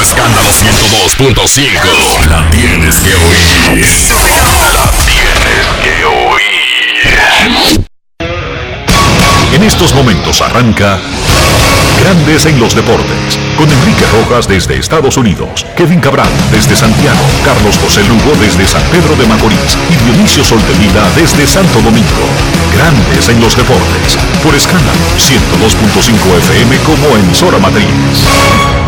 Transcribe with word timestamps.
Escándalo 0.00 0.50
102.5. 0.50 2.26
La 2.28 2.50
tienes 2.50 2.96
que 3.00 3.14
oír. 3.14 3.86
La 4.74 4.90
tienes 5.04 5.66
que 5.82 6.04
oír. 6.04 6.48
En 9.52 9.62
estos 9.64 9.92
momentos 9.94 10.40
arranca 10.40 11.00
Grandes 12.00 12.46
en 12.46 12.60
los 12.60 12.74
deportes. 12.74 13.38
Con 13.56 13.68
Enrique 13.68 14.04
Rojas 14.12 14.46
desde 14.46 14.78
Estados 14.78 15.16
Unidos, 15.16 15.66
Kevin 15.76 16.00
Cabral 16.00 16.28
desde 16.52 16.76
Santiago, 16.76 17.20
Carlos 17.44 17.76
José 17.82 18.04
Lugo 18.04 18.36
desde 18.40 18.66
San 18.66 18.82
Pedro 18.92 19.16
de 19.16 19.26
Macorís 19.26 19.76
y 19.90 19.96
Dionisio 20.04 20.44
Solterida 20.44 21.10
desde 21.16 21.46
Santo 21.46 21.80
Domingo. 21.82 22.28
Grandes 22.72 23.28
en 23.28 23.40
los 23.40 23.56
deportes. 23.56 24.16
Por 24.44 24.54
escándalo 24.54 25.00
102.5 25.18 26.38
FM 26.38 26.76
como 26.78 27.16
emisora 27.16 27.58
matriz. 27.58 28.87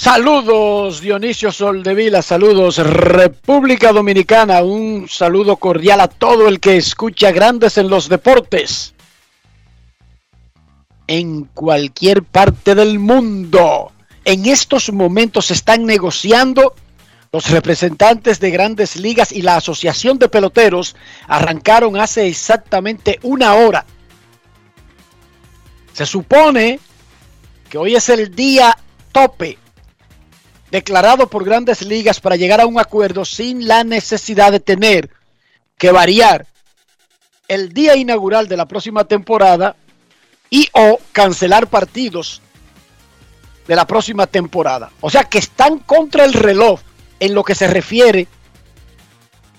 Saludos 0.00 1.00
Dionisio 1.00 1.50
Soldevila, 1.50 2.22
saludos 2.22 2.76
República 2.76 3.92
Dominicana, 3.92 4.62
un 4.62 5.08
saludo 5.08 5.56
cordial 5.56 6.00
a 6.00 6.06
todo 6.06 6.46
el 6.46 6.60
que 6.60 6.76
escucha 6.76 7.32
Grandes 7.32 7.78
en 7.78 7.90
los 7.90 8.08
Deportes. 8.08 8.94
En 11.08 11.46
cualquier 11.46 12.22
parte 12.22 12.76
del 12.76 13.00
mundo, 13.00 13.90
en 14.24 14.46
estos 14.46 14.92
momentos 14.92 15.50
están 15.50 15.84
negociando 15.84 16.76
los 17.32 17.50
representantes 17.50 18.38
de 18.38 18.52
grandes 18.52 18.94
ligas 18.94 19.32
y 19.32 19.42
la 19.42 19.56
Asociación 19.56 20.16
de 20.20 20.28
Peloteros 20.28 20.94
arrancaron 21.26 21.96
hace 21.96 22.28
exactamente 22.28 23.18
una 23.24 23.54
hora. 23.54 23.84
Se 25.92 26.06
supone 26.06 26.78
que 27.68 27.78
hoy 27.78 27.96
es 27.96 28.08
el 28.10 28.32
día 28.32 28.78
tope 29.10 29.58
declarado 30.70 31.28
por 31.28 31.44
grandes 31.44 31.82
ligas 31.82 32.20
para 32.20 32.36
llegar 32.36 32.60
a 32.60 32.66
un 32.66 32.78
acuerdo 32.78 33.24
sin 33.24 33.66
la 33.66 33.84
necesidad 33.84 34.52
de 34.52 34.60
tener 34.60 35.10
que 35.76 35.92
variar 35.92 36.46
el 37.46 37.72
día 37.72 37.96
inaugural 37.96 38.48
de 38.48 38.56
la 38.56 38.66
próxima 38.66 39.04
temporada 39.04 39.76
y 40.50 40.68
o 40.72 40.98
cancelar 41.12 41.68
partidos 41.68 42.42
de 43.66 43.76
la 43.76 43.86
próxima 43.86 44.26
temporada. 44.26 44.90
O 45.00 45.10
sea 45.10 45.24
que 45.24 45.38
están 45.38 45.78
contra 45.78 46.24
el 46.24 46.32
reloj 46.32 46.80
en 47.20 47.34
lo 47.34 47.44
que 47.44 47.54
se 47.54 47.66
refiere 47.66 48.26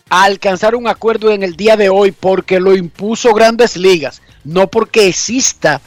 a 0.10 0.24
alcanzar 0.24 0.76
un 0.76 0.88
acuerdo 0.88 1.32
en 1.32 1.44
el 1.44 1.56
día 1.56 1.78
de 1.78 1.90
hoy 1.90 2.12
porque 2.12 2.60
lo 2.60 2.76
impuso 2.76 3.34
grandes 3.34 3.78
ligas, 3.78 4.22
no 4.44 4.68
porque 4.68 5.08
exista 5.08 5.82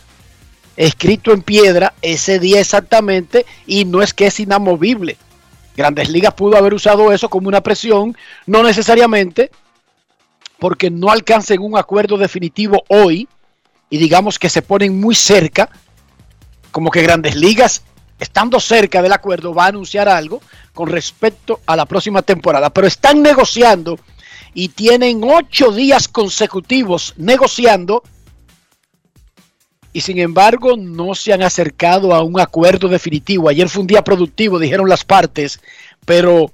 escrito 0.76 1.32
en 1.32 1.42
piedra 1.42 1.94
ese 2.02 2.38
día 2.38 2.60
exactamente 2.60 3.46
y 3.66 3.84
no 3.84 4.02
es 4.02 4.14
que 4.14 4.26
es 4.26 4.40
inamovible. 4.40 5.16
Grandes 5.76 6.08
ligas 6.10 6.34
pudo 6.34 6.56
haber 6.56 6.74
usado 6.74 7.12
eso 7.12 7.28
como 7.28 7.48
una 7.48 7.62
presión, 7.62 8.16
no 8.46 8.62
necesariamente 8.62 9.50
porque 10.58 10.90
no 10.90 11.10
alcancen 11.10 11.60
un 11.60 11.76
acuerdo 11.76 12.16
definitivo 12.16 12.84
hoy 12.88 13.28
y 13.90 13.98
digamos 13.98 14.38
que 14.38 14.48
se 14.48 14.62
ponen 14.62 15.00
muy 15.00 15.14
cerca, 15.14 15.68
como 16.70 16.90
que 16.90 17.02
grandes 17.02 17.34
ligas 17.34 17.82
estando 18.22 18.60
cerca 18.60 19.02
del 19.02 19.12
acuerdo, 19.12 19.52
va 19.52 19.64
a 19.64 19.68
anunciar 19.68 20.08
algo 20.08 20.40
con 20.72 20.88
respecto 20.88 21.60
a 21.66 21.74
la 21.74 21.86
próxima 21.86 22.22
temporada. 22.22 22.70
Pero 22.70 22.86
están 22.86 23.20
negociando 23.20 23.98
y 24.54 24.68
tienen 24.68 25.22
ocho 25.24 25.72
días 25.72 26.06
consecutivos 26.08 27.14
negociando 27.16 28.02
y 29.92 30.00
sin 30.00 30.18
embargo 30.18 30.76
no 30.76 31.14
se 31.14 31.32
han 31.32 31.42
acercado 31.42 32.14
a 32.14 32.22
un 32.22 32.40
acuerdo 32.40 32.88
definitivo. 32.88 33.48
Ayer 33.48 33.68
fue 33.68 33.82
un 33.82 33.86
día 33.86 34.02
productivo, 34.02 34.58
dijeron 34.58 34.88
las 34.88 35.04
partes, 35.04 35.60
pero 36.06 36.50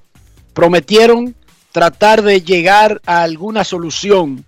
prometieron 0.53 1.35
tratar 1.73 2.23
de 2.23 2.43
llegar 2.43 3.01
a 3.07 3.23
alguna 3.23 3.63
solución 3.65 4.45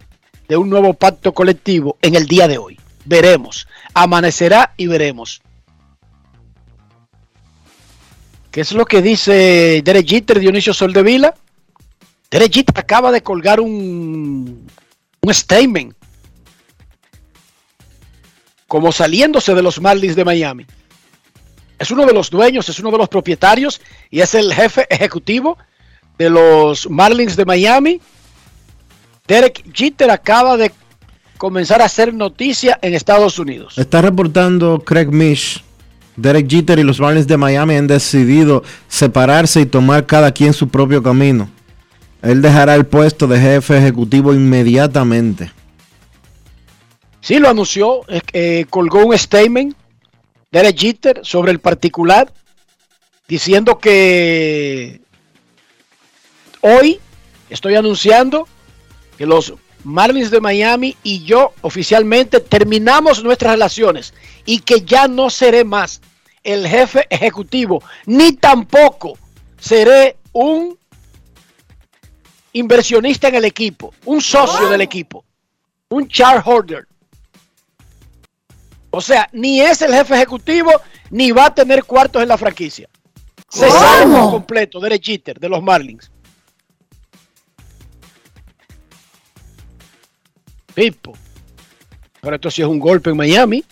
de 0.48 0.56
un 0.56 0.68
nuevo 0.68 0.94
pacto 0.94 1.32
colectivo 1.32 1.96
en 2.02 2.16
el 2.16 2.26
día 2.26 2.48
de 2.48 2.58
hoy. 2.58 2.78
Veremos. 3.04 3.68
Amanecerá 3.94 4.74
y 4.76 4.88
veremos. 4.88 5.40
¿Qué 8.50 8.62
es 8.62 8.72
lo 8.72 8.84
que 8.84 9.00
dice 9.00 9.80
Derek 9.84 10.08
Jeter, 10.08 10.40
Dionisio 10.40 10.74
Soldevila? 10.74 11.34
Derek 12.30 12.52
Jeter 12.52 12.76
acaba 12.76 13.12
de 13.12 13.22
colgar 13.22 13.60
un, 13.60 14.66
un 15.20 15.34
statement 15.34 15.94
como 18.70 18.92
saliéndose 18.92 19.52
de 19.52 19.62
los 19.62 19.80
Marlins 19.80 20.14
de 20.14 20.24
Miami. 20.24 20.64
Es 21.76 21.90
uno 21.90 22.06
de 22.06 22.12
los 22.12 22.30
dueños, 22.30 22.68
es 22.68 22.78
uno 22.78 22.92
de 22.92 22.98
los 22.98 23.08
propietarios 23.08 23.80
y 24.12 24.20
es 24.20 24.32
el 24.36 24.54
jefe 24.54 24.86
ejecutivo 24.88 25.58
de 26.16 26.30
los 26.30 26.88
Marlins 26.88 27.34
de 27.34 27.44
Miami. 27.44 28.00
Derek 29.26 29.64
Jeter 29.74 30.08
acaba 30.12 30.56
de 30.56 30.70
comenzar 31.36 31.82
a 31.82 31.86
hacer 31.86 32.14
noticia 32.14 32.78
en 32.80 32.94
Estados 32.94 33.40
Unidos. 33.40 33.76
Está 33.76 34.02
reportando 34.02 34.78
Craig 34.86 35.08
Mish 35.08 35.64
Derek 36.14 36.48
Jeter 36.48 36.78
y 36.78 36.84
los 36.84 37.00
Marlins 37.00 37.26
de 37.26 37.36
Miami 37.36 37.74
han 37.74 37.88
decidido 37.88 38.62
separarse 38.86 39.62
y 39.62 39.66
tomar 39.66 40.06
cada 40.06 40.30
quien 40.30 40.52
su 40.52 40.68
propio 40.68 41.02
camino. 41.02 41.50
Él 42.22 42.40
dejará 42.40 42.76
el 42.76 42.86
puesto 42.86 43.26
de 43.26 43.40
jefe 43.40 43.78
ejecutivo 43.78 44.32
inmediatamente. 44.32 45.50
Sí, 47.20 47.38
lo 47.38 47.48
anunció, 47.48 48.00
eh, 48.08 48.64
colgó 48.70 49.04
un 49.04 49.18
statement 49.18 49.76
de 50.50 50.74
Jeter 50.76 51.20
sobre 51.22 51.52
el 51.52 51.60
particular, 51.60 52.32
diciendo 53.28 53.78
que 53.78 55.00
hoy 56.60 56.98
estoy 57.48 57.74
anunciando 57.74 58.48
que 59.16 59.26
los 59.26 59.54
Marlins 59.84 60.30
de 60.30 60.40
Miami 60.40 60.96
y 61.02 61.24
yo 61.24 61.52
oficialmente 61.60 62.40
terminamos 62.40 63.22
nuestras 63.22 63.52
relaciones 63.52 64.14
y 64.44 64.60
que 64.60 64.82
ya 64.82 65.08
no 65.08 65.30
seré 65.30 65.64
más 65.64 66.00
el 66.42 66.66
jefe 66.66 67.06
ejecutivo, 67.10 67.82
ni 68.06 68.32
tampoco 68.32 69.18
seré 69.58 70.16
un 70.32 70.78
inversionista 72.52 73.28
en 73.28 73.36
el 73.36 73.44
equipo, 73.44 73.94
un 74.06 74.20
socio 74.20 74.68
del 74.68 74.80
equipo, 74.80 75.24
un 75.90 76.06
shareholder. 76.06 76.89
O 78.90 79.00
sea, 79.00 79.28
ni 79.32 79.60
es 79.60 79.82
el 79.82 79.94
jefe 79.94 80.14
ejecutivo, 80.14 80.72
ni 81.10 81.30
va 81.30 81.46
a 81.46 81.54
tener 81.54 81.84
cuartos 81.84 82.22
en 82.22 82.28
la 82.28 82.38
franquicia. 82.38 82.88
Se 83.48 83.68
sale 83.68 84.06
por 84.06 84.30
completo 84.30 84.80
de 84.80 85.00
Jeter, 85.02 85.38
de 85.38 85.48
los 85.48 85.62
Marlins. 85.62 86.10
Pipo. 90.74 91.16
Pero 92.20 92.36
esto 92.36 92.50
sí 92.50 92.62
es 92.62 92.68
un 92.68 92.78
golpe 92.78 93.10
en 93.10 93.16
Miami. 93.16 93.64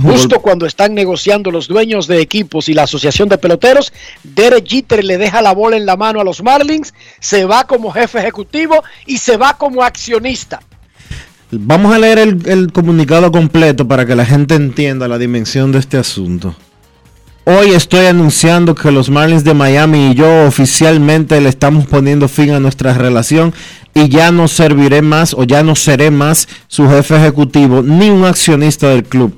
Justo 0.00 0.40
cuando 0.40 0.64
están 0.64 0.94
negociando 0.94 1.50
los 1.50 1.66
dueños 1.66 2.06
de 2.06 2.20
equipos 2.20 2.68
y 2.68 2.74
la 2.74 2.84
asociación 2.84 3.28
de 3.28 3.36
peloteros, 3.36 3.92
Derek 4.22 4.66
Jeter 4.66 5.04
le 5.04 5.18
deja 5.18 5.42
la 5.42 5.52
bola 5.52 5.76
en 5.76 5.86
la 5.86 5.96
mano 5.96 6.20
a 6.20 6.24
los 6.24 6.42
Marlins, 6.42 6.94
se 7.18 7.44
va 7.44 7.66
como 7.66 7.90
jefe 7.90 8.20
ejecutivo 8.20 8.84
y 9.06 9.18
se 9.18 9.36
va 9.36 9.58
como 9.58 9.82
accionista. 9.82 10.60
Vamos 11.50 11.94
a 11.94 11.98
leer 11.98 12.18
el, 12.18 12.72
comunicado 12.72 13.32
completo 13.32 13.88
para 13.88 14.04
que 14.04 14.14
la 14.14 14.26
gente 14.26 14.54
entienda 14.54 15.08
la 15.08 15.16
dimensión 15.16 15.72
de 15.72 15.78
este 15.78 15.96
asunto. 15.96 16.54
Hoy 17.44 17.70
estoy 17.70 18.04
anunciando 18.04 18.74
que 18.74 18.92
los 18.92 19.08
Marlins 19.08 19.44
de 19.44 19.54
Miami 19.54 20.08
y 20.10 20.14
yo 20.14 20.46
oficialmente 20.46 21.40
le 21.40 21.48
estamos 21.48 21.86
poniendo 21.86 22.28
fin 22.28 22.50
a 22.50 22.60
nuestra 22.60 22.92
relación 22.92 23.54
y 23.94 24.10
ya 24.10 24.30
no 24.30 24.46
serviré 24.46 25.00
más 25.00 25.32
o 25.32 25.44
ya 25.44 25.62
no 25.62 25.74
seré 25.74 26.10
más 26.10 26.48
su 26.66 26.86
jefe 26.86 27.16
ejecutivo 27.16 27.80
ni 27.80 28.10
un 28.10 28.26
accionista 28.26 28.90
del 28.90 29.04
club. 29.04 29.34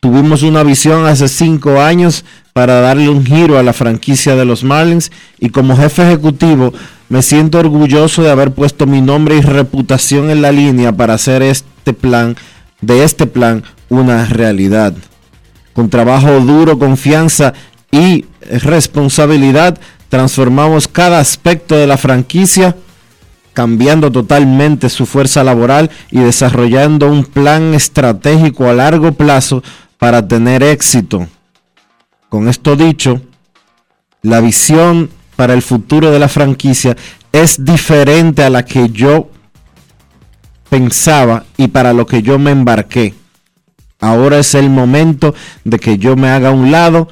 Tuvimos 0.00 0.42
una 0.42 0.62
visión 0.64 1.06
hace 1.06 1.28
cinco 1.28 1.80
años 1.80 2.26
para 2.52 2.82
darle 2.82 3.08
un 3.08 3.24
giro 3.24 3.58
a 3.58 3.62
la 3.62 3.72
franquicia 3.72 4.36
de 4.36 4.44
los 4.44 4.64
Marlins 4.64 5.10
y 5.40 5.48
como 5.48 5.78
jefe 5.78 6.02
ejecutivo 6.02 6.74
me 7.12 7.20
siento 7.20 7.58
orgulloso 7.58 8.22
de 8.22 8.30
haber 8.30 8.52
puesto 8.52 8.86
mi 8.86 9.02
nombre 9.02 9.36
y 9.36 9.42
reputación 9.42 10.30
en 10.30 10.40
la 10.40 10.50
línea 10.50 10.92
para 10.92 11.12
hacer 11.12 11.42
este 11.42 11.92
plan, 11.92 12.36
de 12.80 13.04
este 13.04 13.26
plan, 13.26 13.64
una 13.90 14.24
realidad. 14.24 14.94
Con 15.74 15.90
trabajo 15.90 16.40
duro, 16.40 16.78
confianza 16.78 17.52
y 17.90 18.24
responsabilidad, 18.40 19.78
transformamos 20.08 20.88
cada 20.88 21.18
aspecto 21.18 21.76
de 21.76 21.86
la 21.86 21.98
franquicia 21.98 22.76
cambiando 23.52 24.10
totalmente 24.10 24.88
su 24.88 25.04
fuerza 25.04 25.44
laboral 25.44 25.90
y 26.10 26.20
desarrollando 26.20 27.12
un 27.12 27.26
plan 27.26 27.74
estratégico 27.74 28.70
a 28.70 28.72
largo 28.72 29.12
plazo 29.12 29.62
para 29.98 30.26
tener 30.26 30.62
éxito. 30.62 31.28
Con 32.30 32.48
esto 32.48 32.74
dicho, 32.74 33.20
la 34.22 34.40
visión 34.40 35.10
para 35.42 35.54
el 35.54 35.62
futuro 35.62 36.12
de 36.12 36.20
la 36.20 36.28
franquicia 36.28 36.96
es 37.32 37.64
diferente 37.64 38.44
a 38.44 38.48
la 38.48 38.64
que 38.64 38.90
yo 38.90 39.28
pensaba 40.70 41.46
y 41.56 41.66
para 41.66 41.92
lo 41.92 42.06
que 42.06 42.22
yo 42.22 42.38
me 42.38 42.52
embarqué. 42.52 43.12
Ahora 43.98 44.38
es 44.38 44.54
el 44.54 44.70
momento 44.70 45.34
de 45.64 45.80
que 45.80 45.98
yo 45.98 46.14
me 46.14 46.28
haga 46.28 46.50
a 46.50 46.52
un 46.52 46.70
lado 46.70 47.08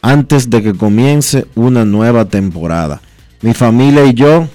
antes 0.00 0.50
de 0.50 0.60
que 0.60 0.74
comience 0.74 1.46
una 1.54 1.84
nueva 1.84 2.24
temporada. 2.24 3.00
Mi 3.42 3.54
familia 3.54 4.04
y 4.04 4.14
yo 4.14 4.48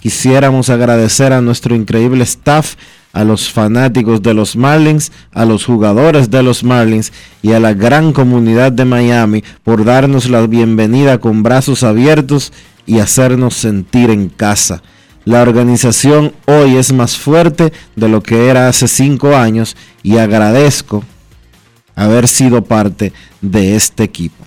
quisiéramos 0.00 0.70
agradecer 0.70 1.34
a 1.34 1.42
nuestro 1.42 1.74
increíble 1.74 2.24
staff 2.24 2.76
a 3.14 3.24
los 3.24 3.50
fanáticos 3.50 4.20
de 4.22 4.34
los 4.34 4.56
Marlins, 4.56 5.12
a 5.32 5.44
los 5.44 5.64
jugadores 5.64 6.30
de 6.30 6.42
los 6.42 6.64
Marlins 6.64 7.12
y 7.42 7.52
a 7.52 7.60
la 7.60 7.72
gran 7.72 8.12
comunidad 8.12 8.72
de 8.72 8.84
Miami 8.84 9.44
por 9.62 9.84
darnos 9.84 10.28
la 10.28 10.46
bienvenida 10.46 11.18
con 11.18 11.42
brazos 11.42 11.84
abiertos 11.84 12.52
y 12.86 12.98
hacernos 12.98 13.54
sentir 13.54 14.10
en 14.10 14.28
casa. 14.28 14.82
La 15.24 15.42
organización 15.42 16.34
hoy 16.46 16.76
es 16.76 16.92
más 16.92 17.16
fuerte 17.16 17.72
de 17.94 18.08
lo 18.08 18.20
que 18.20 18.48
era 18.48 18.68
hace 18.68 18.88
cinco 18.88 19.36
años 19.36 19.76
y 20.02 20.18
agradezco 20.18 21.04
haber 21.94 22.26
sido 22.26 22.64
parte 22.64 23.12
de 23.40 23.76
este 23.76 24.02
equipo. 24.02 24.44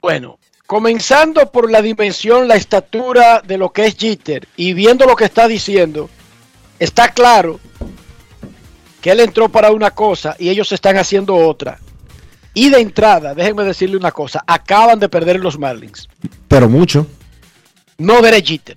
Bueno, 0.00 0.37
comenzando 0.68 1.50
por 1.50 1.70
la 1.70 1.80
dimensión, 1.80 2.46
la 2.46 2.54
estatura 2.54 3.40
de 3.40 3.56
lo 3.56 3.72
que 3.72 3.86
es 3.86 3.96
Jeter 3.96 4.46
y 4.54 4.74
viendo 4.74 5.06
lo 5.06 5.16
que 5.16 5.24
está 5.24 5.48
diciendo, 5.48 6.10
está 6.78 7.08
claro 7.08 7.58
que 9.00 9.10
él 9.10 9.20
entró 9.20 9.48
para 9.48 9.72
una 9.72 9.92
cosa 9.92 10.36
y 10.38 10.50
ellos 10.50 10.70
están 10.70 10.98
haciendo 10.98 11.34
otra. 11.34 11.78
Y 12.52 12.68
de 12.68 12.80
entrada, 12.80 13.34
déjenme 13.34 13.64
decirle 13.64 13.96
una 13.96 14.12
cosa, 14.12 14.44
acaban 14.46 14.98
de 14.98 15.08
perder 15.08 15.40
los 15.40 15.58
Marlins. 15.58 16.06
Pero 16.48 16.68
mucho. 16.68 17.06
No 17.96 18.20
veré 18.20 18.42
Jeter. 18.42 18.76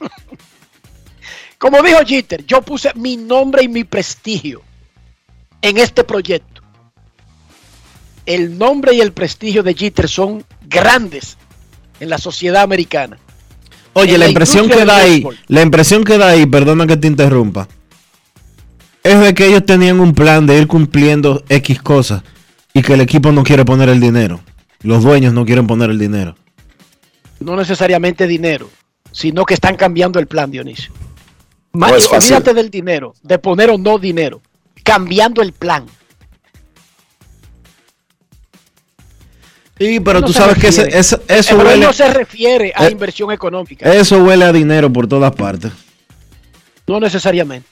Como 1.58 1.80
dijo 1.80 2.00
Jeter, 2.04 2.44
yo 2.44 2.60
puse 2.60 2.92
mi 2.96 3.16
nombre 3.16 3.62
y 3.62 3.68
mi 3.68 3.84
prestigio 3.84 4.62
en 5.62 5.78
este 5.78 6.02
proyecto 6.02 6.57
el 8.28 8.58
nombre 8.58 8.92
y 8.92 9.00
el 9.00 9.12
prestigio 9.12 9.62
de 9.62 9.72
Jeter 9.72 10.06
son 10.06 10.44
grandes 10.68 11.38
en 11.98 12.10
la 12.10 12.18
sociedad 12.18 12.62
americana. 12.62 13.18
Oye, 13.94 14.12
la 14.12 14.18
la 14.18 14.28
impresión 14.28 14.68
que 14.68 14.84
da 14.84 14.98
ahí, 14.98 15.24
la 15.46 15.62
impresión 15.62 16.04
que 16.04 16.18
da 16.18 16.28
ahí, 16.28 16.44
perdona 16.44 16.86
que 16.86 16.98
te 16.98 17.08
interrumpa, 17.08 17.66
es 19.02 19.18
de 19.18 19.32
que 19.32 19.46
ellos 19.46 19.64
tenían 19.64 19.98
un 19.98 20.14
plan 20.14 20.46
de 20.46 20.58
ir 20.58 20.66
cumpliendo 20.66 21.42
X 21.48 21.80
cosas 21.80 22.22
y 22.74 22.82
que 22.82 22.92
el 22.92 23.00
equipo 23.00 23.32
no 23.32 23.42
quiere 23.42 23.64
poner 23.64 23.88
el 23.88 23.98
dinero. 23.98 24.40
Los 24.82 25.02
dueños 25.02 25.32
no 25.32 25.46
quieren 25.46 25.66
poner 25.66 25.88
el 25.88 25.98
dinero. 25.98 26.36
No 27.40 27.56
necesariamente 27.56 28.26
dinero, 28.26 28.68
sino 29.10 29.46
que 29.46 29.54
están 29.54 29.76
cambiando 29.76 30.18
el 30.18 30.26
plan, 30.26 30.50
Dionisio. 30.50 30.92
No 31.72 31.86
olvídate 31.86 32.52
del 32.52 32.68
dinero, 32.68 33.14
de 33.22 33.38
poner 33.38 33.70
o 33.70 33.78
no 33.78 33.98
dinero, 33.98 34.42
cambiando 34.84 35.40
el 35.40 35.52
plan. 35.52 35.86
Sí, 39.78 40.00
pero 40.00 40.22
tú 40.22 40.32
sabes 40.32 40.58
que 40.58 40.68
ese- 40.68 40.88
eso, 40.96 41.20
Pero 41.26 41.58
huele, 41.58 41.84
no 41.86 41.92
se 41.92 42.12
refiere 42.12 42.72
a 42.74 42.86
eh, 42.88 42.90
inversión 42.90 43.30
económica, 43.30 43.92
eso 43.94 44.22
huele 44.24 44.44
a 44.44 44.52
dinero 44.52 44.92
por 44.92 45.06
todas 45.06 45.32
partes. 45.34 45.70
no 46.86 46.98
necesariamente. 47.00 47.68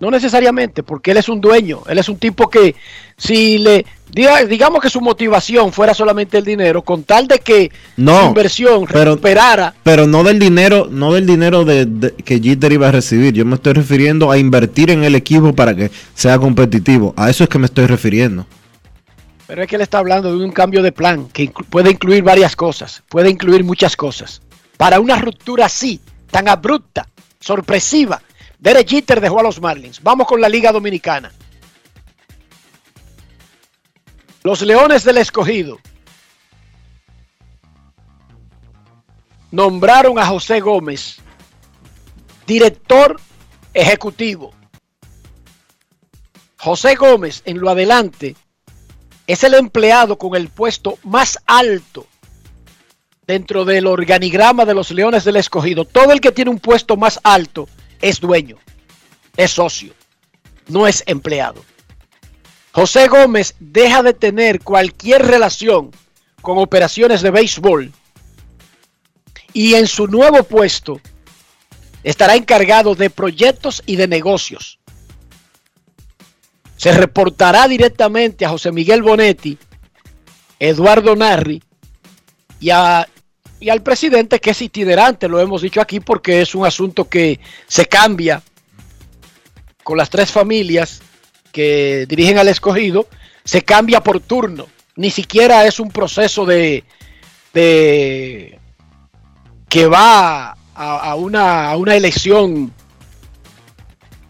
No 0.00 0.10
necesariamente, 0.10 0.82
porque 0.82 1.12
él 1.12 1.18
es 1.18 1.28
un 1.28 1.40
dueño, 1.40 1.82
él 1.88 1.96
es 1.96 2.08
un 2.08 2.16
tipo 2.16 2.50
que 2.50 2.74
si 3.16 3.58
le 3.58 3.86
diga- 4.12 4.44
digamos 4.48 4.82
que 4.82 4.90
su 4.90 5.00
motivación 5.00 5.72
fuera 5.72 5.94
solamente 5.94 6.38
el 6.38 6.44
dinero, 6.44 6.82
con 6.82 7.04
tal 7.04 7.28
de 7.28 7.38
que 7.38 7.70
No, 7.96 8.22
su 8.22 8.26
inversión 8.28 8.84
pero- 8.92 9.12
recuperara, 9.12 9.74
Pero 9.84 10.08
no 10.08 10.24
del 10.24 10.40
dinero, 10.40 10.88
no 10.90 11.12
del 11.12 11.24
dinero 11.24 11.64
de, 11.64 11.86
de- 11.86 12.14
que 12.16 12.40
Jeter 12.40 12.72
iba 12.72 12.88
a 12.88 12.90
recibir. 12.90 13.32
Yo 13.32 13.44
me 13.44 13.54
estoy 13.54 13.74
refiriendo 13.74 14.32
a 14.32 14.38
invertir 14.38 14.90
en 14.90 15.04
el 15.04 15.14
equipo 15.14 15.52
para 15.54 15.72
que 15.76 15.92
sea 16.14 16.36
competitivo. 16.40 17.14
A 17.16 17.30
eso 17.30 17.44
es 17.44 17.48
que 17.50 17.58
me 17.60 17.66
estoy 17.66 17.86
refiriendo. 17.86 18.44
Pero 19.46 19.62
es 19.62 19.68
que 19.68 19.76
él 19.76 19.82
está 19.82 19.98
hablando 19.98 20.36
de 20.36 20.44
un 20.44 20.52
cambio 20.52 20.82
de 20.82 20.92
plan 20.92 21.28
que 21.28 21.52
puede 21.68 21.90
incluir 21.90 22.22
varias 22.22 22.56
cosas, 22.56 23.02
puede 23.08 23.30
incluir 23.30 23.64
muchas 23.64 23.96
cosas. 23.96 24.42
Para 24.76 25.00
una 25.00 25.16
ruptura 25.16 25.66
así, 25.66 26.00
tan 26.30 26.48
abrupta, 26.48 27.08
sorpresiva, 27.40 28.22
Derek 28.58 28.88
Jeter 28.88 29.20
dejó 29.20 29.40
a 29.40 29.42
los 29.42 29.60
Marlins. 29.60 30.02
Vamos 30.02 30.26
con 30.26 30.40
la 30.40 30.48
Liga 30.48 30.72
Dominicana. 30.72 31.32
Los 34.44 34.62
Leones 34.62 35.04
del 35.04 35.18
Escogido 35.18 35.78
nombraron 39.50 40.18
a 40.18 40.26
José 40.26 40.60
Gómez 40.60 41.22
director 42.46 43.20
ejecutivo. 43.74 44.52
José 46.58 46.94
Gómez, 46.94 47.42
en 47.44 47.58
lo 47.58 47.70
adelante, 47.70 48.36
es 49.26 49.44
el 49.44 49.54
empleado 49.54 50.18
con 50.18 50.34
el 50.36 50.48
puesto 50.48 50.98
más 51.04 51.38
alto 51.46 52.06
dentro 53.26 53.64
del 53.64 53.86
organigrama 53.86 54.64
de 54.64 54.74
los 54.74 54.90
Leones 54.90 55.24
del 55.24 55.36
Escogido. 55.36 55.84
Todo 55.84 56.12
el 56.12 56.20
que 56.20 56.32
tiene 56.32 56.50
un 56.50 56.58
puesto 56.58 56.96
más 56.96 57.20
alto 57.22 57.68
es 58.00 58.20
dueño, 58.20 58.58
es 59.36 59.52
socio, 59.52 59.94
no 60.68 60.86
es 60.86 61.02
empleado. 61.06 61.64
José 62.72 63.08
Gómez 63.08 63.54
deja 63.60 64.02
de 64.02 64.14
tener 64.14 64.60
cualquier 64.60 65.26
relación 65.26 65.90
con 66.40 66.58
operaciones 66.58 67.22
de 67.22 67.30
béisbol 67.30 67.92
y 69.52 69.74
en 69.74 69.86
su 69.86 70.06
nuevo 70.06 70.42
puesto 70.42 71.00
estará 72.02 72.34
encargado 72.34 72.94
de 72.94 73.10
proyectos 73.10 73.82
y 73.86 73.96
de 73.96 74.08
negocios. 74.08 74.78
Se 76.82 76.90
reportará 76.90 77.68
directamente 77.68 78.44
a 78.44 78.48
José 78.48 78.72
Miguel 78.72 79.02
Bonetti, 79.02 79.56
Eduardo 80.58 81.14
Narri 81.14 81.62
y, 82.58 82.70
a, 82.70 83.06
y 83.60 83.68
al 83.68 83.84
presidente 83.84 84.40
que 84.40 84.50
es 84.50 84.60
itinerante, 84.62 85.28
lo 85.28 85.38
hemos 85.38 85.62
dicho 85.62 85.80
aquí 85.80 86.00
porque 86.00 86.42
es 86.42 86.56
un 86.56 86.66
asunto 86.66 87.08
que 87.08 87.38
se 87.68 87.86
cambia 87.86 88.42
con 89.84 89.96
las 89.96 90.10
tres 90.10 90.32
familias 90.32 91.02
que 91.52 92.04
dirigen 92.08 92.38
al 92.38 92.48
escogido, 92.48 93.06
se 93.44 93.62
cambia 93.62 94.02
por 94.02 94.18
turno. 94.18 94.66
Ni 94.96 95.12
siquiera 95.12 95.64
es 95.66 95.78
un 95.78 95.88
proceso 95.88 96.44
de, 96.44 96.82
de 97.54 98.58
que 99.68 99.86
va 99.86 100.56
a, 100.74 101.14
una, 101.14 101.70
a 101.70 101.76
una 101.76 101.94
elección 101.94 102.72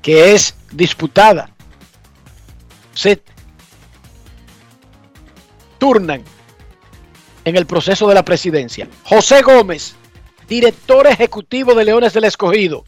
que 0.02 0.34
es 0.34 0.54
disputada. 0.70 1.51
Se 2.94 3.22
turnan 5.78 6.22
en 7.44 7.56
el 7.56 7.66
proceso 7.66 8.08
de 8.08 8.14
la 8.14 8.24
presidencia. 8.24 8.88
José 9.04 9.42
Gómez, 9.42 9.94
director 10.48 11.06
ejecutivo 11.06 11.74
de 11.74 11.84
Leones 11.84 12.12
del 12.12 12.24
Escogido. 12.24 12.84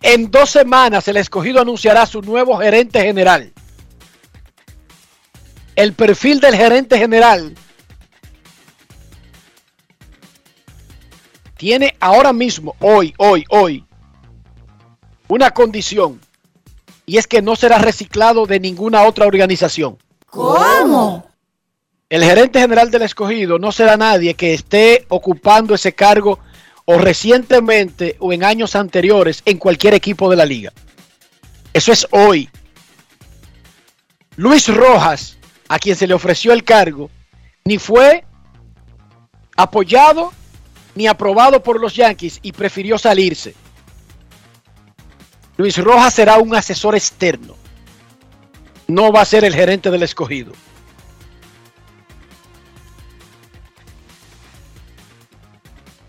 En 0.00 0.30
dos 0.30 0.50
semanas 0.50 1.06
el 1.08 1.16
escogido 1.16 1.60
anunciará 1.60 2.06
su 2.06 2.22
nuevo 2.22 2.56
gerente 2.58 3.00
general. 3.00 3.52
El 5.76 5.92
perfil 5.92 6.40
del 6.40 6.54
gerente 6.54 6.98
general 6.98 7.54
tiene 11.56 11.96
ahora 12.00 12.32
mismo, 12.32 12.74
hoy, 12.80 13.14
hoy, 13.18 13.44
hoy, 13.48 13.84
una 15.28 15.50
condición. 15.52 16.20
Y 17.06 17.18
es 17.18 17.26
que 17.26 17.42
no 17.42 17.56
será 17.56 17.78
reciclado 17.78 18.46
de 18.46 18.60
ninguna 18.60 19.02
otra 19.02 19.26
organización. 19.26 19.98
¿Cómo? 20.26 21.26
El 22.08 22.24
gerente 22.24 22.60
general 22.60 22.90
del 22.90 23.02
escogido 23.02 23.58
no 23.58 23.72
será 23.72 23.96
nadie 23.96 24.34
que 24.34 24.54
esté 24.54 25.06
ocupando 25.08 25.74
ese 25.74 25.94
cargo 25.94 26.38
o 26.84 26.98
recientemente 26.98 28.16
o 28.18 28.32
en 28.32 28.44
años 28.44 28.76
anteriores 28.76 29.42
en 29.46 29.58
cualquier 29.58 29.94
equipo 29.94 30.28
de 30.28 30.36
la 30.36 30.44
liga. 30.44 30.72
Eso 31.72 31.92
es 31.92 32.06
hoy. 32.10 32.50
Luis 34.36 34.68
Rojas, 34.68 35.38
a 35.68 35.78
quien 35.78 35.96
se 35.96 36.06
le 36.06 36.14
ofreció 36.14 36.52
el 36.52 36.64
cargo, 36.64 37.10
ni 37.64 37.78
fue 37.78 38.24
apoyado 39.56 40.32
ni 40.94 41.06
aprobado 41.06 41.62
por 41.62 41.80
los 41.80 41.94
Yankees 41.94 42.40
y 42.42 42.52
prefirió 42.52 42.98
salirse. 42.98 43.54
Luis 45.62 45.78
Rojas 45.78 46.14
será 46.14 46.38
un 46.38 46.52
asesor 46.56 46.96
externo. 46.96 47.54
No 48.88 49.12
va 49.12 49.20
a 49.20 49.24
ser 49.24 49.44
el 49.44 49.54
gerente 49.54 49.92
del 49.92 50.02
escogido. 50.02 50.50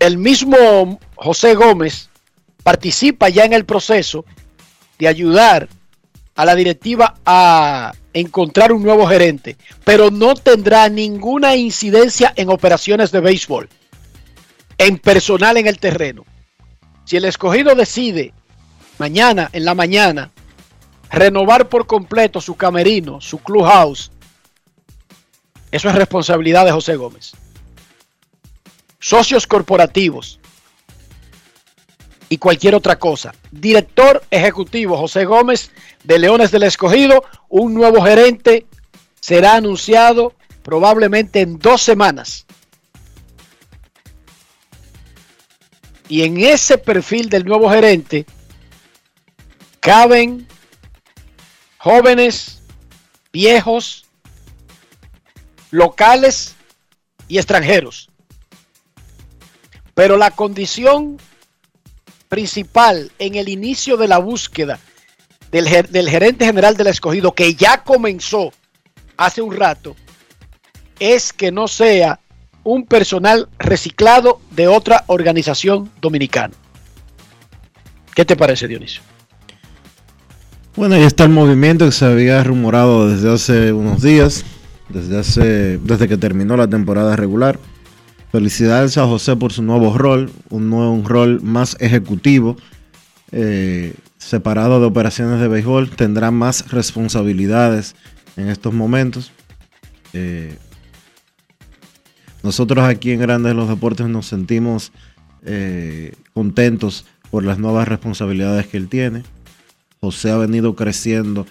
El 0.00 0.18
mismo 0.18 0.98
José 1.14 1.54
Gómez 1.54 2.10
participa 2.64 3.28
ya 3.28 3.44
en 3.44 3.52
el 3.52 3.64
proceso 3.64 4.24
de 4.98 5.06
ayudar 5.06 5.68
a 6.34 6.44
la 6.44 6.56
directiva 6.56 7.14
a 7.24 7.92
encontrar 8.12 8.72
un 8.72 8.82
nuevo 8.82 9.06
gerente, 9.06 9.56
pero 9.84 10.10
no 10.10 10.34
tendrá 10.34 10.88
ninguna 10.88 11.54
incidencia 11.54 12.32
en 12.34 12.48
operaciones 12.48 13.12
de 13.12 13.20
béisbol, 13.20 13.68
en 14.78 14.98
personal 14.98 15.56
en 15.58 15.68
el 15.68 15.78
terreno. 15.78 16.24
Si 17.04 17.16
el 17.16 17.24
escogido 17.24 17.76
decide 17.76 18.34
mañana 18.98 19.50
en 19.52 19.64
la 19.64 19.74
mañana. 19.74 20.30
Renovar 21.10 21.68
por 21.68 21.86
completo 21.86 22.40
su 22.40 22.56
camerino, 22.56 23.20
su 23.20 23.38
clubhouse, 23.38 24.10
eso 25.74 25.88
es 25.88 25.96
responsabilidad 25.96 26.64
de 26.64 26.70
José 26.70 26.94
Gómez. 26.94 27.32
Socios 29.00 29.44
corporativos. 29.44 30.38
Y 32.28 32.38
cualquier 32.38 32.76
otra 32.76 32.96
cosa. 32.96 33.34
Director 33.50 34.22
ejecutivo 34.30 34.96
José 34.96 35.24
Gómez 35.24 35.72
de 36.04 36.20
Leones 36.20 36.52
del 36.52 36.62
Escogido, 36.62 37.24
un 37.48 37.74
nuevo 37.74 38.02
gerente 38.02 38.68
será 39.18 39.56
anunciado 39.56 40.34
probablemente 40.62 41.40
en 41.40 41.58
dos 41.58 41.82
semanas. 41.82 42.46
Y 46.08 46.22
en 46.22 46.38
ese 46.38 46.78
perfil 46.78 47.30
del 47.30 47.46
nuevo 47.46 47.68
gerente 47.68 48.26
caben 49.84 50.48
jóvenes, 51.76 52.62
viejos, 53.34 54.06
locales 55.70 56.54
y 57.28 57.36
extranjeros. 57.36 58.08
Pero 59.92 60.16
la 60.16 60.30
condición 60.30 61.18
principal 62.30 63.12
en 63.18 63.34
el 63.34 63.50
inicio 63.50 63.98
de 63.98 64.08
la 64.08 64.16
búsqueda 64.16 64.80
del, 65.50 65.66
del, 65.90 66.08
gerente 66.08 66.46
general 66.46 66.78
del 66.78 66.86
escogido, 66.86 67.32
que 67.32 67.54
ya 67.54 67.84
comenzó 67.84 68.54
hace 69.18 69.42
un 69.42 69.54
rato, 69.54 69.94
es 70.98 71.30
que 71.30 71.52
no 71.52 71.68
sea 71.68 72.20
un 72.62 72.86
personal 72.86 73.50
reciclado 73.58 74.40
de 74.50 74.66
otra 74.66 75.04
organización 75.08 75.92
dominicana. 76.00 76.54
¿Qué 78.14 78.24
te 78.24 78.34
parece, 78.34 78.66
Dionisio? 78.66 79.13
Bueno, 80.76 80.96
ahí 80.96 81.04
está 81.04 81.22
el 81.22 81.30
movimiento 81.30 81.84
que 81.84 81.92
se 81.92 82.04
había 82.04 82.42
rumorado 82.42 83.08
desde 83.08 83.32
hace 83.32 83.72
unos 83.72 84.02
días, 84.02 84.44
desde, 84.88 85.20
hace, 85.20 85.78
desde 85.78 86.08
que 86.08 86.16
terminó 86.16 86.56
la 86.56 86.66
temporada 86.66 87.14
regular. 87.14 87.60
Felicidades 88.32 88.98
a 88.98 89.06
José 89.06 89.36
por 89.36 89.52
su 89.52 89.62
nuevo 89.62 89.96
rol, 89.96 90.32
un 90.50 90.70
nuevo 90.70 91.00
rol 91.06 91.40
más 91.42 91.76
ejecutivo, 91.78 92.56
eh, 93.30 93.94
separado 94.18 94.80
de 94.80 94.86
operaciones 94.86 95.40
de 95.40 95.46
béisbol, 95.46 95.90
tendrá 95.90 96.32
más 96.32 96.68
responsabilidades 96.72 97.94
en 98.36 98.48
estos 98.48 98.74
momentos. 98.74 99.30
Eh, 100.12 100.58
nosotros 102.42 102.84
aquí 102.84 103.12
en 103.12 103.20
Grandes 103.20 103.52
de 103.52 103.54
los 103.54 103.68
Deportes 103.68 104.08
nos 104.08 104.26
sentimos 104.26 104.90
eh, 105.44 106.14
contentos 106.32 107.06
por 107.30 107.44
las 107.44 107.60
nuevas 107.60 107.86
responsabilidades 107.86 108.66
que 108.66 108.76
él 108.76 108.88
tiene. 108.88 109.22
José 110.04 110.30
ha 110.30 110.36
venido 110.36 110.74
creciendo 110.74 111.46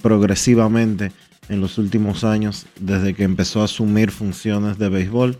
progresivamente 0.00 1.12
en 1.48 1.60
los 1.60 1.78
últimos 1.78 2.24
años 2.24 2.66
desde 2.80 3.14
que 3.14 3.24
empezó 3.24 3.60
a 3.60 3.64
asumir 3.64 4.10
funciones 4.10 4.78
de 4.78 4.88
béisbol. 4.88 5.38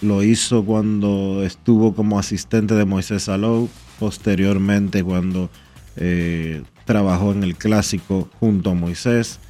Lo 0.00 0.22
hizo 0.22 0.64
cuando 0.64 1.42
estuvo 1.44 1.94
como 1.94 2.18
asistente 2.18 2.74
de 2.74 2.84
Moisés 2.84 3.24
Salou, 3.24 3.68
posteriormente 3.98 5.02
cuando 5.02 5.50
eh, 5.96 6.62
trabajó 6.84 7.32
en 7.32 7.42
el 7.42 7.56
clásico 7.56 8.30
junto 8.38 8.70
a 8.70 8.74
Moisés. 8.74 9.40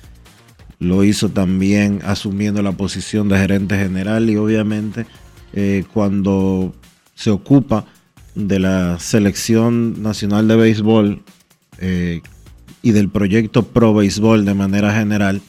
Lo 0.78 1.04
hizo 1.04 1.28
también 1.28 2.00
asumiendo 2.04 2.62
la 2.62 2.72
posición 2.72 3.28
de 3.28 3.38
gerente 3.38 3.76
general 3.76 4.30
y 4.30 4.36
obviamente 4.36 5.06
eh, 5.52 5.84
cuando 5.92 6.74
se 7.14 7.30
ocupa 7.30 7.84
de 8.38 8.60
la 8.60 9.00
selección 9.00 10.00
nacional 10.00 10.46
de 10.46 10.56
béisbol 10.56 11.22
eh, 11.78 12.22
y 12.82 12.92
del 12.92 13.08
proyecto 13.08 13.64
Pro 13.64 13.92
Béisbol 13.92 14.44
de 14.44 14.54
manera 14.54 14.94
general 14.94 15.42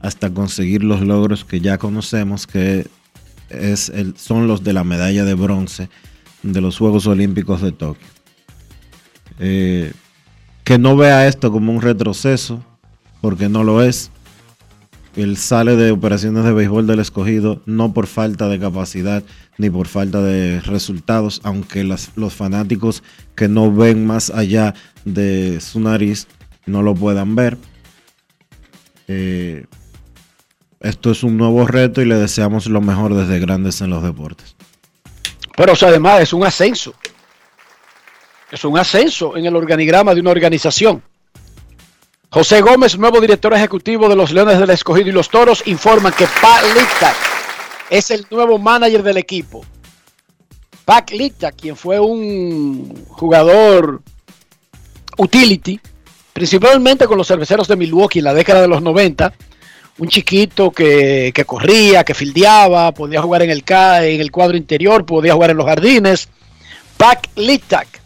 hasta 0.00 0.30
conseguir 0.30 0.82
los 0.82 1.00
logros 1.00 1.44
que 1.44 1.60
ya 1.60 1.78
conocemos 1.78 2.48
que 2.48 2.88
es 3.50 3.88
el, 3.88 4.16
son 4.16 4.48
los 4.48 4.64
de 4.64 4.72
la 4.72 4.82
medalla 4.82 5.24
de 5.24 5.34
bronce 5.34 5.88
de 6.42 6.60
los 6.60 6.76
Juegos 6.76 7.06
Olímpicos 7.06 7.62
de 7.62 7.72
Tokio. 7.72 8.06
Eh, 9.38 9.92
que 10.64 10.76
no 10.76 10.96
vea 10.96 11.28
esto 11.28 11.52
como 11.52 11.72
un 11.72 11.80
retroceso, 11.80 12.62
porque 13.20 13.48
no 13.48 13.62
lo 13.64 13.82
es. 13.82 14.10
Él 15.18 15.36
sale 15.36 15.74
de 15.74 15.90
operaciones 15.90 16.44
de 16.44 16.52
béisbol 16.52 16.86
del 16.86 17.00
escogido 17.00 17.60
no 17.66 17.92
por 17.92 18.06
falta 18.06 18.46
de 18.46 18.60
capacidad 18.60 19.24
ni 19.56 19.68
por 19.68 19.88
falta 19.88 20.22
de 20.22 20.60
resultados, 20.60 21.40
aunque 21.42 21.82
los 21.82 22.34
fanáticos 22.34 23.02
que 23.34 23.48
no 23.48 23.72
ven 23.72 24.06
más 24.06 24.30
allá 24.30 24.74
de 25.04 25.60
su 25.60 25.80
nariz 25.80 26.28
no 26.66 26.82
lo 26.82 26.94
puedan 26.94 27.34
ver. 27.34 27.58
Eh, 29.08 29.66
esto 30.78 31.10
es 31.10 31.24
un 31.24 31.36
nuevo 31.36 31.66
reto 31.66 32.00
y 32.00 32.04
le 32.04 32.14
deseamos 32.14 32.68
lo 32.68 32.80
mejor 32.80 33.12
desde 33.14 33.40
Grandes 33.40 33.80
en 33.80 33.90
los 33.90 34.04
Deportes. 34.04 34.54
Pero 35.56 35.72
además 35.82 36.20
es 36.20 36.32
un 36.32 36.44
ascenso. 36.44 36.94
Es 38.52 38.64
un 38.64 38.78
ascenso 38.78 39.36
en 39.36 39.46
el 39.46 39.56
organigrama 39.56 40.14
de 40.14 40.20
una 40.20 40.30
organización. 40.30 41.02
José 42.30 42.60
Gómez, 42.60 42.98
nuevo 42.98 43.22
director 43.22 43.54
ejecutivo 43.54 44.06
de 44.06 44.14
los 44.14 44.32
Leones 44.32 44.58
del 44.58 44.68
Escogido 44.68 45.08
y 45.08 45.12
los 45.12 45.30
Toros, 45.30 45.62
informa 45.66 46.12
que 46.12 46.26
Palita 46.42 47.14
es 47.88 48.10
el 48.10 48.26
nuevo 48.30 48.58
manager 48.58 49.02
del 49.02 49.16
equipo. 49.16 49.64
Pac 50.84 51.10
Lita, 51.12 51.52
quien 51.52 51.74
fue 51.74 51.98
un 51.98 53.06
jugador 53.08 54.02
utility, 55.16 55.80
principalmente 56.34 57.06
con 57.06 57.16
los 57.16 57.26
cerveceros 57.26 57.66
de 57.66 57.76
Milwaukee 57.76 58.18
en 58.18 58.26
la 58.26 58.34
década 58.34 58.60
de 58.60 58.68
los 58.68 58.82
90, 58.82 59.32
un 59.96 60.08
chiquito 60.08 60.70
que, 60.70 61.32
que 61.34 61.46
corría, 61.46 62.04
que 62.04 62.12
fildeaba, 62.12 62.92
podía 62.92 63.22
jugar 63.22 63.40
en 63.40 63.50
el, 63.50 63.64
en 63.66 64.20
el 64.20 64.30
cuadro 64.30 64.58
interior, 64.58 65.06
podía 65.06 65.32
jugar 65.32 65.50
en 65.50 65.56
los 65.56 65.66
jardines. 65.66 66.28
Pac 66.98 67.26
Litak 67.36 67.97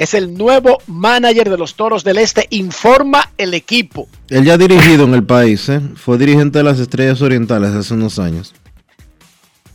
es 0.00 0.14
el 0.14 0.32
nuevo 0.32 0.78
manager 0.86 1.50
de 1.50 1.58
los 1.58 1.74
Toros 1.74 2.04
del 2.04 2.16
Este, 2.16 2.46
informa 2.48 3.32
el 3.36 3.52
equipo. 3.52 4.08
Él 4.30 4.46
ya 4.46 4.54
ha 4.54 4.58
dirigido 4.58 5.04
en 5.04 5.12
el 5.12 5.24
país, 5.24 5.68
¿eh? 5.68 5.78
fue 5.94 6.16
dirigente 6.16 6.56
de 6.56 6.64
las 6.64 6.78
Estrellas 6.78 7.20
Orientales 7.20 7.72
hace 7.72 7.92
unos 7.92 8.18
años. 8.18 8.54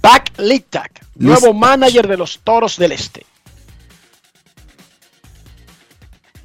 Pac 0.01 0.31
Litak, 0.39 1.05
nuevo 1.13 1.53
manager 1.53 2.07
de 2.07 2.17
los 2.17 2.39
Toros 2.39 2.75
del 2.77 2.93
Este. 2.93 3.23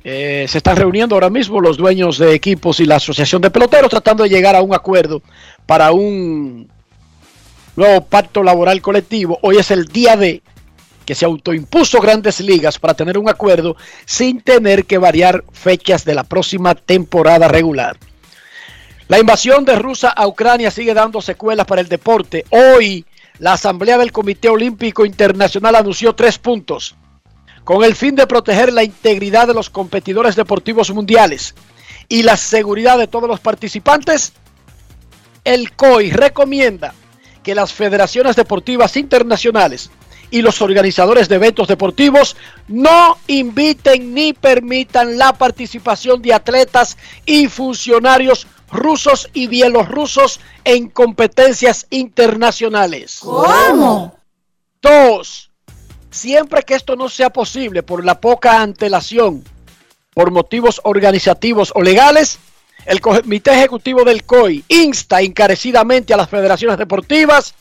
Eh, 0.04 0.44
se 0.46 0.58
están 0.58 0.76
reuniendo 0.76 1.14
ahora 1.14 1.30
mismo 1.30 1.58
los 1.58 1.78
dueños 1.78 2.18
de 2.18 2.34
equipos 2.34 2.80
y 2.80 2.84
la 2.84 2.96
asociación 2.96 3.40
de 3.40 3.50
peloteros 3.50 3.88
tratando 3.88 4.24
de 4.24 4.28
llegar 4.28 4.56
a 4.56 4.60
un 4.60 4.74
acuerdo 4.74 5.22
para 5.64 5.92
un 5.92 6.68
nuevo 7.76 8.04
pacto 8.04 8.42
laboral 8.42 8.82
colectivo. 8.82 9.38
Hoy 9.40 9.56
es 9.56 9.70
el 9.70 9.86
día 9.86 10.18
de 10.18 10.42
que 11.10 11.16
se 11.16 11.24
autoimpuso 11.24 12.00
grandes 12.00 12.38
ligas 12.38 12.78
para 12.78 12.94
tener 12.94 13.18
un 13.18 13.28
acuerdo 13.28 13.76
sin 14.04 14.42
tener 14.42 14.84
que 14.84 14.96
variar 14.96 15.42
fechas 15.50 16.04
de 16.04 16.14
la 16.14 16.22
próxima 16.22 16.76
temporada 16.76 17.48
regular. 17.48 17.98
La 19.08 19.18
invasión 19.18 19.64
de 19.64 19.74
Rusia 19.74 20.10
a 20.10 20.28
Ucrania 20.28 20.70
sigue 20.70 20.94
dando 20.94 21.20
secuelas 21.20 21.66
para 21.66 21.80
el 21.80 21.88
deporte. 21.88 22.44
Hoy 22.50 23.04
la 23.40 23.54
Asamblea 23.54 23.98
del 23.98 24.12
Comité 24.12 24.50
Olímpico 24.50 25.04
Internacional 25.04 25.74
anunció 25.74 26.14
tres 26.14 26.38
puntos 26.38 26.94
con 27.64 27.82
el 27.82 27.96
fin 27.96 28.14
de 28.14 28.28
proteger 28.28 28.72
la 28.72 28.84
integridad 28.84 29.48
de 29.48 29.54
los 29.54 29.68
competidores 29.68 30.36
deportivos 30.36 30.92
mundiales 30.92 31.56
y 32.08 32.22
la 32.22 32.36
seguridad 32.36 32.98
de 32.98 33.08
todos 33.08 33.28
los 33.28 33.40
participantes, 33.40 34.32
el 35.42 35.72
COI 35.72 36.12
recomienda 36.12 36.94
que 37.42 37.56
las 37.56 37.72
federaciones 37.72 38.36
deportivas 38.36 38.96
internacionales 38.96 39.90
y 40.30 40.42
los 40.42 40.62
organizadores 40.62 41.28
de 41.28 41.36
eventos 41.36 41.68
deportivos 41.68 42.36
no 42.68 43.18
inviten 43.26 44.14
ni 44.14 44.32
permitan 44.32 45.18
la 45.18 45.32
participación 45.32 46.22
de 46.22 46.34
atletas 46.34 46.96
y 47.26 47.48
funcionarios 47.48 48.46
rusos 48.70 49.28
y 49.32 49.48
bielorrusos 49.48 50.40
en 50.64 50.88
competencias 50.88 51.86
internacionales. 51.90 53.18
¿Cómo? 53.20 54.16
Dos, 54.80 55.50
Siempre 56.10 56.64
que 56.64 56.74
esto 56.74 56.96
no 56.96 57.08
sea 57.08 57.30
posible 57.30 57.82
por 57.82 58.04
la 58.04 58.20
poca 58.20 58.60
antelación, 58.60 59.44
por 60.12 60.32
motivos 60.32 60.80
organizativos 60.82 61.72
o 61.74 61.82
legales, 61.82 62.38
el 62.84 63.00
Comité 63.00 63.52
Ejecutivo 63.52 64.02
del 64.04 64.24
COI 64.24 64.64
insta 64.68 65.20
encarecidamente 65.20 66.12
a 66.12 66.16
las 66.16 66.28
federaciones 66.28 66.78
deportivas 66.78 67.54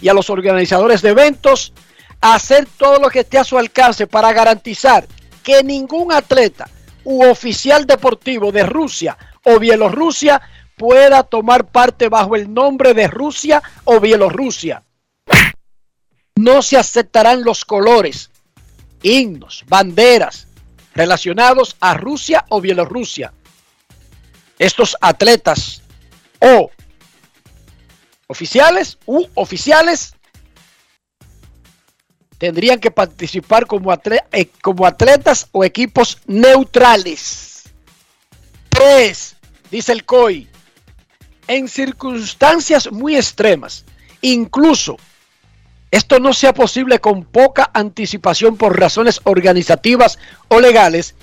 y 0.00 0.08
a 0.08 0.14
los 0.14 0.28
organizadores 0.28 1.00
de 1.00 1.10
eventos 1.10 1.72
hacer 2.20 2.66
todo 2.76 2.98
lo 2.98 3.08
que 3.08 3.20
esté 3.20 3.38
a 3.38 3.44
su 3.44 3.58
alcance 3.58 4.06
para 4.06 4.32
garantizar 4.32 5.06
que 5.42 5.62
ningún 5.62 6.12
atleta 6.12 6.68
u 7.04 7.24
oficial 7.24 7.86
deportivo 7.86 8.50
de 8.52 8.64
Rusia 8.64 9.16
o 9.44 9.58
Bielorrusia 9.58 10.40
pueda 10.76 11.22
tomar 11.22 11.66
parte 11.66 12.08
bajo 12.08 12.36
el 12.36 12.52
nombre 12.52 12.94
de 12.94 13.06
Rusia 13.06 13.62
o 13.84 14.00
Bielorrusia 14.00 14.82
no 16.36 16.62
se 16.62 16.76
aceptarán 16.76 17.42
los 17.42 17.64
colores, 17.64 18.30
himnos, 19.02 19.64
banderas 19.66 20.46
relacionados 20.94 21.76
a 21.80 21.94
Rusia 21.94 22.44
o 22.50 22.60
Bielorrusia. 22.60 23.32
Estos 24.58 24.96
atletas 25.00 25.82
o 26.40 26.70
oficiales 28.28 28.98
u 29.06 29.26
oficiales 29.34 30.14
tendrían 32.38 32.80
que 32.80 32.90
participar 32.90 33.66
como, 33.66 33.92
eh, 33.92 34.50
como 34.62 34.86
atletas 34.86 35.48
o 35.52 35.64
equipos 35.64 36.18
neutrales. 36.26 37.64
Tres, 38.68 39.36
dice 39.70 39.92
el 39.92 40.04
COI, 40.04 40.48
en 41.48 41.68
circunstancias 41.68 42.90
muy 42.92 43.16
extremas, 43.16 43.84
incluso 44.20 44.96
esto 45.90 46.18
no 46.18 46.32
sea 46.32 46.52
posible 46.52 46.98
con 46.98 47.24
poca 47.24 47.70
anticipación 47.72 48.56
por 48.56 48.78
razones 48.78 49.20
organizativas 49.24 50.18
o 50.48 50.60
legales, 50.60 51.14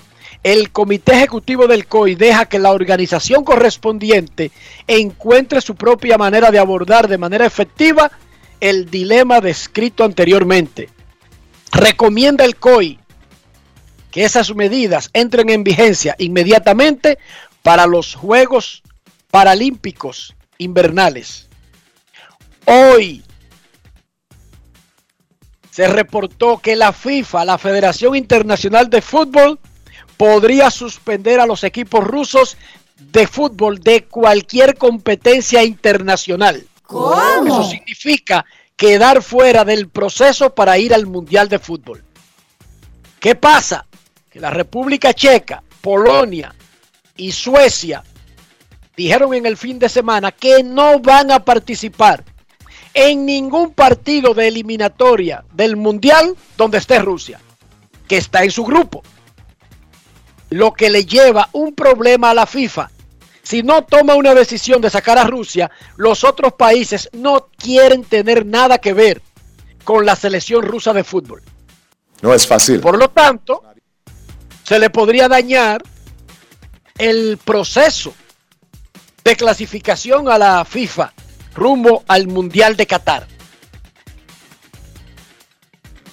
el 0.42 0.70
Comité 0.72 1.12
Ejecutivo 1.12 1.66
del 1.66 1.86
COI 1.86 2.16
deja 2.16 2.46
que 2.46 2.58
la 2.58 2.72
organización 2.72 3.44
correspondiente 3.44 4.50
encuentre 4.86 5.60
su 5.60 5.74
propia 5.74 6.18
manera 6.18 6.50
de 6.50 6.58
abordar 6.58 7.08
de 7.08 7.18
manera 7.18 7.46
efectiva 7.46 8.10
el 8.60 8.90
dilema 8.90 9.40
descrito 9.40 10.04
anteriormente. 10.04 10.88
Recomienda 11.74 12.44
el 12.44 12.56
COI 12.56 13.00
que 14.10 14.24
esas 14.24 14.54
medidas 14.54 15.10
entren 15.12 15.50
en 15.50 15.64
vigencia 15.64 16.14
inmediatamente 16.18 17.18
para 17.62 17.86
los 17.86 18.14
Juegos 18.14 18.84
Paralímpicos 19.30 20.34
Invernales. 20.58 21.48
Hoy, 22.64 23.24
se 25.72 25.88
reportó 25.88 26.58
que 26.58 26.76
la 26.76 26.92
FIFA, 26.92 27.44
la 27.44 27.58
Federación 27.58 28.14
Internacional 28.14 28.88
de 28.88 29.02
Fútbol, 29.02 29.58
podría 30.16 30.70
suspender 30.70 31.40
a 31.40 31.46
los 31.46 31.64
equipos 31.64 32.04
rusos 32.04 32.56
de 32.96 33.26
fútbol 33.26 33.80
de 33.80 34.04
cualquier 34.04 34.76
competencia 34.78 35.64
internacional. 35.64 36.64
¿Cómo? 36.84 37.46
Eso 37.46 37.70
significa 37.70 38.44
quedar 38.76 39.22
fuera 39.22 39.64
del 39.64 39.88
proceso 39.88 40.54
para 40.54 40.78
ir 40.78 40.94
al 40.94 41.06
Mundial 41.06 41.48
de 41.48 41.58
Fútbol. 41.58 42.04
¿Qué 43.20 43.34
pasa? 43.34 43.86
Que 44.30 44.40
la 44.40 44.50
República 44.50 45.14
Checa, 45.14 45.62
Polonia 45.80 46.54
y 47.16 47.32
Suecia 47.32 48.02
dijeron 48.96 49.34
en 49.34 49.46
el 49.46 49.56
fin 49.56 49.78
de 49.78 49.88
semana 49.88 50.32
que 50.32 50.62
no 50.62 50.98
van 51.00 51.30
a 51.30 51.44
participar 51.44 52.24
en 52.92 53.26
ningún 53.26 53.72
partido 53.72 54.34
de 54.34 54.48
eliminatoria 54.48 55.44
del 55.52 55.76
Mundial 55.76 56.36
donde 56.56 56.78
esté 56.78 57.00
Rusia, 57.00 57.40
que 58.06 58.16
está 58.16 58.44
en 58.44 58.50
su 58.50 58.64
grupo. 58.64 59.02
Lo 60.50 60.72
que 60.72 60.90
le 60.90 61.04
lleva 61.04 61.48
un 61.52 61.74
problema 61.74 62.30
a 62.30 62.34
la 62.34 62.46
FIFA. 62.46 62.90
Si 63.44 63.62
no 63.62 63.84
toma 63.84 64.14
una 64.14 64.34
decisión 64.34 64.80
de 64.80 64.90
sacar 64.90 65.18
a 65.18 65.24
Rusia, 65.24 65.70
los 65.96 66.24
otros 66.24 66.54
países 66.54 67.10
no 67.12 67.48
quieren 67.56 68.02
tener 68.02 68.44
nada 68.44 68.78
que 68.78 68.94
ver 68.94 69.22
con 69.84 70.06
la 70.06 70.16
selección 70.16 70.62
rusa 70.62 70.94
de 70.94 71.04
fútbol. 71.04 71.42
No 72.22 72.32
es 72.32 72.46
fácil. 72.46 72.80
Por 72.80 72.98
lo 72.98 73.10
tanto, 73.10 73.62
se 74.62 74.78
le 74.78 74.88
podría 74.88 75.28
dañar 75.28 75.82
el 76.96 77.38
proceso 77.44 78.14
de 79.22 79.36
clasificación 79.36 80.28
a 80.28 80.38
la 80.38 80.64
FIFA 80.64 81.12
rumbo 81.54 82.02
al 82.08 82.26
Mundial 82.26 82.76
de 82.76 82.86
Qatar. 82.86 83.26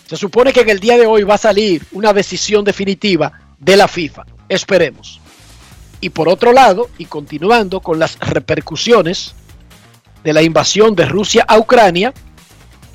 Se 0.06 0.17
supone 0.17 0.52
que 0.52 0.62
en 0.62 0.70
el 0.70 0.82
día 0.82 0.98
de 0.98 1.06
hoy 1.06 1.24
va 1.24 1.36
a 1.36 1.38
salir 1.38 1.86
una 1.94 2.12
decisión 2.12 2.65
definitiva 2.65 3.32
de 3.58 3.78
la 3.78 3.88
FIFA. 3.88 4.26
Esperemos. 4.50 5.20
Y 6.02 6.10
por 6.10 6.28
otro 6.28 6.52
lado, 6.52 6.90
y 6.98 7.06
continuando 7.06 7.80
con 7.80 8.00
las 8.00 8.20
repercusiones 8.20 9.36
de 10.24 10.34
la 10.34 10.42
invasión 10.42 10.96
de 10.96 11.06
Rusia 11.06 11.46
a 11.48 11.58
Ucrania, 11.58 12.14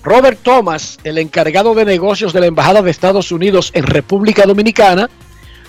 Robert 0.03 0.41
Thomas, 0.43 0.99
el 1.05 1.19
encargado 1.19 1.75
de 1.75 1.85
negocios 1.85 2.33
de 2.33 2.41
la 2.41 2.47
Embajada 2.47 2.83
de 2.83 2.91
Estados 2.91 3.33
Unidos 3.33 3.71
en 3.75 3.85
República 3.85 4.45
Dominicana, 4.45 5.09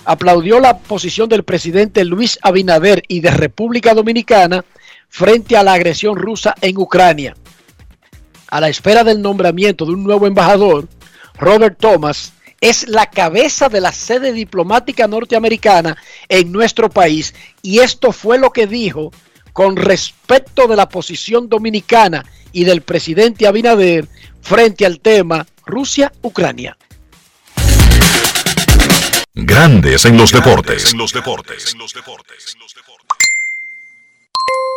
aplaudió 0.06 0.60
la 0.60 0.78
posición 0.78 1.28
del 1.28 1.44
presidente 1.44 2.06
Luis 2.06 2.40
Abinader 2.42 3.04
y 3.08 3.20
de 3.20 3.32
República 3.32 3.94
Dominicana 3.94 4.64
frente 5.10 5.58
a 5.58 5.64
la 5.64 5.74
agresión 5.74 6.16
rusa 6.16 6.56
en 6.62 6.78
Ucrania. 6.78 7.36
A 8.50 8.62
la 8.62 8.70
espera 8.70 9.04
del 9.04 9.22
nombramiento 9.22 9.86
de 9.86 9.92
un 9.92 10.04
nuevo 10.04 10.26
embajador, 10.26 10.88
Robert 11.38 11.78
Thomas 11.80 12.34
es 12.62 12.88
la 12.88 13.10
cabeza 13.10 13.70
de 13.70 13.82
la 13.82 13.92
sede 13.92 14.34
diplomática 14.34 15.08
norteamericana 15.08 15.98
en 16.30 16.52
nuestro 16.52 16.90
país 16.90 17.34
y 17.62 17.80
esto 17.80 18.12
fue 18.12 18.38
lo 18.38 18.52
que 18.52 18.68
dijo 18.68 19.12
con 19.54 19.76
respecto 19.76 20.68
de 20.68 20.76
la 20.76 20.90
posición 20.90 21.50
dominicana 21.50 22.26
y 22.52 22.64
del 22.64 22.82
presidente 22.82 23.48
Abinader 23.48 24.08
frente 24.42 24.86
al 24.86 25.00
tema 25.00 25.46
Rusia-Ucrania. 25.66 26.78
Grandes 29.34 30.06
en 30.06 30.18
los 30.18 30.32
deportes. 30.32 30.92
En 30.92 30.98
los 30.98 31.14
deportes. 31.14 31.76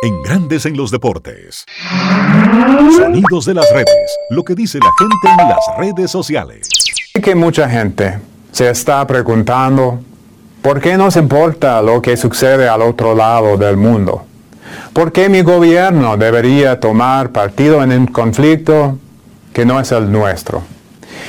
En 0.03 0.23
Grandes 0.23 0.65
en 0.65 0.75
los 0.75 0.89
Deportes. 0.89 1.63
Sonidos 2.97 3.45
de 3.45 3.53
las 3.53 3.71
redes. 3.71 4.17
Lo 4.31 4.43
que 4.43 4.55
dice 4.55 4.79
la 4.79 4.91
gente 4.97 5.43
en 5.43 5.49
las 5.49 5.59
redes 5.77 6.09
sociales. 6.09 6.80
Que 7.21 7.35
mucha 7.35 7.69
gente 7.69 8.19
se 8.51 8.69
está 8.69 9.05
preguntando 9.07 9.99
por 10.61 10.81
qué 10.81 10.97
nos 10.97 11.15
importa 11.15 11.81
lo 11.81 12.01
que 12.01 12.17
sucede 12.17 12.67
al 12.67 12.81
otro 12.81 13.15
lado 13.15 13.57
del 13.57 13.77
mundo. 13.77 14.25
¿Por 14.93 15.11
qué 15.11 15.29
mi 15.29 15.41
gobierno 15.41 16.17
debería 16.17 16.79
tomar 16.79 17.29
partido 17.31 17.83
en 17.83 17.91
un 17.91 18.07
conflicto 18.07 18.97
que 19.53 19.65
no 19.65 19.79
es 19.79 19.91
el 19.91 20.11
nuestro? 20.11 20.61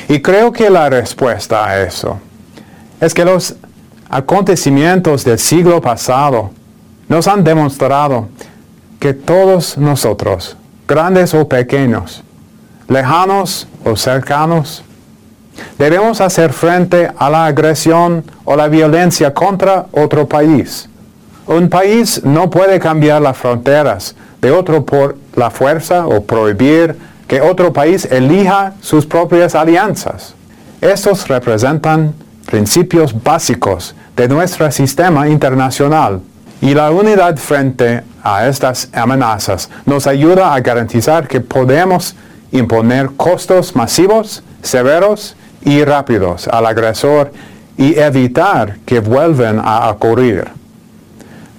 Y 0.09 0.21
creo 0.21 0.53
que 0.53 0.69
la 0.69 0.91
respuesta 0.91 1.67
a 1.67 1.81
eso 1.83 2.19
es 3.01 3.15
que 3.15 3.25
los 3.25 3.55
acontecimientos 4.09 5.25
del 5.25 5.39
siglo 5.39 5.81
pasado 5.81 6.51
nos 7.09 7.27
han 7.29 7.45
demostrado 7.45 8.29
que 9.01 9.15
todos 9.15 9.79
nosotros, 9.79 10.57
grandes 10.87 11.35
o 11.35 11.49
pequeños, 11.49 12.23
lejanos 12.89 13.67
o 13.85 13.97
cercanos, 13.97 14.85
debemos 15.79 16.21
hacer 16.21 16.53
frente 16.53 17.11
a 17.17 17.31
la 17.31 17.47
agresión 17.47 18.25
o 18.45 18.57
la 18.57 18.69
violencia 18.69 19.33
contra 19.35 19.87
otro 19.93 20.27
país. 20.29 20.89
Un 21.47 21.69
país 21.69 22.23
no 22.25 22.51
puede 22.51 22.79
cambiar 22.79 23.21
las 23.21 23.37
fronteras 23.37 24.15
de 24.41 24.51
otro 24.51 24.85
por 24.85 25.17
la 25.35 25.51
fuerza 25.51 26.07
o 26.07 26.23
prohibir 26.23 26.97
que 27.27 27.41
otro 27.41 27.73
país 27.73 28.05
elija 28.11 28.75
sus 28.81 29.07
propias 29.07 29.55
alianzas. 29.55 30.35
Estos 30.81 31.29
representan 31.29 32.15
principios 32.47 33.15
básicos 33.23 33.95
de 34.17 34.29
nuestro 34.29 34.71
sistema 34.71 35.29
internacional 35.29 36.21
y 36.61 36.75
la 36.75 36.91
unidad 36.91 37.37
frente 37.37 38.03
a 38.23 38.47
estas 38.47 38.89
amenazas 38.93 39.69
nos 39.87 40.07
ayuda 40.07 40.55
a 40.55 40.61
garantizar 40.61 41.27
que 41.27 41.41
podemos 41.41 42.15
imponer 42.53 43.11
costos 43.17 43.75
masivos, 43.75 44.43
severos 44.63 45.35
y 45.65 45.85
rápidos 45.85 46.49
al 46.49 46.67
agresor 46.67 47.33
y 47.77 47.99
evitar 47.99 48.79
que 48.85 49.01
vuelvan 49.01 49.61
a 49.63 49.91
ocurrir. 49.91 50.49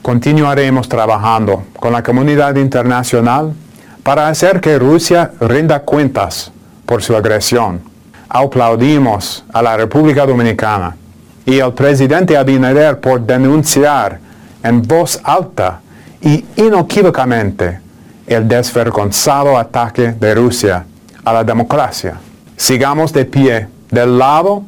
Continuaremos 0.02 0.90
trabajando 0.90 1.64
con 1.80 1.94
la 1.94 2.04
comunidad 2.04 2.56
internacional 2.56 3.54
para 4.04 4.28
hacer 4.28 4.60
que 4.60 4.78
Rusia 4.78 5.32
rinda 5.40 5.80
cuentas 5.80 6.52
por 6.86 7.02
su 7.02 7.16
agresión. 7.16 7.82
Aplaudimos 8.28 9.46
a 9.54 9.62
la 9.62 9.78
República 9.78 10.26
Dominicana 10.26 10.96
y 11.46 11.60
al 11.60 11.74
presidente 11.74 12.36
Abinader 12.36 13.00
por 13.00 13.22
denunciar 13.22 14.20
en 14.64 14.82
voz 14.82 15.20
alta 15.24 15.82
y 16.22 16.46
inequívocamente 16.56 17.80
el 18.28 18.48
desvergonzado 18.48 19.58
ataque 19.58 20.14
de 20.14 20.36
Rusia 20.36 20.86
a 21.24 21.34
la 21.34 21.44
democracia. 21.44 22.18
Sigamos 22.56 23.12
de 23.12 23.26
pie 23.26 23.68
del 23.94 24.18
lado 24.18 24.64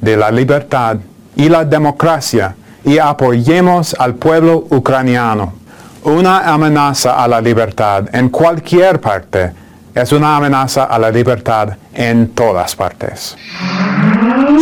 de 0.00 0.16
la 0.16 0.30
libertad 0.30 0.96
y 1.36 1.48
la 1.48 1.64
democracia 1.64 2.56
y 2.84 2.98
apoyemos 2.98 3.94
al 3.98 4.16
pueblo 4.16 4.66
ucraniano. 4.70 5.54
Una 6.02 6.52
amenaza 6.52 7.22
a 7.22 7.28
la 7.28 7.40
libertad 7.40 8.12
en 8.12 8.28
cualquier 8.28 9.00
parte 9.00 9.52
es 9.94 10.10
una 10.10 10.36
amenaza 10.36 10.84
a 10.84 10.98
la 10.98 11.10
libertad 11.10 11.76
en 11.94 12.30
todas 12.30 12.74
partes. 12.74 13.36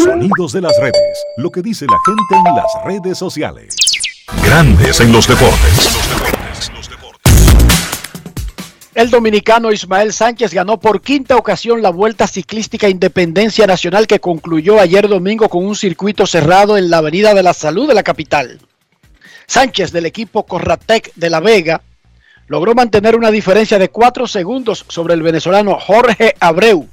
Sonidos 0.04 0.52
de 0.52 0.60
las 0.60 0.76
redes. 0.78 1.24
Lo 1.38 1.50
que 1.50 1.62
dice 1.62 1.86
la 1.86 1.96
gente 2.04 2.48
en 2.50 2.54
las 2.54 2.84
redes 2.84 3.16
sociales. 3.16 3.74
Grandes 4.44 5.00
en 5.00 5.10
los 5.10 5.26
deportes. 5.26 5.98
El 9.00 9.08
dominicano 9.08 9.72
Ismael 9.72 10.12
Sánchez 10.12 10.52
ganó 10.52 10.78
por 10.78 11.00
quinta 11.00 11.34
ocasión 11.38 11.80
la 11.80 11.88
Vuelta 11.88 12.26
Ciclística 12.26 12.86
Independencia 12.86 13.66
Nacional 13.66 14.06
que 14.06 14.20
concluyó 14.20 14.78
ayer 14.78 15.08
domingo 15.08 15.48
con 15.48 15.64
un 15.64 15.74
circuito 15.74 16.26
cerrado 16.26 16.76
en 16.76 16.90
la 16.90 16.98
Avenida 16.98 17.32
de 17.32 17.42
la 17.42 17.54
Salud 17.54 17.88
de 17.88 17.94
la 17.94 18.02
capital. 18.02 18.60
Sánchez 19.46 19.90
del 19.92 20.04
equipo 20.04 20.44
Corratec 20.44 21.14
de 21.14 21.30
La 21.30 21.40
Vega 21.40 21.80
logró 22.46 22.74
mantener 22.74 23.16
una 23.16 23.30
diferencia 23.30 23.78
de 23.78 23.88
cuatro 23.88 24.26
segundos 24.26 24.84
sobre 24.86 25.14
el 25.14 25.22
venezolano 25.22 25.78
Jorge 25.80 26.34
Abreu 26.38 26.86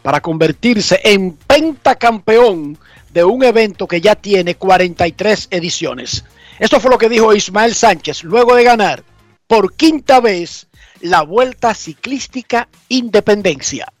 para 0.00 0.22
convertirse 0.22 0.98
en 1.04 1.32
pentacampeón 1.32 2.78
de 3.12 3.22
un 3.22 3.44
evento 3.44 3.86
que 3.86 4.00
ya 4.00 4.14
tiene 4.14 4.54
43 4.54 5.48
ediciones. 5.50 6.24
Esto 6.58 6.80
fue 6.80 6.90
lo 6.90 6.96
que 6.96 7.10
dijo 7.10 7.34
Ismael 7.34 7.74
Sánchez 7.74 8.24
luego 8.24 8.54
de 8.54 8.64
ganar 8.64 9.04
por 9.46 9.74
quinta 9.74 10.20
vez 10.20 10.69
la 11.00 11.22
Vuelta 11.22 11.74
Ciclística 11.74 12.68
Independencia. 12.88 13.92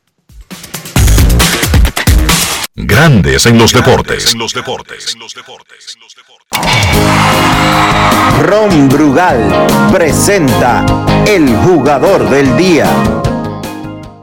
Grandes 2.74 3.46
en 3.46 3.58
los 3.58 3.72
deportes. 3.72 4.32
En 4.32 4.38
los 4.38 4.52
deportes. 4.52 5.16
Ron 8.42 8.88
Brugal 8.88 9.66
presenta 9.92 10.84
el 11.26 11.48
jugador 11.56 12.28
del 12.28 12.56
día. 12.56 12.86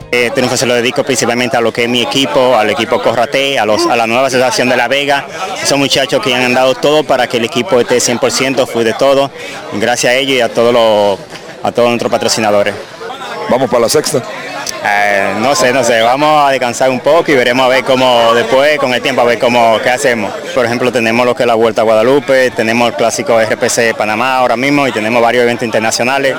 Este 0.10 0.32
triunfo 0.32 0.56
se 0.56 0.66
lo 0.66 0.74
dedico 0.74 1.04
principalmente 1.04 1.58
a 1.58 1.62
lo 1.62 1.74
que 1.74 1.84
es 1.84 1.90
mi 1.90 2.02
equipo, 2.02 2.56
al 2.56 2.70
equipo 2.70 3.02
Corrate, 3.02 3.60
a, 3.60 3.66
los, 3.66 3.86
a 3.86 3.96
la 3.96 4.08
nueva 4.08 4.28
asociación 4.28 4.70
de 4.70 4.78
La 4.78 4.88
Vega. 4.88 5.28
Son 5.66 5.80
muchachos 5.80 6.22
que 6.22 6.34
han 6.34 6.54
dado 6.54 6.76
todo 6.76 7.04
para 7.04 7.28
que 7.28 7.38
el 7.38 7.46
equipo 7.46 7.80
esté 7.80 7.98
100%, 7.98 8.66
fui 8.68 8.84
de 8.84 8.94
todo. 8.94 9.30
Gracias 9.74 10.14
a 10.14 10.16
ellos 10.16 10.38
y 10.38 10.42
a 10.42 10.50
todos 10.50 10.74
los, 10.74 11.20
a 11.64 11.72
todos 11.72 11.90
nuestros 11.90 12.12
patrocinadores. 12.12 12.74
Vamos 13.50 13.70
para 13.70 13.82
la 13.82 13.90
sexta. 13.90 14.22
Eh, 14.84 15.34
no 15.40 15.56
sé, 15.56 15.74
no 15.74 15.84
sé, 15.84 16.02
vamos 16.02 16.46
a 16.46 16.52
descansar 16.52 16.90
un 16.90 17.00
poco 17.00 17.32
y 17.32 17.36
veremos 17.36 17.66
a 17.66 17.70
ver 17.70 17.84
cómo 17.84 18.34
después, 18.34 18.78
con 18.78 18.94
el 18.94 19.02
tiempo, 19.02 19.22
a 19.22 19.26
ver 19.26 19.40
cómo, 19.40 19.80
qué 19.82 19.90
hacemos. 19.90 20.32
Por 20.54 20.66
ejemplo, 20.66 20.92
tenemos 20.92 21.26
lo 21.26 21.36
que 21.36 21.44
es 21.44 21.48
la 21.48 21.56
Vuelta 21.56 21.82
a 21.82 21.84
Guadalupe, 21.84 22.52
tenemos 22.52 22.90
el 22.90 22.96
clásico 22.96 23.40
RPC 23.40 23.76
de 23.78 23.94
Panamá 23.94 24.38
ahora 24.38 24.56
mismo 24.56 24.88
y 24.88 24.92
tenemos 24.92 25.22
varios 25.22 25.44
eventos 25.44 25.66
internacionales. 25.66 26.36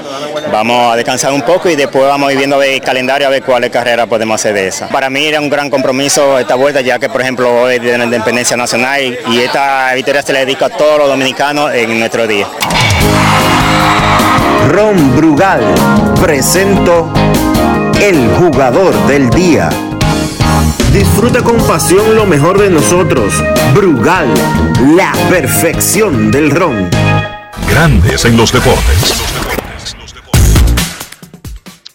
Vamos 0.53 0.93
a 0.93 0.97
descansar 0.97 1.33
un 1.33 1.43
poco 1.43 1.69
y 1.69 1.77
después 1.77 2.05
vamos 2.05 2.29
a 2.29 2.33
ir 2.33 2.39
viendo 2.39 2.57
a 2.57 2.61
ver 2.61 2.71
el 2.71 2.81
calendario 2.81 3.27
a 3.27 3.31
ver 3.31 3.43
cuáles 3.43 3.71
carreras 3.71 4.07
podemos 4.07 4.37
hacer 4.37 4.55
de 4.55 4.69
esa. 4.69 4.89
Para 4.89 5.11
mí 5.11 5.27
era 5.27 5.41
un 5.41 5.51
gran 5.51 5.69
compromiso 5.69 6.39
esta 6.39 6.55
vuelta, 6.55 6.81
ya 6.81 6.99
que 6.99 7.09
por 7.09 7.21
ejemplo 7.21 7.63
hoy 7.63 7.77
es 7.77 7.83
de 7.83 7.99
la 7.99 8.05
independencia 8.05 8.57
nacional 8.57 9.19
y 9.29 9.41
esta 9.41 9.93
victoria 9.95 10.23
se 10.23 10.33
le 10.33 10.41
dedica 10.41 10.67
a 10.67 10.71
todos 10.71 10.99
los 10.99 11.09
dominicanos 11.09 11.75
en 11.75 11.99
nuestro 11.99 12.27
día. 12.27 12.47
Ron 14.69 15.17
Brugal 15.17 15.63
presento 16.21 17.13
el 18.01 18.29
jugador 18.39 18.95
del 19.07 19.31
día. 19.31 19.71
Disfruta 20.93 21.43
con 21.43 21.57
pasión 21.59 22.15
lo 22.15 22.27
mejor 22.27 22.59
de 22.59 22.71
nosotros. 22.71 23.35
Brugal, 23.75 24.29
la 24.97 25.13
perfección 25.29 26.31
del 26.31 26.51
ron. 26.51 26.89
Grandes 27.69 28.25
en 28.25 28.37
los 28.37 28.53
deportes. 28.53 29.58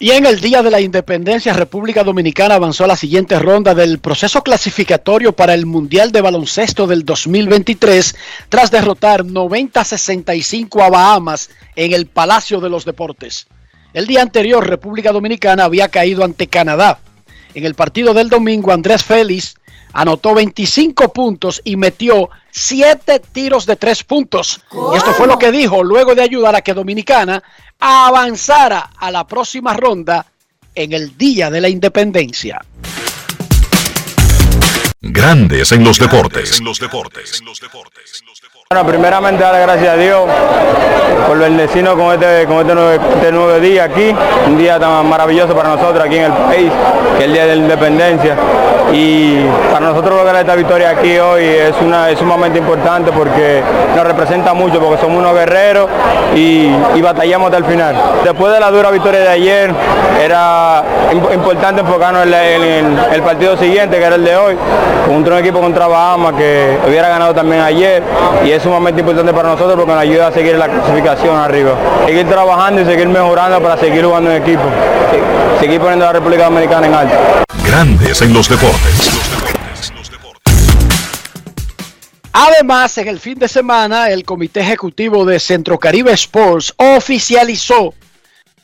Y 0.04 0.10
en 0.10 0.26
el 0.26 0.38
Día 0.38 0.62
de 0.62 0.70
la 0.70 0.82
Independencia, 0.82 1.54
República 1.54 2.04
Dominicana 2.04 2.56
avanzó 2.56 2.84
a 2.84 2.88
la 2.88 2.94
siguiente 2.94 3.38
ronda 3.38 3.74
del 3.74 4.00
proceso 4.00 4.42
clasificatorio 4.42 5.32
para 5.32 5.54
el 5.54 5.64
Mundial 5.64 6.12
de 6.12 6.20
Baloncesto 6.20 6.86
del 6.86 7.06
2023 7.06 8.14
tras 8.50 8.70
derrotar 8.70 9.24
90-65 9.24 10.84
a 10.84 10.90
Bahamas 10.90 11.48
en 11.74 11.94
el 11.94 12.04
Palacio 12.04 12.60
de 12.60 12.68
los 12.68 12.84
Deportes. 12.84 13.46
El 13.94 14.06
día 14.06 14.20
anterior, 14.20 14.68
República 14.68 15.10
Dominicana 15.10 15.64
había 15.64 15.88
caído 15.88 16.22
ante 16.22 16.48
Canadá. 16.48 16.98
En 17.54 17.64
el 17.64 17.74
partido 17.74 18.12
del 18.12 18.28
domingo, 18.28 18.72
Andrés 18.72 19.02
Félix 19.02 19.54
anotó 19.94 20.34
25 20.34 21.14
puntos 21.14 21.62
y 21.64 21.76
metió 21.76 22.28
7 22.50 23.22
tiros 23.32 23.64
de 23.64 23.76
3 23.76 24.04
puntos. 24.04 24.60
Y 24.92 24.96
esto 24.98 25.14
fue 25.14 25.26
lo 25.26 25.38
que 25.38 25.50
dijo 25.50 25.82
luego 25.82 26.14
de 26.14 26.20
ayudar 26.20 26.54
a 26.54 26.60
que 26.60 26.74
Dominicana 26.74 27.42
avanzara 27.80 28.90
a 28.96 29.10
la 29.10 29.26
próxima 29.26 29.74
ronda 29.74 30.26
en 30.74 30.92
el 30.92 31.16
Día 31.16 31.50
de 31.50 31.60
la 31.60 31.68
Independencia. 31.68 32.64
Grandes 35.00 35.70
en 35.72 35.84
los 35.84 35.98
deportes. 35.98 36.60
Bueno, 38.70 38.88
primeramente 38.88 39.42
dar 39.44 39.60
gracias 39.60 39.92
a 39.92 39.96
Dios 39.96 40.22
por 41.28 41.38
bendecirnos 41.38 41.94
con 41.94 42.12
este, 42.14 42.46
con 42.46 42.58
este 42.60 42.74
nuevo, 42.74 42.90
este 42.90 43.30
nuevo 43.30 43.60
día 43.60 43.84
aquí, 43.84 44.14
un 44.46 44.56
día 44.56 44.80
tan 44.80 45.06
maravilloso 45.08 45.54
para 45.54 45.68
nosotros 45.68 46.02
aquí 46.04 46.16
en 46.16 46.24
el 46.24 46.32
país, 46.32 46.72
que 47.16 47.18
es 47.18 47.24
el 47.24 47.32
Día 47.34 47.46
de 47.46 47.56
la 47.56 47.62
Independencia. 47.62 48.34
Y 48.92 49.44
para 49.72 49.86
nosotros 49.86 50.16
lograr 50.16 50.36
esta 50.36 50.54
victoria 50.54 50.90
aquí 50.90 51.18
hoy 51.18 51.44
es, 51.44 51.74
una, 51.82 52.10
es 52.10 52.18
sumamente 52.18 52.58
importante 52.58 53.10
porque 53.12 53.62
nos 53.94 54.04
representa 54.06 54.54
mucho, 54.54 54.78
porque 54.80 55.00
somos 55.00 55.18
unos 55.18 55.34
guerreros 55.34 55.88
y, 56.34 56.70
batallamos 57.02 57.46
hasta 57.46 57.58
el 57.58 57.64
final. 57.64 57.96
Después 58.22 58.52
de 58.52 58.60
la 58.60 58.70
dura 58.70 58.90
victoria 58.90 59.20
de 59.20 59.28
ayer, 59.28 59.70
era 60.22 60.82
imp- 61.12 61.34
importante 61.34 61.80
enfocarnos 61.82 62.24
en, 62.26 62.32
en 62.32 62.98
el 63.12 63.22
partido 63.22 63.56
siguiente, 63.56 63.98
que 63.98 64.04
era 64.04 64.14
el 64.16 64.24
de 64.24 64.36
hoy, 64.36 64.56
contra 65.06 65.34
un 65.34 65.40
equipo 65.40 65.60
contra 65.60 65.86
Bahamas 65.86 66.34
que 66.34 66.78
hubiera 66.86 67.08
ganado 67.08 67.34
también 67.34 67.62
ayer 67.62 68.02
y 68.44 68.52
es 68.56 68.62
sumamente 68.62 69.00
importante 69.00 69.32
para 69.32 69.48
nosotros 69.50 69.74
porque 69.76 69.92
nos 69.92 70.00
ayuda 70.00 70.28
a 70.28 70.32
seguir 70.32 70.56
la 70.56 70.68
clasificación 70.68 71.36
arriba. 71.36 71.76
Seguir 72.06 72.28
trabajando 72.28 72.82
y 72.82 72.84
seguir 72.84 73.08
mejorando 73.08 73.60
para 73.60 73.78
seguir 73.78 74.04
jugando 74.04 74.30
en 74.30 74.42
equipo, 74.42 74.62
Se- 75.10 75.60
seguir 75.60 75.80
poniendo 75.80 76.04
a 76.04 76.08
la 76.08 76.12
República 76.14 76.44
Dominicana 76.44 76.86
en 76.86 76.94
alto. 76.94 77.14
Grandes 77.66 78.22
en 78.22 78.32
los 78.32 78.48
deportes. 78.48 79.10
Además, 82.32 82.98
en 82.98 83.08
el 83.08 83.20
fin 83.20 83.38
de 83.38 83.48
semana, 83.48 84.10
el 84.10 84.24
Comité 84.24 84.60
Ejecutivo 84.60 85.24
de 85.24 85.38
Centro 85.38 85.78
Caribe 85.78 86.12
Sports 86.12 86.74
oficializó 86.76 87.94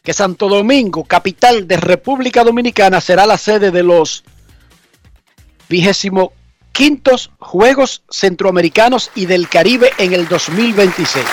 que 0.03 0.13
Santo 0.13 0.49
Domingo, 0.49 1.05
capital 1.05 1.69
de 1.69 1.77
República 1.77 2.43
Dominicana, 2.43 3.01
será 3.01 3.27
la 3.27 3.39
sede 3.39 3.71
de 3.71 3.83
los 3.85 4.25
vigésimo 5.69 6.33
quintos 6.73 7.31
Juegos 7.39 8.03
Centroamericanos 8.11 9.11
y 9.15 9.27
del 9.27 9.49
Caribe 9.49 9.91
en 9.99 10.13
el 10.13 10.29
2026. 10.29 11.25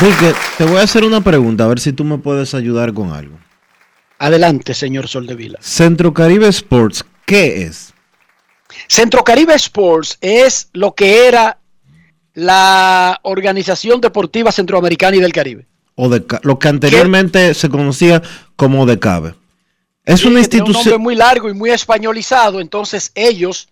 Enrique, 0.00 0.34
te 0.58 0.64
voy 0.64 0.78
a 0.78 0.82
hacer 0.82 1.04
una 1.04 1.20
pregunta, 1.22 1.64
a 1.64 1.68
ver 1.68 1.80
si 1.80 1.92
tú 1.92 2.04
me 2.04 2.18
puedes 2.18 2.54
ayudar 2.54 2.92
con 2.92 3.12
algo. 3.12 3.38
Adelante, 4.18 4.74
señor 4.74 5.08
Soldevila. 5.08 5.58
Centro 5.60 6.12
Caribe 6.14 6.48
Sports, 6.48 7.04
¿qué 7.26 7.62
es? 7.64 7.92
Centro 8.88 9.22
Caribe 9.22 9.54
Sports 9.54 10.18
es 10.20 10.68
lo 10.72 10.94
que 10.94 11.26
era 11.28 11.58
la 12.32 13.20
Organización 13.22 14.00
Deportiva 14.00 14.50
Centroamericana 14.50 15.16
y 15.16 15.20
del 15.20 15.32
Caribe. 15.32 15.66
O 15.94 16.08
de, 16.08 16.24
lo 16.42 16.58
que 16.58 16.68
anteriormente 16.68 17.54
se 17.54 17.68
conocía 17.68 18.20
como 18.56 18.86
DECABE. 18.86 19.34
Es 20.04 20.20
Sí, 20.20 20.26
una 20.26 20.42
tiene 20.42 20.64
un 20.64 20.72
nombre 20.72 20.80
institución. 20.80 21.02
muy 21.02 21.14
largo 21.14 21.48
y 21.48 21.54
muy 21.54 21.70
españolizado, 21.70 22.60
entonces 22.60 23.12
ellos, 23.14 23.68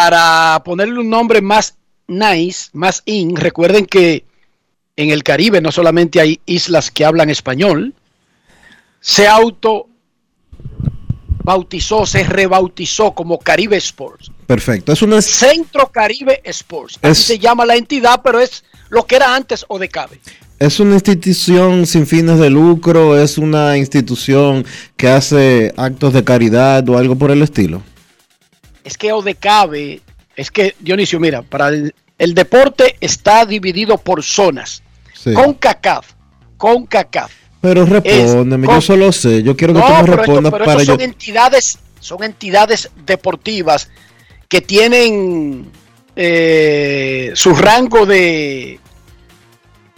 para 0.00 0.62
ponerle 0.62 0.98
un 1.00 1.08
nombre 1.08 1.40
más 1.40 1.74
nice, 2.06 2.68
más 2.74 3.02
in, 3.06 3.34
recuerden 3.34 3.86
que 3.86 4.26
en 4.94 5.08
el 5.08 5.22
Caribe 5.22 5.62
no 5.62 5.72
solamente 5.72 6.20
hay 6.20 6.38
islas 6.44 6.90
que 6.90 7.02
hablan 7.06 7.30
español, 7.30 7.94
se 9.00 9.26
auto 9.26 9.86
bautizó, 11.42 12.04
se 12.04 12.24
rebautizó 12.24 13.12
como 13.12 13.38
Caribe 13.38 13.78
Sports. 13.78 14.30
Perfecto. 14.46 14.92
Es 14.92 15.00
una, 15.00 15.22
Centro 15.22 15.90
Caribe 15.90 16.42
Sports. 16.44 16.98
Así 17.00 17.12
Es- 17.12 17.18
se 17.26 17.38
llama 17.38 17.64
la 17.64 17.76
entidad, 17.76 18.20
pero 18.22 18.38
es 18.38 18.64
lo 18.90 19.06
que 19.06 19.16
era 19.16 19.34
antes 19.34 19.64
o 19.66 19.78
de 19.78 19.88
Cabe. 19.88 20.20
es 20.58 20.78
una 20.78 20.92
institución 20.94 21.86
sin 21.86 22.06
fines 22.06 22.38
de 22.38 22.50
lucro, 22.50 23.18
es 23.18 23.38
una 23.38 23.78
institución 23.78 24.66
que 24.98 25.08
hace 25.08 25.72
actos 25.78 26.12
de 26.12 26.22
caridad 26.22 26.86
o 26.90 26.98
algo 26.98 27.16
por 27.16 27.30
el 27.30 27.40
estilo. 27.40 27.80
Es 28.86 28.96
que 28.96 29.12
Odecabe, 29.12 30.00
es 30.36 30.50
que 30.50 30.76
Dionisio, 30.78 31.18
mira, 31.18 31.42
para 31.42 31.68
el, 31.68 31.92
el 32.18 32.34
deporte 32.34 32.96
está 33.00 33.44
dividido 33.44 33.98
por 33.98 34.22
zonas. 34.22 34.82
Sí. 35.12 35.32
Con 35.34 35.54
CACAF, 35.54 36.12
con 36.56 36.86
CACAF. 36.86 37.32
Pero 37.60 37.84
respóndeme, 37.84 38.66
con- 38.66 38.76
yo 38.76 38.80
solo 38.80 39.10
sé, 39.10 39.42
yo 39.42 39.56
quiero 39.56 39.74
que 39.74 39.80
tú 39.80 39.88
No, 39.88 39.94
me 39.96 40.00
pero, 40.02 40.12
esto- 40.12 40.16
respondas 40.22 40.52
pero 40.52 40.64
para 40.64 40.80
estos 40.82 40.86
yo. 40.86 40.92
son 40.94 41.00
entidades, 41.00 41.78
son 41.98 42.22
entidades 42.22 42.90
deportivas 43.04 43.90
que 44.48 44.60
tienen 44.60 45.68
eh, 46.14 47.32
su 47.34 47.54
rango 47.56 48.06
de, 48.06 48.78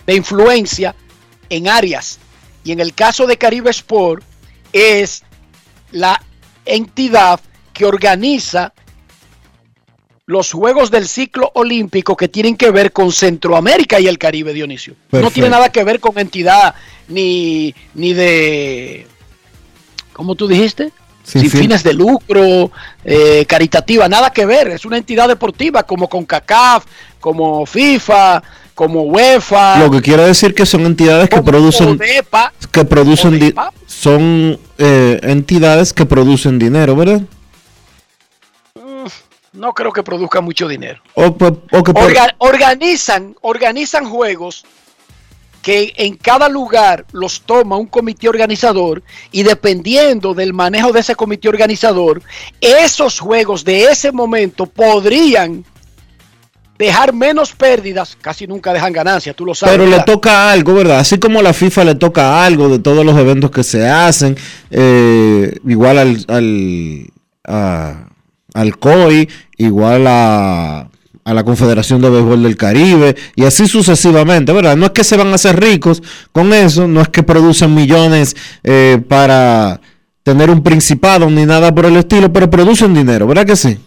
de 0.06 0.14
influencia 0.14 0.94
en 1.50 1.68
áreas. 1.68 2.18
Y 2.64 2.72
en 2.72 2.80
el 2.80 2.94
caso 2.94 3.26
de 3.26 3.36
Caribe 3.36 3.68
Sport 3.70 4.22
es 4.72 5.22
la 5.90 6.22
entidad 6.64 7.38
que 7.74 7.84
organiza 7.84 8.72
los 10.28 10.52
Juegos 10.52 10.90
del 10.90 11.08
Ciclo 11.08 11.50
Olímpico 11.54 12.14
que 12.14 12.28
tienen 12.28 12.54
que 12.54 12.70
ver 12.70 12.92
con 12.92 13.10
Centroamérica 13.12 13.98
y 13.98 14.06
el 14.08 14.18
Caribe, 14.18 14.52
Dionisio. 14.52 14.94
No 15.10 15.30
tiene 15.30 15.48
nada 15.48 15.70
que 15.72 15.82
ver 15.84 16.00
con 16.00 16.18
entidad 16.18 16.74
ni, 17.08 17.74
ni 17.94 18.12
de... 18.12 19.06
¿Cómo 20.12 20.34
tú 20.34 20.46
dijiste? 20.46 20.92
Sin 21.24 21.40
Sin, 21.42 21.50
fin- 21.50 21.60
fines 21.62 21.82
de 21.82 21.94
lucro, 21.94 22.70
eh, 23.04 23.46
caritativa, 23.48 24.06
nada 24.06 24.30
que 24.30 24.44
ver. 24.44 24.68
Es 24.68 24.84
una 24.84 24.98
entidad 24.98 25.28
deportiva 25.28 25.82
como 25.84 26.08
CONCACAF, 26.10 26.84
como 27.20 27.64
FIFA, 27.64 28.42
como 28.74 29.04
UEFA, 29.04 29.78
Lo 29.78 29.90
que 29.90 30.02
quiero 30.02 30.26
decir 30.26 30.54
que 30.54 30.66
son 30.66 30.84
entidades 30.84 31.30
que 31.30 31.40
producen 31.40 31.88
ODEPA. 32.00 32.52
que 32.70 32.84
producen 32.84 33.54
son 33.86 34.58
eh, 34.76 35.20
entidades 35.22 35.94
que 35.94 36.04
producen 36.04 36.58
dinero, 36.58 36.94
¿verdad? 36.96 37.22
No 39.58 39.72
creo 39.74 39.92
que 39.92 40.02
produzca 40.02 40.40
mucho 40.40 40.68
dinero. 40.68 41.00
O, 41.14 41.36
po- 41.36 41.62
o 41.72 41.82
que 41.82 41.92
por- 41.92 42.04
Orga- 42.10 42.34
organizan, 42.38 43.34
organizan 43.42 44.04
juegos 44.08 44.64
que 45.62 45.92
en 45.96 46.16
cada 46.16 46.48
lugar 46.48 47.04
los 47.12 47.40
toma 47.42 47.76
un 47.76 47.86
comité 47.86 48.28
organizador 48.28 49.02
y 49.32 49.42
dependiendo 49.42 50.32
del 50.32 50.52
manejo 50.54 50.92
de 50.92 51.00
ese 51.00 51.16
comité 51.16 51.48
organizador, 51.48 52.22
esos 52.60 53.18
juegos 53.18 53.64
de 53.64 53.84
ese 53.90 54.12
momento 54.12 54.66
podrían 54.66 55.64
dejar 56.78 57.12
menos 57.12 57.52
pérdidas, 57.52 58.16
casi 58.20 58.46
nunca 58.46 58.72
dejan 58.72 58.92
ganancias, 58.92 59.34
tú 59.34 59.44
lo 59.44 59.52
sabes. 59.52 59.76
pero 59.76 59.90
le 59.90 60.00
toca 60.04 60.52
algo, 60.52 60.74
¿verdad? 60.74 61.00
Así 61.00 61.18
como 61.18 61.40
a 61.40 61.42
la 61.42 61.52
FIFA 61.52 61.82
le 61.84 61.94
toca 61.96 62.44
algo 62.44 62.68
de 62.68 62.78
todos 62.78 63.04
los 63.04 63.18
eventos 63.18 63.50
que 63.50 63.64
se 63.64 63.88
hacen, 63.88 64.36
eh, 64.70 65.58
igual 65.66 65.98
al, 65.98 66.24
al, 66.28 67.06
a- 67.44 68.04
al 68.54 68.78
COI, 68.78 69.28
igual 69.58 70.06
a, 70.06 70.88
a 71.24 71.34
la 71.34 71.44
Confederación 71.44 72.00
de 72.00 72.08
Béisbol 72.08 72.42
del 72.42 72.56
Caribe, 72.56 73.14
y 73.36 73.44
así 73.44 73.68
sucesivamente, 73.68 74.52
¿verdad? 74.52 74.76
No 74.76 74.86
es 74.86 74.92
que 74.92 75.04
se 75.04 75.16
van 75.16 75.28
a 75.28 75.34
hacer 75.34 75.60
ricos 75.60 76.02
con 76.32 76.54
eso, 76.54 76.88
no 76.88 77.02
es 77.02 77.08
que 77.08 77.22
producen 77.22 77.74
millones 77.74 78.34
eh, 78.64 79.02
para 79.08 79.80
tener 80.22 80.48
un 80.50 80.62
principado 80.62 81.28
ni 81.28 81.44
nada 81.44 81.74
por 81.74 81.86
el 81.86 81.96
estilo, 81.96 82.32
pero 82.32 82.48
producen 82.48 82.94
dinero, 82.94 83.26
¿verdad 83.26 83.44
que 83.44 83.56
sí? 83.56 83.78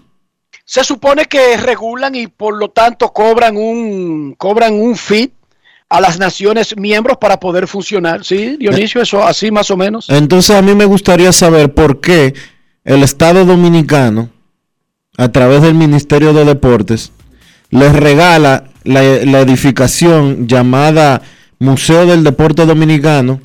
Se 0.66 0.84
supone 0.84 1.26
que 1.26 1.58
regulan 1.58 2.16
y 2.16 2.28
por 2.28 2.58
lo 2.58 2.70
tanto 2.70 3.12
cobran 3.12 3.58
un 3.58 4.36
cobran 4.38 4.74
un 4.74 4.96
fee 4.96 5.32
a 5.90 6.00
las 6.00 6.18
naciones 6.18 6.78
miembros 6.78 7.18
para 7.18 7.40
poder 7.40 7.68
funcionar. 7.68 8.24
Sí, 8.24 8.56
Dionisio, 8.58 9.02
eso 9.02 9.24
así 9.24 9.52
más 9.52 9.70
o 9.72 9.78
menos. 9.78 10.10
Entonces 10.10 10.56
a 10.56 10.62
mí 10.62 10.74
me 10.74 10.86
gustaría 10.86 11.32
saber 11.32 11.74
por 11.74 12.00
qué 12.00 12.34
el 12.86 13.04
Estado 13.04 13.44
Dominicano, 13.46 14.30
a 15.18 15.30
través 15.30 15.62
del 15.62 15.74
Ministerio 15.74 16.34
de 16.34 16.46
Deportes, 16.46 17.12
les 17.70 17.94
regala 17.94 18.66
la, 18.84 19.02
la 19.02 19.40
edificación 19.42 20.48
llamada 20.48 21.22
Museo 21.60 22.06
del 22.06 22.24
Deporte 22.24 22.66
Dominicano, 22.66 23.40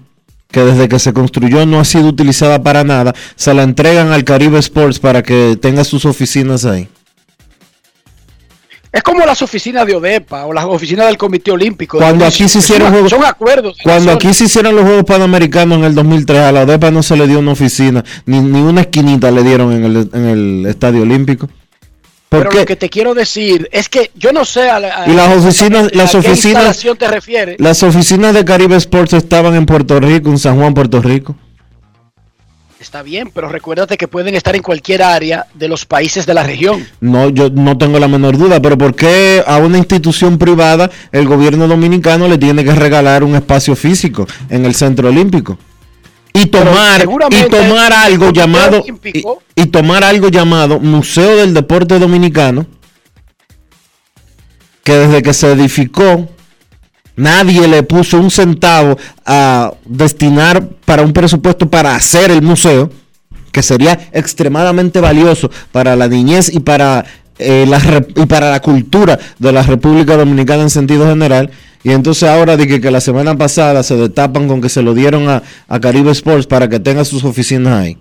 que 0.50 0.60
desde 0.60 0.88
que 0.88 0.98
se 0.98 1.12
construyó 1.12 1.66
no 1.66 1.80
ha 1.80 1.84
sido 1.84 2.08
utilizada 2.08 2.62
para 2.62 2.84
nada, 2.84 3.14
se 3.34 3.52
la 3.52 3.62
entregan 3.62 4.12
al 4.12 4.24
Caribe 4.24 4.58
Sports 4.58 4.98
para 4.98 5.22
que 5.22 5.58
tenga 5.60 5.84
sus 5.84 6.04
oficinas 6.04 6.64
ahí. 6.64 6.88
Es 8.96 9.02
como 9.02 9.26
las 9.26 9.42
oficinas 9.42 9.86
de 9.86 9.94
ODEPA 9.94 10.46
o 10.46 10.52
las 10.54 10.64
oficinas 10.64 11.06
del 11.06 11.18
Comité 11.18 11.50
Olímpico. 11.52 11.98
Cuando 11.98 12.24
aquí 12.24 12.48
se 12.48 12.60
hicieron 12.60 12.86
son, 12.86 12.92
juegos- 12.94 13.10
son 13.10 13.24
acuerdos. 13.26 13.76
Cuando 13.82 14.10
aquí 14.12 14.32
se 14.32 14.44
hicieron 14.44 14.74
los 14.74 14.84
Juegos 14.84 15.04
Panamericanos 15.04 15.78
en 15.78 15.84
el 15.84 15.94
2003, 15.94 16.40
a 16.40 16.52
la 16.52 16.62
ODEPA 16.62 16.90
no 16.90 17.02
se 17.02 17.14
le 17.16 17.26
dio 17.26 17.38
una 17.40 17.52
oficina, 17.52 18.02
ni, 18.24 18.40
ni 18.40 18.60
una 18.60 18.80
esquinita 18.80 19.30
le 19.30 19.42
dieron 19.42 19.72
en 19.72 19.84
el, 19.84 20.10
en 20.14 20.24
el 20.24 20.66
Estadio 20.66 21.02
Olímpico. 21.02 21.46
¿Por 22.28 22.40
Pero 22.40 22.50
qué? 22.50 22.58
lo 22.60 22.64
que 22.64 22.76
te 22.76 22.88
quiero 22.88 23.12
decir 23.14 23.68
es 23.70 23.88
que 23.90 24.10
yo 24.14 24.32
no 24.32 24.44
sé 24.46 24.68
a, 24.70 24.80
la- 24.80 25.02
a- 25.02 25.08
Y 25.08 25.12
las 25.14 25.28
oficinas- 25.44 25.90
las 25.94 26.10
qué 26.12 26.16
oficinas- 26.16 26.44
instalación 26.46 26.96
te 26.96 27.06
refieres. 27.08 27.56
Las 27.60 27.82
oficinas 27.82 28.32
de 28.34 28.44
Caribe 28.46 28.76
Sports 28.76 29.12
estaban 29.12 29.54
en 29.56 29.66
Puerto 29.66 30.00
Rico, 30.00 30.30
en 30.30 30.38
San 30.38 30.58
Juan, 30.58 30.72
Puerto 30.72 31.02
Rico. 31.02 31.36
Está 32.78 33.02
bien, 33.02 33.30
pero 33.34 33.48
recuérdate 33.48 33.96
que 33.96 34.06
pueden 34.06 34.34
estar 34.34 34.54
en 34.54 34.62
cualquier 34.62 35.02
área 35.02 35.46
de 35.54 35.66
los 35.66 35.86
países 35.86 36.26
de 36.26 36.34
la 36.34 36.42
región. 36.42 36.86
No, 37.00 37.30
yo 37.30 37.48
no 37.48 37.78
tengo 37.78 37.98
la 37.98 38.06
menor 38.06 38.36
duda, 38.36 38.60
pero 38.60 38.76
¿por 38.76 38.94
qué 38.94 39.42
a 39.46 39.56
una 39.56 39.78
institución 39.78 40.36
privada 40.36 40.90
el 41.10 41.26
gobierno 41.26 41.68
dominicano 41.68 42.28
le 42.28 42.36
tiene 42.36 42.64
que 42.64 42.74
regalar 42.74 43.24
un 43.24 43.34
espacio 43.34 43.74
físico 43.76 44.26
en 44.50 44.66
el 44.66 44.74
Centro 44.74 45.08
Olímpico? 45.08 45.58
Y 46.34 46.46
tomar, 46.46 47.08
y 47.30 47.48
tomar 47.48 47.94
algo 47.94 48.30
llamado 48.30 48.84
y 49.54 49.66
tomar 49.66 50.04
algo 50.04 50.28
llamado 50.28 50.78
Museo 50.78 51.34
del 51.36 51.54
Deporte 51.54 51.98
Dominicano, 51.98 52.66
que 54.84 54.92
desde 54.92 55.22
que 55.22 55.32
se 55.32 55.50
edificó 55.50 56.28
nadie 57.16 57.66
le 57.66 57.82
puso 57.82 58.18
un 58.18 58.30
centavo 58.30 58.96
a 59.24 59.72
destinar 59.84 60.66
para 60.84 61.02
un 61.02 61.12
presupuesto 61.12 61.68
para 61.68 61.94
hacer 61.96 62.30
el 62.30 62.42
museo, 62.42 62.90
que 63.50 63.62
sería 63.62 64.08
extremadamente 64.12 65.00
valioso 65.00 65.50
para 65.72 65.96
la 65.96 66.08
niñez 66.08 66.52
y 66.52 66.60
para, 66.60 67.04
eh, 67.38 67.64
la, 67.66 67.80
y 68.14 68.26
para 68.26 68.50
la 68.50 68.60
cultura 68.60 69.18
de 69.38 69.52
la 69.52 69.62
República 69.62 70.16
Dominicana 70.16 70.62
en 70.62 70.70
sentido 70.70 71.06
general. 71.06 71.50
Y 71.82 71.92
entonces 71.92 72.28
ahora 72.28 72.56
de 72.56 72.66
que, 72.66 72.80
que 72.80 72.90
la 72.90 73.00
semana 73.00 73.36
pasada 73.36 73.82
se 73.82 73.96
destapan 73.96 74.48
con 74.48 74.60
que 74.60 74.68
se 74.68 74.82
lo 74.82 74.92
dieron 74.92 75.28
a, 75.28 75.42
a 75.68 75.80
Caribe 75.80 76.10
Sports 76.10 76.46
para 76.46 76.68
que 76.68 76.80
tenga 76.80 77.04
sus 77.04 77.24
oficinas 77.24 77.80
ahí. 77.80 77.98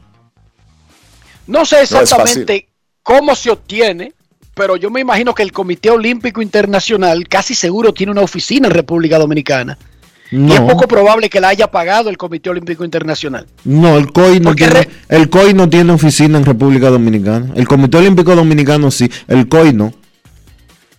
No 1.47 1.65
sé 1.65 1.77
No 1.91 1.99
exactamente 2.01 2.67
cómo 3.03 3.35
se 3.35 3.51
obtiene, 3.51 4.13
pero 4.55 4.75
yo 4.77 4.89
me 4.89 5.01
imagino 5.01 5.35
que 5.35 5.43
el 5.43 5.51
Comité 5.51 5.91
Olímpico 5.91 6.41
Internacional 6.41 7.27
casi 7.27 7.53
seguro 7.53 7.93
tiene 7.93 8.11
una 8.11 8.21
oficina 8.21 8.67
en 8.67 8.73
República 8.73 9.19
Dominicana. 9.19 9.77
Y 10.31 10.51
es 10.51 10.59
poco 10.61 10.87
probable 10.87 11.29
que 11.29 11.39
la 11.39 11.49
haya 11.49 11.67
pagado 11.69 12.09
el 12.09 12.17
Comité 12.17 12.49
Olímpico 12.49 12.83
Internacional. 12.83 13.45
no, 13.63 13.95
el 13.95 14.11
COI 14.11 14.39
no, 14.39 14.45
Porque 14.49 14.65
tiene, 14.65 14.81
re- 14.81 14.89
el 15.09 15.29
COI 15.29 15.53
no 15.53 15.69
tiene 15.69 15.91
oficina 15.93 16.39
en 16.39 16.45
República 16.45 16.89
Dominicana. 16.89 17.51
El 17.55 17.67
Comité 17.67 17.97
Olímpico 17.99 18.35
Dominicano 18.35 18.89
sí, 18.89 19.07
el 19.27 19.47
COI 19.47 19.73
no. 19.73 19.93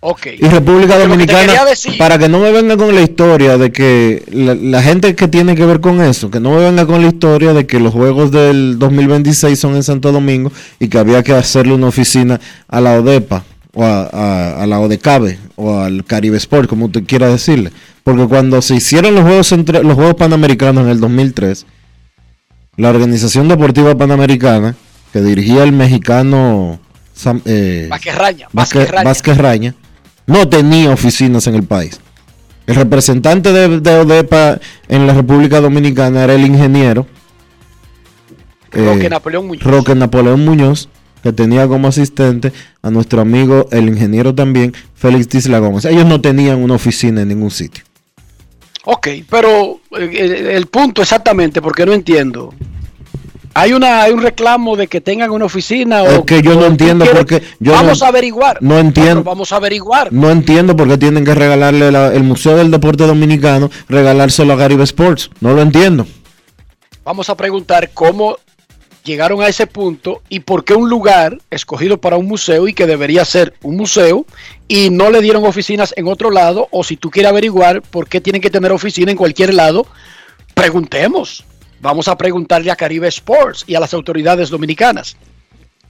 Ok. 0.01 0.27
Y 0.39 0.47
República 0.47 0.95
que 0.95 1.01
Dominicana, 1.03 1.53
para 1.99 2.19
que 2.19 2.29
no 2.29 2.39
me 2.39 2.53
venga 2.53 2.77
con 2.77 2.95
la 2.95 3.03
historia 3.03 3.57
de 3.59 3.73
que 3.73 4.23
la, 4.31 4.55
la 4.55 4.83
gente 4.83 5.15
que 5.17 5.27
tiene 5.27 5.55
que 5.57 5.65
ver 5.67 5.81
con 5.81 6.01
eso, 6.01 6.31
que 6.31 6.39
no 6.39 6.51
me 6.51 6.59
venga 6.59 6.87
con 6.87 7.03
la 7.03 7.09
historia 7.09 7.53
de 7.55 7.67
que 7.67 7.81
los 7.81 7.93
juegos 7.93 8.31
del 8.31 8.79
2026 8.79 9.59
son 9.59 9.75
en 9.75 9.83
Santo 9.83 10.13
Domingo 10.13 10.53
y 10.79 10.89
que 10.89 10.99
había 10.99 11.23
que 11.23 11.33
hacerle 11.33 11.75
una 11.75 11.89
oficina 11.89 12.41
a 12.69 12.81
la 12.81 12.93
ODEPA 13.01 13.45
o 13.75 13.85
a, 13.85 14.03
a- 14.05 14.63
a 14.63 14.67
la 14.67 14.79
ODECABE 14.81 15.39
o 15.57 15.79
al 15.81 16.05
Caribe 16.05 16.37
Sport, 16.37 16.69
como 16.69 16.87
usted 16.87 17.05
quiera 17.05 17.29
decirle. 17.29 17.73
Porque 18.05 18.27
cuando 18.27 18.63
se 18.63 18.77
hicieron 18.77 19.15
los 19.15 19.25
Juegos, 19.25 19.51
entre, 19.53 19.83
los 19.83 19.95
juegos 19.95 20.15
Panamericanos 20.15 20.85
en 20.85 20.91
el 20.91 21.01
2003, 21.01 21.67
la 22.77 22.91
Organización 22.91 23.49
Deportiva 23.49 23.97
Panamericana, 23.97 24.77
que 25.13 25.21
dirigía 25.23 25.65
el 25.65 25.73
mexicano 25.73 26.79
Sam- 27.19 27.41
eh, 27.47 27.87
Vázquez 27.91 28.15
Raña. 28.15 28.49
Vázquez, 28.53 28.79
Vázquez 28.83 28.91
Raña. 28.93 29.05
Vázquez 29.05 29.39
Raña, 29.39 29.75
no 30.27 30.49
tenía 30.49 30.91
oficinas 30.91 31.47
en 31.47 31.55
el 31.55 31.63
país. 31.65 32.01
El 32.67 32.75
representante 32.75 33.53
de, 33.53 33.81
de 33.81 33.99
ODEPA 33.99 34.61
en 34.89 35.07
la 35.07 35.15
República 35.15 35.61
Dominicana 35.61 36.25
era 36.25 36.35
el 36.35 36.45
ingeniero 36.45 37.07
Roque 38.77 39.07
eh, 39.07 39.11
Napoleón 39.11 39.47
Muñoz. 39.47 39.65
Roque 39.65 39.95
Napoleón 39.95 40.45
Muñoz, 40.45 40.89
que 41.23 41.33
tenía 41.33 41.67
como 41.67 41.89
asistente 41.89 42.53
a 42.83 42.91
nuestro 42.91 43.21
amigo, 43.21 43.69
el 43.71 43.89
ingeniero 43.89 44.35
también, 44.35 44.75
Félix 44.95 45.29
Tisla 45.29 45.59
Gómez. 45.59 45.85
Ellos 45.85 46.07
no 46.07 46.21
tenían 46.21 46.63
una 46.63 46.75
oficina 46.75 47.23
en 47.23 47.29
ningún 47.29 47.51
sitio. 47.51 47.85
Ok, 48.85 49.09
pero 49.29 49.81
eh, 49.99 50.11
el, 50.19 50.33
el 50.47 50.67
punto 50.67 51.03
exactamente, 51.03 51.61
porque 51.63 51.87
no 51.87 51.93
entiendo. 51.93 52.55
Hay 53.59 53.73
una 53.73 54.03
hay 54.03 54.13
un 54.13 54.21
reclamo 54.21 54.77
de 54.77 54.87
que 54.87 55.01
tengan 55.01 55.31
una 55.31 55.47
oficina 55.47 56.05
Es 56.05 56.19
o 56.19 56.27
que 56.27 56.43
yo 56.43 56.55
no 56.57 56.67
entiendo 56.67 57.07
por 57.07 57.25
qué- 57.25 57.43
yo 57.59 57.73
vamos 57.73 58.01
no- 58.01 58.05
a 58.05 58.09
averiguar. 58.11 58.59
no 58.61 58.79
entiendo. 58.79 59.15
Bueno, 59.15 59.31
vamos 59.31 59.51
a 59.53 59.57
averiguar. 59.57 60.13
No 60.13 60.31
entiendo 60.31 60.77
por 60.77 60.87
qué 60.89 60.99
tienen 60.99 61.25
que 61.25 61.35
regalarle 61.35 61.91
la- 61.91 62.13
el 62.13 62.23
Museo 62.23 62.55
del 62.59 62.71
Deporte 62.71 63.05
Dominicano, 63.07 63.71
regalárselo 63.89 64.53
a 64.53 64.59
Caribe 64.59 64.85
Sports. 64.85 65.31
No 65.41 65.55
lo 65.55 65.63
entiendo. 65.63 66.07
Vamos 67.03 67.31
a 67.31 67.35
preguntar 67.35 67.91
cómo 67.95 68.37
llegaron 69.05 69.41
a 69.41 69.49
ese 69.49 69.67
punto 69.67 70.21
y 70.29 70.41
por 70.41 70.63
qué 70.65 70.75
un 70.75 70.91
lugar 70.91 71.39
escogido 71.51 71.99
para 71.99 72.17
un 72.19 72.27
museo 72.27 72.69
y 72.69 72.75
que 72.75 72.87
debería 72.87 73.25
ser 73.25 73.55
un 73.63 73.77
museo 73.79 74.27
y 74.69 74.91
no 74.91 75.11
le 75.11 75.23
dieron 75.23 75.47
oficinas 75.47 75.95
en 75.97 76.09
otro 76.09 76.31
lado 76.31 76.69
o 76.73 76.85
si 76.85 76.99
tú 76.99 77.09
quieres 77.11 77.31
averiguar 77.31 77.81
por 77.81 78.07
qué 78.07 78.21
tienen 78.21 78.43
que 78.43 78.51
tener 78.51 78.71
oficina 78.73 79.11
en 79.13 79.17
cualquier 79.17 79.55
lado, 79.55 79.87
preguntemos. 80.55 81.45
Vamos 81.81 82.09
a 82.09 82.17
preguntarle 82.17 82.71
a 82.71 82.77
Caribe 82.77 83.09
Sports 83.09 83.65
y 83.67 83.75
a 83.75 83.81
las 83.81 83.95
autoridades 83.95 84.51
dominicanas. 84.51 85.17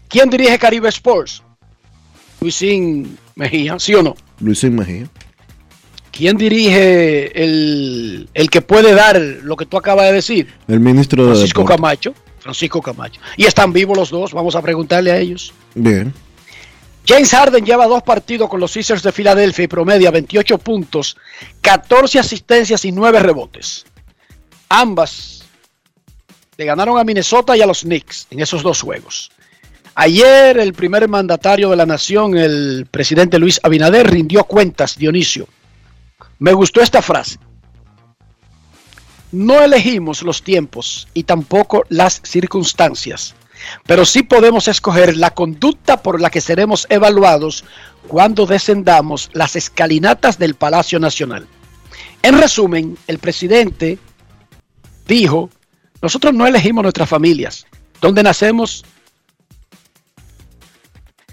¿Quién 0.08 0.30
dirige 0.30 0.58
Caribe 0.58 0.88
Sports? 0.88 1.42
Luisín 2.40 3.18
Mejía, 3.34 3.78
¿sí 3.78 3.94
o 3.94 4.02
no? 4.02 4.14
Luisín 4.40 4.74
Mejía. 4.74 5.08
¿Quién 6.10 6.36
dirige 6.36 7.42
el, 7.42 8.28
el 8.32 8.50
que 8.50 8.62
puede 8.62 8.94
dar 8.94 9.20
lo 9.20 9.56
que 9.56 9.66
tú 9.66 9.76
acabas 9.76 10.06
de 10.06 10.12
decir? 10.14 10.54
El 10.66 10.80
ministro 10.80 11.24
de 11.24 11.32
Francisco 11.32 11.60
Deporte. 11.60 11.76
Camacho. 11.76 12.14
Francisco 12.38 12.80
Camacho. 12.80 13.20
Y 13.36 13.44
están 13.44 13.72
vivos 13.72 13.96
los 13.96 14.10
dos, 14.10 14.32
vamos 14.32 14.54
a 14.54 14.62
preguntarle 14.62 15.10
a 15.10 15.18
ellos. 15.18 15.52
Bien. 15.74 16.14
James 17.06 17.30
Harden 17.30 17.64
lleva 17.64 17.86
dos 17.86 18.02
partidos 18.02 18.48
con 18.48 18.60
los 18.60 18.72
Sixers 18.72 19.02
de 19.02 19.12
Filadelfia 19.12 19.64
y 19.64 19.68
promedia 19.68 20.10
28 20.10 20.58
puntos, 20.58 21.16
14 21.60 22.18
asistencias 22.18 22.84
y 22.84 22.92
9 22.92 23.20
rebotes. 23.20 23.84
Ambas 24.68 25.35
le 26.56 26.64
ganaron 26.64 26.98
a 26.98 27.04
Minnesota 27.04 27.56
y 27.56 27.60
a 27.60 27.66
los 27.66 27.80
Knicks 27.82 28.26
en 28.30 28.40
esos 28.40 28.62
dos 28.62 28.80
juegos. 28.80 29.30
Ayer 29.94 30.58
el 30.58 30.74
primer 30.74 31.08
mandatario 31.08 31.70
de 31.70 31.76
la 31.76 31.86
nación, 31.86 32.36
el 32.36 32.86
presidente 32.90 33.38
Luis 33.38 33.60
Abinader, 33.62 34.10
rindió 34.10 34.44
cuentas, 34.44 34.96
Dionisio. 34.96 35.48
Me 36.38 36.52
gustó 36.52 36.82
esta 36.82 37.00
frase. 37.00 37.38
No 39.32 39.62
elegimos 39.62 40.22
los 40.22 40.42
tiempos 40.42 41.08
y 41.14 41.24
tampoco 41.24 41.84
las 41.88 42.20
circunstancias, 42.24 43.34
pero 43.86 44.04
sí 44.04 44.22
podemos 44.22 44.68
escoger 44.68 45.16
la 45.16 45.32
conducta 45.32 46.02
por 46.02 46.20
la 46.20 46.30
que 46.30 46.40
seremos 46.40 46.86
evaluados 46.90 47.64
cuando 48.06 48.46
descendamos 48.46 49.30
las 49.32 49.56
escalinatas 49.56 50.38
del 50.38 50.54
Palacio 50.54 51.00
Nacional. 51.00 51.46
En 52.22 52.38
resumen, 52.38 52.96
el 53.06 53.18
presidente 53.18 53.98
dijo, 55.06 55.50
nosotros 56.02 56.34
no 56.34 56.46
elegimos 56.46 56.82
nuestras 56.82 57.08
familias, 57.08 57.66
donde 58.00 58.22
nacemos, 58.22 58.84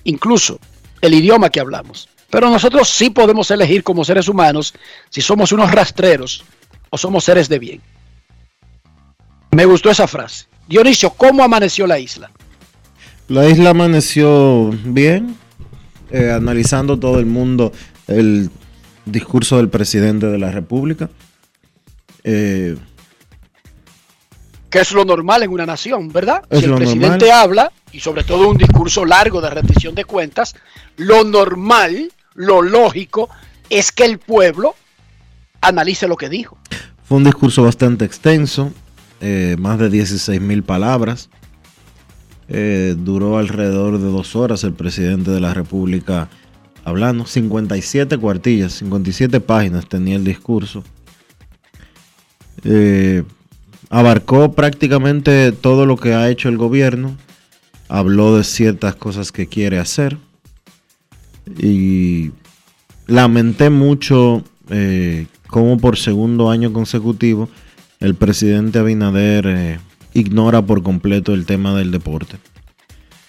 incluso 0.04 0.60
el 1.02 1.14
idioma 1.14 1.50
que 1.50 1.60
hablamos, 1.60 2.10
pero 2.30 2.50
nosotros 2.50 2.90
sí 2.90 3.10
podemos 3.10 3.52
elegir 3.52 3.84
como 3.84 4.04
seres 4.04 4.28
humanos 4.28 4.74
si 5.10 5.22
somos 5.22 5.52
unos 5.52 5.72
rastreros 5.72 6.44
o 6.90 6.98
somos 6.98 7.24
seres 7.24 7.50
de 7.50 7.60
bien. 7.60 7.82
Me 9.52 9.66
gustó 9.66 9.92
esa 9.92 10.08
frase. 10.08 10.46
Dionisio, 10.68 11.12
¿cómo 11.12 11.44
amaneció 11.44 11.86
la 11.86 12.00
isla? 12.00 12.32
La 13.28 13.48
isla 13.48 13.70
amaneció 13.70 14.72
bien, 14.84 15.36
eh, 16.10 16.32
analizando 16.32 16.98
todo 16.98 17.20
el 17.20 17.26
mundo 17.26 17.72
el 18.08 18.50
discurso 19.06 19.58
del 19.58 19.70
presidente 19.70 20.28
de 20.28 20.38
la 20.40 20.52
República. 20.52 21.10
Eh, 22.24 22.76
Que 24.74 24.80
es 24.80 24.92
lo 24.92 25.06
normal 25.06 25.44
en 25.44 25.52
una 25.52 25.68
nación, 25.68 26.12
¿verdad? 26.12 26.42
Es 26.50 26.62
si 26.62 26.66
el 26.66 26.74
presidente 26.74 27.28
normal. 27.28 27.44
habla, 27.44 27.72
y 27.92 28.00
sobre 28.00 28.24
todo 28.24 28.50
un 28.50 28.58
discurso 28.58 29.06
largo 29.06 29.40
de 29.40 29.52
rendición 29.52 29.94
de 29.94 30.04
cuentas, 30.04 30.56
lo 30.98 31.24
normal, 31.24 32.12
lo 32.34 32.64
lógico, 32.64 33.30
es 33.70 33.92
que 33.92 34.04
el 34.04 34.18
pueblo 34.18 34.74
analice 35.62 36.08
lo 36.08 36.18
que 36.18 36.28
dijo. 36.28 36.58
fue 37.04 37.18
un 37.18 37.24
discurso 37.24 37.62
bastante 37.62 38.04
extenso, 38.04 38.74
eh, 39.22 39.58
más 39.60 39.78
de 39.78 39.92
16 39.92 40.42
mil 40.42 40.64
palabras. 40.64 41.30
Eh, 42.48 42.96
duró 42.98 43.38
alrededor 43.38 44.00
de 44.00 44.08
dos 44.08 44.36
horas 44.36 44.64
el 44.64 44.74
presidente 44.74 45.30
de 45.30 45.40
la 45.40 45.54
República 45.54 46.30
hablando. 46.84 47.28
57 47.28 48.18
cuartillas, 48.18 48.74
57 48.74 49.40
páginas 49.40 49.88
tenía 49.88 50.16
el 50.16 50.24
discurso. 50.24 50.84
Eh, 52.64 53.24
abarcó 53.94 54.52
prácticamente 54.54 55.52
todo 55.52 55.86
lo 55.86 55.98
que 55.98 56.16
ha 56.16 56.30
hecho 56.30 56.50
el 56.50 56.58
gobierno. 56.58 57.16
Habló 57.90 58.36
de 58.36 58.44
ciertas 58.44 58.96
cosas 58.96 59.32
que 59.32 59.46
quiere 59.46 59.78
hacer. 59.78 60.18
Y 61.60 62.32
lamenté 63.06 63.70
mucho 63.70 64.44
eh, 64.72 65.28
cómo 65.48 65.78
por 65.78 66.00
segundo 66.00 66.50
año 66.50 66.74
consecutivo 66.74 67.50
el 68.00 68.16
presidente 68.16 68.80
Abinader 68.80 69.46
eh, 69.46 69.78
ignora 70.16 70.64
por 70.64 70.82
completo 70.82 71.36
el 71.36 71.46
tema 71.46 71.76
del 71.76 71.92
deporte. 71.92 72.38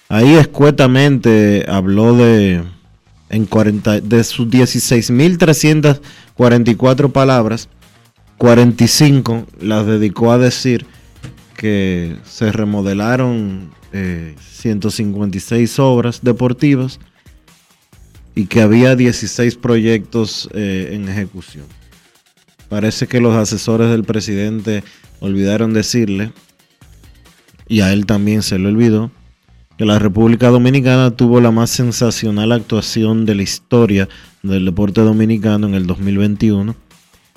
Ahí 0.08 0.32
escuetamente 0.32 1.66
habló 1.68 2.16
de, 2.16 2.62
en 3.28 3.44
40, 3.44 4.00
de 4.00 4.24
sus 4.24 4.48
16.344 4.48 7.12
palabras, 7.12 7.68
45 8.38 9.46
las 9.60 9.86
dedicó 9.86 10.32
a 10.32 10.38
decir 10.38 10.86
que 11.56 12.16
se 12.24 12.52
remodelaron 12.52 13.70
eh, 13.92 14.34
156 14.40 15.78
obras 15.78 16.20
deportivas 16.22 16.98
y 18.34 18.46
que 18.46 18.60
había 18.60 18.96
16 18.96 19.56
proyectos 19.56 20.48
eh, 20.52 20.90
en 20.92 21.08
ejecución. 21.08 21.64
Parece 22.68 23.06
que 23.06 23.20
los 23.20 23.34
asesores 23.36 23.90
del 23.90 24.04
presidente 24.04 24.82
olvidaron 25.20 25.72
decirle, 25.72 26.32
y 27.68 27.80
a 27.80 27.92
él 27.92 28.04
también 28.06 28.42
se 28.42 28.58
le 28.58 28.68
olvidó, 28.68 29.12
que 29.78 29.84
la 29.84 29.98
República 29.98 30.48
Dominicana 30.48 31.12
tuvo 31.12 31.40
la 31.40 31.50
más 31.50 31.70
sensacional 31.70 32.52
actuación 32.52 33.26
de 33.26 33.34
la 33.36 33.42
historia 33.42 34.08
del 34.42 34.64
deporte 34.64 35.00
dominicano 35.00 35.66
en 35.66 35.74
el 35.74 35.86
2021 35.86 36.76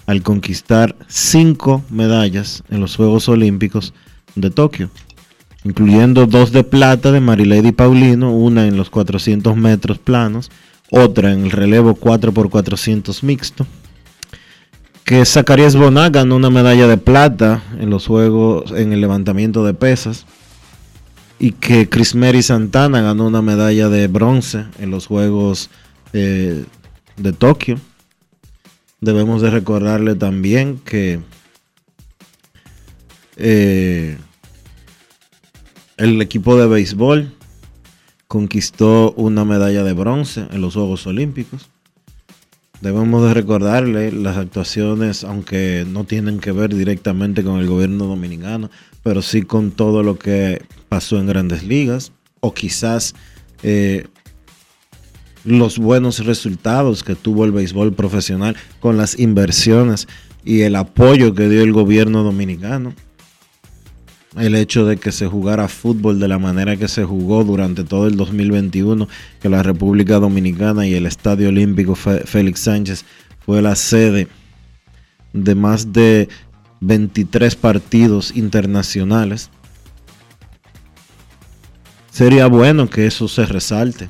al 0.07 0.23
conquistar 0.23 0.95
cinco 1.07 1.83
medallas 1.89 2.63
en 2.69 2.79
los 2.79 2.95
Juegos 2.95 3.29
Olímpicos 3.29 3.93
de 4.35 4.49
Tokio, 4.49 4.89
incluyendo 5.63 6.25
dos 6.25 6.51
de 6.51 6.63
plata 6.63 7.11
de 7.11 7.19
Marilady 7.19 7.73
Paulino, 7.73 8.31
una 8.33 8.67
en 8.67 8.77
los 8.77 8.89
400 8.89 9.55
metros 9.55 9.99
planos, 9.99 10.49
otra 10.89 11.33
en 11.33 11.43
el 11.43 11.51
relevo 11.51 11.95
4x400 11.95 13.21
mixto, 13.23 13.67
que 15.03 15.25
Zacarías 15.25 15.75
Boná 15.75 16.09
ganó 16.09 16.37
una 16.37 16.49
medalla 16.49 16.87
de 16.87 16.97
plata 16.97 17.63
en 17.79 17.89
los 17.89 18.07
Juegos 18.07 18.71
en 18.71 18.93
el 18.93 19.01
levantamiento 19.01 19.65
de 19.65 19.73
pesas 19.73 20.25
y 21.39 21.51
que 21.51 21.89
Chris 21.89 22.15
Mary 22.15 22.41
Santana 22.41 23.01
ganó 23.01 23.27
una 23.27 23.41
medalla 23.41 23.89
de 23.89 24.07
bronce 24.07 24.65
en 24.79 24.89
los 24.89 25.07
Juegos 25.07 25.69
eh, 26.13 26.65
de 27.17 27.33
Tokio. 27.33 27.79
Debemos 28.99 29.41
de 29.41 29.51
recordarle 29.51 30.15
también 30.15 30.79
que 30.79 31.19
eh, 33.35 34.17
el 35.97 36.21
equipo 36.21 36.57
de 36.57 36.67
béisbol 36.67 37.33
conquistó 38.27 39.13
una 39.13 39.45
medalla 39.45 39.83
de 39.83 39.93
bronce 39.93 40.47
en 40.51 40.61
los 40.61 40.73
Juegos 40.73 41.05
Olímpicos. 41.05 41.69
Debemos 42.81 43.23
de 43.23 43.33
recordarle 43.33 44.11
las 44.11 44.37
actuaciones, 44.37 45.23
aunque 45.23 45.85
no 45.87 46.03
tienen 46.03 46.39
que 46.39 46.51
ver 46.51 46.75
directamente 46.75 47.43
con 47.43 47.59
el 47.59 47.67
gobierno 47.67 48.05
dominicano, 48.05 48.69
pero 49.03 49.21
sí 49.21 49.41
con 49.41 49.71
todo 49.71 50.03
lo 50.03 50.19
que 50.19 50.63
pasó 50.89 51.19
en 51.19 51.25
grandes 51.27 51.63
ligas, 51.63 52.11
o 52.39 52.53
quizás 52.53 53.15
eh, 53.63 54.07
los 55.47 55.77
buenos 55.77 56.25
resultados 56.25 57.05
que 57.05 57.15
tuvo 57.15 57.45
el 57.45 57.53
béisbol 57.53 57.93
profesional 57.93 58.57
con 58.81 58.97
las 58.97 59.17
inversiones 59.17 60.05
y 60.43 60.61
el 60.61 60.75
apoyo 60.75 61.33
que 61.33 61.47
dio 61.47 61.61
el 61.61 61.71
gobierno 61.71 62.21
dominicano. 62.21 62.93
El 64.37 64.55
hecho 64.55 64.85
de 64.85 64.97
que 64.97 65.13
se 65.13 65.25
jugara 65.25 65.69
fútbol 65.69 66.19
de 66.19 66.27
la 66.27 66.37
manera 66.37 66.75
que 66.75 66.89
se 66.89 67.05
jugó 67.05 67.45
durante 67.45 67.85
todo 67.85 68.07
el 68.07 68.17
2021, 68.17 69.07
que 69.39 69.47
la 69.47 69.63
República 69.63 70.19
Dominicana 70.19 70.85
y 70.85 70.93
el 70.95 71.05
Estadio 71.05 71.47
Olímpico 71.47 71.95
Félix 71.95 72.59
Sánchez 72.59 73.05
fue 73.45 73.61
la 73.61 73.75
sede 73.75 74.27
de 75.31 75.55
más 75.55 75.93
de 75.93 76.27
23 76.81 77.55
partidos 77.55 78.35
internacionales. 78.35 79.49
Sería 82.11 82.47
bueno 82.47 82.89
que 82.89 83.07
eso 83.07 83.29
se 83.29 83.45
resalte. 83.45 84.09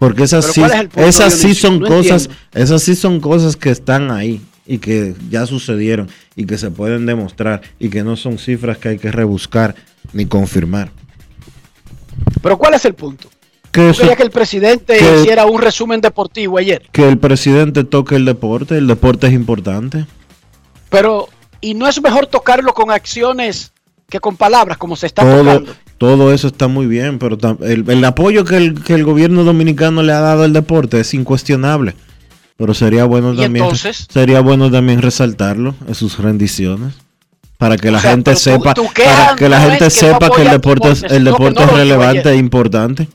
Porque 0.00 0.22
esas 0.22 0.46
sí, 0.46 0.62
esas 0.96 1.34
sí 1.34 1.54
son 1.54 1.78
cosas, 1.78 2.30
esas 2.54 2.82
sí 2.82 2.96
son 2.96 3.20
cosas 3.20 3.54
que 3.54 3.68
están 3.68 4.10
ahí 4.10 4.40
y 4.66 4.78
que 4.78 5.14
ya 5.28 5.44
sucedieron 5.44 6.08
y 6.34 6.46
que 6.46 6.56
se 6.56 6.70
pueden 6.70 7.04
demostrar 7.04 7.60
y 7.78 7.90
que 7.90 8.02
no 8.02 8.16
son 8.16 8.38
cifras 8.38 8.78
que 8.78 8.88
hay 8.88 8.98
que 8.98 9.12
rebuscar 9.12 9.74
ni 10.14 10.24
confirmar. 10.24 10.90
Pero 12.42 12.56
¿cuál 12.56 12.72
es 12.72 12.84
el 12.86 12.94
punto? 12.94 13.28
Que 13.70 13.92
que 14.16 14.22
el 14.22 14.30
presidente 14.30 14.96
hiciera 14.96 15.44
un 15.44 15.60
resumen 15.60 16.00
deportivo 16.00 16.56
ayer? 16.56 16.88
Que 16.92 17.06
el 17.06 17.18
presidente 17.18 17.84
toque 17.84 18.16
el 18.16 18.24
deporte, 18.24 18.78
el 18.78 18.86
deporte 18.86 19.26
es 19.26 19.34
importante. 19.34 20.06
Pero, 20.88 21.28
¿y 21.60 21.74
no 21.74 21.86
es 21.86 22.00
mejor 22.00 22.26
tocarlo 22.26 22.72
con 22.72 22.90
acciones 22.90 23.74
que 24.08 24.18
con 24.18 24.38
palabras, 24.38 24.78
como 24.78 24.96
se 24.96 25.08
está 25.08 25.22
tocando? 25.22 25.74
Todo 26.00 26.32
eso 26.32 26.46
está 26.46 26.66
muy 26.66 26.86
bien, 26.86 27.18
pero 27.18 27.36
el, 27.60 28.04
apoyo 28.06 28.46
que 28.46 28.56
el, 28.56 28.82
que 28.82 28.94
el, 28.94 29.04
gobierno 29.04 29.44
dominicano 29.44 30.02
le 30.02 30.14
ha 30.14 30.20
dado 30.20 30.44
al 30.44 30.54
deporte 30.54 30.98
es 30.98 31.12
incuestionable. 31.12 31.94
Pero 32.56 32.72
sería 32.72 33.04
bueno 33.04 33.36
también 33.36 33.66
sería 34.08 34.40
bueno 34.40 34.70
también 34.70 35.02
resaltarlo 35.02 35.74
en 35.86 35.94
sus 35.94 36.18
rendiciones 36.18 36.94
para 37.58 37.76
que 37.76 37.90
la 37.90 38.00
gente 38.00 38.34
sepa 38.34 38.72
para 38.72 39.36
que 39.36 39.50
la 39.50 39.60
gente 39.60 39.90
sepa 39.90 40.30
que 40.30 40.40
el 40.40 40.50
deporte 40.52 40.88
es, 40.88 41.02
el 41.02 41.24
deporte 41.24 41.64
es 41.64 41.70
relevante 41.70 42.30
e 42.30 42.36
importante. 42.36 43.06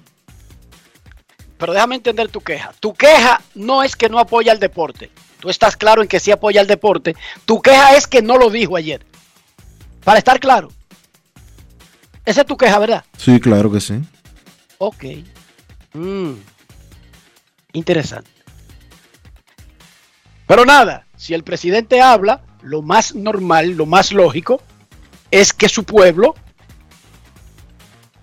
Pero 1.57 1.73
déjame 1.73 1.95
entender 1.95 2.29
tu 2.29 2.41
queja. 2.41 2.71
Tu 2.79 2.93
queja 2.93 3.41
no 3.55 3.81
es 3.81 3.95
que 3.95 4.09
no 4.09 4.19
apoya 4.19 4.51
el 4.51 4.59
deporte. 4.59 5.09
Tú 5.39 5.49
estás 5.49 5.75
claro 5.75 6.03
en 6.03 6.07
que 6.07 6.19
sí 6.19 6.29
apoya 6.29 6.61
el 6.61 6.67
deporte. 6.67 7.15
Tu 7.45 7.59
queja 7.63 7.95
es 7.95 8.05
que 8.05 8.21
no 8.21 8.37
lo 8.37 8.51
dijo 8.51 8.75
ayer. 8.75 9.03
Para 10.03 10.19
estar 10.19 10.39
claro. 10.39 10.69
Esa 12.25 12.41
es 12.41 12.47
tu 12.47 12.57
queja, 12.57 12.79
¿verdad? 12.79 13.05
Sí, 13.17 13.39
claro 13.39 13.71
que 13.71 13.79
sí. 13.79 13.95
Ok. 14.77 15.05
Mm. 15.93 16.33
Interesante. 17.73 18.29
Pero 20.47 20.65
nada, 20.65 21.05
si 21.15 21.33
el 21.33 21.43
presidente 21.43 22.01
habla, 22.01 22.41
lo 22.61 22.81
más 22.81 23.15
normal, 23.15 23.71
lo 23.71 23.85
más 23.85 24.11
lógico, 24.11 24.61
es 25.31 25.53
que 25.53 25.69
su 25.69 25.83
pueblo, 25.83 26.35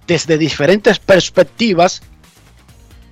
desde 0.07 0.39
diferentes 0.39 0.99
perspectivas, 0.99 2.03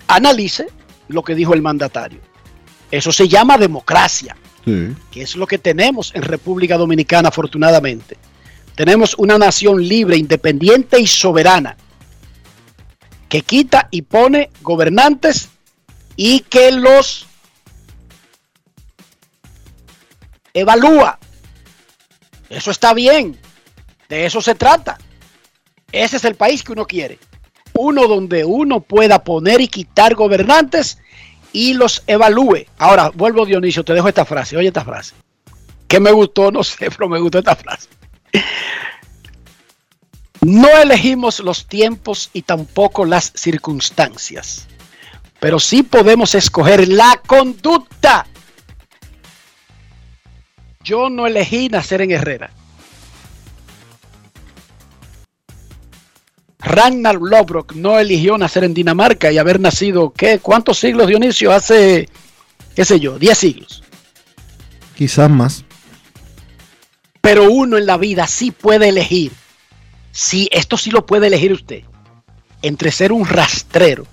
analice 0.09 0.69
lo 1.09 1.23
que 1.23 1.35
dijo 1.35 1.55
el 1.55 1.63
mandatario. 1.63 2.21
Eso 2.91 3.13
se 3.13 3.29
llama 3.29 3.59
democracia, 3.59 4.37
que 4.65 5.23
es 5.23 5.37
lo 5.37 5.47
que 5.47 5.59
tenemos 5.59 6.13
en 6.15 6.23
República 6.23 6.77
Dominicana, 6.77 7.29
afortunadamente. 7.29 8.17
Tenemos 8.81 9.15
una 9.19 9.37
nación 9.37 9.87
libre, 9.87 10.17
independiente 10.17 10.99
y 10.99 11.07
soberana 11.07 11.77
que 13.29 13.43
quita 13.43 13.89
y 13.91 14.01
pone 14.01 14.49
gobernantes 14.63 15.51
y 16.17 16.41
que 16.41 16.73
los 16.73 17.27
evalúa. 20.55 21.19
Eso 22.49 22.71
está 22.71 22.95
bien. 22.95 23.39
De 24.09 24.25
eso 24.25 24.41
se 24.41 24.55
trata. 24.55 24.97
Ese 25.93 26.17
es 26.17 26.25
el 26.25 26.37
país 26.37 26.63
que 26.63 26.73
uno 26.73 26.87
quiere. 26.87 27.19
Uno 27.75 28.09
donde 28.09 28.47
uno 28.47 28.81
pueda 28.81 29.23
poner 29.23 29.61
y 29.61 29.69
quitar 29.69 30.15
gobernantes 30.15 30.97
y 31.53 31.75
los 31.75 32.03
evalúe. 32.07 32.65
Ahora, 32.79 33.11
vuelvo 33.11 33.45
Dionisio, 33.45 33.85
te 33.85 33.93
dejo 33.93 34.09
esta 34.09 34.25
frase. 34.25 34.57
Oye 34.57 34.69
esta 34.69 34.87
frase. 34.87 35.13
Que 35.87 36.01
me 36.01 36.13
gustó, 36.13 36.51
no 36.51 36.65
sé, 36.65 36.91
pero 36.91 37.11
me 37.11 37.21
gustó 37.21 37.41
esta 37.41 37.55
frase. 37.55 37.91
No 40.43 40.69
elegimos 40.69 41.41
los 41.41 41.67
tiempos 41.67 42.31
y 42.33 42.43
tampoco 42.43 43.05
las 43.05 43.33
circunstancias, 43.35 44.67
pero 45.39 45.61
sí 45.61 45.83
podemos 45.83 46.35
escoger 46.35 46.89
la 46.89 47.21
conducta. 47.27 48.27
Yo 50.83 51.11
no 51.11 51.27
elegí 51.27 51.69
nacer 51.69 52.01
en 52.01 52.13
Herrera. 52.13 52.51
Ragnar 56.59 57.17
Lobrock 57.17 57.75
no 57.75 57.99
eligió 57.99 58.37
nacer 58.39 58.65
en 58.65 58.75
Dinamarca 58.75 59.33
y 59.33 59.39
haber 59.39 59.61
nacido, 59.61 60.13
¿qué? 60.13 60.39
¿Cuántos 60.39 60.79
siglos, 60.79 61.07
Dionisio? 61.07 61.53
Hace, 61.53 62.09
qué 62.75 62.85
sé 62.85 63.01
yo, 63.01 63.19
10 63.19 63.39
siglos. 63.39 63.83
Quizás 64.97 65.31
más. 65.31 65.65
Pero 67.21 67.51
uno 67.51 67.77
en 67.77 67.87
la 67.87 67.97
vida 67.97 68.27
sí 68.27 68.51
puede 68.51 68.89
elegir. 68.89 69.33
Sí, 70.13 70.49
esto 70.53 70.77
sí 70.77 70.91
lo 70.91 71.07
puede 71.07 71.27
elegir 71.27 71.53
usted. 71.53 71.83
Entre 72.63 72.91
ser 72.91 73.13
un 73.13 73.27
rastrero, 73.27 74.07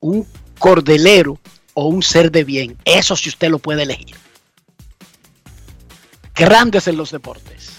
un 0.00 0.26
cordelero 0.58 1.38
o 1.74 1.86
un 1.86 2.02
ser 2.02 2.30
de 2.30 2.44
bien. 2.44 2.76
Eso 2.84 3.16
sí 3.16 3.28
usted 3.28 3.48
lo 3.48 3.58
puede 3.58 3.82
elegir. 3.82 4.16
Grandes 6.34 6.86
en 6.88 6.96
los 6.96 7.10
deportes. 7.10 7.70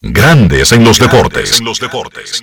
Grandes 0.00 0.70
en 0.72 0.84
los 0.84 0.98
deportes. 0.98 1.58
En 1.58 1.64
los 1.64 1.80
deportes. 1.80 2.42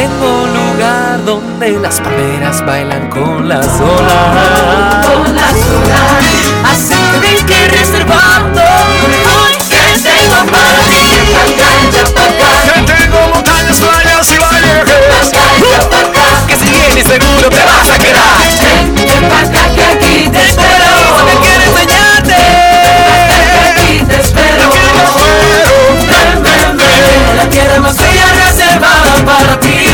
Tengo 0.00 0.44
un 0.44 0.54
lugar 0.54 1.22
donde 1.26 1.78
las 1.78 2.00
palmeras 2.00 2.64
bailan 2.64 3.10
con 3.10 3.46
las 3.46 3.66
olas. 3.66 5.06
Con 5.06 5.36
las 5.36 5.52
olas. 5.52 6.24
Así 6.72 6.94
que 7.20 7.44
que 7.44 7.68
reservando. 7.68 8.62
Hoy 8.62 9.52
que 9.68 9.84
tengo 10.00 10.50
para 10.50 10.78
ti. 10.88 11.04
Que 12.64 12.80
tengo 12.80 13.18
montañas, 13.34 13.76
playas 13.76 14.32
y 14.32 14.38
valles. 14.38 14.88
Que 16.48 16.56
si 16.56 16.70
vienes 16.70 17.06
seguro 17.06 17.50
te 17.50 17.62
vas 17.62 17.90
a 17.90 17.98
quedar. 17.98 18.38
Ven, 18.62 18.94
que 18.94 19.84
aquí 19.84 20.30
te 20.30 20.48
espero. 20.48 20.88
Que 21.26 21.36
quiero 21.46 21.62
enseñarte. 21.72 22.36
aquí 23.68 24.02
te 24.08 24.16
espero. 24.18 24.70
Ven, 26.08 26.42
ven, 26.42 26.76
ven. 26.78 27.36
La 27.36 27.50
tierra 27.50 27.80
más 27.80 27.96
bella 27.98 28.26
reservada 28.46 29.24
para 29.26 29.60
ti. 29.60 29.89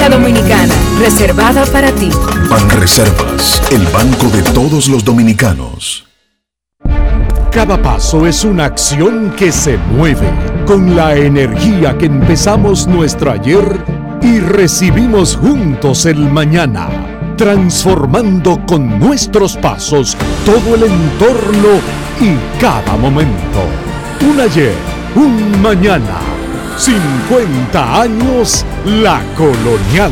República 0.00 0.08
Dominicana, 0.08 0.74
reservada 0.98 1.66
para 1.66 1.92
ti. 1.92 2.10
Ban 2.48 2.70
Reservas, 2.70 3.62
el 3.70 3.84
banco 3.88 4.28
de 4.28 4.42
todos 4.54 4.88
los 4.88 5.04
dominicanos. 5.04 6.06
Cada 7.50 7.80
paso 7.82 8.26
es 8.26 8.44
una 8.44 8.64
acción 8.64 9.34
que 9.36 9.52
se 9.52 9.76
mueve 9.76 10.30
con 10.66 10.96
la 10.96 11.16
energía 11.16 11.98
que 11.98 12.06
empezamos 12.06 12.86
nuestro 12.86 13.32
ayer 13.32 13.84
y 14.22 14.40
recibimos 14.40 15.36
juntos 15.36 16.06
el 16.06 16.30
mañana 16.30 16.88
transformando 17.36 18.64
con 18.66 18.98
nuestros 18.98 19.56
pasos 19.56 20.16
todo 20.46 20.76
el 20.76 20.84
entorno 20.84 21.80
y 22.20 22.60
cada 22.60 22.96
momento. 22.96 23.64
Un 24.30 24.40
ayer, 24.40 24.74
un 25.14 25.60
mañana, 25.60 26.20
50 26.80 28.00
años 28.00 28.64
la 28.86 29.22
colonial. 29.36 30.10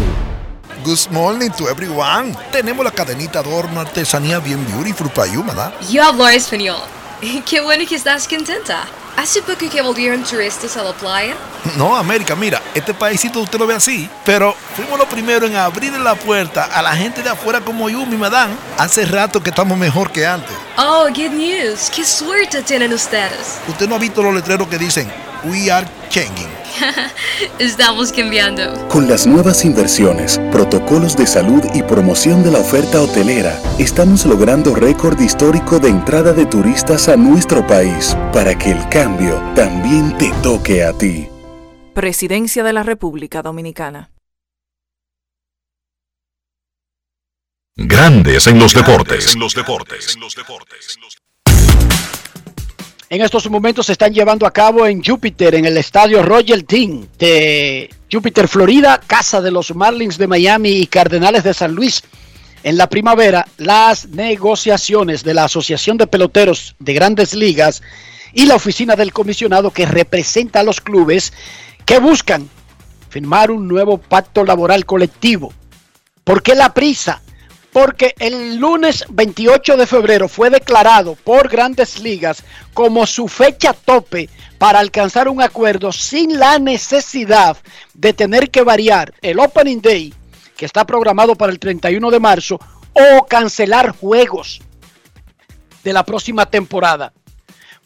Good 0.84 1.08
morning 1.10 1.48
to 1.52 1.66
everyone. 1.66 2.36
Tenemos 2.52 2.84
la 2.84 2.90
cadenita 2.90 3.38
adorno 3.38 3.80
artesanía 3.80 4.38
bien 4.38 4.62
beautiful 4.66 5.08
para 5.08 5.32
you, 5.32 5.42
¿verdad? 5.42 5.72
Yo 5.90 6.04
hablo 6.04 6.28
español. 6.28 6.76
Qué 7.48 7.62
bueno 7.62 7.86
que 7.88 7.94
estás 7.94 8.28
contenta. 8.28 8.84
¿Hace 9.16 9.40
poco 9.40 9.66
que 9.70 9.80
volvieron 9.80 10.22
turistas 10.22 10.76
a 10.76 10.82
la 10.82 10.92
playa? 10.92 11.34
No, 11.78 11.96
América, 11.96 12.36
mira, 12.36 12.60
este 12.74 12.92
paísito 12.92 13.40
usted 13.40 13.58
lo 13.58 13.66
ve 13.66 13.74
así, 13.74 14.06
pero 14.26 14.54
fuimos 14.76 14.98
los 14.98 15.08
primeros 15.08 15.48
en 15.48 15.56
abrir 15.56 15.94
la 15.94 16.16
puerta 16.16 16.64
a 16.64 16.82
la 16.82 16.94
gente 16.94 17.22
de 17.22 17.30
afuera 17.30 17.62
como 17.62 17.88
yo, 17.88 18.04
mi 18.04 18.18
madame. 18.18 18.54
Hace 18.76 19.06
rato 19.06 19.42
que 19.42 19.48
estamos 19.48 19.78
mejor 19.78 20.12
que 20.12 20.26
antes. 20.26 20.54
Oh, 20.76 21.06
good 21.08 21.32
news. 21.32 21.88
Qué 21.88 22.04
suerte 22.04 22.62
tienen 22.62 22.92
ustedes. 22.92 23.58
Usted 23.66 23.88
no 23.88 23.94
ha 23.94 23.98
visto 23.98 24.22
los 24.22 24.34
letreros 24.34 24.68
que 24.68 24.76
dicen 24.76 25.10
We 25.44 25.70
are 25.70 25.86
changing. 26.10 26.57
Estamos 27.58 28.12
cambiando. 28.12 28.88
Con 28.88 29.08
las 29.08 29.26
nuevas 29.26 29.64
inversiones, 29.64 30.40
protocolos 30.52 31.16
de 31.16 31.26
salud 31.26 31.62
y 31.74 31.82
promoción 31.82 32.42
de 32.42 32.50
la 32.50 32.58
oferta 32.58 33.00
hotelera, 33.00 33.60
estamos 33.78 34.26
logrando 34.26 34.74
récord 34.74 35.18
histórico 35.20 35.78
de 35.78 35.88
entrada 35.88 36.32
de 36.32 36.46
turistas 36.46 37.08
a 37.08 37.16
nuestro 37.16 37.66
país 37.66 38.16
para 38.32 38.56
que 38.56 38.70
el 38.72 38.88
cambio 38.88 39.40
también 39.54 40.16
te 40.18 40.30
toque 40.42 40.84
a 40.84 40.92
ti. 40.92 41.28
Presidencia 41.94 42.62
de 42.62 42.72
la 42.72 42.82
República 42.82 43.42
Dominicana. 43.42 44.10
Grandes 47.80 48.46
en 48.48 48.58
los 48.58 48.74
deportes. 48.74 49.34
En 49.34 49.40
los 49.40 49.54
deportes. 49.54 50.16
En 50.16 50.20
estos 53.10 53.48
momentos 53.48 53.86
se 53.86 53.92
están 53.92 54.12
llevando 54.12 54.46
a 54.46 54.52
cabo 54.52 54.86
en 54.86 55.02
Júpiter, 55.02 55.54
en 55.54 55.64
el 55.64 55.78
estadio 55.78 56.22
Royal 56.22 56.64
Team 56.64 57.06
de 57.18 57.88
Júpiter, 58.12 58.48
Florida, 58.48 59.00
casa 59.06 59.40
de 59.40 59.50
los 59.50 59.74
Marlins 59.74 60.18
de 60.18 60.26
Miami 60.26 60.70
y 60.72 60.86
Cardenales 60.86 61.42
de 61.42 61.54
San 61.54 61.74
Luis. 61.74 62.02
En 62.62 62.76
la 62.76 62.88
primavera, 62.90 63.46
las 63.56 64.08
negociaciones 64.08 65.24
de 65.24 65.32
la 65.32 65.44
Asociación 65.44 65.96
de 65.96 66.06
Peloteros 66.06 66.76
de 66.78 66.92
Grandes 66.92 67.32
Ligas 67.32 67.82
y 68.34 68.44
la 68.44 68.56
oficina 68.56 68.94
del 68.94 69.14
comisionado 69.14 69.70
que 69.70 69.86
representa 69.86 70.60
a 70.60 70.64
los 70.64 70.82
clubes 70.82 71.32
que 71.86 71.98
buscan 71.98 72.50
firmar 73.08 73.50
un 73.50 73.68
nuevo 73.68 73.96
pacto 73.96 74.44
laboral 74.44 74.84
colectivo. 74.84 75.54
¿Por 76.24 76.42
qué 76.42 76.54
la 76.54 76.74
prisa? 76.74 77.22
Porque 77.80 78.16
el 78.18 78.56
lunes 78.56 79.04
28 79.08 79.76
de 79.76 79.86
febrero 79.86 80.26
fue 80.26 80.50
declarado 80.50 81.14
por 81.14 81.48
grandes 81.48 82.00
ligas 82.00 82.42
como 82.74 83.06
su 83.06 83.28
fecha 83.28 83.72
tope 83.72 84.28
para 84.58 84.80
alcanzar 84.80 85.28
un 85.28 85.40
acuerdo 85.40 85.92
sin 85.92 86.40
la 86.40 86.58
necesidad 86.58 87.56
de 87.94 88.12
tener 88.12 88.50
que 88.50 88.62
variar 88.62 89.14
el 89.22 89.38
Opening 89.38 89.80
Day, 89.80 90.12
que 90.56 90.66
está 90.66 90.84
programado 90.84 91.36
para 91.36 91.52
el 91.52 91.60
31 91.60 92.10
de 92.10 92.18
marzo, 92.18 92.58
o 92.92 93.24
cancelar 93.26 93.90
juegos 93.90 94.60
de 95.84 95.92
la 95.92 96.04
próxima 96.04 96.46
temporada. 96.46 97.12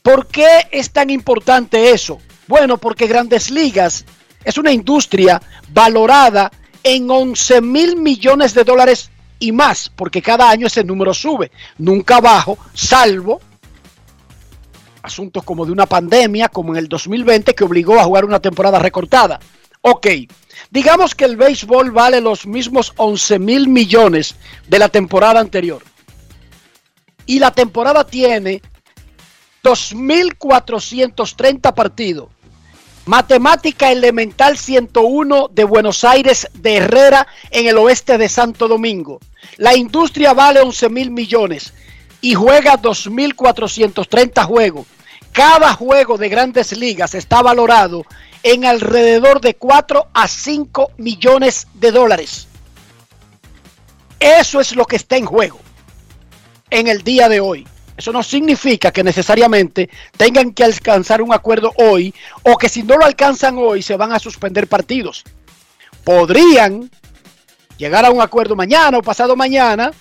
¿Por 0.02 0.26
qué 0.26 0.68
es 0.70 0.90
tan 0.90 1.10
importante 1.10 1.90
eso? 1.90 2.18
Bueno, 2.46 2.78
porque 2.78 3.06
grandes 3.06 3.50
ligas 3.50 4.06
es 4.42 4.56
una 4.56 4.72
industria 4.72 5.42
valorada 5.68 6.50
en 6.82 7.10
11 7.10 7.60
mil 7.60 7.96
millones 7.96 8.54
de 8.54 8.64
dólares 8.64 9.11
y 9.42 9.50
más, 9.50 9.90
porque 9.94 10.22
cada 10.22 10.48
año 10.48 10.68
ese 10.68 10.84
número 10.84 11.12
sube, 11.12 11.50
nunca 11.78 12.20
bajo, 12.20 12.56
salvo 12.72 13.40
asuntos 15.02 15.42
como 15.42 15.66
de 15.66 15.72
una 15.72 15.86
pandemia, 15.86 16.48
como 16.48 16.72
en 16.72 16.78
el 16.78 16.88
2020, 16.88 17.52
que 17.52 17.64
obligó 17.64 17.98
a 17.98 18.04
jugar 18.04 18.24
una 18.24 18.38
temporada 18.38 18.78
recortada. 18.78 19.40
Ok, 19.80 20.06
digamos 20.70 21.16
que 21.16 21.24
el 21.24 21.36
béisbol 21.36 21.90
vale 21.90 22.20
los 22.20 22.46
mismos 22.46 22.92
11 22.96 23.40
mil 23.40 23.66
millones 23.66 24.36
de 24.68 24.78
la 24.78 24.88
temporada 24.88 25.40
anterior. 25.40 25.82
Y 27.26 27.40
la 27.40 27.50
temporada 27.50 28.06
tiene 28.06 28.62
2.430 29.64 31.74
partidos. 31.74 32.28
Matemática 33.06 33.90
Elemental 33.90 34.56
101 34.56 35.48
de 35.48 35.64
Buenos 35.64 36.04
Aires 36.04 36.48
de 36.54 36.76
Herrera 36.76 37.26
en 37.50 37.66
el 37.66 37.76
oeste 37.78 38.16
de 38.16 38.28
Santo 38.28 38.68
Domingo. 38.68 39.18
La 39.56 39.74
industria 39.74 40.34
vale 40.34 40.60
11 40.60 40.88
mil 40.88 41.10
millones 41.10 41.72
y 42.20 42.34
juega 42.34 42.80
2.430 42.80 44.44
juegos. 44.44 44.86
Cada 45.32 45.72
juego 45.72 46.16
de 46.16 46.28
grandes 46.28 46.76
ligas 46.78 47.16
está 47.16 47.42
valorado 47.42 48.04
en 48.44 48.64
alrededor 48.64 49.40
de 49.40 49.56
4 49.56 50.06
a 50.14 50.28
5 50.28 50.92
millones 50.98 51.66
de 51.74 51.90
dólares. 51.90 52.46
Eso 54.20 54.60
es 54.60 54.76
lo 54.76 54.84
que 54.84 54.96
está 54.96 55.16
en 55.16 55.26
juego 55.26 55.58
en 56.70 56.86
el 56.86 57.02
día 57.02 57.28
de 57.28 57.40
hoy. 57.40 57.66
Eso 57.96 58.12
no 58.12 58.22
significa 58.22 58.90
que 58.90 59.04
necesariamente 59.04 59.90
tengan 60.16 60.52
que 60.52 60.64
alcanzar 60.64 61.20
un 61.20 61.32
acuerdo 61.32 61.72
hoy 61.76 62.14
o 62.42 62.56
que 62.56 62.68
si 62.68 62.82
no 62.82 62.96
lo 62.96 63.04
alcanzan 63.04 63.56
hoy 63.58 63.82
se 63.82 63.96
van 63.96 64.12
a 64.12 64.18
suspender 64.18 64.66
partidos. 64.66 65.24
Podrían 66.04 66.90
llegar 67.76 68.04
a 68.04 68.10
un 68.10 68.20
acuerdo 68.20 68.56
mañana 68.56 68.98
o 68.98 69.02
pasado 69.02 69.36
mañana, 69.36 69.92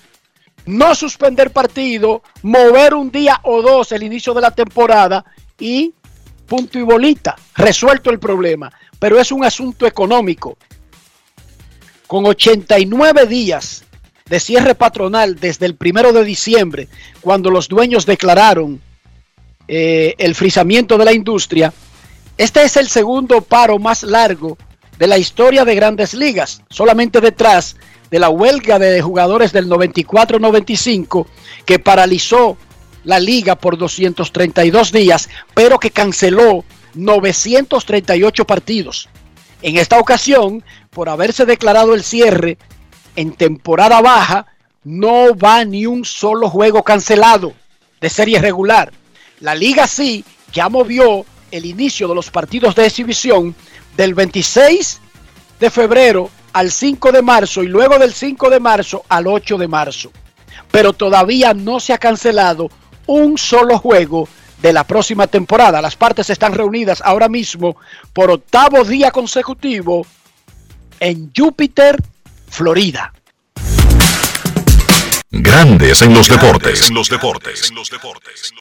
no 0.66 0.96
suspender 0.96 1.52
partido, 1.52 2.24
mover 2.44 2.94
un 2.94 3.12
día 3.12 3.39
o 3.44 3.62
dos 3.62 3.92
el 3.92 4.04
inicio 4.04 4.34
de 4.34 4.42
la 4.42 4.52
temporada 4.52 5.26
y 5.60 5.94
punto 6.48 6.80
y 6.80 6.84
bolita, 6.84 7.36
resuelto 7.56 8.10
el 8.10 8.20
problema. 8.20 8.72
Pero 9.00 9.20
es 9.20 9.32
un 9.32 9.44
asunto 9.44 9.86
económico. 9.86 10.58
Con 12.08 12.26
89 12.26 13.26
días 13.26 13.84
de 14.32 14.40
cierre 14.40 14.76
patronal 14.76 15.36
desde 15.36 15.66
el 15.66 15.76
primero 15.76 16.14
de 16.14 16.24
diciembre, 16.24 16.88
cuando 17.20 17.52
los 17.52 17.68
dueños 17.68 18.06
declararon 18.06 18.80
eh, 19.68 20.16
el 20.18 20.36
frisamiento 20.36 20.98
de 20.98 21.04
la 21.04 21.12
industria, 21.12 21.74
este 22.38 22.64
es 22.64 22.78
el 22.78 22.88
segundo 22.88 23.42
paro 23.42 23.78
más 23.78 24.04
largo 24.04 24.58
de 24.98 25.08
la 25.08 25.18
historia 25.18 25.66
de 25.66 25.76
grandes 25.76 26.14
ligas, 26.14 26.62
solamente 26.70 27.20
detrás 27.20 27.76
de 28.10 28.20
la 28.20 28.30
huelga 28.30 28.80
de 28.80 29.02
jugadores 29.02 29.52
del 29.52 29.68
94-95 29.68 31.26
que 31.66 31.80
paralizó 31.80 32.56
la 33.04 33.20
liga 33.20 33.58
por 33.58 33.78
232 33.78 34.94
días, 34.94 35.30
pero 35.54 35.78
que 35.78 35.92
canceló 35.92 36.64
938 36.94 38.46
partidos. 38.46 39.10
En 39.62 39.76
esta 39.76 40.00
ocasión, 40.00 40.64
por 40.90 41.10
haberse 41.10 41.46
declarado 41.46 41.94
el 41.96 42.04
cierre 42.04 42.58
en 43.16 43.34
temporada 43.34 44.01
baja, 44.01 44.45
no 44.84 45.36
va 45.36 45.64
ni 45.66 45.86
un 45.86 46.05
solo 46.05 46.49
juego 46.49 46.84
cancelado 46.84 47.53
de 47.99 48.09
serie 48.09 48.39
regular. 48.39 48.91
La 49.39 49.55
liga 49.55 49.88
sí 49.88 50.26
ya 50.51 50.70
movió 50.70 51.26
el 51.51 51.66
inicio 51.66 52.07
de 52.07 52.16
los 52.16 52.32
partidos 52.32 52.76
de 52.76 52.86
exhibición 52.86 53.55
del 53.95 54.14
26 54.14 54.99
de 55.59 55.70
febrero 55.70 56.30
al 56.53 56.72
5 56.72 57.12
de 57.12 57.22
marzo 57.22 57.64
y 57.64 57.68
luego 57.68 57.99
del 57.99 58.14
5 58.14 58.49
de 58.49 58.59
marzo 58.59 59.03
al 59.09 59.28
8 59.28 59.57
de 59.57 59.68
marzo. 59.68 60.12
Pero 60.72 60.93
todavía 60.93 61.53
no 61.53 61.80
se 61.80 61.93
ha 61.93 61.97
cancelado 61.97 62.70
un 63.05 63.38
solo 63.38 63.78
juego 63.78 64.28
de 64.62 64.74
la 64.74 64.84
próxima 64.86 65.28
temporada. 65.28 65.82
Las 65.82 65.95
partes 65.95 66.30
están 66.30 66.53
reunidas 66.53 67.01
ahora 67.03 67.28
mismo 67.30 67.76
por 68.14 68.32
octavo 68.32 68.84
día 68.84 69.12
consecutivo 69.12 70.05
en 70.99 71.32
Júpiter, 71.36 71.97
Florida. 72.52 73.14
Grandes 75.32 76.02
en 76.02 76.14
los 76.14 76.28
deportes. 76.28 76.89
En 76.89 76.95
los 76.95 77.10
deportes. 77.10 77.70
En 77.70 77.76
los 77.76 77.89
deportes. 77.89 78.54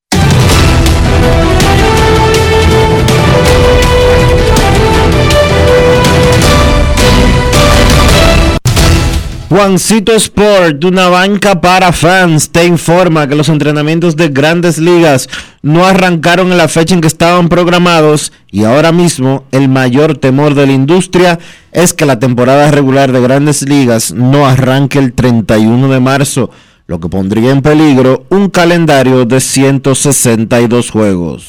Juancito 9.51 10.13
Sport, 10.13 10.85
una 10.85 11.09
banca 11.09 11.61
para 11.61 11.91
fans, 11.91 12.51
te 12.51 12.67
informa 12.67 13.27
que 13.27 13.35
los 13.35 13.49
entrenamientos 13.49 14.15
de 14.15 14.29
grandes 14.29 14.79
ligas 14.79 15.29
no 15.61 15.85
arrancaron 15.85 16.53
en 16.53 16.57
la 16.57 16.69
fecha 16.69 16.95
en 16.95 17.01
que 17.01 17.09
estaban 17.09 17.49
programados 17.49 18.33
y 18.53 18.63
ahora 18.63 18.93
mismo 18.93 19.43
el 19.51 19.69
mayor 19.69 20.17
temor 20.17 20.55
de 20.55 20.69
la 20.69 20.73
industria 20.73 21.41
es 21.73 21.95
que 21.95 22.07
la 22.07 22.21
temporada 22.21 22.71
regular 22.71 23.11
de 23.11 23.21
grandes 23.21 23.63
ligas 23.63 24.13
no 24.13 24.47
arranque 24.47 25.01
el 25.01 25.15
31 25.15 25.93
de 25.93 25.99
marzo, 25.99 26.51
lo 26.87 27.01
que 27.01 27.09
pondría 27.09 27.51
en 27.51 27.61
peligro 27.61 28.27
un 28.29 28.51
calendario 28.51 29.25
de 29.25 29.41
162 29.41 30.91
juegos. 30.91 31.49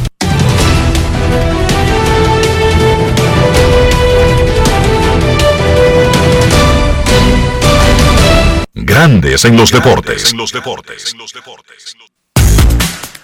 Grandes 8.83 9.45
en 9.45 9.55
los 9.55 9.71
deportes. 9.71 10.33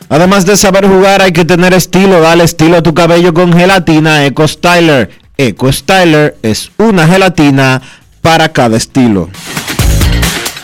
Además 0.07 0.45
de 0.45 0.55
saber 0.55 0.87
jugar, 0.87 1.23
hay 1.23 1.31
que 1.31 1.45
tener 1.45 1.73
estilo. 1.73 2.21
Dale 2.21 2.43
estilo 2.43 2.77
a 2.77 2.83
tu 2.83 2.93
cabello 2.93 3.33
con 3.33 3.51
gelatina 3.51 4.23
Eco 4.25 4.47
Styler. 4.47 5.09
Eco 5.35 5.71
Styler 5.71 6.37
es 6.43 6.69
una 6.77 7.07
gelatina 7.07 7.81
para 8.21 8.49
cada 8.49 8.77
estilo. 8.77 9.29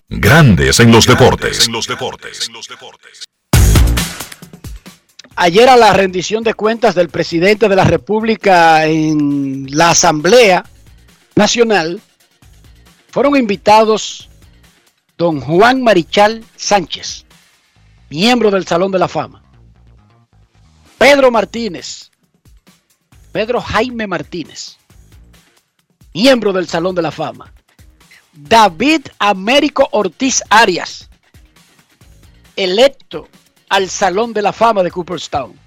Grandes 0.09 0.79
en 0.79 0.91
los 0.91 1.07
deportes. 1.07 1.67
Ayer 5.35 5.69
a 5.69 5.75
la 5.75 5.91
rendición 5.93 6.43
de 6.43 6.53
cuentas 6.53 6.93
del 6.93 7.09
presidente 7.09 7.67
de 7.67 7.75
la 7.75 7.83
República 7.83 8.85
en 8.85 9.65
la 9.71 9.89
Asamblea 9.89 10.63
Nacional 11.35 11.99
fueron 13.09 13.35
invitados 13.35 14.29
don 15.23 15.39
Juan 15.39 15.81
Marichal 15.81 16.43
Sánchez, 16.57 17.25
miembro 18.09 18.51
del 18.51 18.67
Salón 18.67 18.91
de 18.91 18.99
la 18.99 19.07
Fama, 19.07 19.41
Pedro 20.97 21.31
Martínez, 21.31 22.11
Pedro 23.31 23.61
Jaime 23.61 24.05
Martínez, 24.05 24.75
miembro 26.13 26.51
del 26.51 26.67
Salón 26.67 26.93
de 26.93 27.03
la 27.03 27.11
Fama, 27.11 27.53
David 28.33 29.07
Américo 29.17 29.87
Ortiz 29.93 30.43
Arias, 30.49 31.09
electo 32.57 33.29
al 33.69 33.89
Salón 33.89 34.33
de 34.33 34.41
la 34.41 34.51
Fama 34.51 34.83
de 34.83 34.91
Cooperstown. 34.91 35.57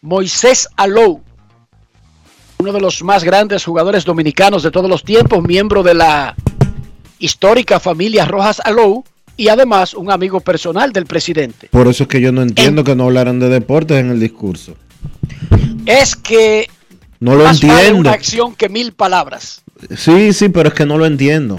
Moisés 0.00 0.68
Alou, 0.76 1.22
uno 2.58 2.72
de 2.72 2.80
los 2.80 3.04
más 3.04 3.22
grandes 3.22 3.64
jugadores 3.64 4.04
dominicanos 4.04 4.64
de 4.64 4.72
todos 4.72 4.90
los 4.90 5.04
tiempos, 5.04 5.40
miembro 5.44 5.84
de 5.84 5.94
la 5.94 6.34
histórica 7.22 7.80
familia 7.80 8.24
Rojas 8.26 8.60
Alou 8.64 9.04
y 9.36 9.48
además 9.48 9.94
un 9.94 10.10
amigo 10.10 10.40
personal 10.40 10.92
del 10.92 11.06
presidente. 11.06 11.68
Por 11.70 11.88
eso 11.88 12.02
es 12.04 12.08
que 12.08 12.20
yo 12.20 12.32
no 12.32 12.42
entiendo 12.42 12.84
que 12.84 12.94
no 12.94 13.04
hablaran 13.04 13.38
de 13.40 13.48
deportes 13.48 13.98
en 13.98 14.10
el 14.10 14.20
discurso. 14.20 14.76
Es 15.86 16.14
que 16.16 16.68
No 17.20 17.34
lo 17.34 17.44
más 17.44 17.60
vale 17.60 17.72
entiendo. 17.74 18.00
una 18.00 18.12
acción 18.12 18.54
que 18.54 18.68
mil 18.68 18.92
palabras. 18.92 19.62
Sí, 19.96 20.32
sí, 20.32 20.48
pero 20.48 20.68
es 20.68 20.74
que 20.74 20.84
no 20.86 20.98
lo 20.98 21.06
entiendo. 21.06 21.58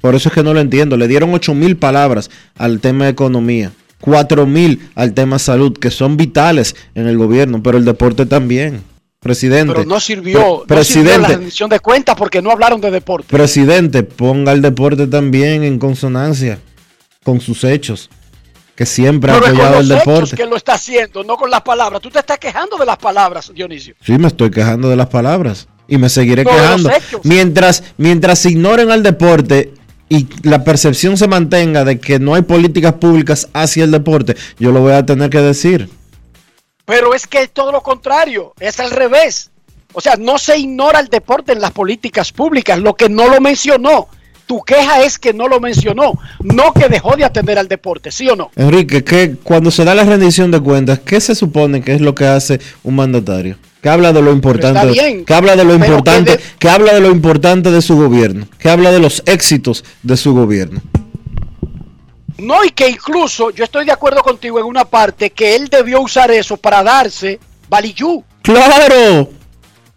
Por 0.00 0.14
eso 0.14 0.28
es 0.28 0.34
que 0.34 0.42
no 0.42 0.52
lo 0.52 0.60
entiendo. 0.60 0.96
Le 0.96 1.08
dieron 1.08 1.32
8 1.32 1.54
mil 1.54 1.76
palabras 1.76 2.30
al 2.56 2.80
tema 2.80 3.04
de 3.06 3.12
economía, 3.12 3.72
4 4.00 4.46
mil 4.46 4.90
al 4.94 5.14
tema 5.14 5.38
salud, 5.38 5.72
que 5.78 5.90
son 5.90 6.16
vitales 6.18 6.76
en 6.94 7.06
el 7.06 7.16
gobierno, 7.16 7.62
pero 7.62 7.78
el 7.78 7.84
deporte 7.86 8.26
también. 8.26 8.82
Presidente. 9.24 9.72
Pero 9.74 9.86
no 9.86 9.98
sirvió, 10.00 10.64
Pre- 10.68 10.76
no 10.76 10.84
sirvió 10.84 11.02
la 11.04 11.16
presidente, 11.16 11.36
rendición 11.38 11.70
de 11.70 11.80
cuentas 11.80 12.14
porque 12.16 12.40
no 12.42 12.50
hablaron 12.50 12.80
de 12.80 12.90
deporte. 12.90 13.26
presidente, 13.28 14.02
ponga 14.02 14.52
el 14.52 14.60
deporte 14.62 15.06
también 15.06 15.64
en 15.64 15.78
consonancia 15.78 16.58
con 17.24 17.40
sus 17.40 17.64
hechos, 17.64 18.10
que 18.76 18.84
siempre 18.84 19.32
ha 19.32 19.34
Pero 19.40 19.46
apoyado 19.46 19.80
el 19.80 19.88
deporte. 19.88 20.36
que 20.36 20.44
lo 20.44 20.56
está 20.56 20.74
haciendo, 20.74 21.24
no 21.24 21.36
con 21.38 21.50
las 21.50 21.62
palabras. 21.62 22.02
Tú 22.02 22.10
te 22.10 22.18
estás 22.18 22.38
quejando 22.38 22.76
de 22.76 22.84
las 22.84 22.98
palabras, 22.98 23.50
Dionisio. 23.54 23.94
Sí, 24.04 24.12
me 24.18 24.26
estoy 24.28 24.50
quejando 24.50 24.90
de 24.90 24.96
las 24.96 25.06
palabras 25.06 25.68
y 25.88 25.96
me 25.96 26.10
seguiré 26.10 26.44
No, 26.44 26.50
quejando. 26.50 26.90
Mientras, 27.22 27.82
mientras 27.96 28.44
ignoren 28.44 28.90
al 28.90 29.02
deporte 29.02 29.72
y 30.10 30.26
la 30.42 30.64
percepción 30.64 31.16
se 31.16 31.28
mantenga 31.28 31.84
de 31.84 31.98
que 31.98 32.18
no 32.18 32.34
hay 32.34 32.42
políticas 32.42 32.92
públicas 32.94 33.48
hacia 33.54 33.84
el 33.84 33.90
deporte, 33.90 34.36
yo 34.58 34.70
lo 34.70 34.80
voy 34.80 34.92
a 34.92 35.06
tener 35.06 35.30
que 35.30 35.40
decir. 35.40 35.88
Pero 36.84 37.14
es 37.14 37.26
que 37.26 37.42
es 37.42 37.50
todo 37.50 37.72
lo 37.72 37.82
contrario, 37.82 38.52
es 38.60 38.78
al 38.80 38.90
revés. 38.90 39.50
O 39.92 40.00
sea, 40.00 40.16
no 40.18 40.38
se 40.38 40.58
ignora 40.58 41.00
el 41.00 41.08
deporte 41.08 41.52
en 41.52 41.60
las 41.60 41.70
políticas 41.70 42.32
públicas, 42.32 42.78
lo 42.78 42.94
que 42.94 43.08
no 43.08 43.28
lo 43.28 43.40
mencionó. 43.40 44.08
Tu 44.46 44.60
queja 44.62 45.02
es 45.02 45.18
que 45.18 45.32
no 45.32 45.48
lo 45.48 45.58
mencionó, 45.58 46.12
no 46.42 46.74
que 46.74 46.88
dejó 46.90 47.16
de 47.16 47.24
atender 47.24 47.58
al 47.58 47.66
deporte, 47.66 48.10
¿sí 48.10 48.28
o 48.28 48.36
no? 48.36 48.50
Enrique, 48.56 49.02
que 49.02 49.36
cuando 49.42 49.70
se 49.70 49.84
da 49.86 49.94
la 49.94 50.04
rendición 50.04 50.50
de 50.50 50.60
cuentas, 50.60 50.98
¿qué 50.98 51.18
se 51.22 51.34
supone 51.34 51.80
que 51.80 51.94
es 51.94 52.02
lo 52.02 52.14
que 52.14 52.26
hace 52.26 52.60
un 52.82 52.96
mandatario? 52.96 53.56
Que 53.80 53.88
habla 53.88 54.12
de 54.12 54.20
lo 54.20 54.32
importante, 54.32 54.80
está 54.80 54.92
bien, 54.92 55.24
que 55.24 55.32
habla 55.32 55.56
de 55.56 55.64
lo 55.64 55.74
importante, 55.74 56.32
que 56.32 56.36
de- 56.36 56.42
que 56.58 56.68
habla 56.68 56.92
de 56.92 57.00
lo 57.00 57.10
importante 57.10 57.70
de 57.70 57.80
su 57.80 57.96
gobierno, 57.96 58.46
que 58.58 58.68
habla 58.68 58.90
de 58.90 58.98
los 58.98 59.22
éxitos 59.24 59.82
de 60.02 60.16
su 60.18 60.34
gobierno. 60.34 60.82
No, 62.38 62.64
y 62.64 62.70
que 62.70 62.88
incluso 62.88 63.50
yo 63.50 63.64
estoy 63.64 63.84
de 63.84 63.92
acuerdo 63.92 64.22
contigo 64.22 64.58
en 64.58 64.66
una 64.66 64.84
parte 64.84 65.30
que 65.30 65.54
él 65.54 65.68
debió 65.68 66.00
usar 66.00 66.30
eso 66.30 66.56
para 66.56 66.82
darse 66.82 67.38
baliyú. 67.68 68.24
Claro, 68.42 69.28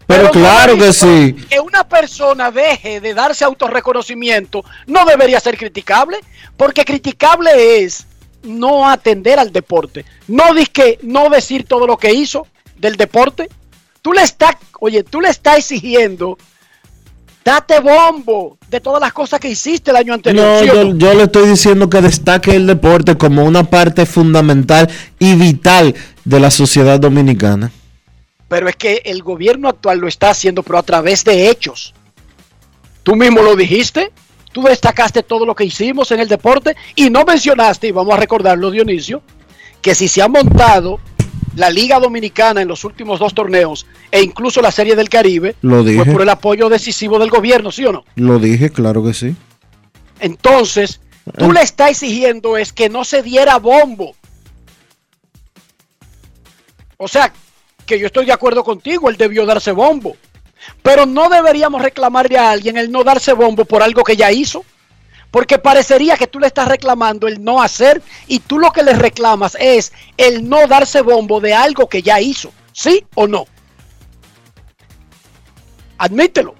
pero, 0.06 0.30
claro 0.30 0.78
que 0.78 0.92
sí. 0.92 1.34
Que 1.50 1.60
una 1.60 1.86
persona 1.86 2.50
deje 2.50 3.00
de 3.00 3.12
darse 3.12 3.44
autorreconocimiento 3.44 4.64
no 4.86 5.04
debería 5.04 5.38
ser 5.40 5.58
criticable, 5.58 6.18
porque 6.56 6.84
criticable 6.84 7.82
es 7.84 8.06
no 8.42 8.88
atender 8.88 9.38
al 9.38 9.52
deporte. 9.52 10.04
No 10.28 10.44
que 10.72 10.98
no 11.02 11.28
decir 11.28 11.66
todo 11.66 11.86
lo 11.86 11.96
que 11.96 12.14
hizo 12.14 12.46
del 12.76 12.96
deporte. 12.96 13.48
Tú 14.00 14.12
le 14.12 14.22
estás, 14.22 14.56
oye, 14.80 15.02
tú 15.02 15.20
le 15.20 15.28
estás 15.28 15.58
exigiendo 15.58 16.38
date 17.44 17.80
bombo 17.80 18.58
de 18.68 18.80
todas 18.80 19.00
las 19.00 19.12
cosas 19.12 19.40
que 19.40 19.48
hiciste 19.48 19.90
el 19.90 19.96
año 19.96 20.14
anterior. 20.14 20.44
No, 20.44 20.60
¿sí 20.60 20.70
o 20.70 20.74
yo, 20.74 20.84
no? 20.84 20.98
yo 20.98 21.14
le 21.14 21.24
estoy 21.24 21.48
diciendo 21.48 21.88
que 21.88 22.00
destaque 22.00 22.54
el 22.54 22.66
deporte 22.66 23.16
como 23.16 23.44
una 23.44 23.64
parte 23.64 24.06
fundamental 24.06 24.88
y 25.18 25.34
vital 25.34 25.94
de 26.24 26.40
la 26.40 26.50
sociedad 26.50 27.00
dominicana. 27.00 27.70
Pero 28.48 28.68
es 28.68 28.76
que 28.76 29.02
el 29.04 29.22
gobierno 29.22 29.68
actual 29.68 29.98
lo 29.98 30.08
está 30.08 30.30
haciendo, 30.30 30.62
pero 30.62 30.78
a 30.78 30.82
través 30.82 31.24
de 31.24 31.50
hechos. 31.50 31.94
Tú 33.02 33.14
mismo 33.14 33.42
lo 33.42 33.56
dijiste, 33.56 34.12
tú 34.52 34.62
destacaste 34.62 35.22
todo 35.22 35.46
lo 35.46 35.54
que 35.54 35.64
hicimos 35.64 36.10
en 36.12 36.20
el 36.20 36.28
deporte 36.28 36.76
y 36.94 37.10
no 37.10 37.24
mencionaste, 37.24 37.88
y 37.88 37.92
vamos 37.92 38.14
a 38.14 38.18
recordarlo 38.18 38.70
Dionisio, 38.70 39.22
que 39.80 39.94
si 39.94 40.08
se 40.08 40.22
ha 40.22 40.28
montado 40.28 40.98
la 41.58 41.70
Liga 41.70 41.98
Dominicana 41.98 42.62
en 42.62 42.68
los 42.68 42.84
últimos 42.84 43.18
dos 43.18 43.34
torneos 43.34 43.86
e 44.10 44.22
incluso 44.22 44.62
la 44.62 44.70
Serie 44.70 44.94
del 44.96 45.08
Caribe, 45.08 45.56
Lo 45.60 45.82
dije. 45.82 46.04
fue 46.04 46.12
por 46.12 46.22
el 46.22 46.28
apoyo 46.28 46.68
decisivo 46.68 47.18
del 47.18 47.30
gobierno, 47.30 47.70
¿sí 47.72 47.84
o 47.84 47.92
no? 47.92 48.04
Lo 48.14 48.38
dije, 48.38 48.70
claro 48.70 49.04
que 49.04 49.12
sí. 49.12 49.34
Entonces, 50.20 51.00
tú 51.36 51.52
le 51.52 51.62
estás 51.62 51.90
exigiendo 51.90 52.56
es 52.56 52.72
que 52.72 52.88
no 52.88 53.04
se 53.04 53.22
diera 53.22 53.58
bombo. 53.58 54.14
O 56.96 57.08
sea, 57.08 57.32
que 57.86 57.98
yo 57.98 58.06
estoy 58.06 58.26
de 58.26 58.32
acuerdo 58.32 58.62
contigo, 58.64 59.08
él 59.08 59.16
debió 59.16 59.44
darse 59.46 59.72
bombo. 59.72 60.16
Pero 60.82 61.06
no 61.06 61.28
deberíamos 61.28 61.82
reclamarle 61.82 62.38
a 62.38 62.50
alguien 62.50 62.76
el 62.76 62.90
no 62.90 63.04
darse 63.04 63.32
bombo 63.32 63.64
por 63.64 63.82
algo 63.82 64.02
que 64.04 64.16
ya 64.16 64.30
hizo. 64.32 64.64
Porque 65.30 65.58
parecería 65.58 66.16
que 66.16 66.26
tú 66.26 66.38
le 66.38 66.46
estás 66.46 66.68
reclamando 66.68 67.28
el 67.28 67.42
no 67.44 67.62
hacer 67.62 68.02
y 68.26 68.40
tú 68.40 68.58
lo 68.58 68.70
que 68.70 68.82
le 68.82 68.94
reclamas 68.94 69.56
es 69.60 69.92
el 70.16 70.48
no 70.48 70.66
darse 70.66 71.02
bombo 71.02 71.40
de 71.40 71.54
algo 71.54 71.88
que 71.88 72.02
ya 72.02 72.20
hizo. 72.20 72.50
¿Sí 72.72 73.04
o 73.14 73.26
no? 73.26 73.44
Admítelo. 75.98 76.54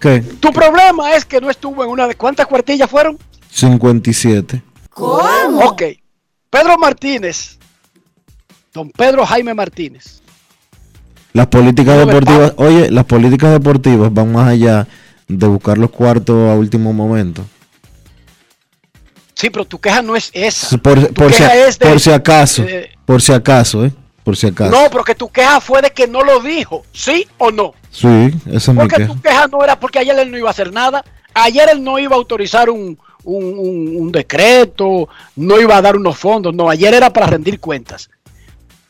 ¿Qué? 0.00 0.20
Tu 0.20 0.52
problema 0.52 1.14
es 1.14 1.24
que 1.24 1.40
no 1.40 1.48
estuvo 1.48 1.82
en 1.84 1.90
una 1.90 2.06
de 2.06 2.14
cuántas 2.14 2.46
cuartillas 2.46 2.90
fueron. 2.90 3.18
57. 3.50 4.62
Ok. 4.94 5.82
Pedro 6.50 6.76
Martínez. 6.76 7.58
Don 8.72 8.90
Pedro 8.90 9.24
Jaime 9.24 9.54
Martínez. 9.54 10.20
Las 11.32 11.46
políticas 11.46 11.98
deportivas, 11.98 12.52
oye, 12.56 12.90
las 12.90 13.04
políticas 13.06 13.52
deportivas 13.52 14.12
van 14.12 14.32
más 14.32 14.48
allá 14.48 14.86
de 15.26 15.46
buscar 15.46 15.78
los 15.78 15.90
cuartos 15.90 16.50
a 16.50 16.54
último 16.54 16.92
momento. 16.92 17.44
Sí, 19.34 19.50
pero 19.50 19.64
tu 19.64 19.80
queja 19.80 20.00
no 20.02 20.14
es 20.16 20.30
esa. 20.32 20.78
Por, 20.78 20.98
si, 21.32 21.42
es 21.42 21.78
de- 21.78 21.86
por 21.86 22.00
si 22.00 22.10
acaso, 22.10 22.62
eh, 22.62 22.90
por 23.04 23.20
si 23.20 23.32
acaso, 23.32 23.84
¿eh? 23.84 23.92
Por 24.22 24.36
si 24.36 24.46
acaso. 24.46 24.70
no, 24.70 24.88
porque 24.90 25.14
tu 25.14 25.28
queja 25.28 25.60
fue 25.60 25.82
de 25.82 25.90
que 25.90 26.06
no 26.06 26.22
lo 26.22 26.40
dijo. 26.40 26.84
¿Sí 26.92 27.26
o 27.38 27.50
no? 27.50 27.74
Sí, 27.90 28.06
esa 28.46 28.56
es 28.56 28.68
mi 28.68 28.74
Porque 28.76 28.96
queja. 28.96 29.12
tu 29.12 29.20
queja 29.20 29.46
no 29.48 29.62
era 29.62 29.78
porque 29.78 29.98
ayer 29.98 30.18
él 30.18 30.30
no 30.30 30.38
iba 30.38 30.48
a 30.48 30.52
hacer 30.52 30.72
nada. 30.72 31.04
Ayer 31.34 31.68
él 31.70 31.82
no 31.84 31.98
iba 31.98 32.14
a 32.14 32.18
autorizar 32.18 32.70
un, 32.70 32.96
un- 33.24 33.58
un- 33.58 33.96
un 33.98 34.12
decreto, 34.12 35.08
no 35.36 35.60
iba 35.60 35.76
a 35.76 35.82
dar 35.82 35.96
unos 35.96 36.16
fondos. 36.16 36.54
No, 36.54 36.70
ayer 36.70 36.94
era 36.94 37.12
para 37.12 37.26
rendir 37.26 37.60
cuentas. 37.60 38.08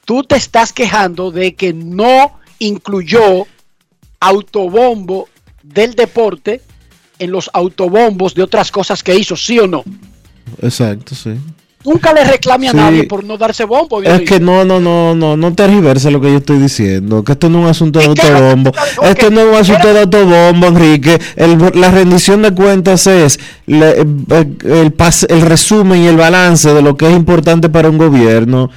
Tú 0.04 0.22
te 0.22 0.36
estás 0.36 0.72
quejando 0.72 1.30
de 1.32 1.54
que 1.54 1.72
no 1.72 2.38
incluyó 2.58 3.46
autobombo 4.20 5.28
del 5.62 5.94
deporte 5.94 6.60
en 7.18 7.30
los 7.30 7.48
autobombos 7.52 8.34
de 8.34 8.42
otras 8.42 8.70
cosas 8.70 9.02
que 9.02 9.14
hizo, 9.14 9.36
¿sí 9.36 9.58
o 9.58 9.66
no? 9.66 9.82
Exacto, 10.62 11.14
sí. 11.14 11.30
Nunca 11.86 12.14
le 12.14 12.24
reclame 12.24 12.68
a 12.68 12.70
Sí. 12.70 12.76
nadie 12.78 13.04
por 13.04 13.24
no 13.24 13.36
darse 13.36 13.64
bombo. 13.64 14.02
Es 14.02 14.22
que 14.22 14.40
no, 14.40 14.64
no, 14.64 14.80
no, 14.80 15.14
no, 15.14 15.36
no 15.36 15.52
tergiverse 15.54 16.10
lo 16.10 16.18
que 16.18 16.30
yo 16.32 16.38
estoy 16.38 16.56
diciendo. 16.58 17.22
Que 17.22 17.32
esto 17.32 17.50
no 17.50 17.58
es 17.58 17.64
un 17.64 17.70
asunto 17.70 17.98
de 17.98 18.06
autobombo. 18.06 18.72
Esto 19.02 19.30
no 19.30 19.40
es 19.42 19.46
un 19.48 19.54
asunto 19.54 19.92
de 19.92 20.00
autobombo, 20.00 20.66
Enrique. 20.68 21.18
El- 21.36 21.58
la 21.74 21.90
rendición 21.90 22.40
de 22.40 22.52
cuentas 22.54 23.06
es 23.06 23.38
el 23.66 25.40
resumen 25.42 26.02
y 26.02 26.06
el 26.06 26.16
balance 26.16 26.72
de 26.72 26.82
lo 26.82 26.96
que 26.96 27.06
es 27.08 27.14
importante 27.14 27.68
para 27.68 27.90
un 27.90 27.98
gobierno. 27.98 28.70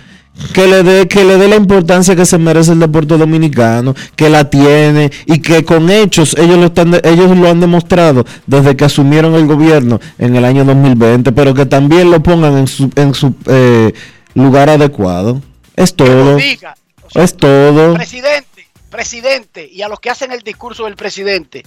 Que 0.53 0.67
le 0.67 0.83
dé 0.83 1.07
que 1.07 1.23
le 1.23 1.37
dé 1.37 1.47
la 1.47 1.55
importancia 1.55 2.15
que 2.15 2.25
se 2.25 2.37
merece 2.37 2.71
el 2.71 2.79
deporte 2.79 3.17
dominicano, 3.17 3.95
que 4.15 4.29
la 4.29 4.49
tiene 4.49 5.11
y 5.25 5.39
que 5.39 5.65
con 5.65 5.89
hechos 5.89 6.35
ellos 6.37 6.57
lo 6.57 6.65
están 6.65 6.93
ellos 7.03 7.35
lo 7.35 7.49
han 7.49 7.59
demostrado 7.59 8.25
desde 8.45 8.75
que 8.75 8.85
asumieron 8.85 9.33
el 9.35 9.47
gobierno 9.47 9.99
en 10.19 10.35
el 10.35 10.45
año 10.45 10.63
2020, 10.63 11.31
pero 11.31 11.53
que 11.53 11.65
también 11.65 12.11
lo 12.11 12.21
pongan 12.21 12.57
en 12.57 12.67
su 12.67 12.89
en 12.95 13.13
su 13.13 13.33
eh, 13.47 13.93
lugar 14.35 14.69
adecuado. 14.69 15.41
Es 15.75 15.95
todo. 15.95 16.35
diga. 16.35 16.75
Es 17.13 17.35
todo. 17.35 17.93
Presidente, 17.93 18.67
presidente, 18.89 19.69
y 19.71 19.81
a 19.81 19.87
los 19.87 19.99
que 19.99 20.09
hacen 20.09 20.31
el 20.31 20.41
discurso 20.41 20.85
del 20.85 20.95
presidente, 20.95 21.63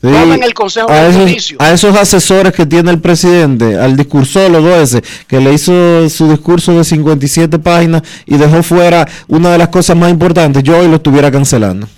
Sí, 0.00 0.06
tomen 0.12 0.42
el 0.44 0.54
consejo 0.54 0.88
a 0.90 0.94
del 1.02 1.10
esos, 1.10 1.22
juicio. 1.30 1.56
a 1.60 1.72
esos 1.72 1.96
asesores 1.96 2.52
que 2.52 2.64
tiene 2.66 2.90
el 2.92 3.00
presidente, 3.00 3.76
al 3.76 3.96
discursólogo 3.96 4.68
ese, 4.76 5.02
que 5.26 5.40
le 5.40 5.52
hizo 5.52 6.08
su 6.08 6.30
discurso 6.30 6.72
de 6.72 6.84
57 6.84 7.58
páginas 7.58 8.02
y 8.24 8.36
dejó 8.36 8.62
fuera 8.62 9.08
una 9.26 9.50
de 9.50 9.58
las 9.58 9.68
cosas 9.68 9.96
más 9.96 10.10
importantes, 10.10 10.62
yo 10.62 10.78
hoy 10.78 10.86
lo 10.88 10.96
estuviera 10.96 11.32
cancelando. 11.32 11.88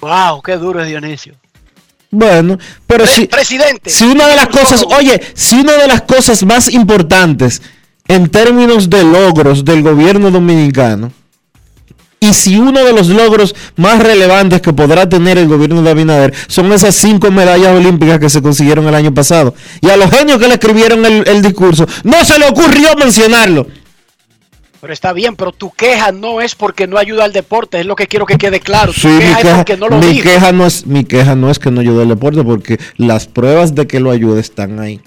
Wow, 0.00 0.40
qué 0.42 0.56
duro 0.56 0.80
es 0.80 0.88
Dionisio. 0.88 1.34
Bueno, 2.10 2.58
pero 2.86 3.04
Pre- 3.04 3.12
si, 3.12 3.26
presidente, 3.26 3.90
si 3.90 4.04
una 4.04 4.26
de 4.26 4.36
las 4.36 4.48
cosas, 4.48 4.82
oye, 4.98 5.20
si 5.34 5.60
una 5.60 5.74
de 5.74 5.86
las 5.86 6.02
cosas 6.02 6.42
más 6.44 6.72
importantes 6.72 7.60
en 8.08 8.28
términos 8.30 8.88
de 8.90 9.04
logros 9.04 9.64
del 9.64 9.82
gobierno 9.82 10.30
dominicano, 10.30 11.12
y 12.22 12.34
si 12.34 12.58
uno 12.58 12.84
de 12.84 12.92
los 12.92 13.08
logros 13.08 13.54
más 13.76 14.02
relevantes 14.02 14.60
que 14.60 14.74
podrá 14.74 15.08
tener 15.08 15.38
el 15.38 15.48
gobierno 15.48 15.80
de 15.82 15.90
Abinader 15.90 16.34
son 16.48 16.70
esas 16.72 16.94
cinco 16.94 17.30
medallas 17.30 17.74
olímpicas 17.74 18.18
que 18.18 18.28
se 18.28 18.42
consiguieron 18.42 18.86
el 18.86 18.94
año 18.94 19.12
pasado, 19.14 19.54
y 19.80 19.88
a 19.88 19.96
los 19.96 20.10
genios 20.10 20.38
que 20.38 20.46
le 20.48 20.54
escribieron 20.54 21.04
el, 21.06 21.26
el 21.26 21.40
discurso, 21.42 21.86
no 22.04 22.22
se 22.24 22.38
le 22.38 22.46
ocurrió 22.46 22.94
mencionarlo. 22.96 23.66
Pero 24.82 24.92
está 24.94 25.12
bien, 25.12 25.36
pero 25.36 25.52
tu 25.52 25.70
queja 25.70 26.10
no 26.10 26.40
es 26.40 26.54
porque 26.54 26.86
no 26.86 26.96
ayuda 26.96 27.24
al 27.24 27.32
deporte, 27.34 27.80
es 27.80 27.86
lo 27.86 27.96
que 27.96 28.06
quiero 28.06 28.24
que 28.24 28.36
quede 28.38 28.60
claro. 28.60 28.92
Tu 28.94 29.00
Sí, 29.00 29.08
mi 29.08 29.18
queja 29.18 29.38
es 29.38 29.42
queja, 29.44 29.56
porque 29.56 29.76
no 29.76 29.88
lo 29.88 29.98
mi 29.98 30.06
dijo. 30.06 30.22
queja 30.22 30.52
no 30.52 30.66
es, 30.66 30.86
mi 30.86 31.04
queja 31.04 31.34
no 31.36 31.50
es 31.50 31.58
que 31.58 31.70
no 31.70 31.80
ayude 31.80 32.02
al 32.02 32.08
deporte, 32.08 32.42
porque 32.42 32.78
las 32.96 33.26
pruebas 33.26 33.74
de 33.74 33.86
que 33.86 34.00
lo 34.00 34.10
ayude 34.10 34.40
están 34.40 34.78
ahí. 34.80 35.00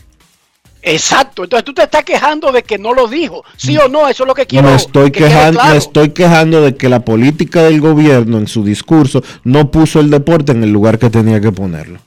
Exacto, 0.86 1.46
entonces 1.46 1.64
tú 1.64 1.74
te 1.74 1.84
estás 1.84 2.04
quejando 2.04 2.52
de 2.52 2.62
que 2.62 2.78
no 2.78 2.94
lo 2.94 3.08
dijo, 3.08 3.46
sí 3.56 3.78
o 3.78 3.88
no, 3.88 4.10
eso 4.10 4.24
es 4.24 4.28
lo 4.28 4.34
que 4.34 4.46
quiero 4.46 4.68
me 4.68 4.76
estoy 4.76 5.12
que 5.12 5.24
quejando, 5.24 5.60
claro. 5.60 5.72
me 5.72 5.78
estoy 5.78 6.10
quejando 6.10 6.62
de 6.62 6.76
que 6.76 6.90
la 6.90 7.06
política 7.06 7.64
del 7.64 7.80
gobierno 7.80 8.38
en 8.38 8.48
su 8.48 8.66
discurso 8.66 9.24
no 9.46 9.72
puso 9.72 10.02
el 10.02 10.10
deporte 10.10 10.52
en 10.52 10.62
el 10.62 10.72
lugar 10.74 11.00
que 11.00 11.10
tenía 11.10 11.40
que 11.40 11.54
ponerlo. 11.54 12.00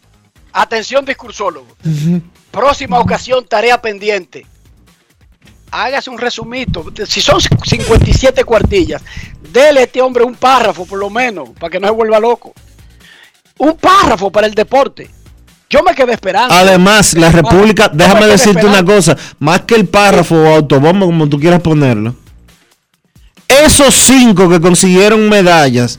Atención, 0.53 1.07
discursólogo. 1.07 1.67
Próxima 2.51 2.99
ocasión, 3.01 3.47
tarea 3.47 3.81
pendiente. 3.81 4.47
Hágase 5.71 6.11
un 6.11 6.19
resumito. 6.19 6.85
Si 7.07 7.23
son 7.23 7.41
57 7.41 8.45
cuartillas, 8.45 9.03
dele 9.53 9.81
a 9.81 9.83
este 9.85 10.03
hombre 10.03 10.23
un 10.25 10.35
párrafo 10.35 10.85
por 10.85 10.99
lo 10.99 11.09
menos, 11.09 11.51
para 11.59 11.71
que 11.71 11.81
no 11.81 11.89
se 11.89 11.95
vuelva 11.95 12.21
loco. 12.21 12.53
Un 13.59 13.75
párrafo 13.77 14.31
para 14.31 14.47
el 14.47 14.55
deporte. 14.55 15.11
Yo 15.69 15.83
me 15.83 15.95
quedé 15.95 16.13
esperando. 16.13 16.55
Además, 16.55 17.15
la 17.15 17.31
República, 17.31 17.91
déjame 17.93 18.27
decirte 18.27 18.65
una 18.67 18.85
cosa, 18.85 19.17
más 19.41 19.63
que 19.63 19.75
el 19.75 19.87
párrafo 19.87 20.37
o 20.37 20.55
autobombo, 20.55 21.07
como 21.07 21.29
tú 21.29 21.41
quieras 21.41 21.61
ponerlo, 21.61 22.15
esos 23.49 23.95
cinco 23.95 24.49
que 24.49 24.61
consiguieron 24.61 25.29
medallas, 25.29 25.99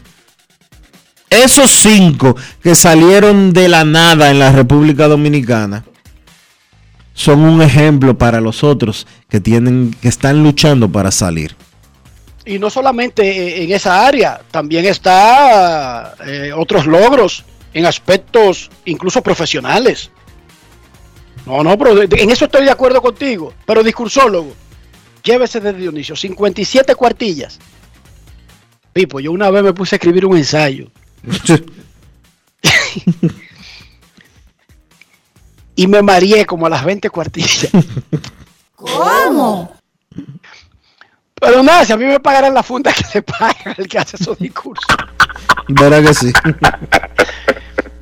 esos 1.30 1.72
cinco 1.72 2.36
que 2.64 2.76
salieron 2.76 3.52
de 3.52 3.68
la 3.68 3.84
nada 3.84 4.32
en 4.32 4.40
la 4.40 4.52
República 4.52 5.08
Dominicana, 5.08 5.84
son 7.14 7.40
un 7.40 7.62
ejemplo 7.62 8.18
para 8.18 8.40
los 8.40 8.64
otros 8.64 9.06
que 9.28 9.42
tienen, 9.42 9.94
que 10.02 10.08
están 10.08 10.44
luchando 10.44 10.90
para 10.90 11.12
salir. 11.12 11.56
Y 12.46 12.60
no 12.60 12.70
solamente 12.70 13.24
eh, 13.28 13.64
en 13.64 13.72
esa 13.74 14.06
área, 14.06 14.40
también 14.52 14.86
está 14.86 16.14
eh, 16.26 16.54
otros 16.56 16.86
logros 16.86 17.44
en 17.78 17.86
aspectos 17.86 18.70
incluso 18.86 19.22
profesionales. 19.22 20.10
No, 21.46 21.64
no, 21.64 21.78
pero 21.78 22.02
en 22.02 22.32
eso 22.32 22.46
estoy 22.46 22.66
de 22.66 22.72
acuerdo 22.72 23.00
contigo. 23.04 23.54
Pero 23.68 23.84
discursólogo, 23.84 24.52
llévese 25.24 25.60
de 25.60 25.74
Dionisio, 25.74 26.16
57 26.16 26.96
cuartillas. 26.96 27.60
Pipo, 28.94 29.20
yo 29.20 29.32
una 29.32 29.52
vez 29.52 29.62
me 29.64 29.74
puse 29.74 29.94
a 29.94 29.98
escribir 29.98 30.26
un 30.26 30.38
ensayo. 30.38 30.90
y 35.76 35.86
me 35.86 36.02
mareé 36.02 36.48
como 36.48 36.66
a 36.66 36.70
las 36.70 36.84
20 36.84 37.12
cuartillas. 37.12 37.70
¿Cómo? 38.76 39.78
Pero 41.40 41.62
nada, 41.62 41.86
si 41.86 41.94
a 41.94 41.98
mí 41.98 42.06
me 42.06 42.20
pagaran 42.20 42.56
la 42.56 42.64
funda 42.64 42.92
que 42.92 43.06
le 43.14 43.22
pagan 43.22 43.76
al 43.78 43.88
que 43.88 44.00
hace 44.00 44.18
esos 44.18 44.40
discursos. 44.40 44.88
Verá 45.68 46.02
que 46.02 46.16
sí. 46.16 46.34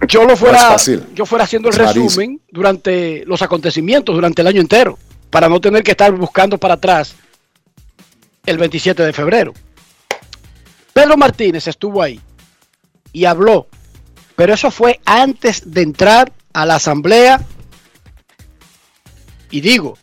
yo 0.08 0.26
lo 0.26 0.36
fuera, 0.36 0.62
No 0.62 0.70
fácil. 0.70 1.04
yo 1.14 1.26
fuera 1.26 1.44
haciendo 1.46 1.70
el 1.70 1.76
Es 1.80 1.94
resumen 1.94 2.42
durante 2.52 3.24
los 3.26 3.42
acontecimientos, 3.42 4.16
durante 4.16 4.42
el 4.42 4.48
año 4.48 4.62
entero, 4.62 4.98
para 5.30 5.48
no 5.50 5.60
tener 5.62 5.84
que 5.84 5.92
estar 5.92 6.12
buscando 6.14 6.58
para 6.58 6.76
atrás 6.76 7.16
el 8.46 8.58
27 8.58 9.04
de 9.04 9.14
febrero. 9.14 9.54
Pedro 10.94 11.18
Martínez 11.18 11.68
estuvo 11.68 12.02
ahí 12.02 12.20
y 13.12 13.26
habló, 13.26 13.68
pero 14.36 14.54
eso 14.54 14.72
fue 14.72 15.00
antes 15.06 15.72
de 15.72 15.82
entrar 15.82 16.32
a 16.54 16.66
la 16.66 16.76
asamblea. 16.76 17.42
Y 19.52 19.62
digo, 19.62 19.98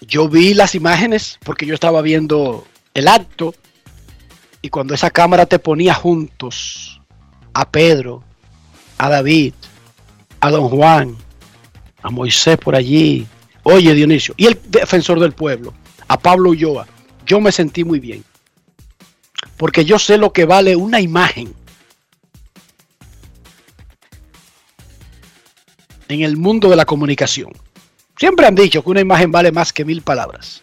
yo 0.00 0.28
vi 0.28 0.54
las 0.54 0.74
imágenes 0.74 1.38
porque 1.44 1.66
yo 1.66 1.74
estaba 1.74 2.02
viendo 2.02 2.66
el 2.94 3.08
acto 3.08 3.54
y 4.60 4.68
cuando 4.68 4.94
esa 4.94 5.10
cámara 5.10 5.46
te 5.46 5.58
ponía 5.58 5.94
juntos 5.94 7.00
a 7.54 7.68
Pedro, 7.70 8.22
a 9.02 9.08
David, 9.08 9.52
a 10.38 10.50
Don 10.52 10.68
Juan, 10.68 11.16
a 12.02 12.10
Moisés 12.10 12.56
por 12.56 12.76
allí, 12.76 13.26
oye 13.64 13.94
Dionisio, 13.94 14.32
y 14.36 14.46
el 14.46 14.60
defensor 14.68 15.18
del 15.18 15.32
pueblo, 15.32 15.74
a 16.06 16.16
Pablo 16.16 16.50
Ulloa, 16.50 16.86
yo 17.26 17.40
me 17.40 17.50
sentí 17.50 17.82
muy 17.82 17.98
bien. 17.98 18.22
Porque 19.56 19.84
yo 19.84 19.98
sé 19.98 20.18
lo 20.18 20.32
que 20.32 20.44
vale 20.44 20.76
una 20.76 21.00
imagen 21.00 21.52
en 26.06 26.20
el 26.22 26.36
mundo 26.36 26.70
de 26.70 26.76
la 26.76 26.84
comunicación. 26.84 27.50
Siempre 28.16 28.46
han 28.46 28.54
dicho 28.54 28.84
que 28.84 28.90
una 28.90 29.00
imagen 29.00 29.32
vale 29.32 29.50
más 29.50 29.72
que 29.72 29.84
mil 29.84 30.02
palabras. 30.02 30.62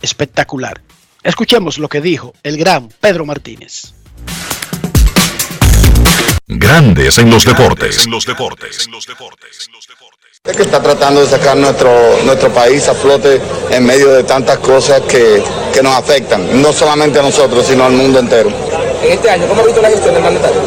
Espectacular. 0.00 0.80
Escuchemos 1.22 1.78
lo 1.78 1.88
que 1.88 2.00
dijo 2.00 2.34
el 2.42 2.56
gran 2.56 2.88
Pedro 2.88 3.24
Martínez. 3.24 3.94
Grandes 6.58 7.18
en 7.18 7.30
los 7.30 7.44
deportes. 7.44 8.06
Es 10.44 10.56
que 10.56 10.62
está 10.64 10.82
tratando 10.82 11.20
de 11.20 11.28
sacar 11.28 11.56
nuestro, 11.56 11.90
nuestro 12.24 12.50
país 12.52 12.88
a 12.88 12.94
flote 12.94 13.40
en 13.70 13.86
medio 13.86 14.08
de 14.10 14.24
tantas 14.24 14.58
cosas 14.58 15.00
que, 15.02 15.40
que 15.72 15.82
nos 15.82 15.94
afectan, 15.96 16.60
no 16.60 16.72
solamente 16.72 17.20
a 17.20 17.22
nosotros, 17.22 17.64
sino 17.66 17.84
al 17.84 17.92
mundo 17.92 18.18
entero. 18.18 18.50
En 19.04 19.12
este 19.12 19.30
año, 19.30 19.46
¿cómo 19.46 19.62
ha 19.62 19.64
visto 19.66 19.80
la 19.80 19.90
gestión 19.90 20.14
del 20.14 20.22
mandatario? 20.22 20.60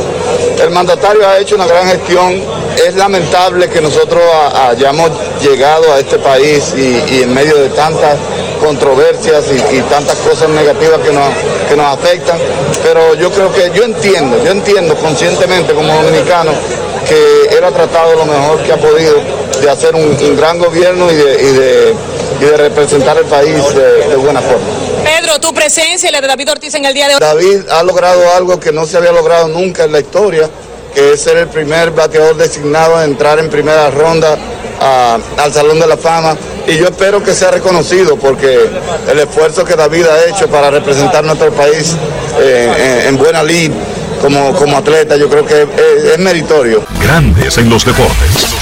El 0.62 0.70
mandatario 0.72 1.28
ha 1.28 1.40
hecho 1.40 1.56
una 1.56 1.68
gran 1.68 1.88
gestión. 1.88 2.42
Es 2.88 2.96
lamentable 2.96 3.70
que 3.70 3.82
nosotros 3.82 4.22
ha- 4.34 4.70
hayamos 4.70 5.12
llegado 5.42 5.94
a 5.94 6.00
este 6.00 6.20
país 6.20 6.74
y, 6.78 7.14
y 7.14 7.24
en 7.24 7.34
medio 7.34 7.56
de 7.58 7.70
tantas 7.70 8.18
controversias 8.66 9.46
y, 9.52 9.78
y 9.78 9.82
tantas 9.84 10.16
cosas 10.18 10.50
negativas 10.50 11.00
que 11.02 11.12
nos, 11.12 11.30
que 11.70 11.76
nos 11.76 11.86
afectan. 11.98 12.38
Pero 12.84 13.14
yo 13.16 13.30
creo 13.32 13.52
que 13.54 13.72
yo 13.74 13.84
entiendo, 13.84 14.44
yo 14.44 14.52
entiendo 14.52 14.96
conscientemente 14.96 15.74
como 15.74 15.94
dominicano 15.94 16.52
que 17.08 17.56
él 17.58 17.64
ha 17.64 17.72
tratado 17.72 18.16
lo 18.16 18.26
mejor 18.26 18.64
que 18.64 18.72
ha 18.74 18.78
podido 18.78 19.14
de 19.62 19.70
hacer 19.70 19.94
un, 19.94 20.02
un 20.20 20.36
gran 20.36 20.58
gobierno 20.60 21.12
y 21.12 21.16
de, 21.16 21.34
y 21.42 21.52
de- 21.54 21.94
y 22.42 22.44
de 22.44 22.58
representar 22.58 23.16
el 23.18 23.26
país 23.26 23.56
de- 23.76 24.10
de 24.10 24.16
buena 24.18 24.42
forma. 24.42 24.66
Pedro, 25.06 25.40
tu 25.40 25.54
presencia 25.54 26.10
y 26.10 26.12
la 26.12 26.20
de 26.20 26.28
David 26.28 26.52
Ortiz 26.52 26.74
en 26.74 26.84
el 26.86 26.94
día 26.94 27.08
de 27.08 27.14
hoy. 27.14 27.20
David 27.22 27.60
ha 27.70 27.84
logrado 27.84 28.20
algo 28.36 28.60
que 28.60 28.72
no 28.74 28.86
se 28.86 28.98
había 28.98 29.12
logrado 29.14 29.48
nunca 29.48 29.84
en 29.86 29.92
la 29.94 30.00
historia, 30.00 30.50
que 30.94 31.14
es 31.14 31.22
ser 31.22 31.38
el 31.38 31.48
primer 31.48 31.92
bateador 31.92 32.36
designado 32.36 32.98
a 32.98 33.06
entrar 33.06 33.38
en 33.40 33.50
primera 33.50 33.90
ronda 33.92 34.38
al 34.86 35.54
Salón 35.54 35.80
de 35.80 35.88
la 35.88 35.98
Fama. 35.98 36.36
Y 36.68 36.78
yo 36.78 36.86
espero 36.86 37.24
que 37.24 37.34
sea 37.34 37.52
reconocido 37.52 38.18
porque 38.18 38.70
el 39.12 39.20
esfuerzo 39.20 39.64
que 39.64 39.76
David 39.76 40.06
ha 40.06 40.30
hecho 40.30 40.48
para 40.48 40.72
representar 40.72 41.24
nuestro 41.24 41.52
país 41.52 41.96
eh, 42.40 43.02
en, 43.04 43.10
en 43.10 43.18
buena 43.18 43.44
lid 43.44 43.72
como, 44.22 44.54
como 44.54 44.78
atleta, 44.78 45.16
yo 45.16 45.30
creo 45.30 45.46
que 45.46 45.64
es, 45.64 46.14
es 46.14 46.20
meritorio. 46.20 46.84
Grandes 47.02 47.58
en 47.58 47.70
los 47.70 47.86
deportes. 47.86 48.56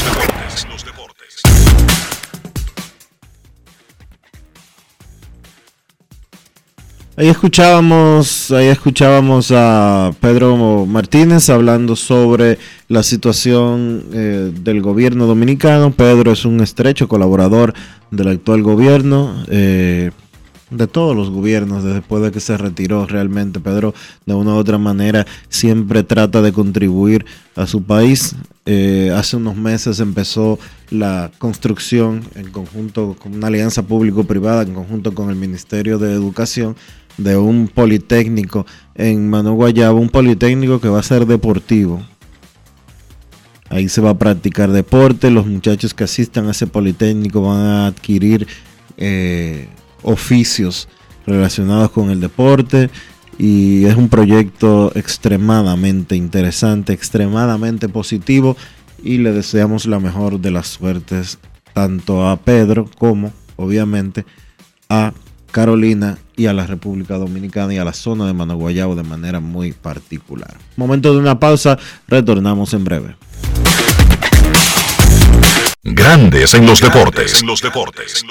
Ahí 7.23 7.29
escuchábamos, 7.29 8.51
ahí 8.51 8.67
escuchábamos 8.67 9.49
a 9.55 10.11
Pedro 10.19 10.85
Martínez 10.85 11.49
hablando 11.49 11.95
sobre 11.95 12.57
la 12.89 13.01
situación 13.01 14.03
eh, 14.11 14.51
del 14.53 14.81
gobierno 14.81 15.25
dominicano. 15.25 15.91
Pedro 15.93 16.33
es 16.33 16.43
un 16.43 16.59
estrecho 16.59 17.07
colaborador 17.07 17.73
del 18.11 18.27
actual 18.27 18.61
gobierno, 18.61 19.41
eh, 19.47 20.11
de 20.69 20.87
todos 20.87 21.15
los 21.15 21.29
gobiernos, 21.29 21.85
después 21.85 22.21
de 22.23 22.33
que 22.33 22.41
se 22.41 22.57
retiró 22.57 23.05
realmente. 23.05 23.61
Pedro, 23.61 23.93
de 24.25 24.33
una 24.33 24.55
u 24.55 24.57
otra 24.57 24.77
manera, 24.77 25.25
siempre 25.47 26.03
trata 26.03 26.41
de 26.41 26.51
contribuir 26.51 27.25
a 27.55 27.67
su 27.67 27.83
país. 27.83 28.35
Eh, 28.65 29.13
hace 29.15 29.37
unos 29.37 29.55
meses 29.55 30.01
empezó 30.01 30.59
la 30.89 31.31
construcción 31.37 32.21
en 32.35 32.51
conjunto 32.51 33.15
con 33.21 33.33
una 33.33 33.47
alianza 33.47 33.83
público-privada, 33.83 34.63
en 34.63 34.73
conjunto 34.73 35.13
con 35.13 35.29
el 35.29 35.35
Ministerio 35.37 35.99
de 35.99 36.13
Educación, 36.13 36.75
de 37.17 37.37
un 37.37 37.67
politécnico 37.67 38.65
en 38.95 39.29
Mano 39.29 39.53
Guayabo, 39.53 39.99
un 39.99 40.09
politécnico 40.09 40.79
que 40.79 40.89
va 40.89 40.99
a 40.99 41.03
ser 41.03 41.25
deportivo. 41.25 42.01
Ahí 43.69 43.89
se 43.89 44.01
va 44.01 44.11
a 44.11 44.17
practicar 44.17 44.71
deporte, 44.71 45.31
los 45.31 45.47
muchachos 45.47 45.93
que 45.93 46.03
asistan 46.03 46.47
a 46.47 46.51
ese 46.51 46.67
politécnico 46.67 47.41
van 47.41 47.59
a 47.59 47.87
adquirir 47.87 48.47
eh, 48.97 49.67
oficios 50.03 50.87
relacionados 51.25 51.89
con 51.91 52.11
el 52.11 52.19
deporte 52.19 52.89
y 53.37 53.85
es 53.85 53.95
un 53.95 54.09
proyecto 54.09 54.91
extremadamente 54.95 56.15
interesante, 56.15 56.93
extremadamente 56.93 57.89
positivo 57.89 58.55
y 59.03 59.17
le 59.17 59.31
deseamos 59.31 59.85
la 59.85 59.99
mejor 59.99 60.39
de 60.39 60.51
las 60.51 60.67
suertes 60.67 61.39
tanto 61.73 62.27
a 62.27 62.37
Pedro 62.37 62.89
como 62.97 63.33
obviamente 63.55 64.25
a 64.89 65.13
Carolina 65.53 66.17
y 66.35 66.47
a 66.47 66.53
la 66.53 66.65
República 66.65 67.19
Dominicana 67.19 67.75
y 67.75 67.77
a 67.77 67.85
la 67.85 67.93
zona 67.93 68.25
de 68.25 68.33
Managuayabo 68.33 68.95
de 68.95 69.03
manera 69.03 69.39
muy 69.39 69.71
particular. 69.71 70.55
Momento 70.77 71.13
de 71.13 71.19
una 71.19 71.39
pausa, 71.39 71.77
retornamos 72.07 72.73
en 72.73 72.83
breve. 72.83 73.15
Grandes 75.83 76.55
en 76.55 76.65
los 76.65 76.81
deportes. 76.81 77.41
En 77.41 77.47
los 77.47 77.61
deportes. 77.61 78.25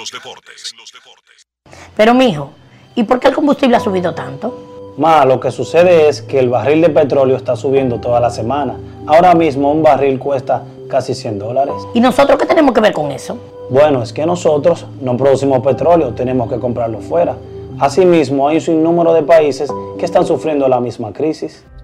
Pero 1.97 2.13
mijo, 2.13 2.51
¿y 2.97 3.05
por 3.05 3.21
qué 3.21 3.29
el 3.29 3.35
combustible 3.35 3.77
ha 3.77 3.81
subido 3.81 4.13
tanto? 4.13 4.95
Ma, 4.99 5.25
lo 5.25 5.39
que 5.39 5.53
sucede 5.53 6.09
es 6.09 6.23
que 6.23 6.41
el 6.41 6.49
barril 6.49 6.81
de 6.81 6.91
petróleo 6.91 7.37
está 7.37 7.55
subiendo 7.55 8.01
toda 8.01 8.19
la 8.19 8.31
semana. 8.31 8.75
Ahora 9.07 9.33
mismo 9.35 9.71
un 9.71 9.85
barril 9.85 10.19
cuesta 10.19 10.65
casi 10.91 11.15
100 11.15 11.39
dólares. 11.39 11.75
¿Y 11.95 12.01
nosotros 12.01 12.37
qué 12.37 12.47
tenemos 12.47 12.75
que 12.75 12.81
ver 12.81 12.93
con 12.93 13.13
eso? 13.13 13.39
Bueno, 13.71 14.03
es 14.03 14.13
que 14.13 14.27
nosotros 14.27 14.87
no 15.01 15.17
producimos 15.17 15.61
petróleo, 15.61 16.13
tenemos 16.15 16.51
que 16.51 16.59
comprarlo 16.59 17.01
fuera. 17.01 17.37
Asimismo, 17.79 18.49
hay 18.49 18.57
un 18.57 18.61
sinnúmero 18.61 19.15
de 19.15 19.23
países 19.23 19.73
que 19.99 20.05
están 20.05 20.27
sufriendo 20.27 20.69
la 20.69 20.81
misma 20.81 21.13
crisis. 21.13 21.65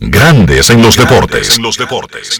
Grandes 0.00 0.70
en 0.70 0.80
los 0.80 0.96
deportes. 0.96 1.56
En 1.56 1.64
los 1.64 1.76
deportes. 1.76 2.38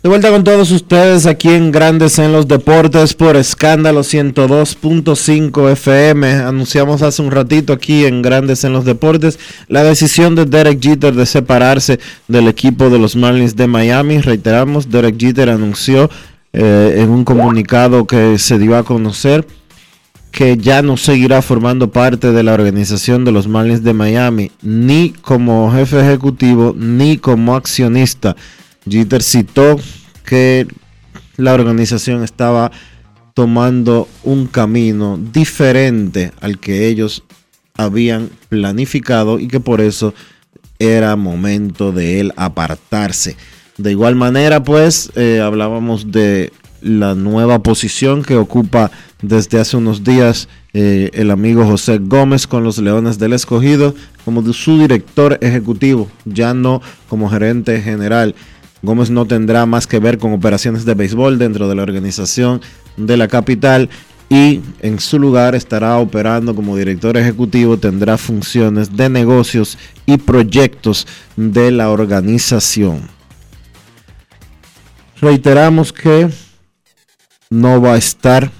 De 0.00 0.08
vuelta 0.08 0.30
con 0.30 0.44
todos 0.44 0.70
ustedes 0.70 1.26
aquí 1.26 1.48
en 1.48 1.72
Grandes 1.72 2.20
en 2.20 2.30
los 2.30 2.46
Deportes 2.46 3.14
por 3.14 3.34
Escándalo 3.34 4.02
102.5 4.02 5.72
FM. 5.72 6.34
Anunciamos 6.34 7.02
hace 7.02 7.22
un 7.22 7.32
ratito 7.32 7.72
aquí 7.72 8.04
en 8.04 8.22
Grandes 8.22 8.62
en 8.62 8.72
los 8.72 8.84
Deportes 8.84 9.40
la 9.66 9.82
decisión 9.82 10.36
de 10.36 10.44
Derek 10.44 10.80
Jeter 10.80 11.14
de 11.14 11.26
separarse 11.26 11.98
del 12.28 12.46
equipo 12.46 12.90
de 12.90 13.00
los 13.00 13.16
Marlins 13.16 13.56
de 13.56 13.66
Miami. 13.66 14.20
Reiteramos, 14.20 14.88
Derek 14.88 15.18
Jeter 15.18 15.50
anunció 15.50 16.08
eh, 16.52 16.98
en 16.98 17.10
un 17.10 17.24
comunicado 17.24 18.06
que 18.06 18.38
se 18.38 18.60
dio 18.60 18.76
a 18.76 18.84
conocer 18.84 19.44
que 20.34 20.56
ya 20.56 20.82
no 20.82 20.96
seguirá 20.96 21.42
formando 21.42 21.92
parte 21.92 22.32
de 22.32 22.42
la 22.42 22.54
organización 22.54 23.24
de 23.24 23.30
los 23.30 23.46
Marlins 23.46 23.84
de 23.84 23.94
Miami, 23.94 24.50
ni 24.62 25.10
como 25.10 25.70
jefe 25.70 26.00
ejecutivo, 26.00 26.74
ni 26.76 27.18
como 27.18 27.54
accionista. 27.54 28.34
Jeter 28.84 29.22
citó 29.22 29.76
que 30.26 30.66
la 31.36 31.54
organización 31.54 32.24
estaba 32.24 32.72
tomando 33.34 34.08
un 34.24 34.48
camino 34.48 35.20
diferente 35.32 36.32
al 36.40 36.58
que 36.58 36.88
ellos 36.88 37.22
habían 37.76 38.28
planificado 38.48 39.38
y 39.38 39.46
que 39.46 39.60
por 39.60 39.80
eso 39.80 40.14
era 40.80 41.14
momento 41.14 41.92
de 41.92 42.18
él 42.18 42.32
apartarse. 42.34 43.36
De 43.78 43.92
igual 43.92 44.16
manera, 44.16 44.64
pues, 44.64 45.12
eh, 45.14 45.40
hablábamos 45.40 46.10
de 46.10 46.52
la 46.82 47.14
nueva 47.14 47.60
posición 47.60 48.24
que 48.24 48.34
ocupa 48.34 48.90
desde 49.28 49.60
hace 49.60 49.76
unos 49.76 50.04
días 50.04 50.48
eh, 50.72 51.10
el 51.14 51.30
amigo 51.30 51.64
José 51.64 51.98
Gómez 51.98 52.46
con 52.46 52.64
los 52.64 52.78
Leones 52.78 53.18
del 53.18 53.32
Escogido 53.32 53.94
como 54.24 54.52
su 54.52 54.78
director 54.78 55.38
ejecutivo, 55.40 56.08
ya 56.24 56.54
no 56.54 56.82
como 57.08 57.28
gerente 57.28 57.80
general. 57.80 58.34
Gómez 58.82 59.10
no 59.10 59.26
tendrá 59.26 59.64
más 59.66 59.86
que 59.86 59.98
ver 59.98 60.18
con 60.18 60.32
operaciones 60.32 60.84
de 60.84 60.94
béisbol 60.94 61.38
dentro 61.38 61.68
de 61.68 61.74
la 61.74 61.82
organización 61.82 62.60
de 62.96 63.16
la 63.16 63.28
capital 63.28 63.88
y 64.28 64.60
en 64.80 65.00
su 65.00 65.18
lugar 65.18 65.54
estará 65.54 65.98
operando 65.98 66.54
como 66.54 66.76
director 66.76 67.16
ejecutivo, 67.16 67.78
tendrá 67.78 68.18
funciones 68.18 68.96
de 68.96 69.08
negocios 69.08 69.78
y 70.06 70.16
proyectos 70.16 71.06
de 71.36 71.70
la 71.70 71.90
organización. 71.90 73.08
Reiteramos 75.20 75.92
que 75.92 76.28
no 77.50 77.80
va 77.80 77.94
a 77.94 77.98
estar, 77.98 78.50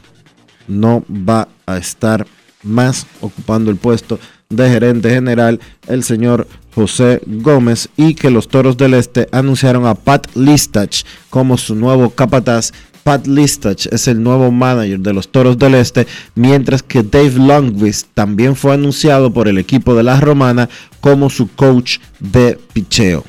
no 0.69 1.05
va 1.11 1.49
a 1.67 1.77
estar 1.77 2.27
más 2.63 3.07
ocupando 3.21 3.71
el 3.71 3.77
puesto 3.77 4.19
de 4.49 4.69
gerente 4.69 5.11
general 5.11 5.61
el 5.87 6.05
señor 6.05 6.47
José 6.75 7.21
Gómez 7.27 7.89
y 7.97 8.15
que 8.15 8.31
los 8.31 8.49
Toros 8.49 8.77
del 8.77 8.95
Este 8.95 9.29
anunciaron 9.33 9.87
a 9.87 9.95
Pat 9.95 10.27
Listach 10.35 11.05
como 11.31 11.57
su 11.57 11.75
nuevo 11.75 12.11
capataz. 12.11 12.73
Pat 13.05 13.27
Listach 13.27 13.87
es 13.93 14.09
el 14.09 14.23
nuevo 14.23 14.51
manager 14.51 14.99
de 15.01 15.13
los 15.13 15.29
Toros 15.29 15.59
del 15.59 15.75
Este, 15.75 16.07
mientras 16.35 16.83
que 16.83 17.03
Dave 17.03 17.35
Longvis 17.37 18.07
también 18.15 18.57
fue 18.57 18.75
anunciado 18.75 19.33
por 19.33 19.47
el 19.47 19.59
equipo 19.59 19.95
de 19.95 20.03
la 20.03 20.19
Romana 20.21 20.69
como 21.01 21.29
su 21.31 21.49
coach 21.55 21.99
de 22.19 22.59
picheo. 22.73 23.25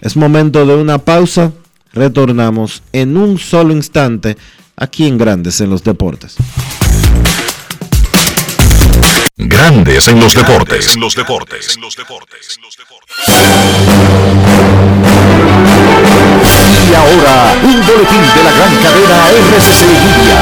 Es 0.00 0.16
momento 0.16 0.66
de 0.66 0.74
una 0.74 0.98
pausa. 0.98 1.52
Retornamos 1.92 2.82
en 2.92 3.18
un 3.18 3.38
solo 3.38 3.74
instante 3.74 4.38
aquí 4.76 5.06
en 5.06 5.18
Grandes 5.18 5.60
en 5.60 5.70
los 5.70 5.84
Deportes. 5.84 6.36
Grandes 9.36 10.08
en 10.08 10.20
los 10.20 10.34
deportes. 10.34 10.94
En 10.94 11.00
los 11.00 11.14
deportes. 11.14 11.78
Y 16.88 16.94
ahora, 16.94 17.54
un 17.62 17.86
boletín 17.86 18.22
de 18.34 18.42
la 18.44 18.52
gran 18.52 18.76
cadena 18.76 19.28
RCC 19.30 19.82
Libia. 19.88 20.40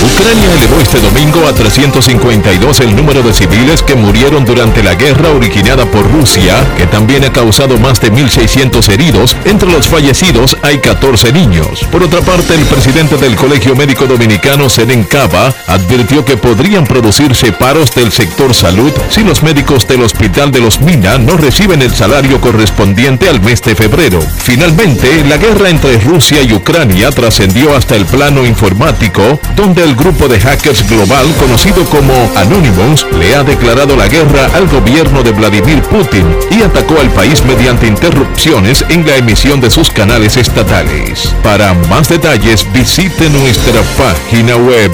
Ucrania 0.00 0.52
elevó 0.54 0.80
este 0.80 1.00
domingo 1.00 1.46
a 1.48 1.52
352 1.52 2.80
el 2.80 2.94
número 2.94 3.22
de 3.22 3.32
civiles 3.32 3.82
que 3.82 3.96
murieron 3.96 4.44
durante 4.44 4.82
la 4.82 4.94
guerra 4.94 5.30
originada 5.30 5.86
por 5.86 6.08
Rusia, 6.12 6.64
que 6.76 6.86
también 6.86 7.24
ha 7.24 7.32
causado 7.32 7.78
más 7.78 8.00
de 8.00 8.12
1.600 8.12 8.88
heridos. 8.90 9.36
Entre 9.44 9.70
los 9.70 9.88
fallecidos 9.88 10.56
hay 10.62 10.78
14 10.78 11.32
niños. 11.32 11.84
Por 11.90 12.04
otra 12.04 12.20
parte, 12.20 12.54
el 12.54 12.64
presidente 12.66 13.16
del 13.16 13.34
Colegio 13.34 13.74
Médico 13.74 14.06
Dominicano, 14.06 14.68
Seden 14.68 15.02
Cava, 15.02 15.52
advirtió 15.66 16.24
que 16.24 16.36
podrían 16.36 16.86
producirse 16.86 17.50
paros 17.50 17.92
del 17.94 18.12
sector 18.12 18.54
salud 18.54 18.92
si 19.10 19.24
los 19.24 19.42
médicos 19.42 19.88
del 19.88 20.02
Hospital 20.02 20.52
de 20.52 20.60
los 20.60 20.80
Mina 20.80 21.18
no 21.18 21.36
reciben 21.36 21.82
el 21.82 21.94
salario 21.94 22.40
correspondiente 22.40 23.28
al 23.28 23.40
mes 23.40 23.62
de 23.62 23.74
febrero. 23.74 24.20
Finalmente, 24.38 25.24
la 25.24 25.38
guerra 25.38 25.70
entre 25.70 25.98
Rusia 25.98 26.42
y 26.42 26.52
Ucrania 26.52 27.10
trascendió 27.10 27.74
hasta 27.74 27.96
el 27.96 28.06
plano 28.06 28.46
informático, 28.46 29.40
donde 29.56 29.87
el 29.88 29.96
grupo 29.96 30.28
de 30.28 30.38
hackers 30.38 30.86
global 30.86 31.26
conocido 31.38 31.82
como 31.86 32.12
Anonymous 32.36 33.06
le 33.18 33.34
ha 33.34 33.42
declarado 33.42 33.96
la 33.96 34.06
guerra 34.06 34.50
al 34.54 34.68
gobierno 34.68 35.22
de 35.22 35.32
Vladimir 35.32 35.80
Putin 35.82 36.26
y 36.50 36.60
atacó 36.60 37.00
al 37.00 37.10
país 37.10 37.42
mediante 37.44 37.86
interrupciones 37.86 38.84
en 38.90 39.06
la 39.06 39.16
emisión 39.16 39.62
de 39.62 39.70
sus 39.70 39.90
canales 39.90 40.36
estatales. 40.36 41.32
Para 41.42 41.72
más 41.88 42.10
detalles 42.10 42.70
visite 42.72 43.30
nuestra 43.30 43.80
página 43.96 44.56
web 44.56 44.92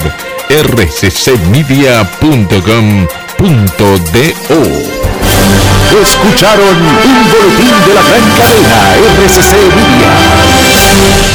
rccmedia.com.do. 0.49 1.55
Escucharon 6.01 6.77
un 6.77 7.31
boletín 7.31 7.75
de 7.85 7.93
la 7.93 8.01
gran 8.01 8.23
cadena 8.37 8.95
RCC 9.27 9.51
Media. 9.75 11.34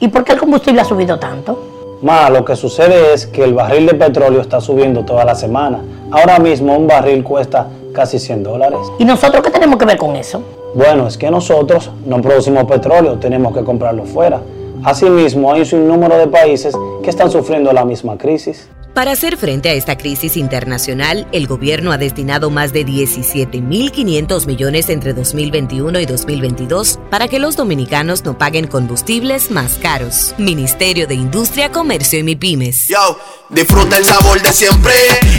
¿y 0.00 0.08
por 0.08 0.24
qué 0.24 0.32
el 0.32 0.38
combustible 0.38 0.80
ha 0.80 0.84
subido 0.84 1.18
tanto? 1.18 1.98
Ma, 2.02 2.30
lo 2.30 2.44
que 2.44 2.56
sucede 2.56 3.12
es 3.12 3.26
que 3.26 3.44
el 3.44 3.52
barril 3.52 3.86
de 3.86 3.94
petróleo 3.94 4.40
está 4.40 4.60
subiendo 4.60 5.04
toda 5.04 5.24
la 5.24 5.34
semana. 5.34 5.80
Ahora 6.10 6.38
mismo 6.38 6.76
un 6.76 6.86
barril 6.86 7.22
cuesta 7.22 7.66
casi 7.92 8.18
100 8.18 8.42
dólares. 8.42 8.80
¿Y 8.98 9.04
nosotros 9.04 9.42
qué 9.42 9.50
tenemos 9.50 9.78
que 9.78 9.84
ver 9.84 9.98
con 9.98 10.16
eso? 10.16 10.42
Bueno, 10.74 11.06
es 11.06 11.18
que 11.18 11.30
nosotros 11.30 11.90
no 12.06 12.22
producimos 12.22 12.64
petróleo, 12.64 13.18
tenemos 13.18 13.52
que 13.52 13.62
comprarlo 13.62 14.04
fuera. 14.04 14.40
Asimismo, 14.84 15.52
hay 15.52 15.60
un 15.60 15.66
sinnúmero 15.66 16.16
de 16.16 16.26
países 16.26 16.74
que 17.02 17.10
están 17.10 17.30
sufriendo 17.30 17.72
la 17.72 17.84
misma 17.84 18.16
crisis. 18.16 18.68
Para 18.94 19.12
hacer 19.12 19.36
frente 19.36 19.68
a 19.70 19.74
esta 19.74 19.96
crisis 19.96 20.36
internacional, 20.36 21.28
el 21.30 21.46
gobierno 21.46 21.92
ha 21.92 21.96
destinado 21.96 22.50
más 22.50 22.72
de 22.72 22.84
17.500 22.84 24.46
millones 24.46 24.88
entre 24.88 25.14
2021 25.14 26.00
y 26.00 26.06
2022 26.06 26.98
para 27.08 27.28
que 27.28 27.38
los 27.38 27.54
dominicanos 27.54 28.24
no 28.24 28.36
paguen 28.36 28.66
combustibles 28.66 29.52
más 29.52 29.78
caros. 29.80 30.34
Ministerio 30.38 31.06
de 31.06 31.14
Industria, 31.14 31.70
Comercio 31.70 32.18
y 32.18 32.24
MIPIMES. 32.24 32.88
Yo, 32.88 33.16
disfruta 33.48 33.96
el 33.96 34.04
sabor 34.04 34.42
de 34.42 34.52
siempre 34.52 34.92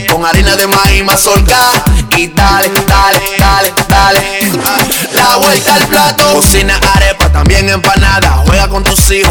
con 0.09 0.25
harina 0.25 0.55
de 0.55 0.67
maíz 0.67 1.03
mazorca 1.03 1.59
y 2.17 2.27
dale, 2.29 2.69
dale, 2.87 3.19
dale, 3.37 3.73
dale. 3.89 4.21
La 5.13 5.35
vuelta 5.37 5.75
al 5.75 5.87
plato, 5.87 6.23
cocina 6.35 6.79
arepa, 6.95 7.29
también 7.33 7.67
empanada. 7.67 8.43
Juega 8.45 8.69
con 8.69 8.83
tus 8.83 9.11
hijos, 9.11 9.30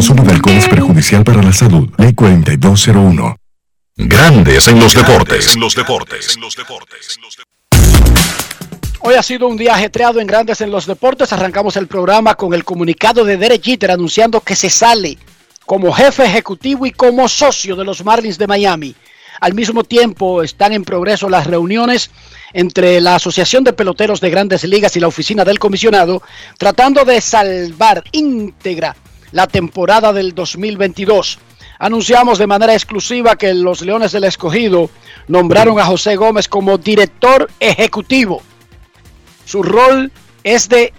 Consumo 0.00 0.24
de 0.24 0.32
alcohol 0.32 0.56
es 0.56 0.66
perjudicial 0.66 1.22
para 1.24 1.42
la 1.42 1.52
salud. 1.52 1.86
Ley 1.98 2.14
4201. 2.14 3.36
Grandes 3.96 4.66
en 4.68 4.80
los 4.80 4.94
deportes. 4.94 5.54
En 5.54 5.60
los 5.60 5.74
deportes. 5.74 6.38
Hoy 9.00 9.14
ha 9.14 9.22
sido 9.22 9.46
un 9.46 9.58
día 9.58 9.74
ajetreado 9.74 10.18
en 10.18 10.26
Grandes 10.26 10.62
en 10.62 10.70
los 10.70 10.86
Deportes. 10.86 11.34
Arrancamos 11.34 11.76
el 11.76 11.86
programa 11.86 12.34
con 12.34 12.54
el 12.54 12.64
comunicado 12.64 13.26
de 13.26 13.36
Derek 13.36 13.62
Jeter 13.62 13.90
anunciando 13.90 14.40
que 14.40 14.56
se 14.56 14.70
sale 14.70 15.18
como 15.66 15.92
jefe 15.92 16.24
ejecutivo 16.24 16.86
y 16.86 16.92
como 16.92 17.28
socio 17.28 17.76
de 17.76 17.84
los 17.84 18.02
Marlins 18.02 18.38
de 18.38 18.46
Miami. 18.46 18.94
Al 19.38 19.52
mismo 19.52 19.84
tiempo 19.84 20.42
están 20.42 20.72
en 20.72 20.82
progreso 20.82 21.28
las 21.28 21.46
reuniones 21.46 22.10
entre 22.54 23.02
la 23.02 23.16
Asociación 23.16 23.64
de 23.64 23.74
Peloteros 23.74 24.22
de 24.22 24.30
Grandes 24.30 24.64
Ligas 24.64 24.96
y 24.96 25.00
la 25.00 25.08
oficina 25.08 25.44
del 25.44 25.58
comisionado, 25.58 26.22
tratando 26.56 27.04
de 27.04 27.20
salvar 27.20 28.02
íntegra 28.12 28.96
la 29.32 29.46
temporada 29.46 30.12
del 30.12 30.34
2022. 30.34 31.38
Anunciamos 31.78 32.38
de 32.38 32.46
manera 32.46 32.74
exclusiva 32.74 33.36
que 33.36 33.54
los 33.54 33.80
Leones 33.80 34.12
del 34.12 34.24
Escogido 34.24 34.90
nombraron 35.28 35.78
a 35.78 35.86
José 35.86 36.16
Gómez 36.16 36.48
como 36.48 36.76
director 36.76 37.50
ejecutivo. 37.58 38.42
Su 39.44 39.62
rol 39.62 40.12
es 40.44 40.68
de 40.68 40.92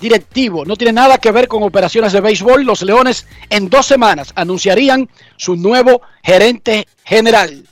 directivo. 0.00 0.64
No 0.64 0.76
tiene 0.76 0.92
nada 0.92 1.18
que 1.18 1.32
ver 1.32 1.48
con 1.48 1.62
operaciones 1.62 2.12
de 2.12 2.20
béisbol. 2.20 2.64
Los 2.64 2.82
Leones 2.82 3.26
en 3.50 3.68
dos 3.68 3.86
semanas 3.86 4.32
anunciarían 4.34 5.08
su 5.36 5.56
nuevo 5.56 6.02
gerente 6.22 6.86
general. 7.04 7.64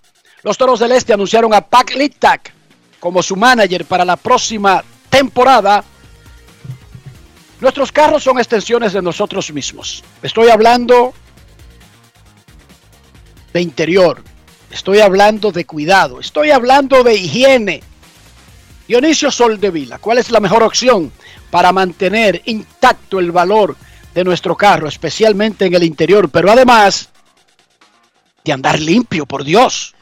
Los 0.42 0.58
Toros 0.58 0.80
del 0.80 0.92
Este 0.92 1.12
anunciaron 1.12 1.54
a 1.54 1.60
Pac 1.60 1.94
Littak 1.94 2.52
como 3.00 3.22
su 3.22 3.36
manager 3.36 3.84
para 3.84 4.04
la 4.04 4.16
próxima 4.16 4.82
temporada. 5.08 5.84
Nuestros 7.62 7.92
carros 7.92 8.24
son 8.24 8.40
extensiones 8.40 8.92
de 8.92 9.00
nosotros 9.00 9.52
mismos. 9.52 10.02
Estoy 10.20 10.48
hablando 10.48 11.14
de 13.52 13.60
interior. 13.60 14.20
Estoy 14.68 14.98
hablando 14.98 15.52
de 15.52 15.64
cuidado. 15.64 16.18
Estoy 16.18 16.50
hablando 16.50 17.04
de 17.04 17.14
higiene. 17.14 17.84
Dionisio 18.88 19.30
Soldevila, 19.30 19.98
¿cuál 19.98 20.18
es 20.18 20.32
la 20.32 20.40
mejor 20.40 20.64
opción 20.64 21.12
para 21.52 21.72
mantener 21.72 22.42
intacto 22.46 23.20
el 23.20 23.30
valor 23.30 23.76
de 24.12 24.24
nuestro 24.24 24.56
carro, 24.56 24.88
especialmente 24.88 25.66
en 25.66 25.74
el 25.74 25.84
interior, 25.84 26.30
pero 26.30 26.50
además 26.50 27.10
de 28.44 28.52
andar 28.52 28.80
limpio, 28.80 29.24
por 29.24 29.44
Dios? 29.44 29.94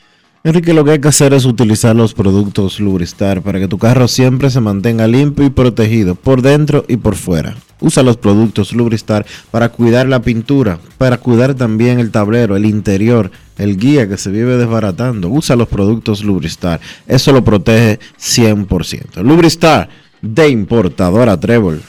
Enrique, 0.42 0.72
lo 0.72 0.86
que 0.86 0.92
hay 0.92 1.00
que 1.00 1.08
hacer 1.08 1.34
es 1.34 1.44
utilizar 1.44 1.94
los 1.94 2.14
productos 2.14 2.80
Lubristar 2.80 3.42
para 3.42 3.60
que 3.60 3.68
tu 3.68 3.76
carro 3.76 4.08
siempre 4.08 4.48
se 4.48 4.62
mantenga 4.62 5.06
limpio 5.06 5.44
y 5.44 5.50
protegido 5.50 6.14
por 6.14 6.40
dentro 6.40 6.86
y 6.88 6.96
por 6.96 7.14
fuera. 7.16 7.56
Usa 7.78 8.02
los 8.02 8.16
productos 8.16 8.72
Lubristar 8.72 9.26
para 9.50 9.68
cuidar 9.68 10.08
la 10.08 10.22
pintura, 10.22 10.78
para 10.96 11.18
cuidar 11.18 11.54
también 11.54 12.00
el 12.00 12.10
tablero, 12.10 12.56
el 12.56 12.64
interior, 12.64 13.30
el 13.58 13.76
guía 13.76 14.08
que 14.08 14.16
se 14.16 14.30
vive 14.30 14.56
desbaratando. 14.56 15.28
Usa 15.28 15.56
los 15.56 15.68
productos 15.68 16.24
Lubristar. 16.24 16.80
Eso 17.06 17.32
lo 17.32 17.44
protege 17.44 18.00
100%. 18.18 19.22
Lubristar 19.22 19.90
de 20.22 20.48
importadora 20.48 21.38
Trébol. 21.38 21.82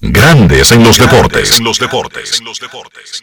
Grandes 0.00 0.72
en 0.72 0.82
los 0.82 0.98
deportes. 0.98 1.58
En 1.58 1.64
los 1.64 1.78
deportes. 1.78 2.40
En 2.40 2.46
los 2.46 2.58
deportes. 2.58 3.22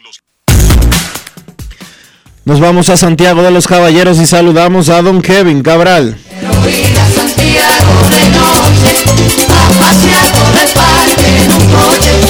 Nos 2.50 2.58
vamos 2.58 2.88
a 2.88 2.96
Santiago 2.96 3.44
de 3.44 3.52
los 3.52 3.68
Caballeros 3.68 4.18
y 4.18 4.26
saludamos 4.26 4.88
a 4.88 5.00
don 5.02 5.22
Kevin 5.22 5.62
Cabral. 5.62 6.18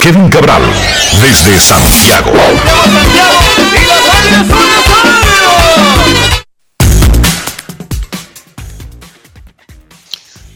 Kevin 0.02 0.28
Cabral, 0.28 0.60
desde 1.22 1.58
Santiago. 1.58 2.32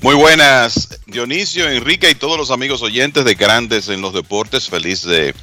Muy 0.02 0.14
buenas, 0.14 0.90
Dionisio, 1.06 1.70
Enrique 1.70 2.10
y 2.10 2.14
todos 2.14 2.36
los 2.36 2.50
amigos 2.50 2.82
oyentes 2.82 3.24
de 3.24 3.34
Grandes 3.34 3.88
en 3.88 4.02
los 4.02 4.12
Deportes. 4.12 4.68
Feliz 4.68 5.04
de 5.04 5.34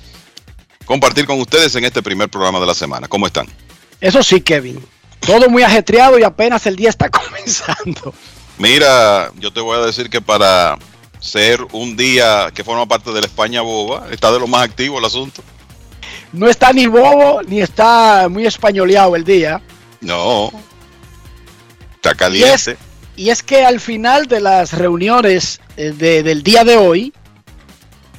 compartir 0.85 1.25
con 1.25 1.39
ustedes 1.39 1.73
en 1.73 1.85
este 1.85 2.03
primer 2.03 2.29
programa 2.29 2.59
de 2.59 2.67
la 2.67 2.75
semana. 2.75 3.07
¿Cómo 3.07 3.25
están? 3.25 3.47
Eso 4.01 4.23
sí, 4.23 4.41
Kevin. 4.41 4.83
Todo 5.19 5.47
muy 5.47 5.61
ajetreado 5.61 6.17
y 6.17 6.23
apenas 6.23 6.65
el 6.65 6.75
día 6.75 6.89
está 6.89 7.09
comenzando. 7.09 8.13
Mira, 8.57 9.31
yo 9.39 9.53
te 9.53 9.61
voy 9.61 9.77
a 9.77 9.85
decir 9.85 10.09
que 10.09 10.19
para 10.19 10.77
ser 11.19 11.65
un 11.71 11.95
día 11.95 12.51
que 12.53 12.63
forma 12.63 12.87
parte 12.87 13.11
de 13.11 13.21
la 13.21 13.27
España 13.27 13.61
boba, 13.61 14.07
está 14.11 14.31
de 14.31 14.39
lo 14.39 14.47
más 14.47 14.63
activo 14.63 14.97
el 14.97 15.05
asunto. 15.05 15.43
No 16.33 16.47
está 16.47 16.73
ni 16.73 16.87
bobo 16.87 17.41
ni 17.43 17.61
está 17.61 18.27
muy 18.29 18.45
españoleado 18.45 19.15
el 19.15 19.23
día. 19.23 19.61
No. 20.01 20.51
Está 21.95 22.15
caliente. 22.15 22.77
Y 23.15 23.29
es, 23.29 23.43
que 23.43 23.63
al 23.63 23.79
final 23.79 24.25
de 24.25 24.39
las 24.39 24.73
reuniones 24.73 25.59
eh, 25.77 25.91
del 25.91 26.41
día 26.41 26.63
de 26.63 26.77
hoy, 26.77 27.13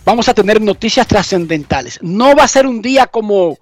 vamos 0.04 0.28
a 0.28 0.34
tener 0.34 0.60
noticias 0.60 1.06
trascendentales. 1.08 1.98
No 2.02 2.36
va 2.36 2.44
a 2.44 2.48
ser 2.48 2.66
un 2.66 2.80
día 2.80 3.06
como 3.06 3.58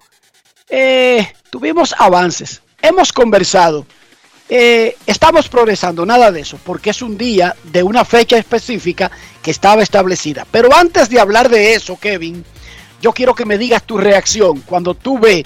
eh, 0.71 1.33
tuvimos 1.49 1.93
avances, 1.97 2.61
hemos 2.81 3.11
conversado, 3.11 3.85
eh, 4.47 4.95
estamos 5.05 5.49
progresando, 5.49 6.05
nada 6.05 6.31
de 6.31 6.39
eso, 6.39 6.57
porque 6.63 6.91
es 6.91 7.01
un 7.01 7.17
día 7.17 7.55
de 7.65 7.83
una 7.83 8.05
fecha 8.05 8.37
específica 8.37 9.11
que 9.43 9.51
estaba 9.51 9.83
establecida. 9.83 10.47
Pero 10.49 10.73
antes 10.73 11.09
de 11.09 11.19
hablar 11.19 11.49
de 11.49 11.73
eso, 11.73 11.99
Kevin, 11.99 12.43
yo 13.01 13.11
quiero 13.11 13.35
que 13.35 13.45
me 13.45 13.57
digas 13.57 13.83
tu 13.83 13.97
reacción 13.97 14.61
cuando 14.61 14.93
tuve 14.93 15.45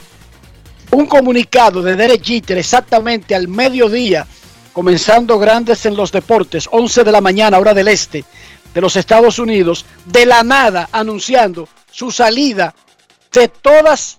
un 0.92 1.08
comunicado 1.08 1.82
de 1.82 1.96
Derek 1.96 2.24
Jeter 2.24 2.60
exactamente 2.60 3.34
al 3.34 3.48
mediodía, 3.48 4.28
comenzando 4.74 5.40
grandes 5.40 5.86
en 5.88 5.96
los 5.96 6.12
deportes, 6.12 6.70
11 6.72 7.04
de 7.04 7.12
la 7.12 7.22
mañana, 7.22 7.58
hora 7.58 7.74
del 7.74 7.88
este 7.88 8.24
de 8.76 8.82
los 8.82 8.96
Estados 8.98 9.40
Unidos, 9.40 9.86
de 10.06 10.26
la 10.26 10.44
nada 10.44 10.90
anunciando 10.92 11.68
su 11.90 12.12
salida 12.12 12.76
de 13.32 13.48
todas 13.48 14.18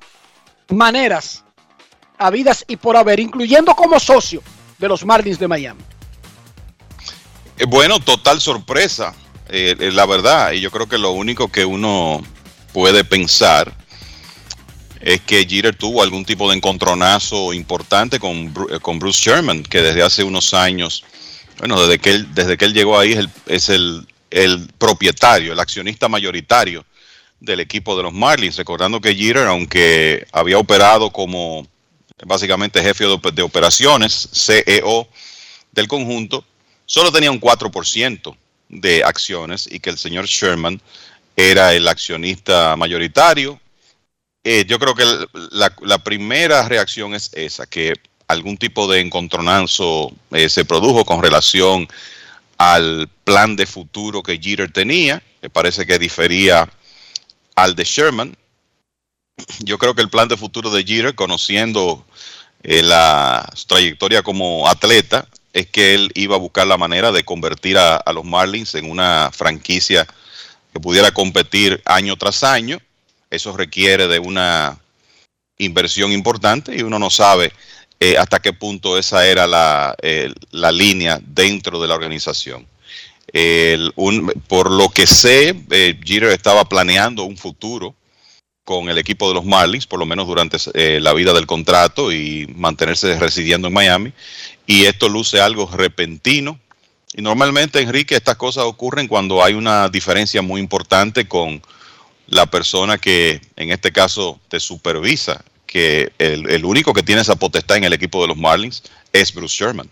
maneras 0.69 1.45
habidas 2.19 2.64
y 2.69 2.77
por 2.77 2.97
haber, 2.97 3.21
incluyendo 3.21 3.75
como 3.75 4.01
socio 4.01 4.43
de 4.79 4.89
los 4.89 5.05
Marlins 5.05 5.39
de 5.39 5.49
Miami. 5.49 5.83
Eh, 7.59 7.64
bueno, 7.67 8.01
total 8.01 8.41
sorpresa, 8.41 9.14
eh, 9.49 9.77
eh, 9.79 9.93
la 9.93 10.07
verdad, 10.07 10.53
y 10.53 10.61
yo 10.61 10.71
creo 10.71 10.89
que 10.89 10.99
lo 10.99 11.12
único 11.12 11.49
que 11.49 11.64
uno 11.64 12.23
puede 12.73 13.05
pensar 13.05 13.73
es 15.01 15.21
que 15.21 15.47
Jeter 15.49 15.77
tuvo 15.77 16.03
algún 16.03 16.25
tipo 16.25 16.49
de 16.51 16.57
encontronazo 16.57 17.53
importante 17.53 18.19
con, 18.19 18.53
con 18.83 18.99
Bruce 18.99 19.21
Sherman, 19.23 19.62
que 19.62 19.81
desde 19.81 20.03
hace 20.03 20.25
unos 20.25 20.53
años, 20.53 21.05
bueno, 21.59 21.81
desde 21.81 21.99
que 21.99 22.11
él, 22.11 22.35
desde 22.35 22.57
que 22.57 22.64
él 22.64 22.75
llegó 22.75 22.99
ahí 22.99 23.12
es 23.12 23.19
el, 23.19 23.31
es 23.47 23.69
el, 23.69 24.07
el 24.31 24.69
propietario, 24.79 25.53
el 25.53 25.61
accionista 25.61 26.09
mayoritario 26.09 26.85
del 27.41 27.61
equipo 27.61 27.97
de 27.97 28.03
los 28.03 28.12
Marlins, 28.12 28.57
recordando 28.57 29.01
que 29.01 29.14
Jeter, 29.14 29.47
aunque 29.47 30.26
había 30.32 30.59
operado 30.59 31.11
como 31.11 31.66
básicamente 32.24 32.82
jefe 32.82 33.05
de, 33.05 33.43
operaciones, 33.43 34.28
CEO 34.32 35.09
del 35.72 35.89
conjunto, 35.89 36.45
solo 36.87 37.12
tenía 37.12 37.30
un 37.30 37.41
4% 37.41 38.37
de 38.68 39.05
acciones 39.05 39.68
y 39.70 39.80
que 39.80 39.91
el 39.91 39.99
señor 39.99 40.26
Sherman 40.26 40.80
era 41.37 41.74
el 41.74 41.87
accionista 41.87 42.74
mayoritario. 42.76 43.61
Eh, 44.43 44.64
yo 44.66 44.78
creo 44.78 44.95
que 44.95 45.05
la, 45.51 45.99
primera 45.99 46.66
reacción 46.68 47.14
es 47.14 47.30
esa, 47.34 47.66
que 47.66 47.95
algún 48.28 48.57
tipo 48.57 48.91
de 48.91 49.01
encontronazo 49.01 50.12
eh, 50.32 50.49
se 50.49 50.64
produjo 50.64 51.05
con 51.05 51.22
relación 51.22 51.87
al 52.57 53.09
plan 53.24 53.55
de 53.57 53.66
futuro 53.66 54.22
que 54.22 54.39
Jeter 54.39 54.72
tenía, 54.72 55.23
me 55.43 55.51
parece 55.51 55.85
que 55.85 55.98
difería 55.98 56.69
al 57.57 57.74
de 57.74 57.85
Sherman. 57.85 58.37
Yo 59.61 59.78
creo 59.78 59.95
que 59.95 60.03
el 60.03 60.11
plan 60.11 60.28
de 60.28 60.37
futuro 60.37 60.70
de 60.70 60.85
Jeter, 60.85 61.15
conociendo 61.15 62.05
eh, 62.62 62.83
la 62.83 63.51
trayectoria 63.66 64.23
como 64.23 64.69
atleta, 64.69 65.27
es 65.53 65.66
que 65.66 65.95
él 65.95 66.12
iba 66.15 66.37
a 66.37 66.39
buscar 66.39 66.66
la 66.66 66.77
manera 66.77 67.11
de 67.11 67.24
convertir 67.24 67.78
a, 67.78 68.03
los 68.12 68.24
Marlins 68.24 68.74
en 68.74 68.91
una 68.91 69.31
franquicia 69.33 70.07
que 70.73 70.81
pudiera 70.81 71.11
competir 71.11 71.83
año 71.87 72.16
tras 72.16 72.45
año. 72.45 72.78
Eso 73.31 73.57
requiere 73.57 74.07
de 74.07 74.19
una 74.19 74.78
inversión 75.59 76.12
importante 76.12 76.77
y 76.77 76.83
uno 76.83 76.99
no 76.99 77.09
sabe 77.09 77.53
eh, 77.99 78.19
hasta 78.19 78.41
qué 78.41 78.53
punto 78.53 78.99
esa 78.99 79.27
era 79.27 79.47
la, 79.47 79.97
la 80.51 80.73
línea 80.73 81.19
dentro 81.23 81.81
de 81.81 81.89
la 81.89 81.95
organización 81.95 82.66
por 84.48 84.70
lo 84.70 84.89
que 84.89 85.07
sé, 85.07 85.55
eh, 85.70 85.98
Jeter 86.05 86.31
estaba 86.31 86.69
planeando 86.69 87.24
un 87.24 87.36
futuro 87.36 87.94
con 88.65 88.89
el 88.89 88.98
equipo 88.98 89.28
de 89.28 89.35
los 89.35 89.44
Marlins, 89.44 89.86
por 89.86 90.01
lo 90.01 90.07
menos 90.07 90.27
durante 90.27 90.57
eh, 90.74 90.98
la 91.01 91.12
vida 91.12 91.32
del 91.32 91.47
contrato 91.47 92.12
y 92.12 92.53
mantenerse 92.57 93.19
residiendo 93.19 93.69
en 93.69 93.74
Miami. 93.74 94.12
Y 94.66 94.86
esto 94.86 95.09
luce 95.09 95.40
algo 95.40 95.70
repentino. 95.73 96.59
Y 97.15 97.23
normalmente, 97.23 97.81
Enrique, 97.81 98.16
estas 98.16 98.36
cosas 98.36 98.65
ocurren 98.65 99.07
cuando 99.07 99.43
hay 99.44 99.55
una 99.55 99.89
diferencia 99.89 100.43
muy 100.43 100.61
importante 100.61 101.28
con 101.28 101.62
la 102.27 102.47
persona 102.47 102.98
que 102.98 103.40
en 103.55 103.70
este 103.70 103.93
caso 103.93 104.40
te 104.48 104.59
supervisa, 104.59 105.44
que 105.66 106.12
el, 106.19 106.51
el 106.51 106.65
único 106.65 106.93
que 106.93 107.05
tiene 107.05 107.20
esa 107.20 107.36
potestad 107.36 107.77
en 107.77 107.85
el 107.85 107.93
equipo 107.93 108.20
de 108.20 108.28
los 108.28 108.36
Marlins 108.36 108.82
es 109.12 109.32
Bruce 109.32 109.57
Sherman. 109.57 109.89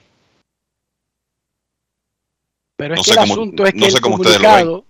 Pero 2.88 3.00
es 3.00 3.06
que 3.06 3.12
el 3.12 3.18
asunto 3.18 3.66
es 3.66 3.72
que 3.72 3.86
el 3.86 4.00
comunicado, 4.00 4.84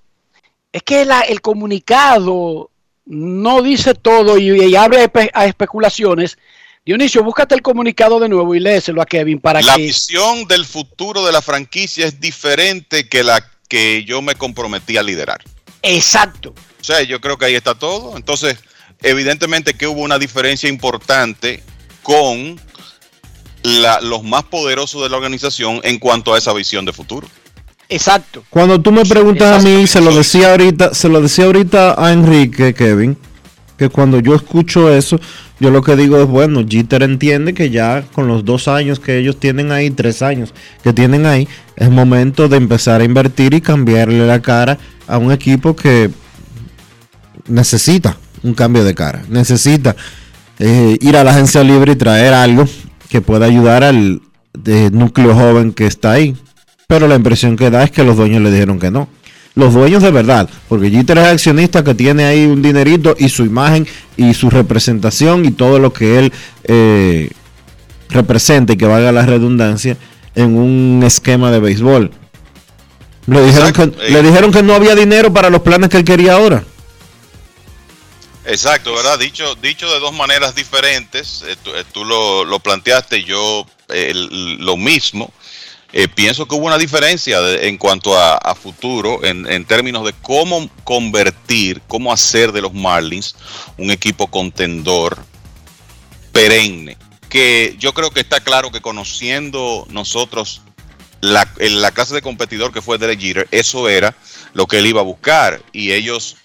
es 0.73 0.83
que 0.83 1.07
el 1.29 1.41
comunicado 1.41 2.71
no 3.07 3.63
dice 3.63 3.95
todo 3.95 4.37
y, 4.37 4.75
abre 4.75 5.09
a 5.33 5.47
especulaciones. 5.47 6.37
Dionisio, 6.85 7.23
búscate 7.23 7.55
el 7.55 7.63
comunicado 7.63 8.19
de 8.19 8.29
nuevo 8.29 8.53
y 8.53 8.59
léeselo 8.59 9.01
a 9.01 9.07
Kevin 9.07 9.39
para 9.39 9.63
la 9.63 9.77
que... 9.77 9.81
La 9.81 9.87
visión 9.87 10.45
del 10.49 10.65
futuro 10.65 11.25
de 11.25 11.31
la 11.31 11.41
franquicia 11.41 12.05
es 12.05 12.21
diferente 12.21 13.09
que 13.09 13.23
la 13.23 13.49
que 13.69 14.05
yo 14.05 14.23
me 14.23 14.35
comprometí 14.35 14.97
a 14.97 15.05
liderar. 15.05 15.41
Exacto. 15.83 16.53
O 16.81 16.85
sea, 16.85 17.03
yo 17.03 17.21
creo 17.21 17.39
que 17.39 17.45
ahí 17.45 17.55
está 17.55 17.77
todo. 17.77 18.17
Entonces, 18.17 18.59
evidentemente 19.03 19.75
que 19.75 19.87
hubo 19.87 20.03
una 20.03 20.19
diferencia 20.19 20.69
importante 20.69 21.63
con 22.03 22.61
los 23.63 24.23
más 24.25 24.43
poderosos 24.43 25.03
de 25.05 25.09
la 25.09 25.17
organización 25.17 25.81
en 25.85 26.01
cuanto 26.01 26.35
a 26.35 26.39
esa 26.39 26.53
visión 26.53 26.85
de 26.85 26.93
futuro. 26.93 27.29
Exacto. 27.89 28.45
Cuando 28.51 28.81
tú 28.81 28.93
me 28.93 29.05
preguntas 29.05 29.61
a 29.61 29.63
mí, 29.65 29.87
se 29.87 30.01
lo 30.01 30.15
decía 30.15 30.53
ahorita, 30.53 30.95
se 30.95 31.09
lo 31.09 31.21
decía 31.21 31.45
ahorita 31.45 32.03
a 32.03 32.13
Enrique, 32.13 32.75
Kevin, 32.75 33.17
que 33.77 33.89
cuando 33.89 34.21
yo 34.21 34.35
escucho 34.35 34.93
eso, 34.93 35.21
yo 35.61 35.71
lo 35.71 35.83
que 35.83 35.97
digo 35.97 36.21
es, 36.21 36.27
bueno, 36.27 36.65
Jeter 36.69 37.03
entiende 37.03 37.55
que 37.55 37.71
ya 37.71 38.05
con 38.13 38.27
los 38.27 38.45
dos 38.45 38.69
años 38.69 39.01
que 39.01 39.19
ellos 39.19 39.39
tienen 39.39 39.71
ahí, 39.71 39.91
tres 39.91 40.23
años 40.23 40.55
que 40.83 40.93
tienen 40.93 41.27
ahí, 41.27 41.49
es 41.77 41.91
momento 41.91 42.49
de 42.49 42.57
empezar 42.57 43.01
a 43.01 43.05
invertir 43.05 43.55
y 43.55 43.61
cambiarle 43.61 44.27
la 44.27 44.41
cara 44.41 44.79
a 45.07 45.19
un 45.19 45.33
equipo 45.33 45.77
que 45.77 46.11
necesita 47.47 48.17
un 48.43 48.55
cambio 48.55 48.85
de 48.85 48.95
cara, 48.95 49.25
necesita 49.29 49.97
eh, 50.59 50.99
ir 51.01 51.17
a 51.17 51.25
la 51.25 51.33
agencia 51.33 51.63
libre 51.65 51.93
y 51.93 51.97
traer 51.97 52.33
algo 52.33 52.67
que 53.09 53.21
pueda 53.21 53.47
ayudar 53.47 53.85
al 53.85 54.23
de 54.53 54.91
núcleo 54.91 55.35
joven 55.35 55.73
que 55.73 55.87
está 55.87 56.13
ahí. 56.13 56.37
Pero 56.95 57.09
la 57.09 57.17
impresión 57.17 57.57
que 57.57 57.71
da 57.71 57.83
es 57.83 57.91
que 57.91 58.05
los 58.05 58.17
dueños 58.17 58.41
le 58.41 58.53
dijeron 58.53 58.79
que 58.79 58.89
no. 58.89 59.09
Los 59.57 59.75
dueños 59.75 60.01
de 60.01 60.13
verdad, 60.13 60.49
porque 60.69 60.93
Jeter 60.93 61.19
es 61.19 61.25
accionista 61.25 61.83
que 61.83 61.93
tiene 61.93 62.25
ahí 62.25 62.47
un 62.47 62.63
dinerito 62.63 63.17
y 63.19 63.31
su 63.31 63.45
imagen 63.45 63.85
y 64.17 64.33
su 64.33 64.49
representación 64.49 65.45
y 65.45 65.51
todo 65.51 65.81
lo 65.81 65.93
que 65.93 66.21
él 66.21 66.33
eh, 66.63 67.33
representa 68.11 68.75
y 68.75 68.77
que 68.77 68.87
valga 68.87 69.11
la 69.11 69.27
redundancia 69.27 69.97
en 70.37 70.57
un 70.57 71.03
esquema 71.05 71.51
de 71.51 71.59
béisbol. 71.59 72.13
Le 73.27 73.45
dijeron, 73.45 73.73
que, 73.73 73.87
le 74.13 74.23
dijeron 74.23 74.53
que 74.53 74.63
no 74.63 74.73
había 74.73 74.95
dinero 74.95 75.33
para 75.33 75.51
los 75.51 75.63
planes 75.63 75.89
que 75.89 75.97
él 75.97 76.05
quería 76.05 76.35
ahora. 76.35 76.63
Exacto, 78.45 78.95
¿verdad? 78.95 79.19
Dicho, 79.19 79.57
dicho 79.57 79.93
de 79.93 79.99
dos 79.99 80.13
maneras 80.13 80.55
diferentes, 80.55 81.43
eh, 81.45 81.57
tú, 81.61 81.75
eh, 81.75 81.85
tú 81.91 82.05
lo, 82.05 82.45
lo, 82.45 82.61
planteaste, 82.61 83.25
yo 83.25 83.67
eh, 83.89 84.13
lo 84.15 84.77
mismo. 84.77 85.33
Pienso 86.15 86.47
que 86.47 86.57
hubo 86.57 86.67
una 86.67 86.79
diferencia 86.79 87.39
en 87.61 87.79
cuanto 87.79 88.19
a, 88.19 88.55
futuro, 88.57 89.25
en, 89.25 89.51
en, 89.51 89.65
términos 89.65 90.05
de 90.05 90.13
cómo 90.23 90.69
convertir, 90.83 91.81
cómo 91.87 92.13
hacer 92.13 92.51
de 92.51 92.63
los 92.63 92.75
Marlins 92.75 93.37
un 93.79 93.91
equipo 93.91 94.27
contendor 94.27 95.17
perenne. 96.33 96.97
Que 97.29 97.77
yo 97.79 97.95
creo 97.95 98.11
que 98.11 98.21
está 98.21 98.41
claro 98.41 98.73
que 98.73 98.81
conociendo 98.81 99.87
nosotros 99.89 100.63
la, 101.21 101.49
la 101.59 101.91
clase 101.93 102.15
de 102.15 102.23
competidor 102.23 102.73
que 102.73 102.83
fue 102.83 102.99
Derek 102.99 103.21
Jeter, 103.21 103.49
eso 103.51 103.89
era 103.89 104.17
lo 104.53 104.67
que 104.67 104.79
él 104.79 104.87
iba 104.87 105.01
a 105.01 105.05
buscar. 105.05 105.63
Y 105.73 105.93
ellos 105.93 106.37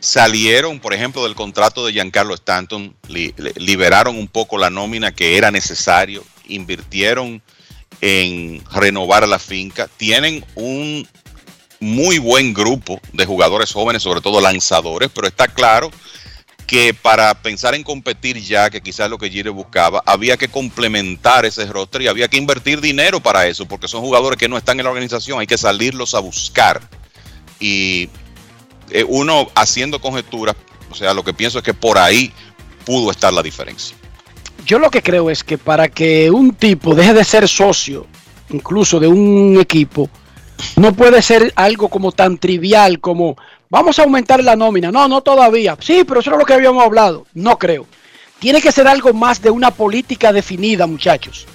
salieron, 0.00 0.80
por 0.80 0.92
ejemplo, 0.94 1.24
del 1.24 1.34
contrato 1.34 1.86
de 1.86 1.92
Giancarlo 1.92 2.34
Stanton, 2.34 2.94
li, 3.08 3.34
liberaron 3.56 4.18
un 4.18 4.28
poco 4.28 4.58
la 4.58 4.68
nómina 4.68 5.12
que 5.12 5.36
era 5.36 5.50
necesario, 5.50 6.24
invirtieron 6.46 7.42
en 8.06 8.62
renovar 8.70 9.26
la 9.26 9.38
finca, 9.38 9.88
tienen 9.96 10.44
un 10.56 11.08
muy 11.80 12.18
buen 12.18 12.52
grupo 12.52 13.00
de 13.14 13.24
jugadores 13.24 13.72
jóvenes, 13.72 14.02
sobre 14.02 14.20
todo 14.20 14.42
lanzadores, 14.42 15.08
pero 15.14 15.26
está 15.26 15.48
claro 15.48 15.90
que 16.66 16.92
para 16.92 17.32
pensar 17.40 17.74
en 17.74 17.82
competir 17.82 18.38
ya, 18.42 18.68
que 18.68 18.82
quizás 18.82 19.08
lo 19.08 19.16
que 19.16 19.30
Gire 19.30 19.48
buscaba, 19.48 20.02
había 20.04 20.36
que 20.36 20.48
complementar 20.48 21.46
ese 21.46 21.64
roster 21.64 22.02
y 22.02 22.08
había 22.08 22.28
que 22.28 22.36
invertir 22.36 22.82
dinero 22.82 23.20
para 23.20 23.46
eso, 23.46 23.64
porque 23.64 23.88
son 23.88 24.02
jugadores 24.02 24.38
que 24.38 24.50
no 24.50 24.58
están 24.58 24.78
en 24.78 24.84
la 24.84 24.90
organización, 24.90 25.40
hay 25.40 25.46
que 25.46 25.56
salirlos 25.56 26.14
a 26.14 26.18
buscar. 26.18 26.86
Y 27.58 28.10
eh, 28.90 29.06
uno 29.08 29.48
haciendo 29.54 29.98
conjeturas, 29.98 30.56
o 30.90 30.94
sea, 30.94 31.14
lo 31.14 31.24
que 31.24 31.32
pienso 31.32 31.56
es 31.56 31.64
que 31.64 31.72
por 31.72 31.96
ahí 31.96 32.34
pudo 32.84 33.10
estar 33.10 33.32
la 33.32 33.42
diferencia. 33.42 33.96
Yo 34.64 34.78
lo 34.78 34.90
que 34.90 35.02
creo 35.02 35.30
es 35.30 35.44
que 35.44 35.58
para 35.58 35.88
que 35.88 36.30
un 36.30 36.54
tipo 36.54 36.94
deje 36.94 37.12
de 37.12 37.24
ser 37.24 37.48
socio, 37.48 38.06
incluso 38.50 38.98
de 38.98 39.06
un 39.06 39.58
equipo, 39.60 40.08
no 40.76 40.92
puede 40.94 41.20
ser 41.22 41.52
algo 41.56 41.88
como 41.88 42.12
tan 42.12 42.38
trivial 42.38 43.00
como 43.00 43.36
vamos 43.68 43.98
a 43.98 44.02
aumentar 44.02 44.42
la 44.42 44.56
nómina. 44.56 44.90
No, 44.90 45.06
no 45.08 45.20
todavía. 45.20 45.76
Sí, 45.80 46.04
pero 46.06 46.20
eso 46.20 46.32
es 46.32 46.38
lo 46.38 46.44
que 46.44 46.54
habíamos 46.54 46.82
hablado. 46.84 47.26
No 47.34 47.58
creo. 47.58 47.86
Tiene 48.38 48.60
que 48.60 48.72
ser 48.72 48.86
algo 48.86 49.12
más 49.12 49.42
de 49.42 49.50
una 49.50 49.70
política 49.70 50.32
definida, 50.32 50.86
muchachos. 50.86 51.46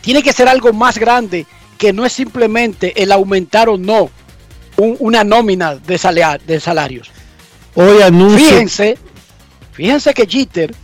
Tiene 0.00 0.22
que 0.22 0.32
ser 0.32 0.48
algo 0.48 0.72
más 0.72 0.98
grande 0.98 1.46
que 1.76 1.92
no 1.92 2.06
es 2.06 2.12
simplemente 2.12 3.02
el 3.02 3.12
aumentar 3.12 3.68
o 3.68 3.76
no 3.76 4.10
un, 4.76 4.96
una 5.00 5.24
nómina 5.24 5.74
de, 5.74 5.98
salea, 5.98 6.38
de 6.38 6.60
salarios. 6.60 7.10
Hoy 7.74 8.00
anuncio. 8.02 8.38
Fíjense, 8.38 8.98
fíjense 9.72 10.14
que 10.14 10.26
Jeter, 10.26 10.74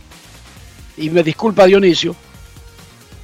y 0.97 1.09
me 1.09 1.23
disculpa 1.23 1.65
Dionisio, 1.65 2.15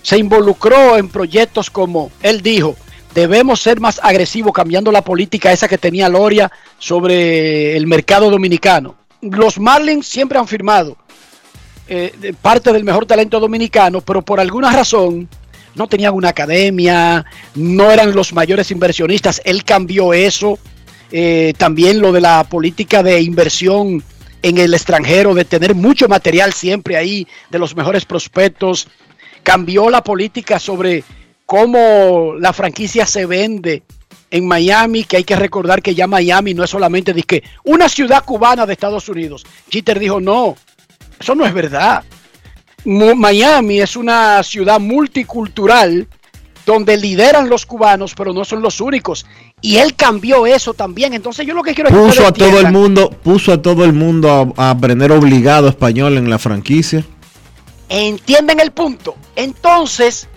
se 0.01 0.17
involucró 0.17 0.97
en 0.97 1.09
proyectos 1.09 1.69
como 1.69 2.11
él 2.21 2.41
dijo, 2.41 2.75
debemos 3.13 3.61
ser 3.61 3.79
más 3.79 3.99
agresivos 4.01 4.53
cambiando 4.53 4.91
la 4.91 5.03
política 5.03 5.51
esa 5.51 5.67
que 5.67 5.77
tenía 5.77 6.09
Loria 6.09 6.51
sobre 6.77 7.75
el 7.75 7.87
mercado 7.87 8.29
dominicano. 8.29 8.95
Los 9.21 9.59
Marlins 9.59 10.07
siempre 10.07 10.39
han 10.39 10.47
firmado 10.47 10.97
eh, 11.87 12.33
parte 12.41 12.71
del 12.71 12.83
mejor 12.83 13.05
talento 13.05 13.39
dominicano, 13.39 14.01
pero 14.01 14.21
por 14.21 14.39
alguna 14.39 14.71
razón 14.71 15.27
no 15.75 15.87
tenían 15.87 16.13
una 16.13 16.29
academia, 16.29 17.25
no 17.55 17.91
eran 17.91 18.13
los 18.15 18.33
mayores 18.33 18.71
inversionistas, 18.71 19.41
él 19.43 19.63
cambió 19.63 20.13
eso, 20.13 20.59
eh, 21.11 21.53
también 21.57 21.99
lo 21.99 22.11
de 22.11 22.21
la 22.21 22.43
política 22.43 23.01
de 23.01 23.21
inversión 23.21 24.03
en 24.41 24.57
el 24.57 24.73
extranjero, 24.73 25.33
de 25.33 25.45
tener 25.45 25.75
mucho 25.75 26.07
material 26.07 26.53
siempre 26.53 26.97
ahí, 26.97 27.27
de 27.49 27.59
los 27.59 27.75
mejores 27.75 28.05
prospectos, 28.05 28.87
cambió 29.43 29.89
la 29.89 30.03
política 30.03 30.59
sobre 30.59 31.03
cómo 31.45 32.35
la 32.39 32.53
franquicia 32.53 33.05
se 33.05 33.25
vende 33.25 33.83
en 34.31 34.47
Miami, 34.47 35.03
que 35.03 35.17
hay 35.17 35.23
que 35.23 35.35
recordar 35.35 35.81
que 35.81 35.95
ya 35.95 36.07
Miami 36.07 36.53
no 36.53 36.63
es 36.63 36.69
solamente 36.69 37.13
que 37.23 37.43
una 37.63 37.89
ciudad 37.89 38.23
cubana 38.23 38.65
de 38.65 38.73
Estados 38.73 39.09
Unidos. 39.09 39.45
Jeter 39.69 39.99
dijo, 39.99 40.19
no, 40.19 40.55
eso 41.19 41.35
no 41.35 41.45
es 41.45 41.53
verdad. 41.53 42.03
Miami 42.85 43.81
es 43.81 43.95
una 43.95 44.41
ciudad 44.43 44.79
multicultural 44.79 46.07
donde 46.65 46.97
lideran 46.97 47.49
los 47.49 47.65
cubanos, 47.65 48.13
pero 48.15 48.31
no 48.31 48.45
son 48.45 48.61
los 48.61 48.79
únicos. 48.79 49.25
Y 49.61 49.77
él 49.77 49.95
cambió 49.95 50.45
eso 50.47 50.73
también. 50.73 51.13
Entonces 51.13 51.45
yo 51.45 51.53
lo 51.53 51.63
que 51.63 51.73
quiero 51.73 51.89
puso 51.89 52.25
a 52.25 52.31
todo 52.31 52.59
el 52.59 52.71
mundo, 52.71 53.09
puso 53.09 53.53
a 53.53 53.61
todo 53.61 53.83
el 53.83 53.93
mundo 53.93 54.53
a, 54.57 54.63
a, 54.63 54.69
aprender 54.71 55.11
obligado 55.11 55.67
español 55.67 56.17
en 56.17 56.29
la 56.29 56.39
franquicia. 56.39 57.05
Entienden 57.89 58.59
el 58.59 58.71
punto. 58.71 59.15
Entonces 59.35 60.27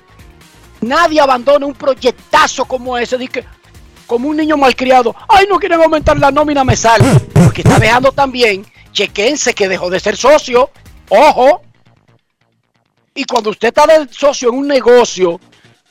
nadie 0.82 1.20
abandona 1.20 1.66
un 1.66 1.74
proyectazo 1.74 2.64
como 2.64 2.98
ese 2.98 3.16
de 3.16 3.28
que 3.28 3.44
como 4.06 4.28
un 4.28 4.36
niño 4.36 4.56
malcriado, 4.56 5.14
ay 5.28 5.46
no 5.48 5.58
quieren 5.58 5.80
aumentar 5.80 6.18
la 6.18 6.30
nómina 6.30 6.64
me 6.64 6.76
sale, 6.76 7.04
porque 7.32 7.62
está 7.62 7.78
dejando 7.78 8.12
también, 8.12 8.66
chequense 8.92 9.54
que 9.54 9.68
dejó 9.68 9.88
de 9.88 10.00
ser 10.00 10.16
socio, 10.18 10.70
ojo, 11.08 11.62
y 13.14 13.24
cuando 13.24 13.50
usted 13.50 13.68
está 13.68 13.86
de 13.86 14.12
socio 14.12 14.50
en 14.50 14.56
un 14.56 14.68
negocio 14.68 15.40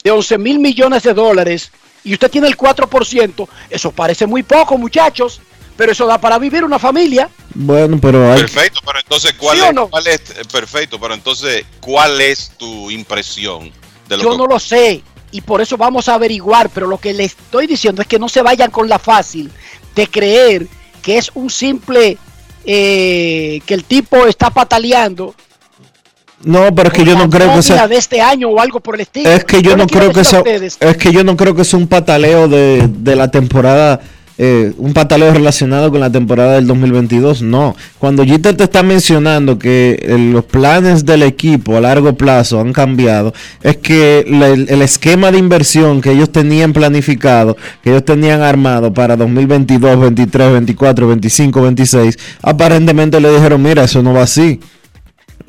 de 0.03 0.11
11 0.11 0.37
mil 0.37 0.59
millones 0.59 1.03
de 1.03 1.13
dólares 1.13 1.71
y 2.03 2.13
usted 2.13 2.29
tiene 2.31 2.47
el 2.47 2.57
4%, 2.57 3.47
eso 3.69 3.91
parece 3.91 4.25
muy 4.27 4.43
poco, 4.43 4.77
muchachos, 4.77 5.41
pero 5.77 5.91
eso 5.91 6.05
da 6.05 6.19
para 6.19 6.37
vivir 6.37 6.63
una 6.63 6.79
familia. 6.79 7.29
Bueno, 7.53 7.99
pero 8.01 8.31
hay... 8.31 8.41
Perfecto, 8.41 8.81
pero 8.85 8.99
entonces, 8.99 9.33
¿cuál, 9.33 9.57
¿Sí 9.57 9.63
es, 9.63 9.73
no? 9.73 9.87
¿cuál, 9.89 10.07
es, 10.07 10.19
Perfecto, 10.51 10.99
pero 10.99 11.13
entonces, 11.13 11.65
¿cuál 11.79 12.19
es 12.21 12.51
tu 12.57 12.89
impresión? 12.91 13.71
De 14.07 14.17
lo 14.17 14.23
Yo 14.23 14.31
que... 14.31 14.37
no 14.37 14.45
lo 14.47 14.59
sé 14.59 15.03
y 15.31 15.41
por 15.41 15.61
eso 15.61 15.77
vamos 15.77 16.09
a 16.09 16.15
averiguar, 16.15 16.69
pero 16.69 16.87
lo 16.87 16.97
que 16.97 17.13
le 17.13 17.23
estoy 17.23 17.65
diciendo 17.65 18.01
es 18.01 18.07
que 18.07 18.19
no 18.19 18.29
se 18.29 18.41
vayan 18.41 18.69
con 18.69 18.89
la 18.89 18.99
fácil 18.99 19.51
de 19.95 20.07
creer 20.07 20.67
que 21.01 21.17
es 21.17 21.31
un 21.33 21.49
simple, 21.49 22.17
eh, 22.65 23.61
que 23.65 23.73
el 23.73 23.85
tipo 23.85 24.27
está 24.27 24.49
pataleando 24.51 25.33
no, 26.43 26.73
pero 26.75 26.89
es 26.89 26.93
que 26.93 27.05
yo 27.05 27.17
no 27.17 27.29
creo 27.29 27.55
que 27.55 27.61
sea 27.61 27.87
de 27.87 27.97
este 27.97 28.21
año 28.21 28.49
o 28.49 28.59
algo 28.59 28.79
por 28.79 28.95
el 28.95 29.01
estilo. 29.01 29.29
Es 29.29 29.43
que 29.43 29.61
yo, 29.61 29.71
yo 29.71 29.77
no 29.77 29.87
creo 29.87 30.11
que 30.11 30.23
sea 30.23 30.43
es 30.79 30.97
que 30.97 31.11
yo 31.11 31.23
no 31.23 31.37
creo 31.37 31.55
que 31.55 31.63
sea 31.63 31.79
un 31.79 31.87
pataleo 31.87 32.47
de, 32.47 32.87
de 32.87 33.15
la 33.15 33.29
temporada 33.29 34.01
eh, 34.43 34.73
un 34.77 34.93
pataleo 34.93 35.31
relacionado 35.31 35.91
con 35.91 35.99
la 35.99 36.11
temporada 36.11 36.53
del 36.53 36.65
2022, 36.65 37.43
no. 37.43 37.75
Cuando 37.99 38.25
Jeter 38.25 38.57
te 38.57 38.63
está 38.63 38.81
mencionando 38.81 39.59
que 39.59 39.99
eh, 40.01 40.17
los 40.17 40.45
planes 40.45 41.05
del 41.05 41.21
equipo 41.21 41.77
a 41.77 41.81
largo 41.81 42.15
plazo 42.15 42.59
han 42.59 42.73
cambiado, 42.73 43.35
es 43.61 43.77
que 43.77 44.25
la, 44.27 44.47
el, 44.47 44.67
el, 44.67 44.81
esquema 44.81 45.31
de 45.31 45.37
inversión 45.37 46.01
que 46.01 46.13
ellos 46.13 46.31
tenían 46.31 46.73
planificado, 46.73 47.55
que 47.83 47.91
ellos 47.91 48.03
tenían 48.03 48.41
armado 48.41 48.91
para 48.91 49.15
2022, 49.15 49.99
23, 49.99 50.53
24, 50.53 51.07
25, 51.07 51.61
26, 51.61 52.17
aparentemente 52.41 53.19
le 53.19 53.31
dijeron, 53.31 53.61
mira, 53.61 53.83
eso 53.83 54.01
no 54.01 54.13
va 54.13 54.23
así. 54.23 54.59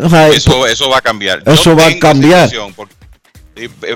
O 0.02 0.10
sea, 0.10 0.28
eso, 0.28 0.66
eso 0.66 0.88
va 0.88 0.98
a 0.98 1.02
cambiar. 1.02 1.42
Eso 1.46 1.76
va 1.76 1.86
a 1.86 1.98
cambiar. 1.98 2.50
Porque, 2.74 2.94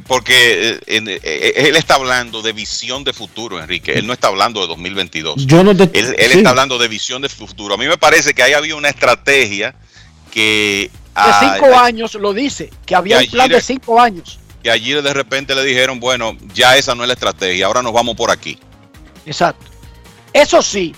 porque 0.07 0.79
eh, 0.87 1.53
él 1.57 1.77
está 1.77 1.95
hablando 1.95 2.43
de 2.43 2.53
visión 2.53 3.05
de 3.05 3.13
futuro, 3.13 3.61
Enrique. 3.61 3.95
Él 3.95 4.07
no 4.07 4.13
está 4.13 4.29
hablando 4.29 4.61
de 4.61 4.67
2022. 4.69 5.47
Yo 5.47 5.65
no 5.65 5.75
te, 5.77 5.85
él, 5.99 6.15
él 6.19 6.33
sí. 6.33 6.39
está 6.39 6.51
hablando 6.51 6.79
de 6.79 6.89
visión 6.89 7.23
de 7.23 7.29
futuro. 7.29 7.75
A 7.75 7.79
mí 7.79 7.87
me 7.87 7.99
parece 7.99 8.35
que 8.35 8.43
ahí 8.43 8.53
había 8.53 8.77
una 8.77 8.89
estrategia 8.89 9.75
que... 10.31 10.91
De 11.15 11.23
cinco 11.41 11.75
a, 11.75 11.87
años 11.87 12.15
lo 12.15 12.35
dice, 12.35 12.71
que 12.85 12.95
había 12.95 13.19
un 13.19 13.27
plan 13.29 13.49
de 13.49 13.63
cinco 13.63 13.99
años. 13.99 14.39
Que 14.63 14.71
allí 14.71 14.93
de 14.93 15.15
repente 15.15 15.55
le 15.55 15.65
dijeron, 15.65 15.99
bueno, 15.99 16.37
ya 16.53 16.77
esa 16.77 16.95
no 16.95 17.05
es 17.05 17.07
la 17.07 17.15
estrategia, 17.15 17.65
ahora 17.65 17.81
nos 17.81 17.95
vamos 17.95 18.17
por 18.17 18.31
aquí. 18.31 18.59
Exacto. 19.25 19.65
Eso 20.35 20.61
sí, 20.61 20.95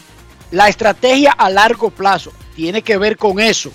la 0.51 0.69
estrategia 0.69 1.31
a 1.31 1.49
largo 1.51 1.91
plazo 1.91 2.33
tiene 2.57 2.83
que 2.83 2.99
ver 2.99 3.17
con 3.17 3.39
eso. 3.39 3.71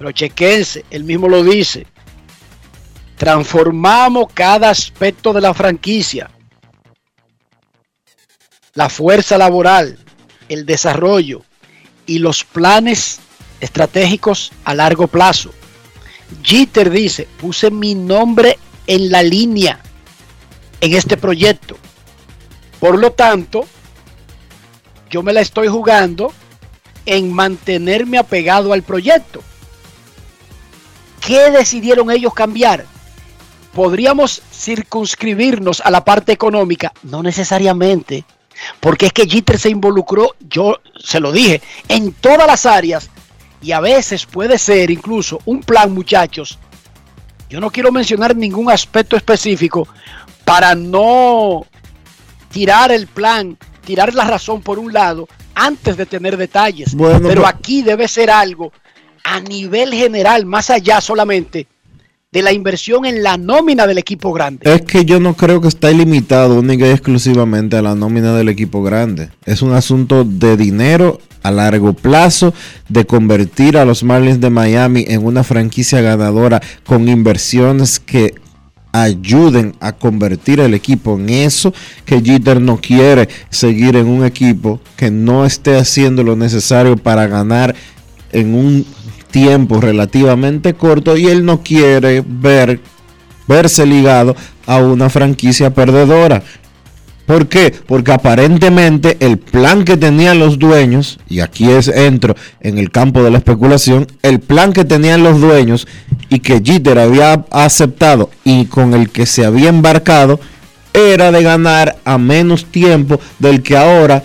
Pero 0.00 0.12
chequense, 0.12 0.86
él 0.88 1.04
mismo 1.04 1.28
lo 1.28 1.44
dice. 1.44 1.86
Transformamos 3.18 4.32
cada 4.32 4.70
aspecto 4.70 5.34
de 5.34 5.42
la 5.42 5.52
franquicia. 5.52 6.30
La 8.72 8.88
fuerza 8.88 9.36
laboral, 9.36 9.98
el 10.48 10.64
desarrollo 10.64 11.42
y 12.06 12.18
los 12.18 12.44
planes 12.44 13.20
estratégicos 13.60 14.52
a 14.64 14.72
largo 14.72 15.06
plazo. 15.06 15.50
Jeter 16.42 16.88
dice, 16.88 17.28
puse 17.38 17.70
mi 17.70 17.94
nombre 17.94 18.58
en 18.86 19.10
la 19.10 19.22
línea 19.22 19.80
en 20.80 20.94
este 20.94 21.18
proyecto. 21.18 21.76
Por 22.78 22.98
lo 22.98 23.12
tanto, 23.12 23.66
yo 25.10 25.22
me 25.22 25.34
la 25.34 25.42
estoy 25.42 25.68
jugando 25.68 26.32
en 27.04 27.30
mantenerme 27.30 28.16
apegado 28.16 28.72
al 28.72 28.82
proyecto. 28.82 29.42
¿Qué 31.20 31.50
decidieron 31.50 32.10
ellos 32.10 32.34
cambiar? 32.34 32.86
¿Podríamos 33.74 34.42
circunscribirnos 34.52 35.80
a 35.80 35.90
la 35.90 36.04
parte 36.04 36.32
económica? 36.32 36.92
No 37.02 37.22
necesariamente, 37.22 38.24
porque 38.80 39.06
es 39.06 39.12
que 39.12 39.28
Jeter 39.28 39.58
se 39.58 39.70
involucró, 39.70 40.34
yo 40.40 40.80
se 40.98 41.20
lo 41.20 41.30
dije, 41.30 41.62
en 41.88 42.12
todas 42.12 42.46
las 42.46 42.66
áreas 42.66 43.10
y 43.62 43.72
a 43.72 43.80
veces 43.80 44.26
puede 44.26 44.58
ser 44.58 44.90
incluso 44.90 45.38
un 45.44 45.60
plan, 45.60 45.92
muchachos. 45.92 46.58
Yo 47.48 47.60
no 47.60 47.70
quiero 47.70 47.92
mencionar 47.92 48.34
ningún 48.34 48.70
aspecto 48.70 49.16
específico 49.16 49.86
para 50.44 50.74
no 50.74 51.66
tirar 52.50 52.90
el 52.90 53.06
plan, 53.06 53.58
tirar 53.84 54.14
la 54.14 54.24
razón 54.24 54.62
por 54.62 54.78
un 54.78 54.92
lado 54.92 55.28
antes 55.54 55.96
de 55.96 56.06
tener 56.06 56.36
detalles. 56.36 56.94
Bueno, 56.94 57.28
Pero 57.28 57.46
aquí 57.46 57.82
debe 57.82 58.08
ser 58.08 58.30
algo 58.30 58.72
a 59.24 59.40
nivel 59.40 59.92
general, 59.92 60.46
más 60.46 60.70
allá 60.70 61.00
solamente 61.00 61.66
de 62.32 62.42
la 62.42 62.52
inversión 62.52 63.06
en 63.06 63.24
la 63.24 63.36
nómina 63.36 63.86
del 63.88 63.98
equipo 63.98 64.32
grande. 64.32 64.72
Es 64.72 64.82
que 64.82 65.04
yo 65.04 65.18
no 65.18 65.34
creo 65.34 65.60
que 65.60 65.66
está 65.66 65.90
ilimitado 65.90 66.60
única 66.60 66.86
y 66.86 66.90
exclusivamente 66.90 67.76
a 67.76 67.82
la 67.82 67.96
nómina 67.96 68.34
del 68.34 68.48
equipo 68.48 68.82
grande. 68.82 69.30
Es 69.46 69.62
un 69.62 69.72
asunto 69.72 70.24
de 70.24 70.56
dinero 70.56 71.18
a 71.42 71.50
largo 71.50 71.92
plazo, 71.92 72.54
de 72.88 73.04
convertir 73.04 73.76
a 73.76 73.84
los 73.84 74.04
Marlins 74.04 74.40
de 74.40 74.50
Miami 74.50 75.06
en 75.08 75.24
una 75.24 75.42
franquicia 75.42 76.00
ganadora 76.00 76.62
con 76.84 77.08
inversiones 77.08 77.98
que 77.98 78.34
ayuden 78.92 79.74
a 79.80 79.92
convertir 79.92 80.60
el 80.60 80.74
equipo 80.74 81.14
en 81.14 81.30
eso 81.30 81.72
que 82.04 82.20
Jeter 82.20 82.60
no 82.60 82.80
quiere 82.80 83.28
seguir 83.48 83.96
en 83.96 84.08
un 84.08 84.24
equipo 84.24 84.80
que 84.96 85.10
no 85.10 85.46
esté 85.46 85.76
haciendo 85.76 86.22
lo 86.22 86.36
necesario 86.36 86.96
para 86.96 87.26
ganar 87.26 87.74
en 88.32 88.54
un 88.54 88.86
tiempo 89.30 89.80
relativamente 89.80 90.74
corto 90.74 91.16
y 91.16 91.26
él 91.26 91.44
no 91.44 91.62
quiere 91.62 92.22
ver 92.26 92.80
verse 93.46 93.84
ligado 93.86 94.36
a 94.66 94.78
una 94.78 95.10
franquicia 95.10 95.74
perdedora. 95.74 96.42
¿Por 97.26 97.46
qué? 97.46 97.72
Porque 97.86 98.10
aparentemente 98.10 99.16
el 99.20 99.38
plan 99.38 99.84
que 99.84 99.96
tenían 99.96 100.40
los 100.40 100.58
dueños, 100.58 101.20
y 101.28 101.38
aquí 101.38 101.70
es 101.70 101.86
entro 101.86 102.34
en 102.60 102.76
el 102.76 102.90
campo 102.90 103.22
de 103.22 103.30
la 103.30 103.38
especulación, 103.38 104.08
el 104.22 104.40
plan 104.40 104.72
que 104.72 104.84
tenían 104.84 105.22
los 105.22 105.40
dueños 105.40 105.86
y 106.28 106.40
que 106.40 106.60
Jeter 106.60 106.98
había 106.98 107.44
aceptado 107.52 108.30
y 108.44 108.64
con 108.64 108.94
el 108.94 109.10
que 109.10 109.26
se 109.26 109.44
había 109.44 109.68
embarcado 109.68 110.40
era 110.92 111.30
de 111.30 111.42
ganar 111.44 111.98
a 112.04 112.18
menos 112.18 112.64
tiempo 112.64 113.20
del 113.38 113.62
que 113.62 113.76
ahora 113.76 114.24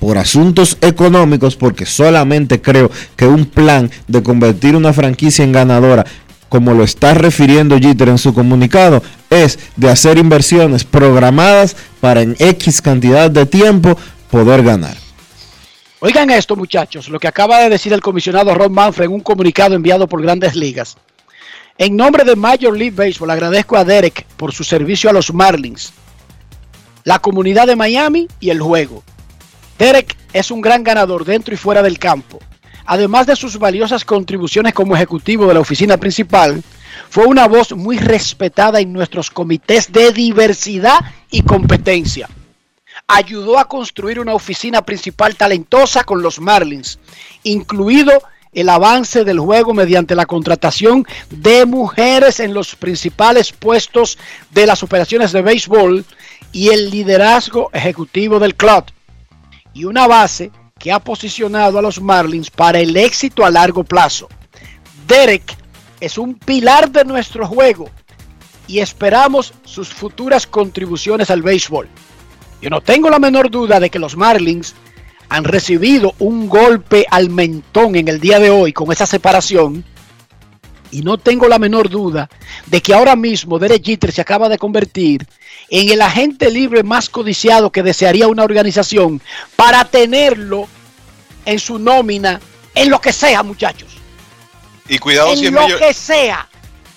por 0.00 0.18
asuntos 0.18 0.78
económicos, 0.80 1.54
porque 1.54 1.86
solamente 1.86 2.60
creo 2.60 2.90
que 3.14 3.26
un 3.26 3.44
plan 3.44 3.90
de 4.08 4.22
convertir 4.22 4.74
una 4.74 4.92
franquicia 4.92 5.44
en 5.44 5.52
ganadora, 5.52 6.04
como 6.48 6.72
lo 6.72 6.82
está 6.82 7.14
refiriendo 7.14 7.78
Jeter 7.78 8.08
en 8.08 8.18
su 8.18 8.34
comunicado, 8.34 9.02
es 9.28 9.58
de 9.76 9.90
hacer 9.90 10.18
inversiones 10.18 10.82
programadas 10.84 11.76
para 12.00 12.22
en 12.22 12.34
X 12.38 12.82
cantidad 12.82 13.30
de 13.30 13.46
tiempo 13.46 13.96
poder 14.30 14.64
ganar. 14.64 14.96
Oigan 16.00 16.30
esto, 16.30 16.56
muchachos, 16.56 17.10
lo 17.10 17.20
que 17.20 17.28
acaba 17.28 17.60
de 17.60 17.68
decir 17.68 17.92
el 17.92 18.00
comisionado 18.00 18.54
Ron 18.54 18.72
Manfred 18.72 19.04
en 19.04 19.12
un 19.12 19.20
comunicado 19.20 19.74
enviado 19.74 20.08
por 20.08 20.22
Grandes 20.22 20.56
Ligas. 20.56 20.96
En 21.76 21.94
nombre 21.94 22.24
de 22.24 22.36
Major 22.36 22.76
League 22.76 22.96
Baseball, 22.96 23.30
agradezco 23.30 23.76
a 23.76 23.84
Derek 23.84 24.24
por 24.38 24.52
su 24.52 24.64
servicio 24.64 25.10
a 25.10 25.12
los 25.12 25.32
Marlins, 25.32 25.92
la 27.04 27.18
comunidad 27.18 27.66
de 27.66 27.76
Miami 27.76 28.28
y 28.40 28.48
el 28.48 28.60
juego. 28.60 29.02
Derek 29.80 30.14
es 30.34 30.50
un 30.50 30.60
gran 30.60 30.84
ganador 30.84 31.24
dentro 31.24 31.54
y 31.54 31.56
fuera 31.56 31.82
del 31.82 31.98
campo. 31.98 32.38
Además 32.84 33.26
de 33.26 33.34
sus 33.34 33.58
valiosas 33.58 34.04
contribuciones 34.04 34.74
como 34.74 34.94
ejecutivo 34.94 35.46
de 35.46 35.54
la 35.54 35.60
oficina 35.60 35.96
principal, 35.96 36.62
fue 37.08 37.24
una 37.24 37.48
voz 37.48 37.72
muy 37.72 37.96
respetada 37.96 38.80
en 38.80 38.92
nuestros 38.92 39.30
comités 39.30 39.90
de 39.90 40.12
diversidad 40.12 40.98
y 41.30 41.40
competencia. 41.40 42.28
Ayudó 43.06 43.58
a 43.58 43.68
construir 43.68 44.20
una 44.20 44.34
oficina 44.34 44.82
principal 44.82 45.34
talentosa 45.34 46.04
con 46.04 46.20
los 46.20 46.40
Marlins, 46.40 46.98
incluido 47.42 48.22
el 48.52 48.68
avance 48.68 49.24
del 49.24 49.40
juego 49.40 49.72
mediante 49.72 50.14
la 50.14 50.26
contratación 50.26 51.06
de 51.30 51.64
mujeres 51.64 52.38
en 52.40 52.52
los 52.52 52.76
principales 52.76 53.52
puestos 53.52 54.18
de 54.50 54.66
las 54.66 54.82
operaciones 54.82 55.32
de 55.32 55.40
béisbol 55.40 56.04
y 56.52 56.68
el 56.68 56.90
liderazgo 56.90 57.70
ejecutivo 57.72 58.38
del 58.38 58.56
club 58.56 58.84
y 59.74 59.84
una 59.84 60.06
base 60.06 60.50
que 60.78 60.92
ha 60.92 60.98
posicionado 60.98 61.78
a 61.78 61.82
los 61.82 62.00
Marlins 62.00 62.50
para 62.50 62.80
el 62.80 62.96
éxito 62.96 63.44
a 63.44 63.50
largo 63.50 63.84
plazo. 63.84 64.28
Derek 65.06 65.56
es 66.00 66.16
un 66.18 66.34
pilar 66.34 66.90
de 66.90 67.04
nuestro 67.04 67.46
juego 67.46 67.90
y 68.66 68.78
esperamos 68.78 69.52
sus 69.64 69.88
futuras 69.88 70.46
contribuciones 70.46 71.30
al 71.30 71.42
béisbol. 71.42 71.88
Yo 72.62 72.70
no 72.70 72.80
tengo 72.80 73.10
la 73.10 73.18
menor 73.18 73.50
duda 73.50 73.80
de 73.80 73.90
que 73.90 73.98
los 73.98 74.16
Marlins 74.16 74.74
han 75.28 75.44
recibido 75.44 76.14
un 76.18 76.48
golpe 76.48 77.06
al 77.10 77.30
mentón 77.30 77.96
en 77.96 78.08
el 78.08 78.20
día 78.20 78.38
de 78.38 78.50
hoy 78.50 78.72
con 78.72 78.90
esa 78.92 79.06
separación. 79.06 79.84
Y 80.92 81.02
no 81.02 81.18
tengo 81.18 81.46
la 81.48 81.58
menor 81.58 81.88
duda 81.88 82.28
de 82.66 82.80
que 82.80 82.92
ahora 82.94 83.14
mismo 83.16 83.58
Derek 83.58 83.84
Jeter 83.84 84.12
se 84.12 84.20
acaba 84.20 84.48
de 84.48 84.58
convertir 84.58 85.26
en 85.68 85.88
el 85.88 86.02
agente 86.02 86.50
libre 86.50 86.82
más 86.82 87.08
codiciado 87.08 87.70
que 87.70 87.82
desearía 87.82 88.26
una 88.26 88.42
organización 88.44 89.20
para 89.56 89.84
tenerlo 89.84 90.66
en 91.44 91.58
su 91.58 91.78
nómina, 91.78 92.40
en 92.74 92.90
lo 92.90 93.00
que 93.00 93.12
sea, 93.12 93.42
muchachos. 93.42 93.88
Y 94.88 94.98
cuidado 94.98 95.34
si 95.36 95.42
es 95.42 95.48
En 95.48 95.54
lo 95.54 95.60
Major, 95.62 95.78
que 95.78 95.94
sea. 95.94 96.48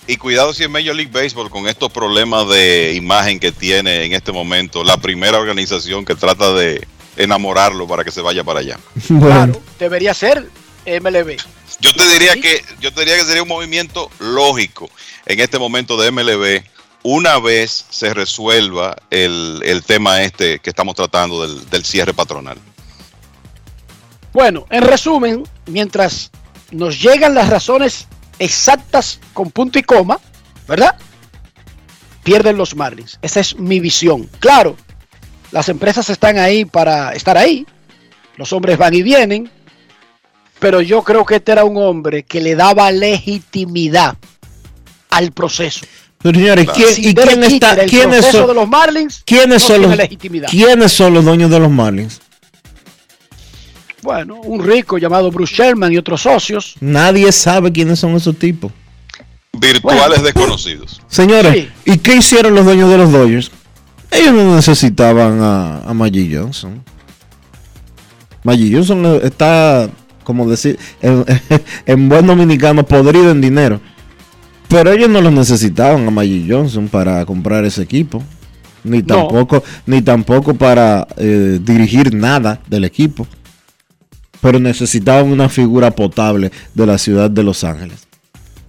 y 0.08 0.16
cuidado 0.16 0.52
si 0.52 0.64
es 0.64 0.70
Major 0.70 0.94
League 0.94 1.12
Baseball 1.12 1.48
con 1.48 1.68
estos 1.68 1.90
problemas 1.92 2.48
de 2.48 2.94
imagen 2.94 3.38
que 3.38 3.52
tiene 3.52 4.04
en 4.04 4.12
este 4.12 4.32
momento 4.32 4.82
la 4.82 4.96
primera 4.96 5.38
organización 5.38 6.04
que 6.04 6.16
trata 6.16 6.52
de 6.52 6.86
enamorarlo 7.16 7.86
para 7.86 8.02
que 8.02 8.10
se 8.10 8.20
vaya 8.20 8.42
para 8.42 8.60
allá. 8.60 8.78
Claro, 9.20 9.62
debería 9.78 10.12
ser 10.14 10.48
MLB. 10.84 11.36
Yo 11.84 11.92
te 11.92 12.08
diría 12.08 12.34
que 12.34 12.64
yo 12.80 12.92
te 12.94 13.00
diría 13.00 13.16
que 13.18 13.24
sería 13.24 13.42
un 13.42 13.48
movimiento 13.48 14.10
lógico 14.18 14.88
en 15.26 15.38
este 15.38 15.58
momento 15.58 16.00
de 16.00 16.10
MLB 16.10 16.64
una 17.02 17.38
vez 17.38 17.84
se 17.90 18.14
resuelva 18.14 18.96
el, 19.10 19.60
el 19.62 19.82
tema 19.84 20.22
este 20.22 20.60
que 20.60 20.70
estamos 20.70 20.94
tratando 20.94 21.46
del, 21.46 21.68
del 21.68 21.84
cierre 21.84 22.14
patronal. 22.14 22.56
Bueno, 24.32 24.64
en 24.70 24.82
resumen, 24.82 25.44
mientras 25.66 26.30
nos 26.70 27.00
llegan 27.02 27.34
las 27.34 27.50
razones 27.50 28.08
exactas 28.38 29.20
con 29.34 29.50
punto 29.50 29.78
y 29.78 29.82
coma, 29.82 30.18
¿verdad? 30.66 30.96
Pierden 32.22 32.56
los 32.56 32.74
Marlins. 32.74 33.18
Esa 33.20 33.40
es 33.40 33.58
mi 33.58 33.78
visión. 33.78 34.28
Claro, 34.40 34.74
las 35.50 35.68
empresas 35.68 36.08
están 36.08 36.38
ahí 36.38 36.64
para 36.64 37.12
estar 37.12 37.36
ahí. 37.36 37.66
Los 38.36 38.54
hombres 38.54 38.78
van 38.78 38.94
y 38.94 39.02
vienen. 39.02 39.50
Pero 40.64 40.80
yo 40.80 41.02
creo 41.02 41.26
que 41.26 41.34
este 41.36 41.52
era 41.52 41.62
un 41.62 41.76
hombre 41.76 42.22
que 42.22 42.40
le 42.40 42.54
daba 42.54 42.90
legitimidad 42.90 44.16
al 45.10 45.30
proceso. 45.30 45.84
Pero 46.22 46.38
señores, 46.38 46.66
¿quién, 46.74 46.88
Sin 46.88 47.10
¿y 47.10 47.14
quién 47.14 47.44
está? 47.44 47.74
El 47.74 47.90
¿Quiénes 47.90 48.20
proceso 48.20 48.38
son, 48.38 48.46
de 48.48 48.54
los 48.54 48.66
Marlins 48.70 49.22
¿quiénes, 49.26 49.48
no 49.48 49.58
son 49.58 49.68
tiene 49.76 49.88
los, 49.88 49.96
legitimidad. 49.98 50.48
¿Quiénes 50.48 50.90
son 50.90 51.12
los 51.12 51.22
dueños 51.22 51.50
de 51.50 51.60
los 51.60 51.70
Marlins? 51.70 52.18
Bueno, 54.00 54.36
un 54.36 54.64
rico 54.64 54.96
llamado 54.96 55.30
Bruce 55.30 55.54
Sherman 55.54 55.92
y 55.92 55.98
otros 55.98 56.22
socios. 56.22 56.76
Nadie 56.80 57.30
sabe 57.30 57.70
quiénes 57.70 57.98
son 57.98 58.12
esos 58.12 58.34
tipos. 58.38 58.72
Virtuales 59.52 60.22
desconocidos. 60.22 61.02
Señores, 61.08 61.68
¿y 61.84 61.98
qué 61.98 62.16
hicieron 62.16 62.54
los 62.54 62.64
dueños 62.64 62.88
de 62.88 62.96
los 62.96 63.12
Dodgers? 63.12 63.50
Ellos 64.10 64.32
no 64.32 64.56
necesitaban 64.56 65.42
a, 65.42 65.80
a 65.80 65.92
Maggie 65.92 66.34
Johnson. 66.34 66.82
Maggie 68.44 68.74
Johnson 68.74 69.04
eh, 69.04 69.20
está, 69.24 69.90
como 70.24 70.48
decir, 70.48 70.78
en, 71.02 71.24
en 71.86 72.08
buen 72.08 72.26
dominicano, 72.26 72.84
podrido 72.84 73.30
en 73.30 73.40
dinero. 73.40 73.80
Pero 74.68 74.90
ellos 74.92 75.08
no 75.10 75.20
lo 75.20 75.30
necesitaban 75.30 76.06
a 76.08 76.10
Maggie 76.10 76.46
Johnson 76.48 76.88
para 76.88 77.24
comprar 77.26 77.64
ese 77.64 77.82
equipo. 77.82 78.22
ni 78.82 78.98
No. 79.02 79.04
tampoco, 79.28 79.62
ni 79.86 80.02
tampoco 80.02 80.54
para 80.54 81.06
eh, 81.16 81.60
dirigir 81.62 82.12
nada 82.14 82.60
del 82.66 82.84
equipo. 82.84 83.26
Pero 84.40 84.58
necesitaban 84.58 85.26
una 85.30 85.48
figura 85.48 85.90
potable 85.90 86.50
de 86.74 86.86
la 86.86 86.98
ciudad 86.98 87.30
de 87.30 87.42
Los 87.42 87.62
Ángeles. 87.64 88.06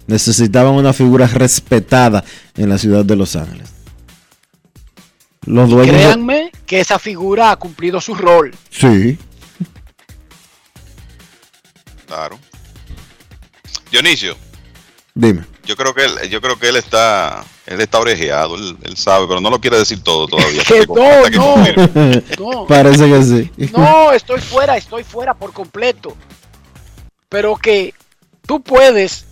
Necesitaban 0.06 0.74
una 0.74 0.92
figura 0.92 1.26
respetada 1.26 2.24
en 2.56 2.68
la 2.68 2.78
ciudad 2.78 3.04
de 3.04 3.16
Los 3.16 3.34
Ángeles. 3.36 3.68
Los 5.44 5.68
dueños. 5.70 5.94
de- 5.94 6.00
Créanme 6.02 6.50
que 6.66 6.80
esa 6.80 6.98
figura 6.98 7.50
ha 7.50 7.56
cumplido 7.56 8.00
su 8.00 8.14
rol. 8.14 8.52
Sí. 8.70 9.18
Claro. 12.06 12.38
Dionisio, 13.90 14.36
Dime. 15.14 15.44
yo 15.64 15.76
creo 15.76 15.94
que 15.94 16.04
él, 16.04 16.28
yo 16.28 16.40
creo 16.40 16.58
que 16.58 16.68
él 16.68 16.76
está, 16.76 17.44
él 17.66 17.80
está 17.80 17.98
orejeado, 17.98 18.56
él, 18.56 18.76
él 18.82 18.96
sabe, 18.96 19.26
pero 19.26 19.40
no 19.40 19.50
lo 19.50 19.60
quiere 19.60 19.78
decir 19.78 20.02
todo 20.02 20.26
todavía. 20.26 20.62
No. 20.88 21.56
No. 22.38 22.66
Parece 22.68 23.08
que 23.08 23.22
sí. 23.22 23.70
No, 23.72 24.12
estoy 24.12 24.40
fuera, 24.40 24.76
estoy 24.76 25.04
fuera 25.04 25.34
por 25.34 25.52
completo. 25.52 26.16
Pero 27.28 27.56
que 27.56 27.94
tú 28.46 28.60
puedes 28.60 29.26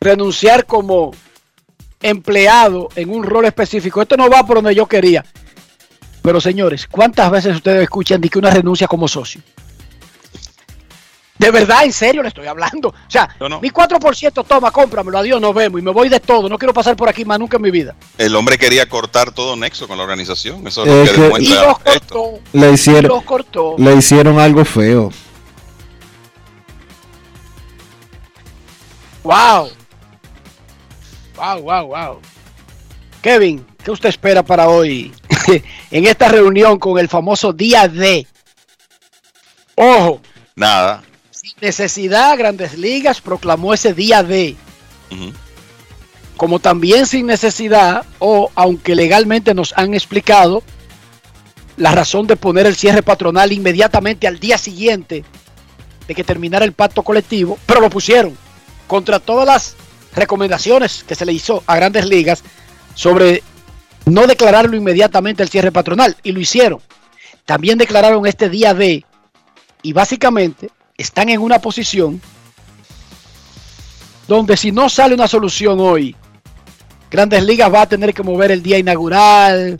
renunciar 0.00 0.66
como 0.66 1.12
empleado 2.02 2.88
en 2.96 3.10
un 3.10 3.22
rol 3.24 3.46
específico. 3.46 4.02
Esto 4.02 4.16
no 4.16 4.28
va 4.28 4.44
por 4.46 4.56
donde 4.56 4.74
yo 4.74 4.86
quería. 4.86 5.24
Pero 6.22 6.40
señores, 6.40 6.86
¿cuántas 6.88 7.30
veces 7.30 7.56
ustedes 7.56 7.82
escuchan 7.82 8.20
de 8.20 8.28
que 8.28 8.38
una 8.38 8.50
renuncia 8.50 8.88
como 8.88 9.06
socio? 9.06 9.40
De 11.38 11.50
verdad, 11.50 11.84
en 11.84 11.92
serio 11.92 12.22
le 12.22 12.28
estoy 12.28 12.46
hablando. 12.46 12.88
O 12.88 12.94
sea, 13.10 13.28
mi 13.60 13.70
4% 13.70 14.44
toma, 14.46 14.70
cómpramelo, 14.70 15.18
adiós, 15.18 15.40
nos 15.40 15.54
vemos 15.54 15.80
y 15.80 15.84
me 15.84 15.90
voy 15.90 16.08
de 16.08 16.18
todo. 16.20 16.48
No 16.48 16.56
quiero 16.58 16.72
pasar 16.72 16.96
por 16.96 17.08
aquí 17.08 17.24
más 17.24 17.38
nunca 17.38 17.56
en 17.56 17.62
mi 17.62 17.70
vida. 17.70 17.94
El 18.16 18.34
hombre 18.36 18.56
quería 18.56 18.88
cortar 18.88 19.32
todo 19.32 19.54
nexo 19.56 19.86
con 19.86 19.98
la 19.98 20.04
organización. 20.04 20.66
Eso 20.66 20.84
es 20.84 20.88
Es 20.88 20.96
lo 20.96 21.04
que, 21.04 21.12
que- 21.14 21.22
demuestra 21.22 21.62
Y 21.62 21.66
los 21.66 21.78
cortó. 21.78 22.40
Le 22.52 22.72
hicieron, 22.72 23.08
Los 23.08 23.22
cortó. 23.24 23.74
le 23.76 23.94
hicieron 23.96 24.40
algo 24.40 24.64
feo. 24.64 25.10
Wow. 29.22 29.70
Wow, 31.36 31.60
wow, 31.62 31.86
wow. 31.88 32.20
Kevin, 33.20 33.66
¿qué 33.82 33.90
usted 33.90 34.08
espera 34.08 34.42
para 34.42 34.68
hoy 34.68 35.12
en 35.90 36.06
esta 36.06 36.28
reunión 36.28 36.78
con 36.78 36.98
el 36.98 37.08
famoso 37.08 37.52
día 37.52 37.88
D? 37.88 38.26
Ojo, 39.74 40.20
Nada. 40.54 41.02
Necesidad, 41.60 42.36
Grandes 42.36 42.76
Ligas 42.76 43.20
proclamó 43.20 43.74
ese 43.74 43.94
día 43.94 44.22
D. 44.22 44.56
Ujú. 45.10 45.32
Como 46.36 46.58
también 46.58 47.06
sin 47.06 47.26
necesidad, 47.26 48.04
o 48.18 48.50
aunque 48.54 48.94
legalmente 48.94 49.54
nos 49.54 49.72
han 49.76 49.94
explicado 49.94 50.62
la 51.76 51.92
razón 51.92 52.26
de 52.26 52.36
poner 52.36 52.66
el 52.66 52.76
cierre 52.76 53.02
patronal 53.02 53.52
inmediatamente 53.52 54.26
al 54.26 54.38
día 54.38 54.58
siguiente 54.58 55.24
de 56.06 56.14
que 56.14 56.24
terminara 56.24 56.64
el 56.64 56.72
pacto 56.72 57.02
colectivo, 57.02 57.58
pero 57.66 57.80
lo 57.80 57.90
pusieron 57.90 58.36
contra 58.86 59.18
todas 59.18 59.46
las 59.46 59.76
recomendaciones 60.14 61.04
que 61.04 61.14
se 61.14 61.26
le 61.26 61.32
hizo 61.32 61.62
a 61.66 61.76
grandes 61.76 62.06
ligas 62.06 62.42
sobre 62.94 63.42
no 64.04 64.26
declararlo 64.26 64.76
inmediatamente 64.76 65.42
el 65.42 65.48
cierre 65.48 65.72
patronal, 65.72 66.16
y 66.22 66.32
lo 66.32 66.40
hicieron. 66.40 66.80
También 67.44 67.78
declararon 67.78 68.26
este 68.26 68.48
día 68.48 68.72
D 68.72 69.04
y 69.82 69.92
básicamente 69.92 70.70
están 70.96 71.28
en 71.28 71.40
una 71.40 71.58
posición 71.60 72.20
donde 74.28 74.56
si 74.56 74.72
no 74.72 74.88
sale 74.88 75.14
una 75.14 75.28
solución 75.28 75.78
hoy, 75.80 76.16
Grandes 77.10 77.44
Ligas 77.44 77.72
va 77.72 77.82
a 77.82 77.88
tener 77.88 78.12
que 78.12 78.22
mover 78.22 78.50
el 78.50 78.62
día 78.62 78.78
inaugural, 78.78 79.78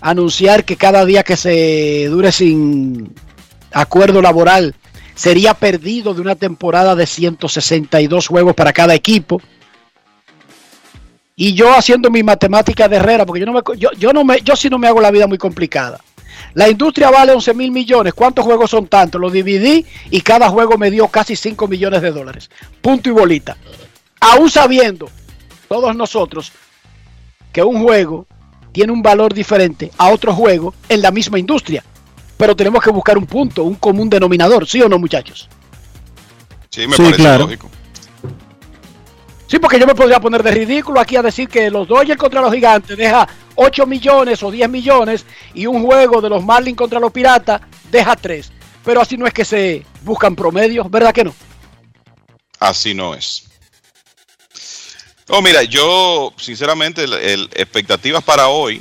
anunciar 0.00 0.64
que 0.64 0.76
cada 0.76 1.04
día 1.04 1.22
que 1.22 1.36
se 1.36 2.06
dure 2.08 2.32
sin 2.32 3.14
acuerdo 3.72 4.20
laboral 4.20 4.74
sería 5.14 5.54
perdido 5.54 6.14
de 6.14 6.20
una 6.20 6.34
temporada 6.34 6.94
de 6.94 7.06
162 7.06 8.26
juegos 8.26 8.54
para 8.54 8.72
cada 8.72 8.94
equipo. 8.94 9.40
Y 11.36 11.54
yo 11.54 11.74
haciendo 11.74 12.10
mi 12.10 12.22
matemática 12.22 12.88
de 12.88 12.96
Herrera, 12.96 13.26
porque 13.26 13.40
yo 13.40 13.46
no 13.46 13.52
me, 13.52 13.60
yo, 13.76 13.90
yo 13.92 14.12
no 14.12 14.24
me, 14.24 14.40
yo 14.40 14.56
sí 14.56 14.70
no 14.70 14.78
me 14.78 14.88
hago 14.88 15.00
la 15.00 15.10
vida 15.10 15.26
muy 15.26 15.38
complicada. 15.38 16.00
La 16.54 16.68
industria 16.68 17.10
vale 17.10 17.32
11 17.32 17.54
mil 17.54 17.70
millones. 17.70 18.14
¿Cuántos 18.14 18.44
juegos 18.44 18.70
son 18.70 18.86
tantos? 18.88 19.20
Lo 19.20 19.30
dividí 19.30 19.84
y 20.10 20.20
cada 20.22 20.48
juego 20.48 20.78
me 20.78 20.90
dio 20.90 21.08
casi 21.08 21.36
5 21.36 21.68
millones 21.68 22.02
de 22.02 22.12
dólares. 22.12 22.50
Punto 22.80 23.08
y 23.08 23.12
bolita. 23.12 23.56
Aún 24.20 24.50
sabiendo 24.50 25.08
todos 25.68 25.94
nosotros 25.94 26.52
que 27.52 27.62
un 27.62 27.82
juego 27.82 28.26
tiene 28.72 28.92
un 28.92 29.02
valor 29.02 29.32
diferente 29.34 29.90
a 29.98 30.08
otro 30.10 30.34
juego 30.34 30.74
en 30.88 31.02
la 31.02 31.10
misma 31.10 31.38
industria. 31.38 31.84
Pero 32.36 32.54
tenemos 32.54 32.82
que 32.82 32.90
buscar 32.90 33.16
un 33.16 33.26
punto, 33.26 33.64
un 33.64 33.76
común 33.76 34.10
denominador, 34.10 34.66
¿sí 34.66 34.80
o 34.82 34.88
no, 34.88 34.98
muchachos? 34.98 35.48
Sí, 36.70 36.86
me 36.86 36.94
Sí, 36.96 37.02
parece 37.02 37.16
claro. 37.22 37.44
lógico. 37.44 37.70
Sí, 39.46 39.58
porque 39.58 39.78
yo 39.78 39.86
me 39.86 39.94
podría 39.94 40.20
poner 40.20 40.42
de 40.42 40.50
ridículo 40.50 41.00
aquí 41.00 41.16
a 41.16 41.22
decir 41.22 41.48
que 41.48 41.70
los 41.70 41.86
Dodgers 41.86 42.18
contra 42.18 42.40
los 42.40 42.52
Gigantes 42.52 42.96
deja 42.96 43.26
8 43.56 43.86
millones 43.86 44.42
o 44.42 44.50
10 44.50 44.68
millones 44.68 45.26
y 45.54 45.66
un 45.66 45.84
juego 45.84 46.20
de 46.20 46.28
los 46.28 46.44
Marlins 46.44 46.76
contra 46.76 47.00
los 47.00 47.12
Piratas 47.12 47.60
deja 47.90 48.14
3. 48.14 48.52
Pero 48.84 49.00
así 49.00 49.16
no 49.16 49.26
es 49.26 49.34
que 49.34 49.44
se 49.44 49.84
buscan 50.02 50.36
promedios, 50.36 50.90
¿verdad 50.90 51.12
que 51.12 51.24
no? 51.24 51.34
Así 52.60 52.94
no 52.94 53.14
es. 53.14 53.48
No, 55.28 55.42
mira, 55.42 55.64
yo 55.64 56.32
sinceramente 56.36 57.02
el, 57.02 57.50
expectativas 57.54 58.22
para 58.22 58.48
hoy 58.48 58.80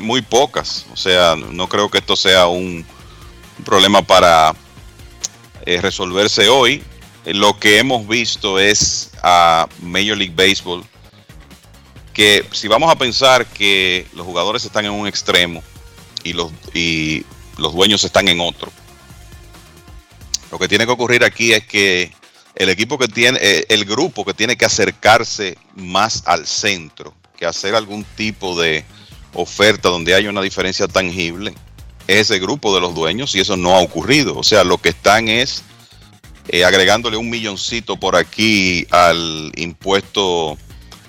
muy 0.00 0.20
pocas. 0.20 0.86
O 0.92 0.96
sea, 0.96 1.36
no 1.36 1.68
creo 1.68 1.88
que 1.88 1.98
esto 1.98 2.16
sea 2.16 2.48
un, 2.48 2.84
problema 3.64 4.02
para 4.02 4.54
eh, 5.64 5.80
resolverse 5.80 6.48
hoy. 6.48 6.82
Lo 7.24 7.58
que 7.58 7.78
hemos 7.78 8.06
visto 8.06 8.58
es 8.58 9.10
a 9.22 9.68
Major 9.80 10.16
League 10.16 10.34
Baseball 10.36 10.84
que 12.16 12.46
si 12.50 12.66
vamos 12.66 12.90
a 12.90 12.96
pensar 12.96 13.44
que 13.44 14.06
los 14.14 14.24
jugadores 14.24 14.64
están 14.64 14.86
en 14.86 14.92
un 14.92 15.06
extremo 15.06 15.62
y 16.24 16.32
los, 16.32 16.50
y 16.72 17.26
los 17.58 17.74
dueños 17.74 18.02
están 18.04 18.26
en 18.28 18.40
otro, 18.40 18.72
lo 20.50 20.58
que 20.58 20.66
tiene 20.66 20.86
que 20.86 20.92
ocurrir 20.92 21.24
aquí 21.24 21.52
es 21.52 21.66
que 21.66 22.10
el 22.54 22.70
equipo 22.70 22.96
que 22.96 23.06
tiene, 23.06 23.38
eh, 23.42 23.66
el 23.68 23.84
grupo 23.84 24.24
que 24.24 24.32
tiene 24.32 24.56
que 24.56 24.64
acercarse 24.64 25.58
más 25.74 26.22
al 26.24 26.46
centro, 26.46 27.12
que 27.36 27.44
hacer 27.44 27.74
algún 27.74 28.02
tipo 28.16 28.58
de 28.58 28.86
oferta 29.34 29.90
donde 29.90 30.14
haya 30.14 30.30
una 30.30 30.40
diferencia 30.40 30.88
tangible, 30.88 31.52
es 32.06 32.30
ese 32.30 32.38
grupo 32.38 32.74
de 32.74 32.80
los 32.80 32.94
dueños 32.94 33.34
y 33.34 33.40
eso 33.40 33.58
no 33.58 33.74
ha 33.74 33.80
ocurrido. 33.80 34.38
O 34.38 34.42
sea, 34.42 34.64
lo 34.64 34.78
que 34.78 34.88
están 34.88 35.28
es 35.28 35.64
eh, 36.48 36.64
agregándole 36.64 37.18
un 37.18 37.28
milloncito 37.28 37.98
por 37.98 38.16
aquí 38.16 38.86
al 38.90 39.52
impuesto 39.56 40.56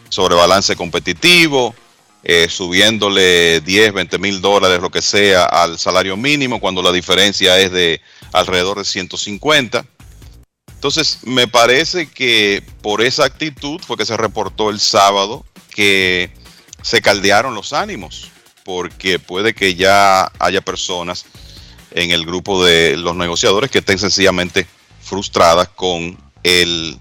sobre 0.09 0.35
balance 0.35 0.75
competitivo, 0.75 1.75
eh, 2.23 2.47
subiéndole 2.49 3.61
10, 3.61 3.93
20 3.93 4.17
mil 4.19 4.41
dólares, 4.41 4.81
lo 4.81 4.89
que 4.89 5.01
sea, 5.01 5.45
al 5.45 5.79
salario 5.79 6.17
mínimo, 6.17 6.59
cuando 6.59 6.81
la 6.81 6.91
diferencia 6.91 7.57
es 7.59 7.71
de 7.71 8.01
alrededor 8.33 8.79
de 8.79 8.85
150. 8.85 9.85
Entonces, 10.73 11.19
me 11.23 11.47
parece 11.47 12.09
que 12.09 12.63
por 12.81 13.01
esa 13.01 13.25
actitud 13.25 13.79
fue 13.85 13.97
que 13.97 14.05
se 14.05 14.17
reportó 14.17 14.69
el 14.69 14.79
sábado 14.79 15.45
que 15.69 16.31
se 16.81 17.01
caldearon 17.01 17.55
los 17.55 17.73
ánimos, 17.73 18.29
porque 18.63 19.19
puede 19.19 19.53
que 19.53 19.75
ya 19.75 20.31
haya 20.39 20.61
personas 20.61 21.25
en 21.91 22.11
el 22.11 22.25
grupo 22.25 22.63
de 22.63 22.97
los 22.97 23.15
negociadores 23.15 23.71
que 23.71 23.79
estén 23.79 23.97
sencillamente 23.97 24.67
frustradas 25.01 25.69
con 25.69 26.17
el 26.43 26.99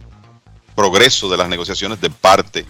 progreso 0.74 1.28
de 1.28 1.36
las 1.36 1.48
negociaciones 1.48 2.00
de 2.00 2.10
parte 2.10 2.60
de 2.60 2.66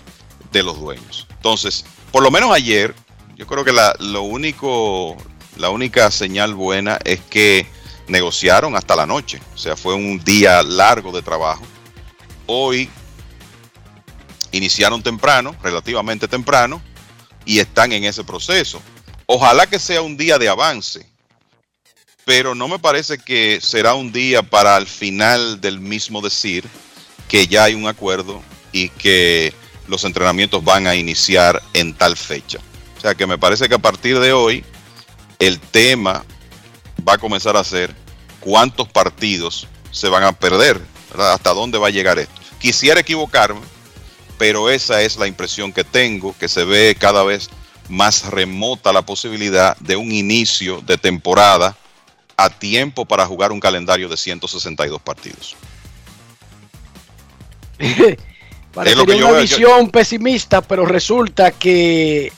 los 0.62 0.80
dueños. 0.80 1.26
Entonces, 1.30 1.84
por 2.12 2.22
lo 2.22 2.30
menos 2.30 2.50
ayer, 2.52 2.94
yo 3.36 3.46
creo 3.46 3.64
que 3.64 3.72
la, 3.72 3.94
lo 3.98 4.22
único, 4.22 5.16
la 5.56 5.70
única 5.70 6.10
señal 6.10 6.54
buena 6.54 6.98
es 7.04 7.20
que 7.20 7.66
negociaron 8.08 8.76
hasta 8.76 8.96
la 8.96 9.06
noche. 9.06 9.40
O 9.54 9.58
sea, 9.58 9.76
fue 9.76 9.94
un 9.94 10.22
día 10.24 10.62
largo 10.62 11.12
de 11.12 11.22
trabajo. 11.22 11.62
Hoy 12.46 12.88
iniciaron 14.52 15.02
temprano, 15.02 15.54
relativamente 15.62 16.28
temprano, 16.28 16.80
y 17.44 17.58
están 17.58 17.92
en 17.92 18.04
ese 18.04 18.24
proceso. 18.24 18.80
Ojalá 19.26 19.66
que 19.66 19.78
sea 19.78 20.02
un 20.02 20.16
día 20.16 20.38
de 20.38 20.48
avance, 20.48 21.06
pero 22.24 22.54
no 22.54 22.68
me 22.68 22.78
parece 22.78 23.18
que 23.18 23.60
será 23.60 23.94
un 23.94 24.12
día 24.12 24.42
para 24.42 24.76
al 24.76 24.86
final 24.86 25.60
del 25.60 25.80
mismo 25.80 26.20
decir 26.20 26.64
que 27.28 27.46
ya 27.46 27.64
hay 27.64 27.74
un 27.74 27.86
acuerdo 27.86 28.42
y 28.72 28.88
que 28.88 29.52
los 29.88 30.04
entrenamientos 30.04 30.62
van 30.64 30.86
a 30.86 30.94
iniciar 30.94 31.62
en 31.72 31.94
tal 31.94 32.16
fecha. 32.16 32.58
O 32.96 33.00
sea 33.00 33.14
que 33.14 33.26
me 33.26 33.38
parece 33.38 33.68
que 33.68 33.74
a 33.74 33.78
partir 33.78 34.18
de 34.18 34.32
hoy 34.32 34.64
el 35.38 35.60
tema 35.60 36.24
va 37.06 37.14
a 37.14 37.18
comenzar 37.18 37.56
a 37.56 37.64
ser 37.64 37.94
cuántos 38.40 38.88
partidos 38.88 39.66
se 39.90 40.08
van 40.08 40.24
a 40.24 40.32
perder, 40.32 40.80
¿verdad? 41.10 41.34
hasta 41.34 41.52
dónde 41.52 41.78
va 41.78 41.88
a 41.88 41.90
llegar 41.90 42.18
esto. 42.18 42.40
Quisiera 42.58 43.00
equivocarme, 43.00 43.60
pero 44.38 44.70
esa 44.70 45.02
es 45.02 45.16
la 45.16 45.26
impresión 45.26 45.72
que 45.72 45.84
tengo, 45.84 46.34
que 46.38 46.48
se 46.48 46.64
ve 46.64 46.96
cada 46.98 47.22
vez 47.22 47.50
más 47.88 48.26
remota 48.26 48.92
la 48.92 49.02
posibilidad 49.02 49.76
de 49.78 49.96
un 49.96 50.10
inicio 50.10 50.80
de 50.80 50.98
temporada 50.98 51.76
a 52.36 52.50
tiempo 52.50 53.04
para 53.04 53.26
jugar 53.26 53.52
un 53.52 53.60
calendario 53.60 54.08
de 54.08 54.16
162 54.16 55.00
partidos. 55.00 55.56
Parecería 58.76 59.02
lo 59.04 59.06
que 59.12 59.18
yo 59.18 59.24
una 59.26 59.32
veo, 59.32 59.42
visión 59.42 59.90
pesimista, 59.90 60.60
pero 60.60 60.86
resulta 60.86 61.50
que 61.50 62.30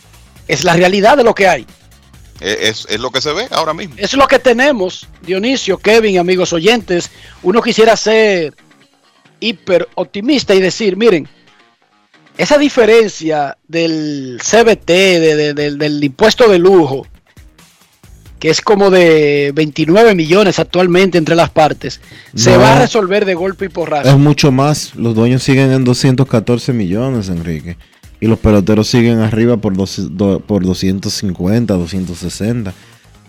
es 0.46 0.64
la 0.64 0.72
realidad 0.74 1.16
de 1.18 1.24
lo 1.24 1.34
que 1.34 1.46
hay. 1.48 1.66
Es, 2.40 2.86
es 2.88 3.00
lo 3.00 3.10
que 3.10 3.20
se 3.20 3.32
ve 3.32 3.48
ahora 3.50 3.74
mismo. 3.74 3.96
Es 3.98 4.14
lo 4.14 4.26
que 4.28 4.38
tenemos, 4.38 5.08
Dionisio, 5.22 5.76
Kevin, 5.78 6.18
amigos 6.18 6.52
oyentes. 6.52 7.10
Uno 7.42 7.60
quisiera 7.60 7.96
ser 7.96 8.54
hiper 9.40 9.88
optimista 9.96 10.54
y 10.54 10.60
decir, 10.60 10.96
miren, 10.96 11.28
esa 12.36 12.56
diferencia 12.56 13.58
del 13.66 14.40
CBT, 14.40 14.86
de- 14.86 15.34
de- 15.36 15.54
del, 15.54 15.78
del 15.78 16.04
impuesto 16.04 16.48
de 16.48 16.58
lujo, 16.60 17.04
que 18.38 18.50
es 18.50 18.60
como 18.60 18.90
de 18.90 19.52
29 19.54 20.14
millones 20.14 20.58
actualmente 20.58 21.18
entre 21.18 21.34
las 21.34 21.50
partes, 21.50 22.00
se 22.34 22.52
No. 22.52 22.60
va 22.60 22.76
a 22.76 22.80
resolver 22.80 23.24
de 23.24 23.34
golpe 23.34 23.66
y 23.66 23.68
porrazo. 23.68 24.08
Es 24.10 24.16
mucho 24.18 24.52
más. 24.52 24.94
Los 24.94 25.14
dueños 25.14 25.42
siguen 25.42 25.72
en 25.72 25.84
214 25.84 26.72
millones, 26.72 27.28
Enrique. 27.28 27.76
Y 28.20 28.26
los 28.26 28.38
peloteros 28.38 28.88
siguen 28.88 29.20
arriba 29.20 29.56
por, 29.58 29.76
dos- 29.76 30.08
do- 30.16 30.40
por 30.40 30.64
250, 30.64 31.74
260. 31.74 32.72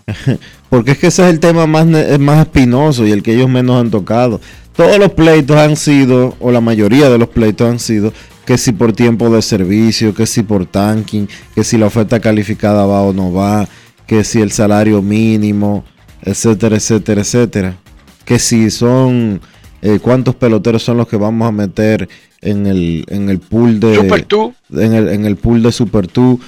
Porque 0.68 0.92
es 0.92 0.98
que 0.98 1.06
ese 1.08 1.22
es 1.22 1.28
el 1.28 1.40
tema 1.40 1.66
más, 1.66 1.86
más 2.18 2.40
espinoso 2.40 3.06
y 3.06 3.12
el 3.12 3.22
que 3.22 3.34
ellos 3.34 3.48
menos 3.48 3.80
han 3.80 3.90
tocado. 3.90 4.40
Todos 4.76 4.98
los 4.98 5.12
pleitos 5.12 5.56
han 5.56 5.76
sido, 5.76 6.36
o 6.40 6.50
la 6.50 6.60
mayoría 6.60 7.08
de 7.10 7.18
los 7.18 7.28
pleitos 7.28 7.68
han 7.68 7.78
sido, 7.78 8.12
que 8.46 8.56
si 8.58 8.72
por 8.72 8.92
tiempo 8.92 9.30
de 9.30 9.42
servicio, 9.42 10.14
que 10.14 10.26
si 10.26 10.42
por 10.42 10.66
tanking, 10.66 11.28
que 11.54 11.62
si 11.64 11.76
la 11.78 11.86
oferta 11.86 12.18
calificada 12.20 12.86
va 12.86 13.02
o 13.02 13.12
no 13.12 13.32
va, 13.32 13.68
que 14.10 14.24
si 14.24 14.40
el 14.40 14.50
salario 14.50 15.02
mínimo, 15.02 15.84
etcétera, 16.22 16.74
etcétera, 16.74 17.20
etcétera. 17.20 17.76
Que 18.24 18.40
si 18.40 18.68
son, 18.72 19.40
eh, 19.82 20.00
cuántos 20.02 20.34
peloteros 20.34 20.82
son 20.82 20.96
los 20.96 21.06
que 21.06 21.16
vamos 21.16 21.46
a 21.46 21.52
meter 21.52 22.08
en 22.40 22.66
el, 22.66 23.04
en 23.08 23.28
el 23.28 23.38
pool 23.38 23.78
de 23.78 23.94
Super 23.94 24.24
Two. 24.24 24.52
en 24.72 24.94
el, 24.94 25.08
en 25.10 25.26
el 25.26 25.36
pool 25.36 25.62
de 25.62 25.70
Super 25.70 26.08
2, 26.12 26.40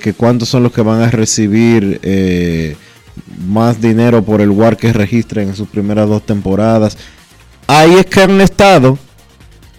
que 0.00 0.14
cuántos 0.14 0.48
son 0.48 0.62
los 0.62 0.72
que 0.72 0.80
van 0.80 1.02
a 1.02 1.10
recibir 1.10 2.00
eh, 2.02 2.74
más 3.46 3.82
dinero 3.82 4.22
por 4.22 4.40
el 4.40 4.48
WAR 4.48 4.78
que 4.78 4.90
registren 4.90 5.48
en 5.50 5.56
sus 5.56 5.68
primeras 5.68 6.08
dos 6.08 6.24
temporadas. 6.24 6.96
Ahí 7.66 7.96
es 7.96 8.06
que 8.06 8.22
han 8.22 8.40
estado. 8.40 8.98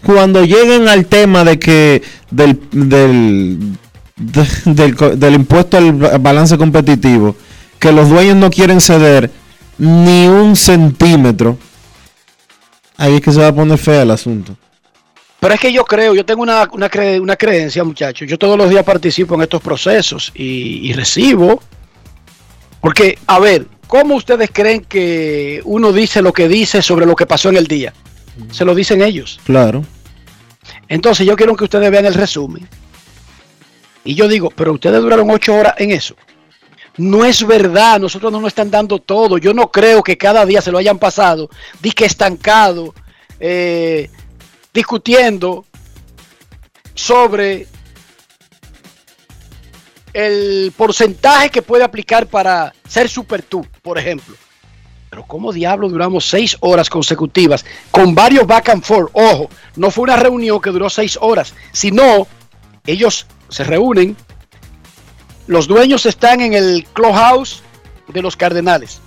Cuando 0.06 0.46
lleguen 0.46 0.88
al 0.88 1.08
tema 1.08 1.44
de 1.44 1.58
que 1.58 2.04
del, 2.30 2.60
del, 2.72 3.58
de- 4.22 4.74
del, 4.74 4.96
del 5.20 5.34
impuesto 5.34 5.78
al 5.78 5.94
ba- 5.94 6.18
balance 6.18 6.58
competitivo, 6.58 7.36
que 7.80 7.92
los 7.92 8.10
dueños 8.10 8.36
no 8.38 8.50
quieren 8.50 8.80
ceder 8.82 9.30
ni 9.78 10.28
un 10.28 10.56
centímetro, 10.56 11.58
ahí 12.98 13.16
es 13.16 13.22
que 13.22 13.32
se 13.32 13.40
va 13.40 13.48
a 13.48 13.56
poner 13.56 13.78
feo 13.78 14.02
el 14.02 14.12
asunto. 14.12 14.56
Pero 15.40 15.56
es 15.56 15.60
que 15.60 15.74
yo 15.74 15.84
creo, 15.86 16.14
yo 16.14 16.24
tengo 16.24 16.44
una, 16.44 16.68
una, 16.72 16.90
cre- 16.90 17.20
una 17.20 17.36
creencia, 17.36 17.84
muchachos. 17.84 18.28
Yo 18.30 18.38
todos 18.38 18.56
los 18.58 18.70
días 18.70 18.84
participo 18.84 19.34
en 19.34 19.42
estos 19.42 19.60
procesos 19.62 20.32
y, 20.36 20.88
y 20.88 20.94
recibo. 20.94 21.62
Porque, 22.80 23.18
a 23.26 23.40
ver, 23.40 23.66
¿cómo 23.88 24.16
ustedes 24.16 24.52
creen 24.54 24.82
que 24.82 25.62
uno 25.66 25.92
dice 25.92 26.22
lo 26.22 26.32
que 26.32 26.48
dice 26.48 26.84
sobre 26.84 27.08
lo 27.08 27.16
que 27.16 27.26
pasó 27.26 27.50
en 27.50 27.58
el 27.58 27.66
día? 27.66 27.92
Se 28.52 28.66
lo 28.66 28.76
dicen 28.76 29.02
ellos. 29.02 29.40
Claro. 29.44 29.84
Entonces 30.88 31.26
yo 31.26 31.36
quiero 31.36 31.56
que 31.56 31.64
ustedes 31.64 31.90
vean 31.90 32.06
el 32.06 32.14
resumen. 32.14 32.68
Y 34.04 34.16
yo 34.16 34.28
digo, 34.28 34.50
pero 34.50 34.74
ustedes 34.74 35.02
duraron 35.02 35.30
ocho 35.30 35.54
horas 35.56 35.76
en 35.78 35.92
eso. 35.92 36.16
No 36.98 37.24
es 37.24 37.46
verdad, 37.46 38.00
nosotros 38.00 38.32
no 38.32 38.42
nos 38.42 38.50
están 38.50 38.70
dando 38.70 39.00
todo. 39.00 39.38
Yo 39.38 39.54
no 39.54 39.72
creo 39.72 40.04
que 40.04 40.18
cada 40.18 40.46
día 40.46 40.62
se 40.62 40.72
lo 40.72 40.78
hayan 40.78 41.00
pasado, 41.00 41.50
di 41.82 41.92
que 41.92 42.06
estancado, 42.06 42.94
eh, 43.40 44.10
discutiendo 44.74 45.66
sobre 46.94 47.68
el 50.14 50.74
porcentaje 50.76 51.50
que 51.50 51.62
puede 51.62 51.84
aplicar 51.84 52.28
para 52.28 52.74
ser 52.88 53.08
Super 53.08 53.42
tú, 53.42 53.66
por 53.82 53.98
ejemplo. 53.98 54.36
Pero 55.10 55.26
¿cómo 55.26 55.52
diablo 55.52 55.90
duramos 55.90 56.26
seis 56.26 56.58
horas 56.62 56.90
consecutivas 56.90 57.66
con 57.92 58.16
varios 58.16 58.48
back 58.48 58.70
and 58.70 58.84
forth? 58.84 59.10
Ojo, 59.14 59.50
no 59.76 59.92
fue 59.92 60.04
una 60.04 60.16
reunión 60.16 60.62
que 60.62 60.70
duró 60.70 60.90
seis 60.90 61.18
horas, 61.22 61.54
sino 61.74 62.28
ellos 62.86 63.28
se 63.52 63.64
reúnen, 63.64 64.18
los 65.46 65.68
dueños 65.68 66.06
están 66.06 66.42
en 66.42 66.54
el 66.54 66.86
clubhouse 66.94 67.62
de 68.08 68.22
los 68.22 68.36
Cardenales 68.36 69.02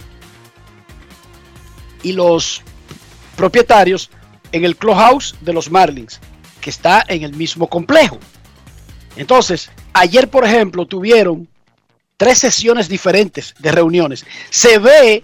y 2.02 2.12
los 2.12 2.62
propietarios 3.36 4.10
en 4.52 4.64
el 4.64 4.76
clubhouse 4.76 5.34
de 5.40 5.52
los 5.52 5.70
Marlins, 5.70 6.20
que 6.60 6.70
está 6.70 7.04
en 7.08 7.24
el 7.24 7.34
mismo 7.34 7.68
complejo. 7.68 8.18
Entonces, 9.16 9.70
ayer, 9.94 10.28
por 10.28 10.44
ejemplo, 10.44 10.86
tuvieron 10.86 11.48
tres 12.16 12.38
sesiones 12.38 12.88
diferentes 12.88 13.54
de 13.58 13.72
reuniones. 13.72 14.24
Se 14.50 14.78
ve 14.78 15.22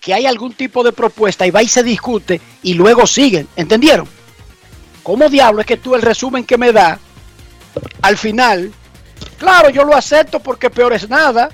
que 0.00 0.14
hay 0.14 0.26
algún 0.26 0.54
tipo 0.54 0.82
de 0.82 0.92
propuesta 0.92 1.46
y 1.46 1.50
va 1.50 1.62
y 1.62 1.68
se 1.68 1.82
discute 1.82 2.40
y 2.62 2.74
luego 2.74 3.06
siguen. 3.06 3.46
¿Entendieron? 3.54 4.08
¿Cómo 5.02 5.28
diablo 5.28 5.60
es 5.60 5.66
que 5.66 5.76
tú 5.76 5.94
el 5.94 6.02
resumen 6.02 6.44
que 6.44 6.58
me 6.58 6.72
da 6.72 6.98
al 8.00 8.16
final, 8.16 8.72
claro, 9.38 9.70
yo 9.70 9.84
lo 9.84 9.96
acepto 9.96 10.40
porque 10.40 10.70
peor 10.70 10.92
es 10.92 11.08
nada. 11.08 11.50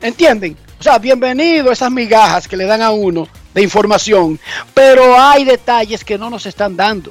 ¿Entienden? 0.00 0.56
O 0.78 0.82
sea, 0.82 0.98
bienvenido 0.98 1.70
a 1.70 1.72
esas 1.72 1.90
migajas 1.90 2.46
que 2.46 2.56
le 2.56 2.64
dan 2.64 2.82
a 2.82 2.90
uno 2.90 3.26
de 3.52 3.62
información, 3.62 4.38
pero 4.72 5.18
hay 5.18 5.44
detalles 5.44 6.04
que 6.04 6.16
no 6.16 6.30
nos 6.30 6.46
están 6.46 6.76
dando. 6.76 7.10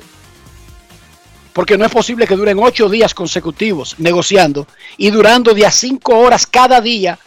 Porque 1.51 1.77
no 1.77 1.85
es 1.85 1.91
posible 1.91 2.27
que 2.27 2.35
duren 2.35 2.59
ocho 2.59 2.87
días 2.87 3.13
consecutivos 3.13 3.95
negociando 3.97 4.67
y 4.95 5.09
durando 5.09 5.53
de 5.53 5.65
a 5.65 5.71
cinco 5.71 6.17
horas 6.17 6.45
cada 6.47 6.79
día. 6.79 7.19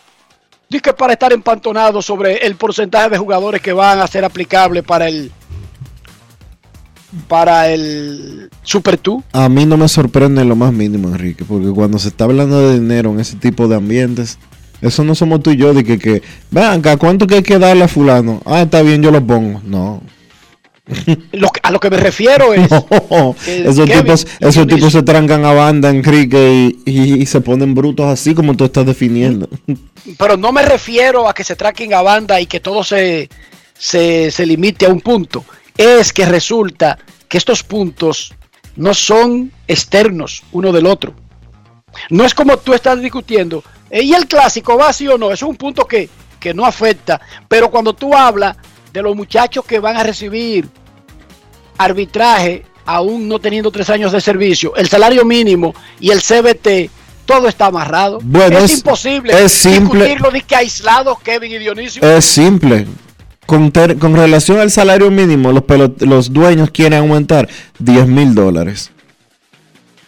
Dice 0.68 0.82
que 0.82 0.92
para 0.92 1.14
estar 1.14 1.32
empantonado 1.32 2.00
sobre 2.00 2.46
el 2.46 2.54
porcentaje 2.54 3.10
de 3.10 3.18
jugadores 3.18 3.60
que 3.60 3.72
van 3.72 3.98
a 3.98 4.06
ser 4.06 4.24
aplicables 4.24 4.84
para 4.84 5.08
el 5.08 5.32
para 7.28 7.70
el 7.70 8.50
Super 8.62 8.98
2. 9.02 9.22
A 9.32 9.48
mí 9.48 9.66
no 9.66 9.76
me 9.76 9.88
sorprende 9.88 10.42
en 10.42 10.48
lo 10.48 10.56
más 10.56 10.72
mínimo, 10.72 11.08
Enrique, 11.08 11.44
porque 11.44 11.68
cuando 11.70 11.98
se 11.98 12.08
está 12.08 12.24
hablando 12.24 12.60
de 12.68 12.78
dinero 12.80 13.10
en 13.10 13.20
ese 13.20 13.36
tipo 13.36 13.66
de 13.68 13.76
ambientes, 13.76 14.38
eso 14.80 15.04
no 15.04 15.14
somos 15.14 15.42
tú 15.42 15.50
y 15.50 15.56
yo 15.56 15.74
de 15.74 15.84
que, 15.84 15.98
que 15.98 16.22
vean 16.50 16.80
acá, 16.80 16.96
¿cuánto 16.96 17.26
que 17.26 17.36
hay 17.36 17.42
que 17.42 17.58
darle 17.58 17.84
a 17.84 17.88
fulano? 17.88 18.40
Ah, 18.46 18.62
está 18.62 18.82
bien, 18.82 19.02
yo 19.02 19.10
lo 19.10 19.24
pongo. 19.26 19.60
No. 19.64 20.02
Lo 21.32 21.48
que- 21.50 21.60
a 21.62 21.70
lo 21.70 21.78
que 21.78 21.88
me 21.88 21.98
refiero 21.98 22.52
es 22.52 22.66
que 22.68 23.60
Esos 23.62 23.86
Kevin 23.86 24.02
tipos, 24.02 24.26
esos 24.40 24.66
tipos 24.66 24.92
se 24.92 25.02
trancan 25.04 25.44
a 25.44 25.52
banda, 25.52 25.88
Enrique, 25.88 26.72
y, 26.84 26.90
y- 26.90 27.22
y 27.22 27.26
se 27.26 27.40
ponen 27.40 27.74
brutos 27.76 28.06
así 28.06 28.34
como 28.34 28.56
tú 28.56 28.64
estás 28.64 28.86
definiendo. 28.86 29.48
pero 30.18 30.36
no 30.36 30.50
me 30.50 30.62
refiero 30.62 31.28
a 31.28 31.34
que 31.34 31.44
se 31.44 31.54
traquen 31.54 31.94
a 31.94 32.02
banda 32.02 32.40
y 32.40 32.46
que 32.46 32.58
todo 32.58 32.82
se, 32.82 33.28
se, 33.78 34.32
se 34.32 34.46
limite 34.46 34.86
a 34.86 34.88
un 34.88 35.00
punto. 35.00 35.44
Es 35.76 36.12
que 36.12 36.24
resulta 36.26 36.98
que 37.28 37.38
estos 37.38 37.62
puntos 37.62 38.34
no 38.76 38.94
son 38.94 39.52
externos 39.68 40.42
uno 40.52 40.72
del 40.72 40.86
otro. 40.86 41.14
No 42.10 42.24
es 42.24 42.34
como 42.34 42.56
tú 42.56 42.72
estás 42.74 43.00
discutiendo. 43.00 43.62
"Eh, 43.90 44.02
¿Y 44.02 44.14
el 44.14 44.26
clásico 44.26 44.76
va 44.76 44.92
sí 44.92 45.08
o 45.08 45.18
no? 45.18 45.26
Eso 45.32 45.46
es 45.46 45.50
un 45.50 45.56
punto 45.56 45.84
que, 45.86 46.08
que 46.38 46.54
no 46.54 46.64
afecta. 46.64 47.20
Pero 47.48 47.70
cuando 47.70 47.92
tú 47.92 48.14
hablas 48.14 48.56
de 48.92 49.02
los 49.02 49.14
muchachos 49.16 49.64
que 49.64 49.78
van 49.80 49.96
a 49.96 50.02
recibir 50.02 50.68
arbitraje, 51.78 52.64
aún 52.86 53.28
no 53.28 53.38
teniendo 53.38 53.70
tres 53.70 53.90
años 53.90 54.12
de 54.12 54.20
servicio, 54.20 54.74
el 54.76 54.88
salario 54.88 55.24
mínimo 55.24 55.74
y 55.98 56.10
el 56.10 56.20
CBT, 56.20 56.90
todo 57.24 57.48
está 57.48 57.66
amarrado. 57.66 58.18
Bueno, 58.22 58.58
es, 58.58 58.64
es- 58.64 58.78
imposible 58.78 59.44
es 59.44 59.52
simple. 59.52 60.00
discutirlo 60.04 60.30
de 60.30 60.40
que 60.42 60.56
aislados 60.56 61.18
Kevin 61.20 61.52
y 61.52 61.58
Dionisio. 61.58 62.02
Es 62.02 62.24
simple. 62.24 62.86
Con, 63.50 64.14
relación 64.14 64.60
al 64.60 64.70
salario 64.70 65.10
mínimo, 65.10 65.50
los, 65.50 65.64
pelo- 65.64 65.92
los 66.06 66.32
dueños 66.32 66.70
quieren 66.70 67.00
aumentar 67.00 67.48
10 67.80 68.06
mil 68.06 68.32
dólares. 68.32 68.92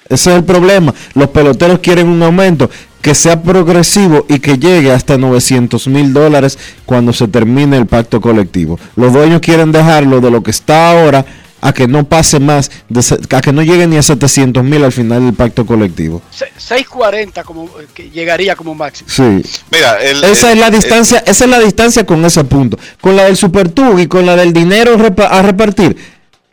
Ese 0.09 0.31
es 0.31 0.36
el 0.36 0.44
problema. 0.44 0.94
Los 1.14 1.28
peloteros 1.31 1.81
quieren 1.81 2.06
un 2.09 2.23
aumento 2.23 2.70
que 3.01 3.16
sea 3.16 3.43
progresivo 3.43 4.27
y 4.28 4.39
que 4.39 4.59
llegue 4.59 4.93
hasta 4.93 5.19
900 5.19 5.89
mil 5.89 6.12
dólares 6.12 6.56
cuando 6.86 7.12
se 7.12 7.27
termine 7.27 7.77
el 7.78 7.86
pacto 7.86 8.20
colectivo. 8.20 8.78
Los 8.94 9.12
dueños 9.12 9.40
quieren 9.40 9.73
dejarlo 9.73 10.20
de 10.20 10.31
lo 10.31 10.43
que 10.44 10.52
está 10.52 10.90
ahora 10.93 11.24
a 11.65 11.73
que 11.73 11.87
no 11.87 12.05
pase 12.09 12.41
más, 12.41 12.71
de 12.89 13.01
a 13.37 13.41
que 13.41 13.53
no 13.53 13.63
llegue 13.63 13.87
ni 13.87 13.97
a 13.97 14.03
700 14.03 14.63
mil 14.65 14.83
al 14.85 14.93
final 14.93 15.25
del 15.25 15.33
pacto 15.35 15.65
colectivo. 15.65 16.21
Se- 16.31 16.47
640 16.59 17.45
como 17.45 17.65
eh, 17.81 17.87
que 17.95 18.11
llegaría 18.11 18.57
como 18.57 18.75
máximo. 18.75 19.09
Sí. 19.09 19.43
Mira, 19.71 19.97
el- 20.03 20.23
esa 20.25 20.51
el- 20.53 20.59
es 20.59 20.61
la 20.61 20.67
el- 20.67 20.73
distancia, 20.75 21.23
esa 21.25 21.45
es 21.45 21.51
la 21.51 21.61
distancia 21.61 22.05
con 22.05 22.25
ese 22.25 22.43
punto. 22.45 22.79
Con 23.01 23.15
la 23.17 23.25
del 23.25 23.37
Super 23.37 23.71
y 23.99 24.07
con 24.09 24.27
la 24.27 24.35
del 24.37 24.53
dinero 24.53 24.97
a 25.31 25.43
repartir. 25.43 25.97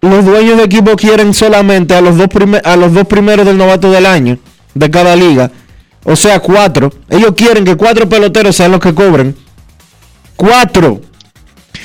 Los 0.01 0.23
dueños 0.23 0.57
de 0.57 0.63
equipo 0.63 0.95
quieren 0.95 1.33
solamente 1.33 1.93
a 1.95 2.01
los 2.01 2.15
dos 2.15 2.29
a 2.63 2.75
los 2.77 2.93
dos 2.93 3.05
primeros 3.07 3.45
del 3.45 3.57
novato 3.57 3.91
del 3.91 4.05
año 4.05 4.37
de 4.75 4.89
cada 4.91 5.15
liga. 5.15 5.51
O 6.03 6.15
sea, 6.15 6.39
cuatro. 6.39 6.93
Ellos 7.09 7.33
quieren 7.35 7.65
que 7.65 7.75
cuatro 7.75 8.07
peloteros 8.07 8.55
sean 8.55 8.71
los 8.71 8.79
que 8.79 8.93
cobren. 8.93 9.35
Cuatro. 10.35 11.01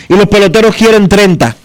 Y 0.08 0.14
los 0.14 0.26
peloteros 0.28 0.74
quieren 0.76 1.08
30. 1.08 1.56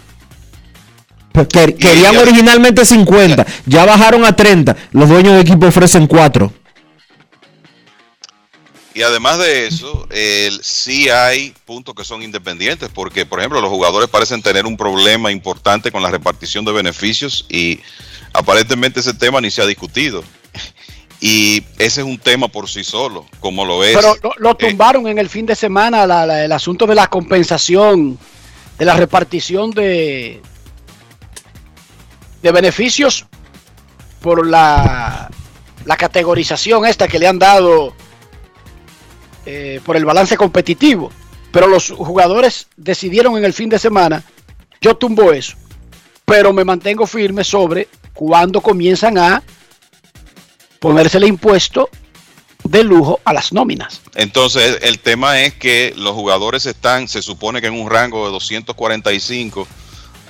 Pues 1.32 1.46
quer- 1.48 1.76
querían 1.76 2.16
originalmente 2.16 2.84
50. 2.84 3.46
Ya 3.66 3.84
bajaron 3.84 4.24
a 4.24 4.34
30. 4.34 4.76
Los 4.92 5.08
dueños 5.08 5.34
de 5.34 5.40
equipo 5.40 5.66
ofrecen 5.66 6.06
4. 6.06 6.52
Y 8.92 9.02
además 9.02 9.38
de 9.38 9.68
eso, 9.68 10.08
el, 10.10 10.58
sí 10.64 11.08
hay 11.08 11.54
puntos 11.64 11.94
que 11.94 12.04
son 12.04 12.22
independientes, 12.24 12.88
porque, 12.92 13.24
por 13.24 13.38
ejemplo, 13.38 13.60
los 13.60 13.70
jugadores 13.70 14.08
parecen 14.08 14.42
tener 14.42 14.66
un 14.66 14.76
problema 14.76 15.30
importante 15.30 15.92
con 15.92 16.02
la 16.02 16.10
repartición 16.10 16.64
de 16.64 16.72
beneficios 16.72 17.46
y 17.48 17.78
aparentemente 18.32 18.98
ese 18.98 19.14
tema 19.14 19.40
ni 19.40 19.50
se 19.50 19.62
ha 19.62 19.66
discutido. 19.66 20.24
Y 21.22 21.62
ese 21.78 22.00
es 22.00 22.06
un 22.06 22.16
tema 22.16 22.48
por 22.48 22.66
sí 22.66 22.82
solo, 22.82 23.26
como 23.40 23.66
lo 23.66 23.84
es. 23.84 23.94
Pero 23.94 24.16
lo, 24.22 24.32
lo 24.38 24.54
tumbaron 24.56 25.06
en 25.06 25.18
el 25.18 25.28
fin 25.28 25.44
de 25.44 25.54
semana 25.54 26.06
la- 26.06 26.24
la- 26.24 26.42
el 26.46 26.50
asunto 26.50 26.86
de 26.86 26.94
la 26.94 27.08
compensación, 27.08 28.18
de 28.78 28.84
la 28.86 28.96
repartición 28.96 29.70
de, 29.72 30.40
de 32.42 32.52
beneficios 32.52 33.26
por 34.20 34.46
la, 34.46 35.30
la 35.84 35.96
categorización 35.96 36.86
esta 36.86 37.08
que 37.08 37.18
le 37.18 37.26
han 37.26 37.38
dado 37.38 37.94
eh, 39.46 39.80
por 39.84 39.96
el 39.96 40.04
balance 40.04 40.36
competitivo. 40.36 41.10
Pero 41.50 41.66
los 41.66 41.90
jugadores 41.90 42.68
decidieron 42.76 43.36
en 43.36 43.44
el 43.44 43.52
fin 43.52 43.68
de 43.68 43.78
semana, 43.78 44.22
yo 44.80 44.96
tumbo 44.96 45.32
eso, 45.32 45.56
pero 46.24 46.52
me 46.52 46.64
mantengo 46.64 47.06
firme 47.06 47.42
sobre 47.42 47.88
cuándo 48.14 48.60
comienzan 48.60 49.18
a 49.18 49.42
ponerse 50.78 51.18
el 51.18 51.24
impuesto 51.24 51.88
de 52.62 52.84
lujo 52.84 53.20
a 53.24 53.32
las 53.32 53.52
nóminas. 53.52 54.00
Entonces, 54.14 54.78
el 54.82 55.00
tema 55.00 55.40
es 55.40 55.54
que 55.54 55.92
los 55.96 56.12
jugadores 56.12 56.66
están, 56.66 57.08
se 57.08 57.22
supone 57.22 57.60
que 57.60 57.66
en 57.66 57.74
un 57.74 57.90
rango 57.90 58.26
de 58.26 58.32
245 58.32 59.66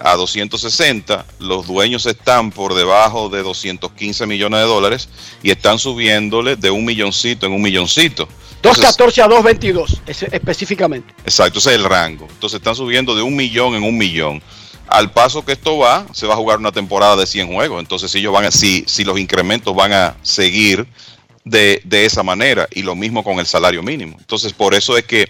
a 0.01 0.17
260, 0.17 1.27
los 1.39 1.67
dueños 1.67 2.07
están 2.07 2.51
por 2.51 2.75
debajo 2.75 3.29
de 3.29 3.43
215 3.43 4.27
millones 4.27 4.61
de 4.61 4.67
dólares 4.67 5.09
y 5.43 5.51
están 5.51 5.79
subiéndole 5.79 6.57
de 6.57 6.71
un 6.71 6.85
milloncito 6.85 7.47
en 7.47 7.53
un 7.53 7.63
milloncito. 7.63 8.29
Entonces, 8.57 8.83
214 8.97 9.23
a 9.23 9.29
222 9.29 10.01
ese- 10.07 10.29
específicamente. 10.33 11.15
Exacto, 11.25 11.59
ese 11.59 11.71
es 11.71 11.77
el 11.77 11.85
rango. 11.85 12.27
Entonces 12.31 12.59
están 12.59 12.75
subiendo 12.75 13.15
de 13.15 13.23
un 13.23 13.35
millón 13.37 13.75
en 13.75 13.83
un 13.83 13.97
millón. 13.97 14.43
Al 14.87 15.13
paso 15.13 15.45
que 15.45 15.53
esto 15.53 15.79
va, 15.79 16.07
se 16.13 16.27
va 16.27 16.35
a 16.35 16.37
jugar 16.37 16.59
una 16.59 16.73
temporada 16.73 17.17
de 17.17 17.27
100 17.27 17.53
juegos. 17.55 17.79
Entonces, 17.81 18.11
si 18.11 18.19
ellos 18.19 18.33
van 18.33 18.45
a, 18.47 18.51
si, 18.51 18.85
si 18.89 19.05
los 19.05 19.19
incrementos 19.21 19.75
van 19.75 19.93
a 19.93 20.17
seguir 20.23 20.87
de, 21.45 21.81
de 21.85 22.05
esa 22.05 22.23
manera, 22.23 22.69
y 22.73 22.83
lo 22.83 22.95
mismo 22.97 23.23
con 23.25 23.39
el 23.39 23.47
salario 23.47 23.83
mínimo. 23.83 24.17
Entonces, 24.19 24.53
por 24.53 24.75
eso 24.75 24.97
es 24.99 25.05
que 25.05 25.29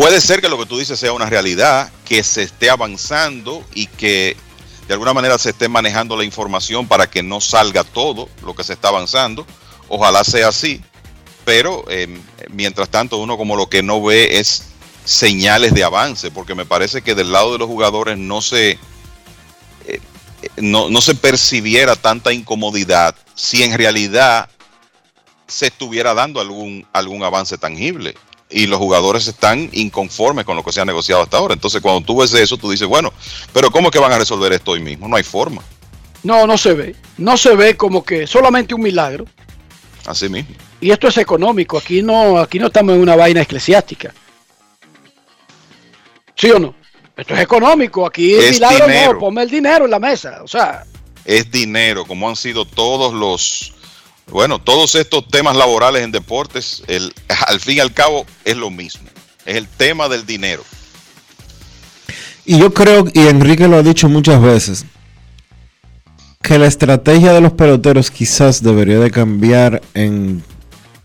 puede 0.00 0.22
ser 0.22 0.40
que 0.40 0.48
lo 0.48 0.56
que 0.56 0.64
tú 0.64 0.78
dices 0.78 0.98
sea 0.98 1.12
una 1.12 1.26
realidad, 1.26 1.92
que 2.06 2.22
se 2.22 2.44
esté 2.44 2.70
avanzando 2.70 3.62
y 3.74 3.86
que 3.86 4.34
de 4.88 4.94
alguna 4.94 5.12
manera 5.12 5.36
se 5.36 5.50
esté 5.50 5.68
manejando 5.68 6.16
la 6.16 6.24
información 6.24 6.88
para 6.88 7.10
que 7.10 7.22
no 7.22 7.38
salga 7.42 7.84
todo 7.84 8.26
lo 8.42 8.54
que 8.54 8.64
se 8.64 8.72
está 8.72 8.88
avanzando. 8.88 9.46
Ojalá 9.90 10.24
sea 10.24 10.48
así, 10.48 10.80
pero 11.44 11.84
eh, 11.90 12.18
mientras 12.48 12.88
tanto 12.88 13.18
uno 13.18 13.36
como 13.36 13.56
lo 13.56 13.68
que 13.68 13.82
no 13.82 14.02
ve 14.02 14.38
es 14.38 14.68
señales 15.04 15.74
de 15.74 15.84
avance, 15.84 16.30
porque 16.30 16.54
me 16.54 16.64
parece 16.64 17.02
que 17.02 17.14
del 17.14 17.30
lado 17.30 17.52
de 17.52 17.58
los 17.58 17.68
jugadores 17.68 18.16
no 18.16 18.40
se 18.40 18.78
eh, 19.86 20.00
no, 20.56 20.88
no 20.88 21.02
se 21.02 21.14
percibiera 21.14 21.94
tanta 21.94 22.32
incomodidad 22.32 23.14
si 23.34 23.64
en 23.64 23.76
realidad 23.76 24.48
se 25.46 25.66
estuviera 25.66 26.14
dando 26.14 26.40
algún 26.40 26.86
algún 26.94 27.22
avance 27.22 27.58
tangible 27.58 28.14
y 28.50 28.66
los 28.66 28.78
jugadores 28.78 29.26
están 29.28 29.68
inconformes 29.72 30.44
con 30.44 30.56
lo 30.56 30.64
que 30.64 30.72
se 30.72 30.80
ha 30.80 30.84
negociado 30.84 31.22
hasta 31.22 31.36
ahora. 31.38 31.54
Entonces, 31.54 31.80
cuando 31.80 32.04
tú 32.04 32.18
ves 32.20 32.32
eso, 32.34 32.56
tú 32.56 32.70
dices, 32.70 32.88
bueno, 32.88 33.12
pero 33.52 33.70
¿cómo 33.70 33.88
es 33.88 33.92
que 33.92 33.98
van 33.98 34.12
a 34.12 34.18
resolver 34.18 34.52
esto 34.52 34.72
hoy 34.72 34.80
mismo? 34.80 35.08
No 35.08 35.16
hay 35.16 35.22
forma. 35.22 35.62
No, 36.22 36.46
no 36.46 36.58
se 36.58 36.74
ve. 36.74 36.96
No 37.16 37.36
se 37.36 37.54
ve 37.54 37.76
como 37.76 38.04
que 38.04 38.26
solamente 38.26 38.74
un 38.74 38.82
milagro. 38.82 39.24
Así 40.04 40.28
mismo. 40.28 40.54
Y 40.80 40.90
esto 40.90 41.08
es 41.08 41.16
económico. 41.18 41.78
Aquí 41.78 42.02
no, 42.02 42.38
aquí 42.38 42.58
no 42.58 42.66
estamos 42.66 42.94
en 42.94 43.02
una 43.02 43.16
vaina 43.16 43.42
eclesiástica. 43.42 44.12
¿Sí 46.36 46.50
o 46.50 46.58
no? 46.58 46.74
Esto 47.16 47.34
es 47.34 47.40
económico. 47.40 48.06
Aquí 48.06 48.34
Es 48.34 48.52
milagro 48.52 48.86
dinero. 48.86 49.12
no. 49.14 49.18
Ponme 49.18 49.42
el 49.42 49.50
dinero 49.50 49.84
en 49.84 49.90
la 49.90 49.98
mesa. 49.98 50.40
O 50.42 50.48
sea, 50.48 50.84
es 51.24 51.50
dinero, 51.50 52.06
como 52.06 52.28
han 52.28 52.36
sido 52.36 52.64
todos 52.64 53.12
los, 53.12 53.74
bueno, 54.30 54.58
todos 54.58 54.94
estos 54.94 55.26
temas 55.28 55.56
laborales 55.56 56.02
en 56.02 56.12
deportes, 56.12 56.82
el, 56.86 57.12
al 57.46 57.60
fin 57.60 57.76
y 57.78 57.80
al 57.80 57.92
cabo 57.92 58.26
es 58.44 58.56
lo 58.56 58.70
mismo, 58.70 59.08
es 59.44 59.56
el 59.56 59.66
tema 59.66 60.08
del 60.08 60.26
dinero. 60.26 60.62
Y 62.44 62.58
yo 62.58 62.72
creo, 62.72 63.06
y 63.12 63.20
Enrique 63.28 63.68
lo 63.68 63.76
ha 63.76 63.82
dicho 63.82 64.08
muchas 64.08 64.40
veces, 64.42 64.84
que 66.42 66.58
la 66.58 66.66
estrategia 66.66 67.32
de 67.32 67.40
los 67.40 67.52
peloteros 67.52 68.10
quizás 68.10 68.62
debería 68.62 68.98
de 68.98 69.10
cambiar 69.10 69.82
en 69.94 70.42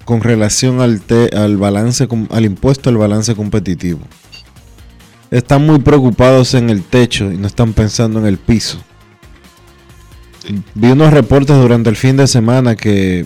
con 0.06 0.22
relación 0.22 0.81
al, 0.81 1.02
te- 1.02 1.35
al 1.35 1.57
balance 1.57 2.07
al 2.30 2.45
impuesto 2.45 2.89
al 2.89 2.97
balance 2.97 3.34
competitivo. 3.35 4.02
Están 5.31 5.65
muy 5.65 5.80
preocupados 5.80 6.53
en 6.53 6.69
el 6.69 6.84
techo 6.84 7.31
y 7.31 7.38
no 7.38 7.47
están 7.47 7.73
pensando 7.73 8.19
en 8.19 8.27
el 8.27 8.38
piso. 8.38 8.77
Vi 10.74 10.92
unos 10.92 11.12
reportes 11.12 11.58
durante 11.58 11.90
el 11.90 11.96
fin 11.96 12.18
de 12.18 12.28
semana 12.28 12.76
que 12.76 13.26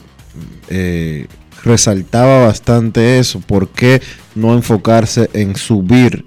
eh, 0.70 1.28
resaltaba 1.64 2.46
bastante 2.46 3.20
eso. 3.20 3.40
¿Por 3.42 3.70
qué 3.70 4.02
no 4.36 4.54
enfocarse 4.54 5.30
en 5.34 5.56
subir 5.56 6.26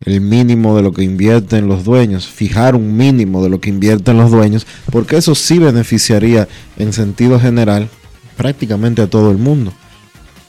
el 0.00 0.20
mínimo 0.20 0.76
de 0.76 0.82
lo 0.82 0.92
que 0.92 1.02
invierten 1.02 1.68
los 1.68 1.84
dueños? 1.84 2.26
Fijar 2.26 2.74
un 2.74 2.96
mínimo 2.96 3.42
de 3.42 3.48
lo 3.48 3.60
que 3.60 3.70
invierten 3.70 4.18
los 4.18 4.30
dueños, 4.30 4.66
porque 4.90 5.16
eso 5.16 5.34
sí 5.34 5.58
beneficiaría 5.58 6.48
en 6.76 6.92
sentido 6.92 7.40
general 7.40 7.88
prácticamente 8.36 9.02
a 9.02 9.06
todo 9.06 9.30
el 9.30 9.38
mundo. 9.38 9.72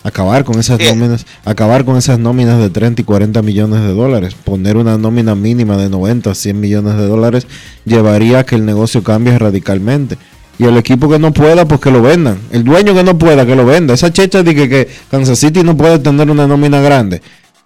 Acabar 0.05 0.43
con 0.43 0.59
esas 0.59 0.79
nóminas, 0.79 1.25
acabar 1.45 1.83
con 1.83 1.97
esas 1.97 2.19
nóminas 2.19 2.59
de 2.59 2.69
30 2.69 3.01
y 3.01 3.05
40 3.05 3.41
millones 3.41 3.81
de 3.81 3.91
dólares, 3.91 4.35
poner 4.35 4.77
una 4.77 4.99
nómina 4.99 5.33
mínima 5.33 5.77
de 5.77 5.89
90 5.89 6.29
a 6.29 6.35
100 6.35 6.59
millones 6.59 6.95
de 6.95 7.07
dólares 7.07 7.47
llevaría 7.85 8.37
a 8.37 8.45
que 8.45 8.53
el 8.53 8.67
negocio 8.67 9.01
cambie 9.01 9.35
radicalmente. 9.39 10.19
Y 10.59 10.65
el 10.65 10.77
equipo 10.77 11.09
que 11.09 11.17
no 11.17 11.33
pueda, 11.33 11.67
pues 11.67 11.81
que 11.81 11.89
lo 11.89 12.03
vendan. 12.03 12.37
El 12.51 12.63
dueño 12.63 12.93
que 12.93 13.03
no 13.03 13.17
pueda, 13.17 13.47
que 13.47 13.55
lo 13.55 13.65
venda. 13.65 13.95
Esa 13.95 14.13
checha 14.13 14.43
de 14.43 14.53
que, 14.53 14.69
que 14.69 14.87
Kansas 15.09 15.39
City 15.39 15.63
no 15.63 15.75
puede 15.75 15.97
tener 15.97 16.29
una 16.29 16.45
nómina 16.45 16.79
grande. 16.81 17.23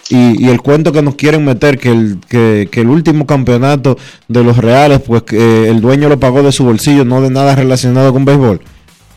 Y, 0.09 0.41
y 0.41 0.47
el 0.47 0.61
cuento 0.61 0.93
que 0.93 1.01
nos 1.01 1.15
quieren 1.15 1.43
meter, 1.43 1.77
que 1.77 1.91
el, 1.91 2.19
que, 2.29 2.69
que 2.71 2.79
el 2.79 2.87
último 2.87 3.27
campeonato 3.27 3.97
de 4.29 4.45
los 4.45 4.55
Reales, 4.55 5.01
pues 5.01 5.23
que 5.23 5.35
eh, 5.37 5.69
el 5.69 5.81
dueño 5.81 6.07
lo 6.07 6.21
pagó 6.21 6.41
de 6.41 6.53
su 6.53 6.63
bolsillo, 6.63 7.03
no 7.03 7.21
de 7.21 7.31
nada 7.31 7.53
relacionado 7.53 8.13
con 8.13 8.23
béisbol. 8.23 8.61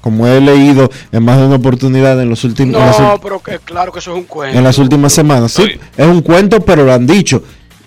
Como 0.02 0.26
he 0.26 0.40
leído 0.40 0.90
en 1.12 1.24
más 1.24 1.38
de 1.38 1.46
una 1.46 1.56
oportunidad 1.56 2.20
en 2.20 2.28
los 2.28 2.44
últimos... 2.44 2.78
las 2.78 3.00
no, 3.00 3.18
pero 3.22 3.40
que 3.40 3.58
claro 3.60 3.90
que 3.92 4.00
eso 4.00 4.12
es 4.12 4.18
un 4.18 4.24
cuento. 4.24 4.58
en 4.58 4.64
las 4.64 4.76
últimas 4.76 5.12
semanas. 5.12 5.52
Sí, 5.52 5.64
es 5.96 6.06
un 6.06 6.20
cuento, 6.20 6.60
pero 6.60 6.84
lo 6.84 6.92
han 6.92 7.06
dicho. 7.06 7.42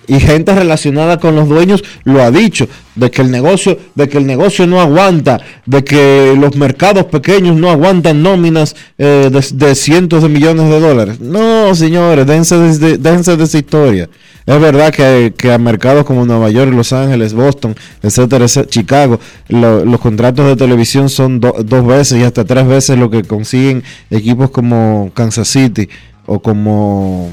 Y 0.08 0.20
gente 0.20 0.54
relacionada 0.54 1.18
con 1.18 1.34
los 1.34 1.48
dueños 1.48 1.82
lo 2.04 2.22
ha 2.22 2.30
dicho, 2.30 2.68
de 2.94 3.10
que 3.10 3.22
el 3.22 3.30
negocio, 3.30 3.76
de 3.94 4.08
que 4.08 4.18
el 4.18 4.26
negocio 4.26 4.66
no 4.66 4.80
aguanta, 4.80 5.40
de 5.66 5.82
que 5.82 6.34
los 6.38 6.54
mercados 6.56 7.06
pequeños 7.06 7.56
no 7.56 7.70
aguantan 7.70 8.22
nóminas 8.22 8.76
eh, 8.98 9.30
de, 9.32 9.74
cientos 9.74 10.22
de 10.22 10.28
millones 10.28 10.68
de 10.70 10.80
dólares. 10.80 11.20
No, 11.20 11.74
señores, 11.74 12.26
dense 12.26 12.56
de, 12.56 12.98
dense 12.98 13.36
de 13.36 13.44
esa 13.44 13.58
historia. 13.58 14.08
Es 14.46 14.60
verdad 14.60 14.94
que, 14.94 15.50
a 15.52 15.58
mercados 15.58 16.04
como 16.04 16.24
Nueva 16.24 16.50
York, 16.50 16.72
Los 16.72 16.92
Ángeles, 16.92 17.34
Boston, 17.34 17.74
etcétera, 18.00 18.46
Chicago, 18.46 19.18
lo- 19.48 19.84
los 19.84 19.98
contratos 20.00 20.46
de 20.46 20.54
televisión 20.54 21.08
son 21.08 21.40
do- 21.40 21.56
dos 21.64 21.84
veces 21.84 22.20
y 22.20 22.22
hasta 22.22 22.44
tres 22.44 22.64
veces 22.68 22.96
lo 22.96 23.10
que 23.10 23.24
consiguen 23.24 23.82
equipos 24.08 24.50
como 24.50 25.10
Kansas 25.14 25.48
City 25.48 25.88
o 26.26 26.38
como 26.40 27.30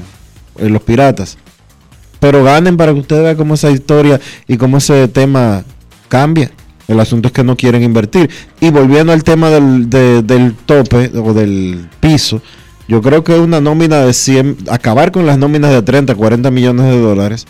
eh, 0.58 0.68
los 0.68 0.82
Piratas. 0.82 1.38
Pero 2.24 2.42
ganen 2.42 2.78
para 2.78 2.94
que 2.94 3.00
usted 3.00 3.22
vea 3.22 3.36
cómo 3.36 3.52
esa 3.52 3.70
historia 3.70 4.18
y 4.48 4.56
cómo 4.56 4.78
ese 4.78 5.08
tema 5.08 5.62
cambia. 6.08 6.50
El 6.88 6.98
asunto 6.98 7.28
es 7.28 7.32
que 7.34 7.44
no 7.44 7.54
quieren 7.54 7.82
invertir. 7.82 8.30
Y 8.62 8.70
volviendo 8.70 9.12
al 9.12 9.22
tema 9.22 9.50
del, 9.50 9.90
de- 9.90 10.22
del 10.22 10.54
tope 10.54 11.10
o 11.18 11.34
del 11.34 11.86
piso, 12.00 12.40
yo 12.88 13.02
creo 13.02 13.22
que 13.24 13.38
una 13.38 13.60
nómina 13.60 13.98
de 14.00 14.14
100, 14.14 14.56
acabar 14.70 15.12
con 15.12 15.26
las 15.26 15.36
nóminas 15.36 15.70
de 15.70 15.82
30, 15.82 16.14
40 16.14 16.50
millones 16.50 16.86
de 16.86 16.98
dólares, 16.98 17.44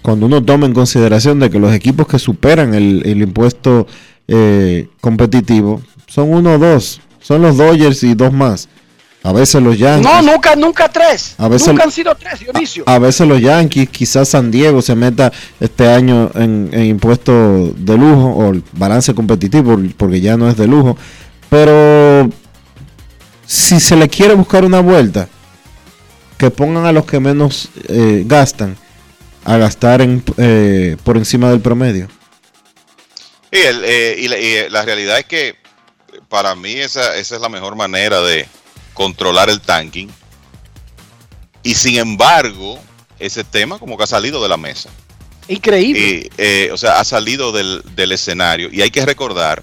cuando 0.00 0.26
uno 0.26 0.44
toma 0.44 0.66
en 0.66 0.74
consideración 0.74 1.40
de 1.40 1.50
que 1.50 1.58
los 1.58 1.74
equipos 1.74 2.06
que 2.06 2.20
superan 2.20 2.74
el, 2.74 3.02
el 3.04 3.20
impuesto 3.20 3.88
eh, 4.28 4.86
competitivo 5.00 5.82
son 6.06 6.32
uno 6.32 6.52
o 6.52 6.58
dos, 6.58 7.00
son 7.20 7.42
los 7.42 7.56
Dodgers 7.56 8.04
y 8.04 8.14
dos 8.14 8.32
más. 8.32 8.68
A 9.22 9.32
veces 9.32 9.60
los 9.62 9.76
Yankees. 9.76 10.04
No, 10.04 10.22
nunca, 10.22 10.54
nunca 10.56 10.88
tres. 10.88 11.34
A 11.38 11.48
veces- 11.48 11.68
nunca 11.68 11.84
han 11.84 11.90
sido 11.90 12.14
tres, 12.14 12.40
Dionisio. 12.40 12.84
A 12.86 12.98
veces 12.98 13.26
los 13.26 13.40
Yankees, 13.40 13.88
quizás 13.90 14.28
San 14.28 14.50
Diego 14.50 14.80
se 14.80 14.94
meta 14.94 15.32
este 15.60 15.88
año 15.88 16.30
en, 16.34 16.70
en 16.72 16.84
impuesto 16.84 17.72
de 17.76 17.96
lujo 17.98 18.28
o 18.30 18.52
el 18.52 18.62
balance 18.72 19.14
competitivo, 19.14 19.76
porque 19.96 20.20
ya 20.20 20.36
no 20.36 20.48
es 20.48 20.56
de 20.56 20.66
lujo. 20.66 20.96
Pero 21.50 22.30
si 23.44 23.80
se 23.80 23.96
le 23.96 24.08
quiere 24.08 24.34
buscar 24.34 24.64
una 24.64 24.80
vuelta, 24.80 25.28
que 26.38 26.50
pongan 26.50 26.86
a 26.86 26.92
los 26.92 27.04
que 27.04 27.18
menos 27.18 27.68
eh, 27.88 28.22
gastan 28.24 28.76
a 29.44 29.56
gastar 29.56 30.00
en, 30.02 30.22
eh, 30.36 30.96
por 31.04 31.16
encima 31.16 31.50
del 31.50 31.60
promedio. 31.60 32.08
Y, 33.50 33.56
el, 33.56 33.82
eh, 33.84 34.16
y, 34.18 34.28
la, 34.28 34.38
y, 34.38 34.70
la, 34.70 34.84
realidad 34.84 35.18
es 35.18 35.24
que 35.24 35.56
para 36.28 36.54
mí 36.54 36.72
esa, 36.74 37.16
esa 37.16 37.34
es 37.36 37.40
la 37.40 37.48
mejor 37.48 37.74
manera 37.74 38.20
de 38.20 38.46
controlar 38.98 39.48
el 39.48 39.60
tanking. 39.60 40.08
Y 41.62 41.74
sin 41.74 41.98
embargo, 41.98 42.80
ese 43.20 43.44
tema 43.44 43.78
como 43.78 43.96
que 43.96 44.02
ha 44.02 44.08
salido 44.08 44.42
de 44.42 44.48
la 44.48 44.56
mesa. 44.56 44.90
Increíble. 45.46 46.00
Y, 46.00 46.30
eh, 46.36 46.70
o 46.72 46.76
sea, 46.76 46.98
ha 46.98 47.04
salido 47.04 47.52
del, 47.52 47.84
del, 47.94 48.10
escenario. 48.10 48.68
Y 48.72 48.82
hay 48.82 48.90
que 48.90 49.06
recordar 49.06 49.62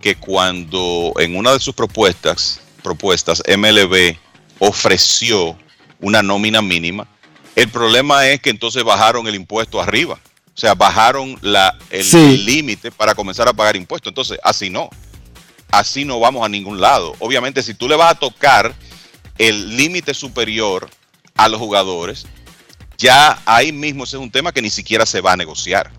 que 0.00 0.16
cuando 0.16 1.12
en 1.18 1.36
una 1.36 1.52
de 1.52 1.60
sus 1.60 1.74
propuestas, 1.74 2.60
propuestas, 2.82 3.42
MLB 3.46 4.16
ofreció 4.58 5.58
una 6.00 6.22
nómina 6.22 6.62
mínima, 6.62 7.06
el 7.56 7.68
problema 7.68 8.26
es 8.26 8.40
que 8.40 8.48
entonces 8.48 8.82
bajaron 8.84 9.28
el 9.28 9.34
impuesto 9.34 9.82
arriba. 9.82 10.18
O 10.46 10.58
sea, 10.58 10.74
bajaron 10.74 11.38
la, 11.42 11.76
el 11.90 12.46
límite 12.46 12.90
para 12.90 13.14
comenzar 13.14 13.48
a 13.48 13.52
pagar 13.52 13.76
impuestos. 13.76 14.10
Entonces, 14.10 14.38
así 14.42 14.70
no. 14.70 14.88
Así 15.70 16.04
no 16.04 16.20
vamos 16.20 16.44
a 16.44 16.48
ningún 16.48 16.80
lado. 16.80 17.14
Obviamente, 17.18 17.62
si 17.62 17.74
tú 17.74 17.88
le 17.88 17.96
vas 17.96 18.12
a 18.12 18.18
tocar 18.18 18.74
el 19.38 19.76
límite 19.76 20.14
superior 20.14 20.88
a 21.36 21.48
los 21.48 21.58
jugadores, 21.58 22.26
ya 22.96 23.40
ahí 23.44 23.72
mismo 23.72 24.04
ese 24.04 24.16
es 24.16 24.22
un 24.22 24.30
tema 24.30 24.52
que 24.52 24.62
ni 24.62 24.70
siquiera 24.70 25.04
se 25.04 25.20
va 25.20 25.32
a 25.32 25.36
negociar. 25.36 25.90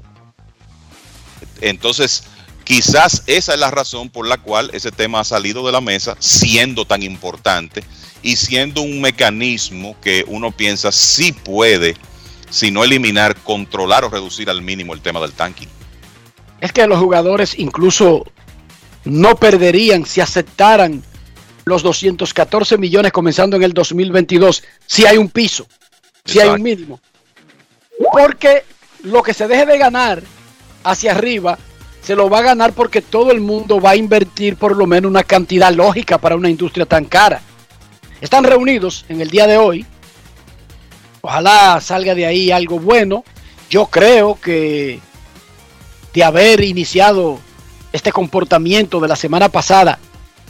Entonces, 1.61 2.23
quizás 2.63 3.23
esa 3.27 3.53
es 3.53 3.59
la 3.59 3.71
razón 3.71 4.09
por 4.09 4.27
la 4.27 4.37
cual 4.37 4.69
ese 4.73 4.91
tema 4.91 5.19
ha 5.19 5.23
salido 5.23 5.65
de 5.65 5.71
la 5.71 5.81
mesa, 5.81 6.15
siendo 6.19 6.85
tan 6.85 7.03
importante 7.03 7.83
y 8.21 8.35
siendo 8.35 8.81
un 8.81 9.01
mecanismo 9.01 9.95
que 10.01 10.25
uno 10.27 10.51
piensa 10.51 10.91
sí 10.91 11.31
puede, 11.31 11.95
si 12.49 12.71
no 12.71 12.83
eliminar, 12.83 13.35
controlar 13.43 14.05
o 14.05 14.09
reducir 14.09 14.49
al 14.49 14.61
mínimo 14.61 14.93
el 14.93 15.01
tema 15.01 15.19
del 15.19 15.33
tanking. 15.33 15.69
Es 16.59 16.71
que 16.71 16.87
los 16.87 16.99
jugadores 16.99 17.57
incluso 17.59 18.25
no 19.09 19.35
perderían 19.35 20.05
si 20.05 20.21
aceptaran 20.21 21.03
los 21.65 21.83
214 21.83 22.77
millones 22.77 23.11
comenzando 23.11 23.57
en 23.57 23.63
el 23.63 23.73
2022, 23.73 24.63
si 24.85 25.05
hay 25.05 25.17
un 25.17 25.29
piso, 25.29 25.67
si 26.23 26.39
hay 26.39 26.49
un 26.49 26.61
mínimo. 26.61 26.99
Porque 28.11 28.63
lo 29.03 29.21
que 29.21 29.33
se 29.33 29.47
deje 29.47 29.65
de 29.65 29.77
ganar 29.77 30.23
hacia 30.83 31.11
arriba, 31.11 31.57
se 32.01 32.15
lo 32.15 32.29
va 32.29 32.39
a 32.39 32.43
ganar 32.43 32.73
porque 32.73 33.01
todo 33.01 33.31
el 33.31 33.41
mundo 33.41 33.81
va 33.81 33.91
a 33.91 33.95
invertir 33.97 34.55
por 34.55 34.77
lo 34.77 34.87
menos 34.87 35.09
una 35.09 35.23
cantidad 35.23 35.73
lógica 35.73 36.17
para 36.17 36.35
una 36.35 36.49
industria 36.49 36.85
tan 36.85 37.05
cara. 37.05 37.41
Están 38.21 38.45
reunidos 38.45 39.05
en 39.09 39.21
el 39.21 39.29
día 39.29 39.45
de 39.45 39.57
hoy. 39.57 39.85
Ojalá 41.21 41.79
salga 41.81 42.15
de 42.15 42.25
ahí 42.25 42.51
algo 42.51 42.79
bueno. 42.79 43.25
Yo 43.69 43.87
creo 43.87 44.39
que 44.39 44.99
de 46.13 46.23
haber 46.23 46.63
iniciado 46.63 47.39
este 47.91 48.11
comportamiento 48.11 48.99
de 48.99 49.07
la 49.07 49.15
semana 49.15 49.49
pasada, 49.49 49.99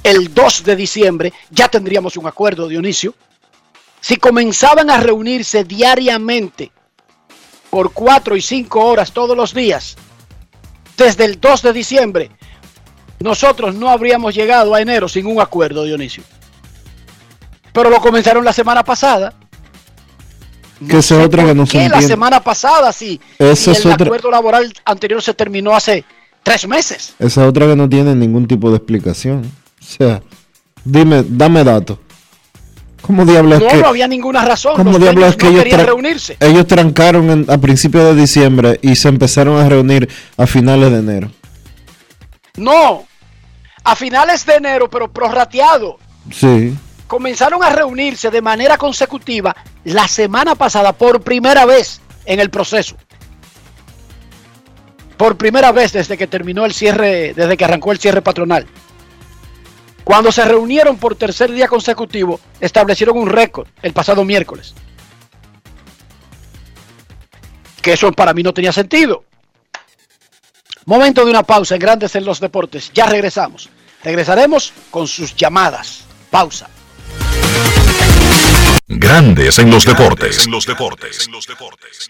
el 0.04 0.34
2 0.34 0.64
de 0.64 0.76
diciembre, 0.76 1.34
ya 1.50 1.68
tendríamos 1.68 2.18
un 2.18 2.28
acuerdo, 2.28 2.68
Dionisio. 2.68 3.14
Si 4.00 4.18
comenzaban 4.18 4.90
a 4.90 4.98
reunirse 4.98 5.64
diariamente 5.64 6.72
por 7.70 7.92
cuatro 7.92 8.36
y 8.36 8.42
cinco 8.42 8.86
horas 8.86 9.12
todos 9.12 9.36
los 9.36 9.54
días, 9.54 9.98
desde 10.98 11.26
el 11.26 11.40
2 11.40 11.62
de 11.62 11.74
diciembre, 11.74 12.32
nosotros 13.20 13.76
no 13.76 13.90
habríamos 13.90 14.36
llegado 14.36 14.74
a 14.74 14.82
enero 14.82 15.10
sin 15.10 15.26
un 15.26 15.42
acuerdo, 15.42 15.84
Dionisio. 15.84 16.24
Pero 17.74 17.90
lo 17.90 18.00
comenzaron 18.00 18.46
la 18.46 18.54
semana 18.54 18.84
pasada. 18.84 19.34
No 20.80 20.88
que 20.88 20.98
esa 21.00 21.22
otra 21.24 21.44
que 21.44 21.56
no 21.56 21.66
se 21.66 21.90
la 21.90 22.02
semana 22.02 22.40
pasada 22.44 22.94
sí. 22.94 23.20
Esa 23.40 23.72
y 23.72 23.74
es 23.74 23.86
el 23.86 23.92
acuerdo 23.92 24.30
laboral 24.30 24.72
anterior 24.86 25.22
se 25.22 25.34
terminó 25.34 25.76
hace 25.76 26.06
tres 26.48 26.68
meses. 26.68 27.14
Esa 27.20 27.46
otra 27.46 27.68
que 27.68 27.76
no 27.76 27.90
tiene 27.90 28.16
ningún 28.16 28.48
tipo 28.48 28.70
de 28.70 28.78
explicación. 28.78 29.52
O 29.82 29.86
sea, 29.86 30.22
dime, 30.86 31.24
dame 31.28 31.64
datos. 31.64 32.00
¿Cómo 33.02 33.26
diablos 33.26 33.62
no, 33.62 33.68
que, 33.68 33.78
no 33.78 33.88
había 33.88 34.08
ninguna 34.08 34.44
razón. 34.44 34.76
¿cómo 34.76 34.92
Los 34.92 35.02
diablos 35.02 35.36
que 35.36 35.46
no 35.46 35.52
ellos, 35.52 35.64
querían 35.64 35.86
reunirse. 35.86 36.38
ellos 36.40 36.68
trancaron 36.68 37.30
en, 37.30 37.52
a 37.52 37.58
principios 37.58 38.04
de 38.06 38.16
diciembre 38.16 38.80
y 38.82 38.96
se 38.96 39.10
empezaron 39.10 39.60
a 39.60 39.68
reunir 39.68 40.10
a 40.38 40.48
finales 40.48 40.92
de 40.92 41.00
enero? 41.00 41.32
No, 42.56 43.06
a 43.84 43.96
finales 43.96 44.46
de 44.46 44.56
enero, 44.56 44.90
pero 44.90 45.12
prorrateado. 45.12 46.00
Sí. 46.32 46.76
Comenzaron 47.08 47.64
a 47.64 47.70
reunirse 47.70 48.30
de 48.30 48.42
manera 48.42 48.78
consecutiva 48.78 49.56
la 49.84 50.08
semana 50.08 50.56
pasada 50.56 50.94
por 50.94 51.22
primera 51.22 51.66
vez 51.66 52.02
en 52.26 52.40
el 52.40 52.50
proceso. 52.50 52.96
Por 55.18 55.38
primera 55.38 55.72
vez 55.72 55.94
desde 55.94 56.18
que 56.18 56.28
terminó 56.28 56.66
el 56.66 56.74
cierre, 56.74 57.34
desde 57.34 57.58
que 57.58 57.66
arrancó 57.66 57.92
el 57.92 58.00
cierre 58.00 58.22
patronal. 58.22 58.68
Cuando 60.04 60.32
se 60.32 60.46
reunieron 60.46 60.98
por 60.98 61.16
tercer 61.16 61.52
día 61.52 61.68
consecutivo, 61.68 62.40
establecieron 62.62 63.18
un 63.18 63.28
récord 63.28 63.68
el 63.82 63.94
pasado 63.94 64.24
miércoles. 64.24 64.74
Que 67.82 67.94
eso 67.94 68.12
para 68.12 68.34
mí 68.34 68.44
no 68.44 68.54
tenía 68.54 68.72
sentido. 68.72 69.24
Momento 70.86 71.26
de 71.26 71.32
una 71.32 71.44
pausa 71.44 71.76
en 71.76 71.82
Grandes 71.82 72.16
en 72.16 72.24
los 72.24 72.40
Deportes. 72.40 72.92
Ya 72.94 73.08
regresamos. 73.08 73.70
Regresaremos 74.04 74.72
con 74.92 75.08
sus 75.08 75.36
llamadas. 75.36 76.06
Pausa. 76.30 76.70
Grandes 78.88 79.60
en 79.60 79.70
los 79.70 79.84
deportes. 79.84 80.46
En 80.46 80.52
los 80.52 80.66
deportes. 80.66 81.26
En 81.26 81.34
los 81.34 81.46
deportes. 81.46 82.10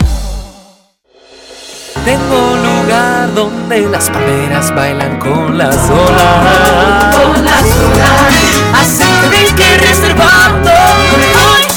Tengo 2.05 2.53
un 2.53 2.63
lugar 2.63 3.31
donde 3.35 3.81
las 3.81 4.09
palmeras 4.09 4.73
bailan 4.73 5.19
con 5.19 5.55
las 5.55 5.75
olas. 5.75 7.15
Con 7.15 7.45
las 7.45 7.61
olas. 7.61 8.33
Así 8.81 9.03
que 9.29 9.55
que 9.55 9.77
reservando. 9.77 10.71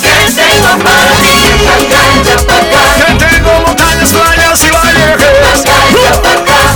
Que 0.00 0.16
tengo 0.32 0.78
para 0.82 1.10
ti. 1.20 1.34
Que 2.96 3.08
tengo 3.22 3.52
montañas, 3.66 4.08
playas 4.08 4.64
y 4.64 4.70
valles. 4.70 5.62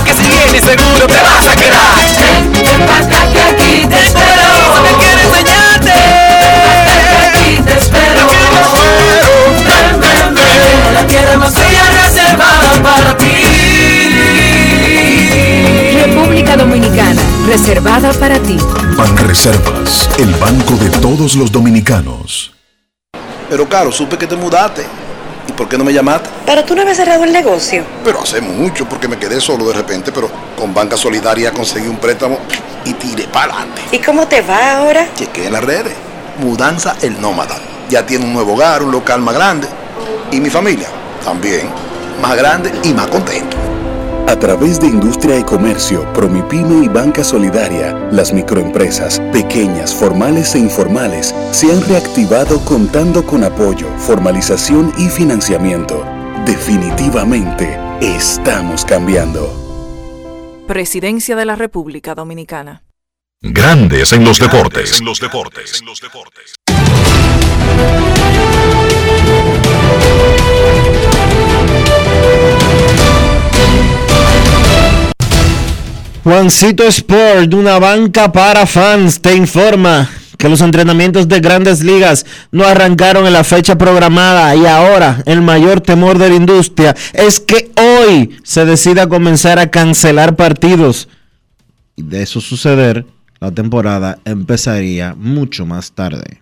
Que 0.05 0.13
si 0.13 0.25
vienes 0.27 0.63
seguro 0.63 1.07
te 1.07 1.19
vas 1.19 1.47
a 1.47 1.55
quedar. 1.55 1.95
Ven, 2.19 2.51
ven 2.53 2.85
pa' 2.85 2.97
acá 2.97 3.21
que 3.33 3.41
aquí 3.41 3.87
te 3.87 3.97
espero. 3.97 4.49
Que 4.83 4.91
quiero 5.03 5.21
enseñarte. 5.21 5.97
Aquí 7.27 7.61
te 7.65 7.73
espero. 7.79 8.27
Ven, 9.65 9.99
ven, 9.99 10.35
ven. 10.35 10.93
La 10.93 11.07
tierra 11.07 11.37
más 11.37 11.53
bella 11.55 11.83
reservada 12.03 12.73
para 12.83 13.17
ti. 13.17 13.28
República 16.49 16.57
Dominicana, 16.57 17.21
reservada 17.45 18.11
para 18.13 18.39
ti. 18.39 18.57
Banreservas, 18.97 20.09
el 20.17 20.33
banco 20.35 20.73
de 20.77 20.89
todos 20.99 21.35
los 21.35 21.51
dominicanos. 21.51 22.51
Pero 23.47 23.69
Caro, 23.69 23.91
supe 23.91 24.17
que 24.17 24.25
te 24.25 24.35
mudaste. 24.35 24.83
¿Y 25.47 25.51
por 25.51 25.69
qué 25.69 25.77
no 25.77 25.83
me 25.83 25.93
llamaste? 25.93 26.27
Pero 26.47 26.65
tú 26.65 26.73
no 26.73 26.81
habías 26.81 26.97
cerrado 26.97 27.23
el 27.23 27.31
negocio. 27.31 27.83
Pero 28.03 28.21
hace 28.23 28.41
mucho, 28.41 28.89
porque 28.89 29.07
me 29.07 29.19
quedé 29.19 29.39
solo 29.39 29.67
de 29.67 29.73
repente, 29.73 30.11
pero 30.11 30.31
con 30.57 30.73
Banca 30.73 30.97
Solidaria 30.97 31.51
conseguí 31.51 31.87
un 31.87 31.97
préstamo 31.97 32.39
y 32.83 32.93
tiré 32.93 33.25
para 33.25 33.53
adelante. 33.53 33.83
¿Y 33.91 33.99
cómo 33.99 34.27
te 34.27 34.41
va 34.41 34.77
ahora? 34.77 35.07
Chequé 35.15 35.47
en 35.47 35.53
las 35.53 35.63
redes. 35.63 35.93
Mudanza 36.39 36.95
el 37.03 37.21
Nómada. 37.21 37.57
Ya 37.89 38.07
tiene 38.07 38.25
un 38.25 38.33
nuevo 38.33 38.53
hogar, 38.53 38.81
un 38.81 38.91
local 38.91 39.21
más 39.21 39.35
grande. 39.35 39.67
Y 40.31 40.39
mi 40.39 40.49
familia 40.49 40.87
también. 41.23 41.69
Más 42.23 42.35
grande 42.35 42.71
y 42.83 42.93
más 42.93 43.07
contento. 43.07 43.68
A 44.29 44.37
través 44.37 44.79
de 44.79 44.85
Industria 44.85 45.39
y 45.39 45.43
Comercio, 45.43 46.05
Promipyme 46.13 46.85
y 46.85 46.87
Banca 46.87 47.23
Solidaria, 47.23 47.95
las 48.11 48.31
microempresas, 48.31 49.19
pequeñas, 49.33 49.95
formales 49.95 50.53
e 50.53 50.59
informales, 50.59 51.33
se 51.49 51.71
han 51.71 51.81
reactivado 51.89 52.63
contando 52.63 53.25
con 53.25 53.43
apoyo, 53.43 53.87
formalización 53.97 54.93
y 54.99 55.09
financiamiento. 55.09 56.05
Definitivamente 56.45 57.75
estamos 58.01 58.85
cambiando. 58.85 59.51
Presidencia 60.67 61.35
de 61.35 61.45
la 61.45 61.55
República 61.55 62.13
Dominicana. 62.13 62.83
Grandes 63.41 64.13
en 64.13 64.25
los 64.25 64.37
deportes. 64.37 65.01
los 65.01 65.19
deportes. 65.19 65.81
Juancito 76.23 76.83
Sport, 76.83 77.53
una 77.53 77.79
banca 77.79 78.31
para 78.31 78.65
fans, 78.65 79.21
te 79.21 79.35
informa 79.35 80.09
que 80.37 80.49
los 80.49 80.61
entrenamientos 80.61 81.27
de 81.27 81.39
grandes 81.39 81.81
ligas 81.81 82.25
no 82.51 82.65
arrancaron 82.65 83.25
en 83.25 83.33
la 83.33 83.43
fecha 83.43 83.77
programada 83.77 84.55
y 84.55 84.65
ahora 84.65 85.23
el 85.25 85.41
mayor 85.41 85.81
temor 85.81 86.17
de 86.17 86.29
la 86.29 86.35
industria 86.35 86.95
es 87.13 87.39
que 87.39 87.71
hoy 87.77 88.37
se 88.43 88.65
decida 88.65 89.07
comenzar 89.07 89.59
a 89.59 89.71
cancelar 89.71 90.35
partidos. 90.35 91.07
Y 91.95 92.03
de 92.03 92.23
eso 92.23 92.41
suceder, 92.41 93.05
la 93.39 93.51
temporada 93.51 94.19
empezaría 94.25 95.15
mucho 95.15 95.65
más 95.65 95.91
tarde. 95.93 96.41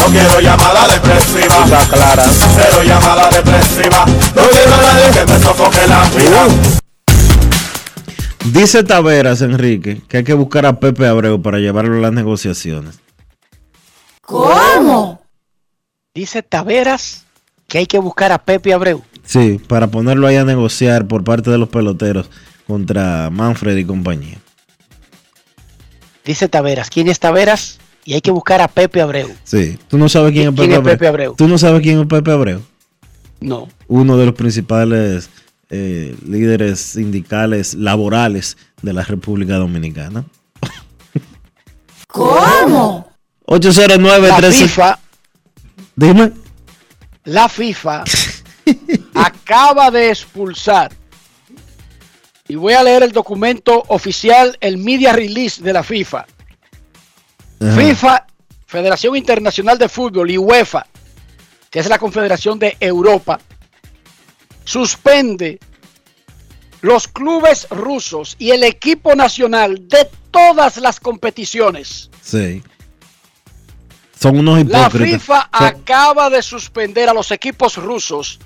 No 0.00 0.06
quiero 0.06 0.40
llamada 0.40 0.88
depresiva. 0.88 1.64
Está 1.64 1.86
clara. 1.88 2.24
Cero 2.56 2.82
llamada 2.84 3.28
depresiva. 3.28 4.06
No 4.34 4.42
quiero 4.48 4.74
a 4.74 4.82
nadie 4.82 5.10
que 5.12 5.26
me 5.26 5.38
sofoque 5.38 5.86
la 5.86 6.08
vida. 6.10 6.46
Dice 8.46 8.82
Taveras, 8.82 9.42
Enrique, 9.42 10.00
que 10.08 10.18
hay 10.18 10.24
que 10.24 10.32
buscar 10.32 10.64
a 10.64 10.80
Pepe 10.80 11.06
Abreu 11.06 11.42
para 11.42 11.58
llevarlo 11.58 11.98
a 11.98 12.00
las 12.00 12.12
negociaciones. 12.12 12.98
¿Cómo? 14.22 15.20
Dice 16.14 16.42
Taveras 16.42 17.26
que 17.68 17.78
hay 17.78 17.86
que 17.86 17.98
buscar 17.98 18.32
a 18.32 18.38
Pepe 18.38 18.72
Abreu. 18.72 19.04
Sí, 19.24 19.60
para 19.68 19.88
ponerlo 19.88 20.26
ahí 20.26 20.36
a 20.36 20.44
negociar 20.44 21.06
por 21.06 21.24
parte 21.24 21.50
de 21.50 21.58
los 21.58 21.68
peloteros 21.68 22.30
contra 22.66 23.28
Manfred 23.28 23.76
y 23.76 23.84
compañía. 23.84 24.38
Dice 26.24 26.48
Taveras. 26.48 26.88
¿Quién 26.88 27.08
es 27.08 27.20
Taveras? 27.20 27.79
Y 28.04 28.14
hay 28.14 28.20
que 28.20 28.30
buscar 28.30 28.60
a 28.60 28.68
Pepe 28.68 29.00
Abreu. 29.00 29.28
Sí, 29.44 29.78
tú 29.88 29.98
no 29.98 30.08
sabes 30.08 30.32
quién 30.32 30.48
es 30.48 30.50
Pepe, 30.50 30.62
¿Quién 30.62 30.72
es 30.72 30.78
Abreu? 30.78 30.92
Pepe 30.94 31.06
Abreu? 31.08 31.34
Tú 31.36 31.48
no 31.48 31.58
sabes 31.58 31.82
quién 31.82 32.00
es 32.00 32.06
Pepe 32.06 32.30
Abreu. 32.30 32.62
No. 33.40 33.68
Uno 33.88 34.16
de 34.16 34.26
los 34.26 34.34
principales 34.34 35.30
eh, 35.70 36.16
líderes 36.26 36.80
sindicales 36.80 37.74
laborales 37.74 38.56
de 38.82 38.92
la 38.92 39.04
República 39.04 39.54
Dominicana. 39.56 40.24
¿Cómo? 42.08 43.08
809 43.46 44.28
La 44.28 44.36
13 44.36 44.68
FIFA, 44.68 44.98
Dime. 45.96 46.32
la 47.24 47.48
FIFA 47.48 48.04
acaba 49.14 49.90
de 49.90 50.08
expulsar. 50.10 50.92
Y 52.48 52.56
voy 52.56 52.72
a 52.74 52.82
leer 52.82 53.04
el 53.04 53.12
documento 53.12 53.84
oficial, 53.88 54.56
el 54.60 54.76
media 54.78 55.12
release 55.12 55.62
de 55.62 55.72
la 55.72 55.82
FIFA. 55.84 56.26
Ajá. 57.60 57.76
FIFA, 57.80 58.26
Federación 58.66 59.16
Internacional 59.16 59.78
de 59.78 59.88
Fútbol 59.88 60.30
y 60.30 60.38
UEFA, 60.38 60.86
que 61.70 61.78
es 61.80 61.88
la 61.88 61.98
Confederación 61.98 62.58
de 62.58 62.76
Europa, 62.80 63.38
suspende 64.64 65.58
los 66.80 67.08
clubes 67.08 67.66
rusos 67.70 68.36
y 68.38 68.50
el 68.52 68.64
equipo 68.64 69.14
nacional 69.14 69.88
de 69.88 70.08
todas 70.30 70.78
las 70.78 71.00
competiciones. 71.00 72.10
Sí. 72.22 72.62
Son 74.18 74.38
unos 74.38 74.64
La 74.66 74.82
hipócritas. 74.86 75.20
FIFA 75.22 75.48
Son- 75.52 75.66
acaba 75.66 76.30
de 76.30 76.42
suspender 76.42 77.08
a 77.08 77.14
los 77.14 77.30
equipos 77.30 77.76
rusos 77.76 78.38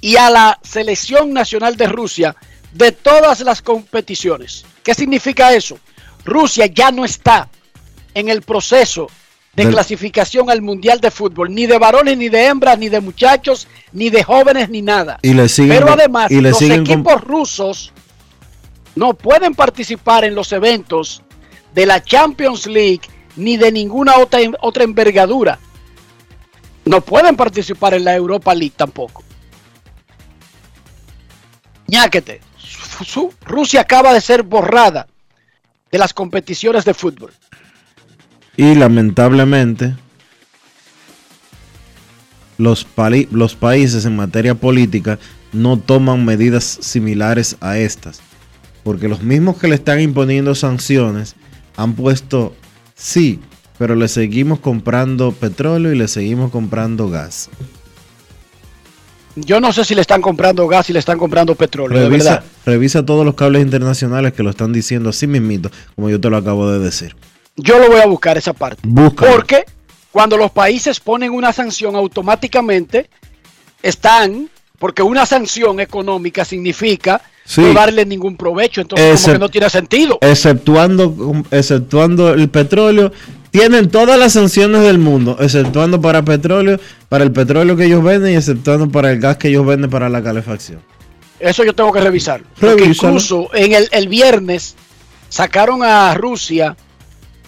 y 0.00 0.16
a 0.16 0.30
la 0.30 0.58
selección 0.62 1.32
nacional 1.32 1.76
de 1.76 1.86
Rusia 1.86 2.36
de 2.72 2.92
todas 2.92 3.40
las 3.40 3.62
competiciones. 3.62 4.64
¿Qué 4.82 4.94
significa 4.94 5.52
eso? 5.54 5.78
Rusia 6.24 6.66
ya 6.66 6.90
no 6.90 7.04
está 7.04 7.48
en 8.18 8.28
el 8.28 8.42
proceso 8.42 9.08
de 9.54 9.64
Del- 9.64 9.72
clasificación 9.74 10.50
al 10.50 10.60
Mundial 10.62 11.00
de 11.00 11.10
Fútbol, 11.10 11.54
ni 11.54 11.66
de 11.66 11.78
varones, 11.78 12.16
ni 12.16 12.28
de 12.28 12.46
hembras, 12.46 12.78
ni 12.78 12.88
de 12.88 13.00
muchachos, 13.00 13.66
ni 13.92 14.10
de 14.10 14.22
jóvenes, 14.22 14.68
ni 14.68 14.82
nada. 14.82 15.18
Y 15.22 15.34
le 15.34 15.48
siguen 15.48 15.78
Pero 15.78 15.92
además, 15.92 16.30
y 16.30 16.40
le 16.40 16.50
los 16.50 16.58
siguen 16.58 16.84
con- 16.84 16.92
equipos 16.94 17.20
rusos 17.22 17.92
no 18.94 19.14
pueden 19.14 19.54
participar 19.54 20.24
en 20.24 20.34
los 20.34 20.52
eventos 20.52 21.22
de 21.74 21.86
la 21.86 22.02
Champions 22.02 22.66
League 22.66 23.02
ni 23.36 23.56
de 23.56 23.70
ninguna 23.70 24.16
otra, 24.18 24.40
otra 24.60 24.82
envergadura. 24.84 25.58
No 26.84 27.00
pueden 27.00 27.36
participar 27.36 27.94
en 27.94 28.04
la 28.04 28.14
Europa 28.16 28.54
League 28.54 28.74
tampoco. 28.76 29.22
Ñáquete. 31.86 32.40
Rusia 33.44 33.80
acaba 33.82 34.12
de 34.12 34.20
ser 34.20 34.42
borrada 34.42 35.06
de 35.90 35.98
las 35.98 36.12
competiciones 36.12 36.84
de 36.84 36.94
fútbol. 36.94 37.32
Y 38.58 38.74
lamentablemente, 38.74 39.94
los, 42.58 42.84
países 43.54 44.04
en 44.04 44.16
materia 44.16 44.56
política 44.56 45.20
no 45.52 45.78
toman 45.78 46.24
medidas 46.24 46.64
similares 46.80 47.56
a 47.60 47.78
estas. 47.78 48.20
Porque 48.82 49.06
los 49.06 49.22
mismos 49.22 49.58
que 49.58 49.68
le 49.68 49.76
están 49.76 50.00
imponiendo 50.00 50.56
sanciones 50.56 51.36
han 51.76 51.94
puesto, 51.94 52.52
sí, 52.96 53.38
pero 53.78 53.94
le 53.94 54.08
seguimos 54.08 54.58
comprando 54.58 55.30
petróleo 55.30 55.92
y 55.92 55.96
le 55.96 56.08
seguimos 56.08 56.50
comprando 56.50 57.08
gas. 57.08 57.50
Yo 59.36 59.60
no 59.60 59.72
sé 59.72 59.84
si 59.84 59.94
le 59.94 60.00
están 60.00 60.20
comprando 60.20 60.66
gas 60.66 60.90
y 60.90 60.92
le 60.92 60.98
están 60.98 61.16
comprando 61.16 61.54
petróleo, 61.54 61.96
de 61.96 62.08
Revisa, 62.08 62.30
verdad. 62.30 62.44
revisa 62.66 63.06
todos 63.06 63.24
los 63.24 63.36
cables 63.36 63.62
internacionales 63.62 64.32
que 64.32 64.42
lo 64.42 64.50
están 64.50 64.72
diciendo 64.72 65.10
así 65.10 65.28
mismito, 65.28 65.70
como 65.94 66.10
yo 66.10 66.20
te 66.20 66.28
lo 66.28 66.36
acabo 66.36 66.68
de 66.72 66.80
decir. 66.80 67.14
Yo 67.58 67.78
lo 67.78 67.88
voy 67.88 68.00
a 68.00 68.06
buscar 68.06 68.38
esa 68.38 68.52
parte. 68.54 68.80
Búscalo. 68.86 69.30
Porque 69.32 69.64
cuando 70.10 70.36
los 70.36 70.50
países 70.50 71.00
ponen 71.00 71.32
una 71.32 71.52
sanción 71.52 71.94
automáticamente 71.96 73.10
están, 73.82 74.48
porque 74.78 75.02
una 75.02 75.26
sanción 75.26 75.80
económica 75.80 76.44
significa 76.44 77.20
Sí. 77.44 77.62
no 77.62 77.72
darle 77.72 78.04
ningún 78.04 78.36
provecho, 78.36 78.82
entonces 78.82 79.22
como 79.22 79.32
que 79.32 79.38
no 79.38 79.48
tiene 79.48 79.70
sentido. 79.70 80.18
exceptuando, 80.20 81.42
exceptuando 81.50 82.34
el 82.34 82.50
petróleo, 82.50 83.10
tienen 83.50 83.88
todas 83.90 84.18
las 84.18 84.34
sanciones 84.34 84.82
del 84.82 84.98
mundo, 84.98 85.36
exceptuando 85.40 85.98
para 86.00 86.22
petróleo, 86.22 86.78
para 87.08 87.24
el 87.24 87.32
petróleo 87.32 87.74
que 87.74 87.86
ellos 87.86 88.04
venden 88.04 88.34
y 88.34 88.36
exceptuando 88.36 88.90
para 88.90 89.10
el 89.12 89.18
gas 89.18 89.38
que 89.38 89.48
ellos 89.48 89.64
venden 89.64 89.88
para 89.88 90.10
la 90.10 90.22
calefacción. 90.22 90.80
Eso 91.40 91.64
yo 91.64 91.74
tengo 91.74 91.90
que 91.90 92.00
revisarlo. 92.00 92.46
Porque 92.60 92.82
Revísalo. 92.82 93.08
incluso 93.14 93.48
en 93.54 93.72
el, 93.72 93.88
el 93.92 94.08
viernes 94.08 94.76
sacaron 95.30 95.82
a 95.82 96.12
Rusia 96.14 96.76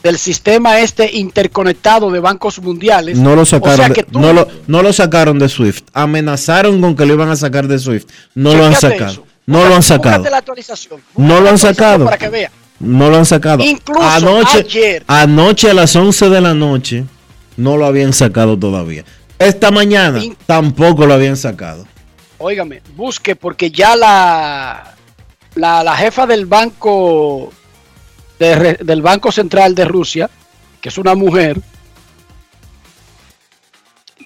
del 0.02 0.18
sistema 0.18 0.80
este 0.80 1.10
interconectado 1.16 2.10
de 2.10 2.20
bancos 2.20 2.58
mundiales. 2.60 3.18
No 3.18 3.34
lo 3.36 3.42
O 3.42 3.44
sea 3.46 3.58
sacaron, 3.60 3.92
que 3.92 4.02
de, 4.02 4.08
tú- 4.10 4.18
no 4.20 4.32
lo, 4.32 4.48
no 4.66 4.82
lo 4.82 4.92
sacaron 4.92 5.38
de 5.38 5.48
Swift, 5.48 5.82
amenazaron 5.92 6.80
con 6.80 6.96
que 6.96 7.04
lo 7.06 7.14
iban 7.14 7.28
a 7.30 7.36
sacar 7.36 7.68
de 7.68 7.78
Swift, 7.78 8.06
no 8.34 8.54
lo 8.54 8.64
han 8.66 8.74
sacado, 8.74 9.12
eso. 9.12 9.24
no 9.46 9.64
lo 9.68 9.74
han 9.74 9.82
sacado, 9.82 10.24
la 10.30 10.38
actualización. 10.38 11.00
no 11.16 11.40
lo 11.40 11.50
han 11.50 11.58
sacado, 11.58 12.04
Para 12.06 12.18
que 12.18 12.28
vea. 12.28 12.50
No 12.78 13.10
lo 13.10 13.16
han 13.18 13.26
sacado. 13.26 13.62
Incluso 13.62 14.02
anoche, 14.08 14.58
ayer. 14.60 15.04
anoche 15.06 15.68
a 15.70 15.74
las 15.74 15.94
11 15.94 16.30
de 16.30 16.40
la 16.40 16.54
noche 16.54 17.04
no 17.58 17.76
lo 17.76 17.84
habían 17.84 18.14
sacado 18.14 18.58
todavía. 18.58 19.04
Esta 19.38 19.70
mañana 19.70 20.22
tampoco 20.46 21.04
lo 21.06 21.12
habían 21.12 21.36
sacado. 21.36 21.86
Óigame, 22.38 22.80
busque 22.96 23.36
porque 23.36 23.70
ya 23.70 23.96
la, 23.96 24.94
la, 25.56 25.84
la 25.84 25.94
jefa 25.96 26.26
del 26.26 26.46
banco 26.46 27.52
del 28.40 29.02
Banco 29.02 29.30
Central 29.30 29.74
de 29.74 29.84
Rusia, 29.84 30.30
que 30.80 30.88
es 30.88 30.96
una 30.96 31.14
mujer, 31.14 31.60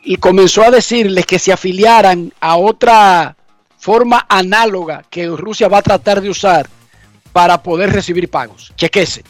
y 0.05 0.16
comenzó 0.16 0.62
a 0.62 0.70
decirles 0.70 1.27
que 1.27 1.41
se 1.41 1.53
afiliaran 1.53 2.32
a 2.41 2.57
otra 2.57 3.36
forma 3.77 4.24
análoga 4.28 5.05
que 5.11 5.27
Rusia 5.27 5.66
va 5.69 5.78
a 5.78 5.82
tratar 5.82 6.20
de 6.20 6.31
usar 6.31 6.69
para 7.32 7.62
poder 7.62 7.91
recibir 7.91 8.31
pagos. 8.31 8.73
Chequese. 8.77 9.24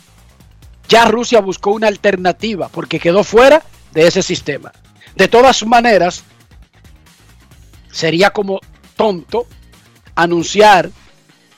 Ya 0.87 1.07
Rusia 1.07 1.41
buscó 1.41 1.71
una 1.71 1.89
alternativa 1.89 2.69
porque 2.69 3.01
quedó 3.01 3.25
fuera 3.25 3.63
de 3.93 4.07
ese 4.07 4.23
sistema. 4.23 4.71
De 5.17 5.29
todas 5.29 5.65
maneras, 5.65 6.25
sería 7.91 8.31
como 8.31 8.61
tonto 8.97 9.47
anunciar 10.15 10.91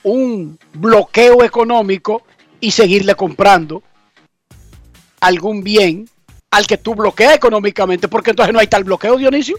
un 0.03 0.57
bloqueo 0.73 1.43
económico 1.43 2.23
y 2.59 2.71
seguirle 2.71 3.15
comprando 3.15 3.83
algún 5.19 5.63
bien 5.63 6.09
al 6.51 6.65
que 6.65 6.77
tú 6.77 6.95
bloqueas 6.95 7.35
económicamente, 7.35 8.07
porque 8.07 8.31
entonces 8.31 8.53
no 8.53 8.59
hay 8.59 8.67
tal 8.67 8.83
bloqueo, 8.83 9.17
Dionisio. 9.17 9.57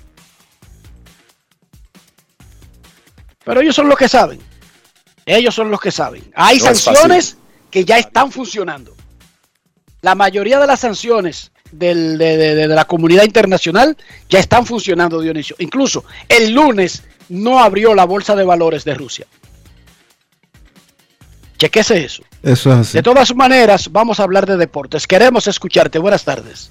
Pero 3.44 3.60
ellos 3.60 3.74
son 3.74 3.88
los 3.88 3.98
que 3.98 4.08
saben. 4.08 4.40
Ellos 5.24 5.54
son 5.54 5.70
los 5.70 5.80
que 5.80 5.90
saben. 5.90 6.30
Hay 6.34 6.58
No 6.58 6.64
sanciones 6.64 7.36
que 7.70 7.84
ya 7.84 7.98
están 7.98 8.32
funcionando. 8.32 8.94
La 10.00 10.14
mayoría 10.14 10.58
de 10.58 10.66
las 10.66 10.80
sanciones 10.80 11.50
del- 11.70 12.16
de, 12.18 12.36
de- 12.36 12.54
de- 12.54 12.68
de 12.68 12.74
la 12.74 12.86
comunidad 12.86 13.24
internacional 13.24 13.96
ya 14.28 14.38
están 14.38 14.64
funcionando, 14.64 15.20
Dionisio. 15.20 15.56
Incluso 15.58 16.04
el 16.28 16.52
lunes 16.52 17.02
no 17.28 17.58
abrió 17.58 17.94
la 17.94 18.04
bolsa 18.04 18.34
de 18.36 18.44
valores 18.44 18.84
de 18.84 18.94
Rusia. 18.94 19.26
Chequese 21.58 22.04
eso. 22.04 22.22
Eso 22.42 22.70
es 22.72 22.78
así. 22.78 22.98
De 22.98 23.02
todas 23.02 23.34
maneras, 23.34 23.90
vamos 23.90 24.20
a 24.20 24.22
hablar 24.22 24.46
de 24.46 24.56
deportes. 24.56 25.06
Queremos 25.06 25.46
escucharte. 25.46 25.98
Buenas 25.98 26.24
tardes. 26.24 26.70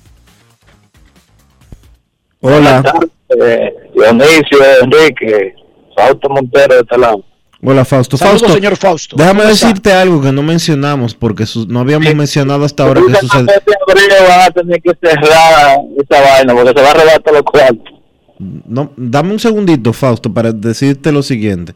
Hola. 2.39 2.83
Eh, 3.29 3.73
Dionisio, 3.93 4.57
Enrique, 4.83 5.53
Fausto 5.95 6.29
Montero 6.29 6.75
de 6.75 6.81
este 6.81 6.97
lado. 6.97 7.23
Hola 7.63 7.83
Fausto. 7.83 8.17
Saludos, 8.17 8.41
Fausto, 8.41 8.55
señor 8.55 8.75
Fausto. 8.77 9.15
Déjame 9.17 9.45
decirte 9.45 9.91
algo 9.91 10.21
que 10.21 10.31
no 10.31 10.43
mencionamos 10.43 11.15
porque 11.15 11.45
no 11.67 11.79
habíamos 11.79 12.13
mencionado 12.13 12.63
hasta 12.63 12.83
ahora 12.83 13.01
que 13.01 13.15
sucede. 13.15 13.51
Abril 13.87 14.09
van 14.27 14.41
a 14.41 14.51
tener 14.51 14.81
que 14.81 14.91
cerrar 15.01 15.79
esa 15.97 16.21
vaina 16.21 16.53
porque 16.53 16.69
se 16.69 16.85
va 16.85 16.91
a 16.91 16.93
robar 16.93 17.19
todos 17.19 17.37
los 17.37 17.43
cuartos. 17.43 17.93
No, 18.39 18.91
dame 18.95 19.31
un 19.31 19.39
segundito, 19.39 19.91
Fausto, 19.91 20.31
para 20.31 20.51
decirte 20.51 21.11
lo 21.11 21.23
siguiente. 21.23 21.73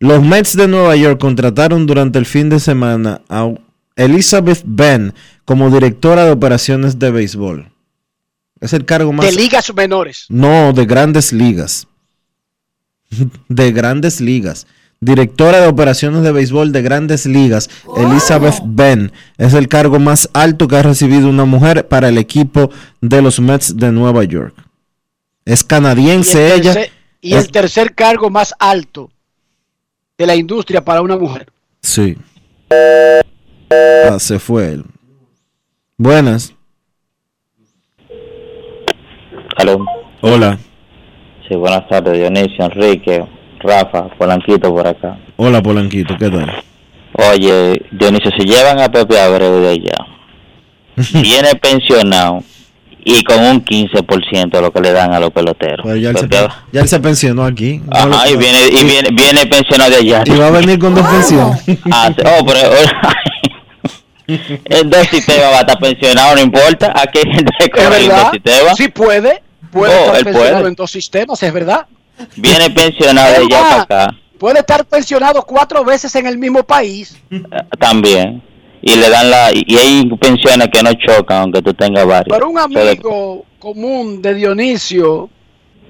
Los 0.00 0.22
Mets 0.22 0.56
de 0.56 0.68
Nueva 0.68 0.94
York 0.96 1.20
contrataron 1.20 1.86
durante 1.86 2.18
el 2.18 2.26
fin 2.26 2.48
de 2.48 2.60
semana 2.60 3.22
a 3.28 3.48
Elizabeth 3.96 4.62
Ben 4.64 5.12
como 5.44 5.70
directora 5.70 6.24
de 6.24 6.30
operaciones 6.30 6.98
de 6.98 7.10
béisbol. 7.10 7.72
Es 8.60 8.72
el 8.72 8.84
cargo 8.84 9.12
más... 9.12 9.26
De 9.26 9.32
ligas 9.32 9.72
menores. 9.74 10.26
No, 10.28 10.72
de 10.72 10.84
grandes 10.86 11.32
ligas. 11.32 11.86
De 13.48 13.72
grandes 13.72 14.20
ligas. 14.20 14.66
Directora 15.00 15.60
de 15.60 15.68
operaciones 15.68 16.24
de 16.24 16.32
béisbol 16.32 16.72
de 16.72 16.82
grandes 16.82 17.24
ligas, 17.24 17.70
Elizabeth 17.96 18.56
Ben, 18.64 19.12
es 19.36 19.54
el 19.54 19.68
cargo 19.68 20.00
más 20.00 20.28
alto 20.32 20.66
que 20.66 20.74
ha 20.76 20.82
recibido 20.82 21.28
una 21.28 21.44
mujer 21.44 21.86
para 21.86 22.08
el 22.08 22.18
equipo 22.18 22.70
de 23.00 23.22
los 23.22 23.38
Mets 23.38 23.76
de 23.76 23.92
Nueva 23.92 24.24
York. 24.24 24.56
Es 25.44 25.60
Y 25.60 25.62
el, 25.62 25.66
canadiense 25.68 26.52
ella. 26.52 26.74
y 27.20 27.34
es- 27.34 27.44
el 27.44 27.52
tercer 27.52 27.94
cargo 27.94 28.28
más 28.28 28.52
alto 28.58 29.08
de 30.18 30.26
la 30.26 30.34
industria 30.34 30.84
para 30.84 31.00
una 31.00 31.16
mujer. 31.16 31.46
Sí. 31.80 32.16
Ah, 32.70 34.18
se 34.18 34.38
fue 34.40 34.72
él. 34.72 34.84
Buenas. 35.96 36.52
Aló. 39.56 39.84
Hola. 40.20 40.58
Sí, 41.48 41.54
buenas 41.54 41.88
tardes, 41.88 42.14
Dionisio, 42.14 42.64
Enrique, 42.64 43.24
Rafa, 43.60 44.08
Polanquito 44.18 44.74
por 44.74 44.86
acá. 44.86 45.18
Hola, 45.36 45.62
Polanquito, 45.62 46.14
¿qué 46.18 46.28
tal? 46.28 46.62
Oye, 47.32 47.80
Dionisio, 47.92 48.30
si 48.36 48.44
llevan 48.44 48.80
a 48.80 48.88
Pepe 48.90 49.18
Abreu 49.18 49.60
de 49.60 49.68
allá, 49.68 49.96
viene 51.22 51.54
pensionado 51.60 52.42
y 53.04 53.22
con 53.24 53.38
un 53.44 53.64
15% 53.64 54.50
de 54.50 54.60
lo 54.60 54.72
que 54.72 54.80
le 54.80 54.92
dan 54.92 55.12
a 55.12 55.20
los 55.20 55.30
peloteros. 55.30 55.80
Pues 55.82 56.00
ya, 56.02 56.10
él 56.10 56.16
se, 56.18 56.28
Pepe- 56.28 56.48
ya 56.72 56.80
él 56.82 56.88
se 56.88 57.00
pensionó 57.00 57.44
aquí. 57.44 57.78
No 57.78 57.96
Ajá, 57.96 58.26
lo- 58.26 58.30
y 58.32 58.36
viene, 58.36 58.58
y 58.68 58.84
viene, 58.84 59.08
viene 59.12 59.46
pensionado 59.46 59.90
de 59.90 59.96
allá. 59.96 60.22
y 60.26 60.30
va 60.38 60.48
a 60.48 60.50
venir 60.50 60.78
con 60.78 60.94
dos 60.94 61.06
pensiones. 61.06 61.62
Ah, 61.90 62.10
oh, 62.40 62.44
pero 62.46 62.60
en 64.26 64.90
dos 64.90 65.06
sistemas 65.08 65.52
va 65.52 65.56
a 65.58 65.60
estar 65.60 65.78
pensionado, 65.78 66.34
no 66.34 66.40
importa. 66.42 66.92
Aquí 66.94 67.18
hay 67.24 67.32
gente 67.34 67.52
que 67.58 67.64
¿Es 67.64 67.70
cobra 67.70 67.98
en 67.98 68.08
dos 68.08 68.16
verdad? 68.16 68.30
sistemas. 68.32 68.76
Sí 68.76 68.88
puede. 68.88 69.42
Puede 69.72 69.94
Oh, 69.94 69.98
estar 70.06 70.24
pensionado 70.24 70.54
puede. 70.56 70.68
en 70.68 70.74
dos 70.74 70.90
sistemas, 70.90 71.42
es 71.42 71.52
verdad. 71.52 71.86
Viene 72.36 72.70
pensionado 72.70 73.30
de 73.30 73.36
allá 73.36 73.60
para 73.68 73.82
acá 73.82 74.14
Puede 74.38 74.58
estar 74.60 74.84
pensionado 74.84 75.42
cuatro 75.44 75.84
veces 75.84 76.14
en 76.16 76.26
el 76.26 76.36
mismo 76.38 76.62
país. 76.62 77.16
eh, 77.30 77.42
también. 77.78 78.42
Y 78.82 78.94
le 78.96 79.10
dan 79.10 79.30
la. 79.30 79.50
Y 79.52 79.76
hay 79.76 80.08
pensiones 80.20 80.68
que 80.72 80.82
no 80.82 80.92
chocan, 80.94 81.42
aunque 81.42 81.62
tú 81.62 81.74
tengas 81.74 82.06
varias. 82.06 82.26
Pero 82.30 82.48
un 82.48 82.54
de- 82.54 82.80
amigo 82.90 83.44
común 83.58 84.22
de 84.22 84.34
Dionisio 84.34 85.28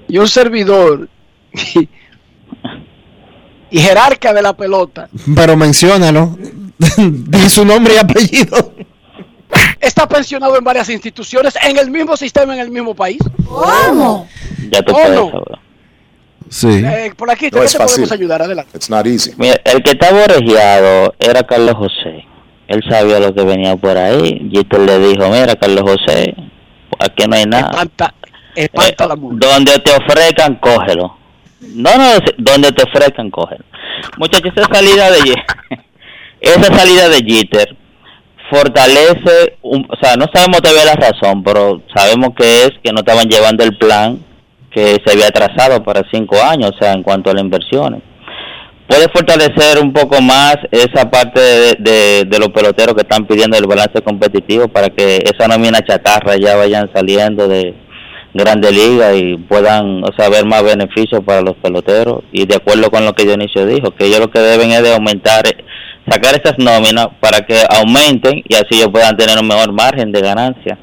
y 0.07 0.17
un 0.17 0.27
servidor 0.27 1.07
y, 1.53 1.87
y 3.69 3.79
jerarca 3.79 4.33
de 4.33 4.41
la 4.41 4.53
pelota 4.53 5.07
Pero 5.35 5.55
menciónalo. 5.55 6.37
Di 6.97 7.49
su 7.49 7.63
nombre 7.65 7.93
y 7.95 7.97
apellido. 7.97 8.73
está 9.79 10.07
pensionado 10.07 10.57
en 10.57 10.63
varias 10.63 10.89
instituciones 10.89 11.53
en 11.63 11.77
el 11.77 11.91
mismo 11.91 12.15
sistema 12.17 12.53
en 12.53 12.61
el 12.61 12.71
mismo 12.71 12.95
país. 12.95 13.19
¿Cómo? 13.45 14.27
Ya 14.71 14.81
tú 14.81 14.93
¿Cómo? 14.93 15.31
puedes. 15.31 15.59
Sí. 16.49 16.67
Eh, 16.83 17.13
por 17.15 17.29
aquí, 17.29 17.49
No 17.51 17.59
¿qué 17.59 17.65
es 17.65 17.71
te 17.73 17.77
podemos 17.77 18.11
ayudar? 18.11 18.41
Adelante. 18.41 18.71
It's 18.75 18.89
not 18.89 19.05
easy. 19.05 19.31
Mira, 19.37 19.59
el 19.65 19.83
que 19.83 19.91
estaba 19.91 20.23
orejeado 20.23 21.13
era 21.19 21.43
Carlos 21.43 21.75
José. 21.75 22.25
Él 22.69 22.81
sabía 22.89 23.19
lo 23.19 23.33
que 23.33 23.43
venía 23.43 23.75
por 23.75 23.97
ahí. 23.97 24.47
Y 24.51 24.77
le 24.85 24.99
dijo: 24.99 25.27
Mira, 25.29 25.55
Carlos 25.55 25.83
José, 25.83 26.33
aquí 26.99 27.25
no 27.27 27.35
hay 27.35 27.45
nada. 27.45 27.69
Espanta, 27.71 28.13
espanta 28.55 29.07
la 29.07 29.15
mula. 29.15 29.37
Donde 29.47 29.79
te 29.79 29.91
ofrezcan, 29.91 30.55
cógelo. 30.55 31.17
No, 31.75 31.89
no, 31.97 32.05
donde 32.37 32.71
te 32.71 32.83
ofrezcan, 32.83 33.29
cógelo. 33.31 33.65
Muchachos, 34.17 34.51
esa 34.55 34.73
salida 34.73 35.11
de 35.11 35.19
esa 36.41 36.73
salida 36.73 37.09
de 37.09 37.17
Jeter 37.25 37.75
fortalece, 38.49 39.57
un- 39.61 39.87
o 39.89 39.95
sea, 40.01 40.15
no 40.15 40.25
sabemos 40.33 40.61
todavía 40.61 40.85
la 40.85 40.95
razón, 40.95 41.43
pero 41.43 41.81
sabemos 41.93 42.29
que 42.37 42.63
es 42.63 42.71
que 42.83 42.91
no 42.91 42.99
estaban 42.99 43.27
llevando 43.27 43.63
el 43.63 43.77
plan 43.77 44.19
que 44.71 44.97
se 45.03 45.11
había 45.11 45.29
trazado 45.29 45.83
para 45.83 46.03
cinco 46.11 46.35
años, 46.41 46.71
o 46.75 46.77
sea, 46.79 46.93
en 46.93 47.03
cuanto 47.03 47.29
a 47.29 47.33
las 47.33 47.43
inversiones. 47.43 48.01
Puede 48.89 49.07
fortalecer 49.13 49.77
un 49.83 49.93
poco 49.93 50.19
más 50.19 50.57
esa 50.71 51.11
parte 51.11 51.39
de, 51.77 52.25
los 52.39 52.49
peloteros 52.49 52.95
que 52.95 53.01
están 53.01 53.27
pidiendo 53.27 53.55
el 53.55 53.67
balance 53.67 54.01
competitivo 54.01 54.67
para 54.67 54.89
que 54.89 55.17
esa 55.17 55.47
nómina 55.47 55.79
chatarra 55.81 56.37
ya 56.37 56.55
vayan 56.55 56.89
saliendo 56.91 57.47
de 57.47 57.75
Grande 58.33 58.71
Liga 58.71 59.13
y 59.13 59.37
puedan, 59.37 60.03
o 60.03 60.07
sea, 60.17 60.29
ver 60.29 60.47
más 60.47 60.63
beneficios 60.63 61.23
para 61.23 61.41
los 61.41 61.55
peloteros. 61.57 62.23
Y 62.31 62.47
de 62.47 62.55
acuerdo 62.55 62.89
con 62.89 63.05
lo 63.05 63.13
que 63.13 63.25
Dionisio 63.25 63.67
dijo, 63.67 63.91
que 63.91 64.07
ellos 64.07 64.21
lo 64.21 64.31
que 64.31 64.39
deben 64.39 64.71
es 64.71 64.81
de 64.81 64.95
aumentar, 64.95 65.43
sacar 66.09 66.33
esas 66.33 66.57
nóminas 66.57 67.09
para 67.19 67.41
que 67.41 67.61
aumenten 67.69 68.41
y 68.43 68.55
así 68.55 68.69
ellos 68.71 68.89
puedan 68.91 69.15
tener 69.15 69.37
un 69.37 69.47
mejor 69.47 69.71
margen 69.71 70.11
de 70.11 70.21
ganancia. 70.21 70.79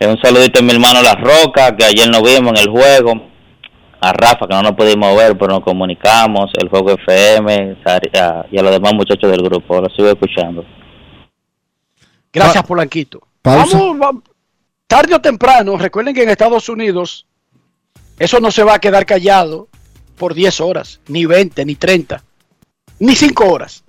Un 0.00 0.18
saludito 0.20 0.58
a 0.58 0.62
mi 0.62 0.72
hermano 0.72 1.00
La 1.00 1.14
Roca, 1.14 1.76
que 1.76 1.84
ayer 1.84 2.08
nos 2.08 2.22
vimos 2.22 2.54
en 2.54 2.58
el 2.58 2.70
juego. 2.70 3.29
A 4.00 4.12
Rafa, 4.12 4.46
que 4.46 4.54
no 4.54 4.62
nos 4.62 4.72
pudimos 4.72 5.14
ver, 5.16 5.36
pero 5.36 5.52
nos 5.52 5.64
comunicamos. 5.64 6.50
El 6.54 6.68
juego 6.68 6.92
FM 6.92 7.76
y 8.50 8.58
a 8.58 8.62
los 8.62 8.72
demás 8.72 8.94
muchachos 8.94 9.30
del 9.30 9.42
grupo. 9.42 9.80
Lo 9.80 9.88
sigo 9.90 10.08
escuchando. 10.08 10.64
Gracias, 12.32 12.64
Polanquito. 12.64 13.20
Vamos, 13.42 13.98
vamos. 13.98 14.22
Tarde 14.86 15.14
o 15.14 15.20
temprano, 15.20 15.76
recuerden 15.76 16.14
que 16.14 16.22
en 16.22 16.30
Estados 16.30 16.68
Unidos 16.68 17.26
eso 18.18 18.40
no 18.40 18.50
se 18.50 18.64
va 18.64 18.74
a 18.74 18.78
quedar 18.80 19.06
callado 19.06 19.68
por 20.16 20.34
10 20.34 20.60
horas, 20.60 21.00
ni 21.06 21.26
20, 21.26 21.64
ni 21.64 21.76
30, 21.76 22.22
ni 22.98 23.14
5 23.14 23.44
horas. 23.44 23.84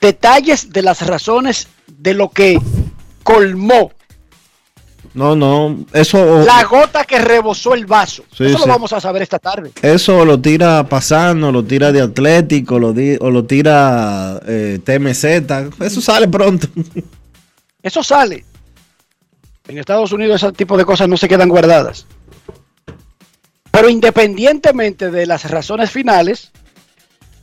Detalles 0.00 0.72
de 0.72 0.82
las 0.82 1.06
razones 1.06 1.68
de 1.86 2.14
lo 2.14 2.30
que 2.30 2.58
colmó 3.22 3.92
No, 5.18 5.34
no, 5.34 5.84
eso... 5.92 6.44
La 6.46 6.62
gota 6.64 7.02
que 7.04 7.18
rebosó 7.18 7.74
el 7.74 7.86
vaso. 7.86 8.22
Sí, 8.36 8.44
Eso 8.44 8.58
sí. 8.58 8.64
lo 8.66 8.72
vamos 8.72 8.92
a 8.92 9.00
saber 9.00 9.20
esta 9.22 9.40
tarde. 9.40 9.72
Eso 9.82 10.24
lo 10.24 10.40
tira 10.40 10.84
pasando, 10.88 11.50
lo 11.50 11.64
tira 11.64 11.90
de 11.90 12.00
Atlético, 12.02 12.78
lo 12.78 12.92
di- 12.92 13.16
o 13.20 13.28
lo 13.28 13.44
tira 13.44 14.40
eh, 14.46 14.78
TMZ. 14.84 15.24
Eso 15.82 16.00
sale 16.00 16.28
pronto. 16.28 16.68
Eso 17.82 18.02
sale. 18.04 18.44
En 19.66 19.78
Estados 19.78 20.12
Unidos 20.12 20.40
ese 20.42 20.52
tipo 20.52 20.76
de 20.78 20.84
cosas 20.84 21.08
no 21.08 21.16
se 21.16 21.28
quedan 21.28 21.48
guardadas. 21.48 22.06
Pero 23.72 23.88
independientemente 23.88 25.10
de 25.10 25.26
las 25.26 25.50
razones 25.50 25.90
finales, 25.90 26.50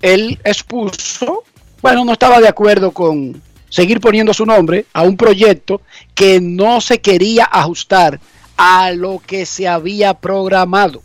él 0.02 0.40
expuso, 0.44 1.44
bueno, 1.82 2.04
no 2.06 2.14
estaba 2.14 2.40
de 2.40 2.48
acuerdo 2.48 2.92
con 2.92 3.42
seguir 3.70 4.00
poniendo 4.00 4.34
su 4.34 4.46
nombre 4.46 4.86
a 4.94 5.04
un 5.04 5.18
proyecto 5.18 5.82
que 6.14 6.40
no 6.42 6.82
se 6.82 7.00
quería 7.00 7.46
ajustar 7.46 8.20
a 8.58 8.92
lo 8.92 9.22
que 9.26 9.46
se 9.46 9.68
había 9.68 10.14
programado 10.14 11.02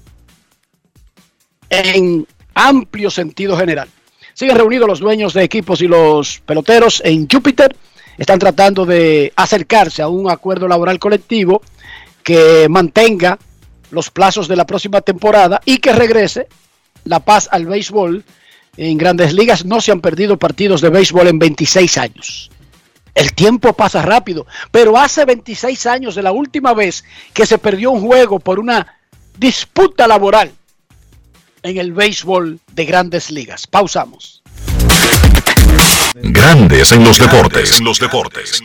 en 1.68 2.26
amplio 2.54 3.10
sentido 3.10 3.56
general. 3.56 3.88
Siguen 4.34 4.56
reunidos 4.56 4.88
los 4.88 5.00
dueños 5.00 5.34
de 5.34 5.42
equipos 5.42 5.80
y 5.82 5.88
los 5.88 6.40
peloteros 6.40 7.02
en 7.04 7.28
Júpiter. 7.28 7.76
Están 8.16 8.38
tratando 8.38 8.84
de 8.84 9.32
acercarse 9.36 10.02
a 10.02 10.08
un 10.08 10.30
acuerdo 10.30 10.68
laboral 10.68 10.98
colectivo 10.98 11.62
que 12.22 12.66
mantenga 12.68 13.38
los 13.90 14.10
plazos 14.10 14.46
de 14.46 14.56
la 14.56 14.66
próxima 14.66 15.00
temporada 15.00 15.60
y 15.64 15.78
que 15.78 15.92
regrese 15.92 16.48
la 17.04 17.20
paz 17.20 17.48
al 17.50 17.66
béisbol. 17.66 18.24
En 18.76 18.98
grandes 18.98 19.32
ligas 19.32 19.64
no 19.64 19.80
se 19.80 19.92
han 19.92 20.00
perdido 20.00 20.38
partidos 20.38 20.80
de 20.80 20.90
béisbol 20.90 21.28
en 21.28 21.38
26 21.38 21.98
años. 21.98 22.50
El 23.14 23.32
tiempo 23.32 23.72
pasa 23.72 24.02
rápido, 24.02 24.46
pero 24.70 24.96
hace 24.96 25.24
26 25.24 25.86
años 25.86 26.14
de 26.14 26.22
la 26.22 26.32
última 26.32 26.74
vez 26.74 27.04
que 27.34 27.46
se 27.46 27.58
perdió 27.58 27.90
un 27.90 28.00
juego 28.00 28.38
por 28.38 28.58
una 28.60 28.98
disputa 29.36 30.06
laboral 30.06 30.52
en 31.62 31.78
el 31.78 31.92
béisbol 31.92 32.60
de 32.72 32.84
grandes 32.84 33.30
ligas. 33.30 33.66
Pausamos. 33.66 34.42
Grandes 36.14 36.92
en 36.92 37.04
los 37.04 37.18
deportes. 37.18 37.78
En 37.78 37.84
los 37.84 37.98
deportes. 37.98 38.62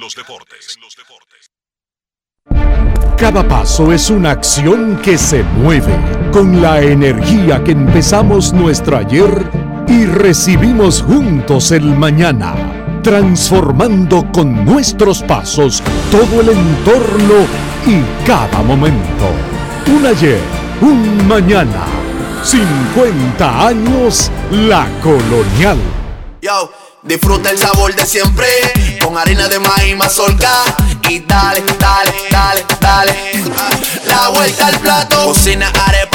Cada 3.18 3.48
paso 3.48 3.92
es 3.92 4.10
una 4.10 4.32
acción 4.32 5.02
que 5.02 5.18
se 5.18 5.42
mueve 5.44 5.98
con 6.32 6.62
la 6.62 6.82
energía 6.82 7.64
que 7.64 7.72
empezamos 7.72 8.52
nuestro 8.52 8.98
ayer 8.98 9.50
y 9.88 10.06
recibimos 10.06 11.02
juntos 11.02 11.72
el 11.72 11.84
mañana, 11.84 12.54
transformando 13.04 14.32
con 14.32 14.66
nuestros 14.66 15.22
pasos 15.24 15.84
todo 16.12 16.42
el 16.42 16.50
entorno 16.50 17.46
y 17.86 18.26
cada 18.26 18.62
momento. 18.64 19.30
Un 19.88 20.06
ayer, 20.06 20.40
un 20.82 21.28
mañana, 21.28 21.86
50 22.44 23.68
años 23.68 24.32
la 24.52 24.88
colonial. 25.02 25.78
Yo, 26.42 26.72
disfruta 27.04 27.52
el 27.52 27.58
sabor 27.58 27.94
de 27.96 28.06
siempre 28.06 28.48
con 29.02 29.18
harina 29.18 29.48
de 29.48 29.60
maíz 29.60 29.96
mazorca 29.96 30.64
y 31.10 31.20
dale, 31.20 31.64
dale, 31.80 32.14
dale, 32.32 32.66
dale. 32.80 33.16
La 34.08 34.30
vuelta 34.30 34.68
al 34.68 34.80
plato, 34.80 35.26
cocina 35.26 35.72
arepa, 35.88 36.15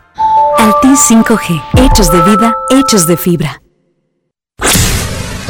Altis 0.57 1.09
5G, 1.09 1.61
hechos 1.77 2.11
de 2.11 2.21
vida, 2.21 2.55
hechos 2.69 3.05
de 3.07 3.17
fibra. 3.17 3.61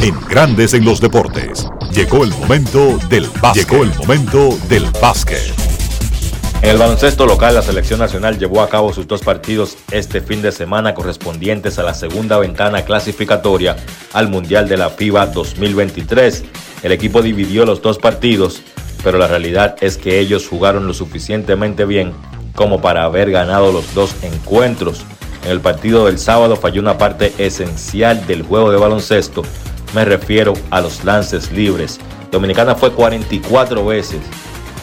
En 0.02 0.20
Grandes 0.28 0.74
en 0.74 0.86
los 0.86 1.00
deportes. 1.00 1.68
Llegó 1.94 2.24
el 2.24 2.32
momento 2.32 2.98
del 3.10 3.28
básquet. 3.42 3.70
Llegó 3.70 3.84
el 3.84 3.94
momento 3.96 4.58
del 4.70 4.86
básquet. 5.02 5.54
En 6.62 6.70
el 6.70 6.78
baloncesto 6.78 7.26
local, 7.26 7.56
la 7.56 7.62
selección 7.62 8.00
nacional 8.00 8.38
llevó 8.38 8.62
a 8.62 8.70
cabo 8.70 8.94
sus 8.94 9.08
dos 9.08 9.22
partidos 9.22 9.78
este 9.92 10.22
fin 10.22 10.42
de 10.42 10.52
semana 10.52 10.94
correspondientes 10.94 11.80
a 11.80 11.84
la 11.84 11.94
segunda 11.94 12.38
ventana 12.38 12.84
clasificatoria 12.84 13.76
al 14.14 14.30
Mundial 14.30 14.68
de 14.68 14.78
la 14.78 14.90
FIBA 14.90 15.28
2023. 15.28 16.44
El 16.84 16.92
equipo 16.92 17.22
dividió 17.22 17.66
los 17.66 17.82
dos 17.82 17.98
partidos, 17.98 18.62
pero 19.04 19.18
la 19.18 19.28
realidad 19.28 19.76
es 19.82 19.98
que 19.98 20.20
ellos 20.20 20.48
jugaron 20.48 20.88
lo 20.88 20.94
suficientemente 20.94 21.86
bien 21.86 22.14
como 22.56 22.82
para 22.82 23.04
haber 23.04 23.32
ganado 23.32 23.72
los 23.72 23.94
dos 23.94 24.16
encuentros. 24.24 25.04
En 25.44 25.52
el 25.52 25.62
partido 25.62 26.06
del 26.06 26.20
sábado 26.20 26.56
falló 26.56 26.82
una 26.82 26.98
parte 26.98 27.34
esencial 27.38 28.26
del 28.28 28.44
juego 28.44 28.72
de 28.72 28.78
baloncesto. 28.78 29.44
Me 29.94 30.06
refiero 30.06 30.54
a 30.70 30.82
los 30.82 31.04
lances 31.04 31.52
libres. 31.52 32.00
Dominicana 32.32 32.76
fue 32.76 32.92
44 32.92 33.86
veces 33.86 34.20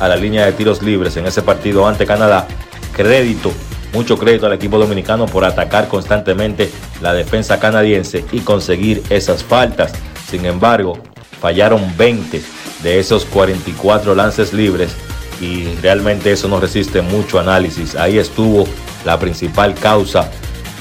a 0.00 0.08
la 0.08 0.16
línea 0.16 0.44
de 0.44 0.52
tiros 0.52 0.82
libres 0.82 1.16
en 1.16 1.26
ese 1.26 1.42
partido 1.42 1.86
ante 1.86 2.06
Canadá. 2.06 2.46
Crédito, 2.94 3.52
mucho 3.92 4.18
crédito 4.18 4.46
al 4.46 4.52
equipo 4.52 4.78
dominicano 4.78 5.26
por 5.26 5.44
atacar 5.44 5.88
constantemente 5.88 6.70
la 7.00 7.14
defensa 7.14 7.58
canadiense 7.58 8.24
y 8.32 8.40
conseguir 8.40 9.02
esas 9.10 9.44
faltas. 9.44 9.92
Sin 10.28 10.44
embargo, 10.44 10.98
fallaron 11.40 11.96
20 11.96 12.42
de 12.82 12.98
esos 12.98 13.24
44 13.24 14.14
lances 14.14 14.52
libres 14.52 14.94
y 15.40 15.64
realmente 15.82 16.32
eso 16.32 16.48
no 16.48 16.60
resiste 16.60 17.02
mucho 17.02 17.38
análisis. 17.38 17.94
Ahí 17.94 18.18
estuvo 18.18 18.66
la 19.04 19.18
principal 19.18 19.74
causa 19.74 20.30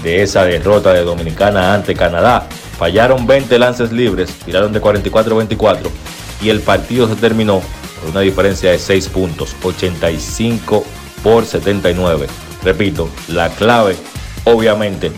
de 0.04 0.22
esa 0.22 0.46
derrota 0.46 0.94
de 0.94 1.04
Dominicana 1.04 1.74
ante 1.74 1.96
Canadá. 1.96 2.48
Fallaron 2.78 3.26
20 3.26 3.58
lances 3.60 3.92
libres, 3.92 4.30
tiraron 4.46 4.72
de 4.72 4.82
44-24 4.82 5.90
y 6.42 6.50
el 6.50 6.62
partido 6.62 7.08
se 7.08 7.16
terminó 7.16 7.62
por 8.00 8.12
una 8.12 8.22
diferencia 8.22 8.72
de 8.72 8.80
6 8.80 9.10
puntos, 9.10 9.56
85 9.64 10.84
por 11.24 11.46
79. 11.46 12.28
Repito, 12.64 13.10
la 13.28 13.50
clave 13.50 13.96
obviamente 14.44 15.12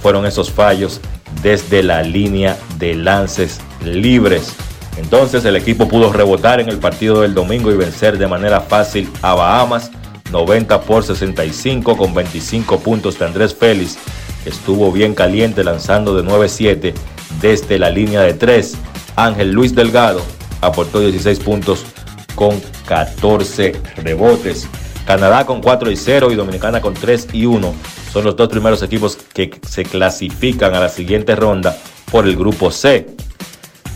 fueron 0.00 0.26
esos 0.26 0.50
fallos 0.50 1.00
desde 1.42 1.82
la 1.82 2.02
línea 2.02 2.56
de 2.78 2.94
lances 2.94 3.60
libres. 3.84 4.54
Entonces 5.00 5.46
el 5.46 5.56
equipo 5.56 5.88
pudo 5.88 6.12
rebotar 6.12 6.60
en 6.60 6.68
el 6.68 6.78
partido 6.78 7.22
del 7.22 7.32
domingo 7.32 7.72
y 7.72 7.76
vencer 7.76 8.18
de 8.18 8.26
manera 8.26 8.60
fácil 8.60 9.10
a 9.22 9.34
Bahamas 9.34 9.90
90 10.30 10.82
por 10.82 11.02
65 11.02 11.96
con 11.96 12.12
25 12.12 12.80
puntos 12.80 13.18
de 13.18 13.24
Andrés 13.24 13.54
Félix. 13.54 13.96
Estuvo 14.44 14.92
bien 14.92 15.14
caliente 15.14 15.64
lanzando 15.64 16.14
de 16.14 16.30
9-7 16.30 16.92
desde 17.40 17.78
la 17.78 17.88
línea 17.88 18.20
de 18.20 18.34
3. 18.34 18.76
Ángel 19.16 19.52
Luis 19.52 19.74
Delgado 19.74 20.20
aportó 20.60 21.00
16 21.00 21.40
puntos 21.40 21.86
con 22.34 22.60
14 22.86 23.72
rebotes. 23.96 24.68
Canadá 25.06 25.46
con 25.46 25.62
4 25.62 25.90
y 25.90 25.96
0 25.96 26.30
y 26.30 26.34
Dominicana 26.36 26.82
con 26.82 26.92
3 26.92 27.28
y 27.32 27.46
1 27.46 27.74
son 28.12 28.24
los 28.24 28.36
dos 28.36 28.50
primeros 28.50 28.82
equipos 28.82 29.16
que 29.32 29.50
se 29.66 29.84
clasifican 29.84 30.74
a 30.74 30.80
la 30.80 30.90
siguiente 30.90 31.34
ronda 31.34 31.74
por 32.12 32.26
el 32.26 32.36
grupo 32.36 32.70
C. 32.70 33.06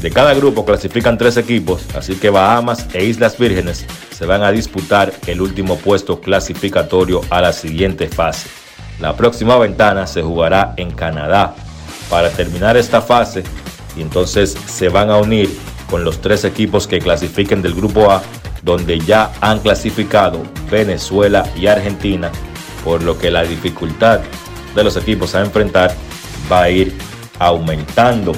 De 0.04 0.10
cada 0.10 0.34
grupo 0.34 0.66
clasifican 0.66 1.16
tres 1.16 1.38
equipos, 1.38 1.86
así 1.96 2.16
que 2.16 2.28
Bahamas 2.28 2.88
e 2.92 3.06
Islas 3.06 3.38
Vírgenes 3.38 3.86
se 4.10 4.26
van 4.26 4.42
a 4.42 4.52
disputar 4.52 5.14
el 5.26 5.40
último 5.40 5.78
puesto 5.78 6.20
clasificatorio 6.20 7.22
a 7.30 7.40
la 7.40 7.54
siguiente 7.54 8.08
fase. 8.08 8.50
La 9.00 9.16
próxima 9.16 9.56
ventana 9.56 10.06
se 10.06 10.20
jugará 10.20 10.74
en 10.76 10.90
Canadá. 10.90 11.54
Para 12.10 12.28
terminar 12.28 12.76
esta 12.76 13.00
fase, 13.00 13.44
y 13.96 14.02
entonces 14.02 14.54
se 14.66 14.90
van 14.90 15.08
a 15.08 15.16
unir 15.16 15.48
con 15.88 16.04
los 16.04 16.20
tres 16.20 16.44
equipos 16.44 16.86
que 16.86 16.98
clasifiquen 16.98 17.62
del 17.62 17.72
grupo 17.72 18.10
A, 18.10 18.20
donde 18.62 19.00
ya 19.00 19.32
han 19.40 19.60
clasificado 19.60 20.42
Venezuela 20.70 21.50
y 21.56 21.66
Argentina, 21.66 22.30
por 22.84 23.02
lo 23.02 23.18
que 23.18 23.30
la 23.30 23.42
dificultad 23.44 24.20
de 24.74 24.84
los 24.84 24.98
equipos 24.98 25.34
a 25.34 25.40
enfrentar 25.40 25.94
va 26.52 26.64
a 26.64 26.68
ir 26.68 26.94
aumentando. 27.38 28.34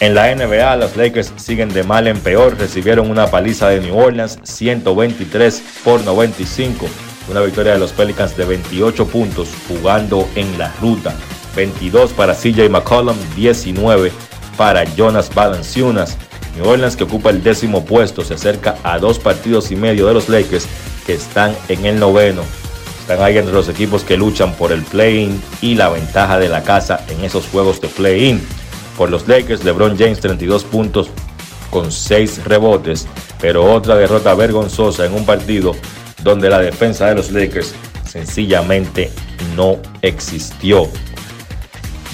En 0.00 0.14
la 0.14 0.34
NBA, 0.34 0.76
los 0.76 0.96
Lakers 0.96 1.34
siguen 1.36 1.68
de 1.74 1.82
mal 1.82 2.06
en 2.06 2.18
peor, 2.18 2.56
recibieron 2.56 3.10
una 3.10 3.30
paliza 3.30 3.68
de 3.68 3.82
New 3.82 3.98
Orleans 3.98 4.38
123 4.44 5.62
por 5.84 6.02
95, 6.02 6.88
una 7.30 7.42
victoria 7.42 7.74
de 7.74 7.80
los 7.80 7.92
Pelicans 7.92 8.34
de 8.34 8.46
28 8.46 9.06
puntos 9.08 9.50
jugando 9.68 10.26
en 10.36 10.56
la 10.56 10.72
ruta, 10.80 11.14
22 11.54 12.14
para 12.14 12.34
CJ 12.34 12.70
McCollum, 12.70 13.16
19 13.36 14.10
para 14.56 14.84
Jonas 14.84 15.34
Valanciunas. 15.34 16.16
New 16.56 16.66
Orleans 16.66 16.96
que 16.96 17.04
ocupa 17.04 17.28
el 17.28 17.42
décimo 17.42 17.84
puesto 17.84 18.24
se 18.24 18.34
acerca 18.34 18.76
a 18.82 18.98
dos 18.98 19.18
partidos 19.18 19.70
y 19.70 19.76
medio 19.76 20.06
de 20.06 20.14
los 20.14 20.30
Lakers 20.30 20.66
que 21.04 21.12
están 21.12 21.54
en 21.68 21.84
el 21.84 22.00
noveno. 22.00 22.40
Están 23.02 23.20
ahí 23.20 23.36
entre 23.36 23.52
los 23.52 23.68
equipos 23.68 24.02
que 24.02 24.16
luchan 24.16 24.54
por 24.54 24.72
el 24.72 24.82
play-in 24.82 25.42
y 25.60 25.74
la 25.74 25.90
ventaja 25.90 26.38
de 26.38 26.48
la 26.48 26.62
casa 26.62 27.04
en 27.08 27.22
esos 27.22 27.46
juegos 27.48 27.82
de 27.82 27.88
play-in. 27.88 28.40
Por 29.00 29.08
los 29.08 29.26
Lakers, 29.26 29.64
LeBron 29.64 29.96
James 29.96 30.20
32 30.20 30.64
puntos 30.64 31.08
con 31.70 31.90
6 31.90 32.44
rebotes, 32.44 33.08
pero 33.40 33.64
otra 33.72 33.96
derrota 33.96 34.34
vergonzosa 34.34 35.06
en 35.06 35.14
un 35.14 35.24
partido 35.24 35.74
donde 36.22 36.50
la 36.50 36.58
defensa 36.58 37.06
de 37.06 37.14
los 37.14 37.30
Lakers 37.30 37.72
sencillamente 38.06 39.10
no 39.56 39.78
existió. 40.02 40.86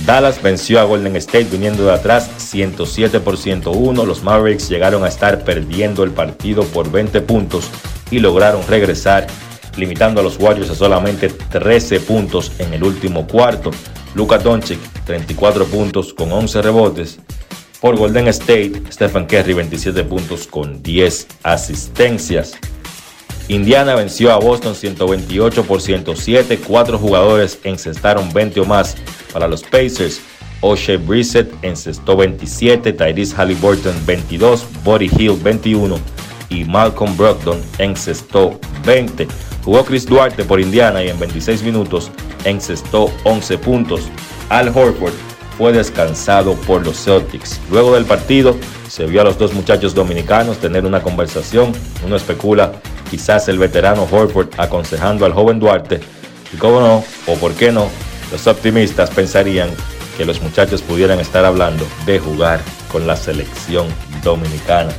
Dallas 0.05 0.41
venció 0.41 0.79
a 0.79 0.85
Golden 0.85 1.17
State 1.17 1.49
viniendo 1.51 1.87
de 1.87 1.93
atrás 1.93 2.31
107 2.37 3.19
por 3.19 3.37
101. 3.37 4.07
Los 4.07 4.23
Mavericks 4.23 4.69
llegaron 4.69 5.03
a 5.03 5.09
estar 5.09 5.43
perdiendo 5.43 6.05
el 6.05 6.13
partido 6.13 6.63
por 6.67 6.93
20 6.93 7.21
puntos 7.23 7.69
y 8.13 8.21
lograron 8.21 8.65
regresar, 8.69 9.27
limitando 9.77 10.21
a 10.21 10.23
los 10.23 10.39
Warriors 10.39 10.71
a 10.71 10.77
solamente 10.77 11.31
13 11.31 11.99
puntos 11.99 12.53
en 12.61 12.73
el 12.75 12.85
último 12.85 13.27
cuarto. 13.27 13.73
Luka 14.15 14.39
Doncic 14.39 14.79
34 15.07 15.65
puntos 15.67 16.13
con 16.13 16.31
11 16.31 16.63
rebotes. 16.63 17.19
Por 17.81 17.97
Golden 17.97 18.29
State, 18.29 18.83
Stephen 18.91 19.27
Curry 19.27 19.55
27 19.55 20.05
puntos 20.05 20.47
con 20.47 20.83
10 20.83 21.27
asistencias. 21.43 22.57
Indiana 23.49 23.95
venció 23.95 24.33
a 24.33 24.39
Boston 24.39 24.75
128 24.75 25.65
por 25.65 25.81
107. 25.81 26.59
Cuatro 26.67 26.99
jugadores 26.99 27.59
encestaron 27.63 28.33
20 28.33 28.61
o 28.61 28.65
más 28.65 28.97
para 29.33 29.47
los 29.47 29.63
Pacers. 29.63 30.21
O'Shea 30.63 30.97
Brissett 30.97 31.53
encestó 31.63 32.17
27, 32.17 32.93
Tyrese 32.93 33.37
Halliburton 33.37 33.95
22, 34.07 34.67
Buddy 34.83 35.11
Hill 35.17 35.39
21 35.43 35.99
y 36.49 36.65
Malcolm 36.65 37.17
Brogdon 37.17 37.61
encestó 37.79 38.59
20. 38.85 39.29
Jugó 39.65 39.85
Chris 39.85 40.07
Duarte 40.07 40.45
por 40.45 40.59
Indiana 40.59 41.05
y 41.05 41.09
en 41.09 41.19
26 41.21 41.63
minutos 41.63 42.11
encestó 42.45 43.11
11 43.25 43.59
puntos. 43.59 44.09
Al 44.49 44.69
Horford 44.69 45.13
fue 45.59 45.73
descansado 45.73 46.55
por 46.55 46.85
los 46.85 47.03
Celtics. 47.03 47.61
Luego 47.71 47.95
del 47.95 48.05
partido 48.05 48.57
se 48.89 49.07
vio 49.07 49.23
a 49.23 49.25
los 49.25 49.39
dos 49.39 49.55
muchachos 49.55 49.95
dominicanos 49.95 50.59
tener 50.59 50.85
una 50.85 51.03
conversación. 51.03 51.73
Uno 52.05 52.17
especula 52.17 52.73
quizás 53.11 53.49
el 53.49 53.59
veterano 53.59 54.07
Horford 54.11 54.49
aconsejando 54.59 55.27
al 55.27 55.33
joven 55.33 55.59
Duarte. 55.59 56.01
Y 56.53 56.57
cómo 56.59 56.81
no, 56.81 57.05
o 57.27 57.35
por 57.39 57.55
qué 57.55 57.73
no, 57.73 57.89
los 58.31 58.47
optimistas 58.47 59.11
pensarían 59.11 59.69
que 60.17 60.25
los 60.25 60.41
muchachos 60.41 60.81
pudieran 60.83 61.19
estar 61.19 61.45
hablando 61.45 61.87
de 62.07 62.19
jugar 62.19 62.61
con 62.93 63.07
la 63.07 63.17
selección 63.17 63.87
dominicana. 64.23 64.93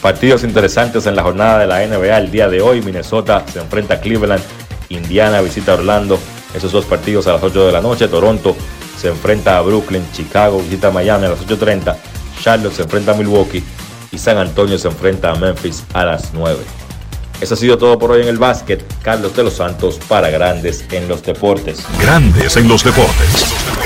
Partidos 0.00 0.44
interesantes 0.44 1.06
en 1.06 1.16
la 1.16 1.22
jornada 1.22 1.58
de 1.58 1.66
la 1.66 1.86
NBA 1.86 2.18
el 2.18 2.30
día 2.30 2.48
de 2.48 2.62
hoy. 2.62 2.80
Minnesota 2.80 3.44
se 3.52 3.58
enfrenta 3.58 3.94
a 3.94 4.00
Cleveland, 4.00 4.42
Indiana 4.88 5.40
visita 5.40 5.72
a 5.72 5.74
Orlando. 5.74 6.18
Esos 6.56 6.72
dos 6.72 6.86
partidos 6.86 7.26
a 7.26 7.34
las 7.34 7.42
8 7.42 7.66
de 7.66 7.72
la 7.72 7.80
noche. 7.80 8.08
Toronto 8.08 8.56
se 8.98 9.08
enfrenta 9.08 9.58
a 9.58 9.60
Brooklyn, 9.60 10.02
Chicago 10.12 10.58
visita 10.58 10.90
Miami 10.90 11.26
a 11.26 11.30
las 11.30 11.46
8.30. 11.46 11.96
Charlotte 12.40 12.72
se 12.72 12.82
enfrenta 12.82 13.12
a 13.12 13.14
Milwaukee 13.14 13.62
y 14.10 14.18
San 14.18 14.38
Antonio 14.38 14.78
se 14.78 14.88
enfrenta 14.88 15.32
a 15.32 15.36
Memphis 15.36 15.84
a 15.92 16.04
las 16.04 16.32
9. 16.32 16.58
Eso 17.40 17.54
ha 17.54 17.56
sido 17.56 17.76
todo 17.76 17.98
por 17.98 18.12
hoy 18.12 18.22
en 18.22 18.28
el 18.28 18.38
básquet. 18.38 18.82
Carlos 19.02 19.36
de 19.36 19.44
los 19.44 19.54
Santos 19.54 20.00
para 20.08 20.30
Grandes 20.30 20.84
en 20.90 21.06
los 21.06 21.22
Deportes. 21.22 21.84
Grandes 22.00 22.56
en 22.56 22.66
los 22.68 22.82
Deportes. 22.82 23.85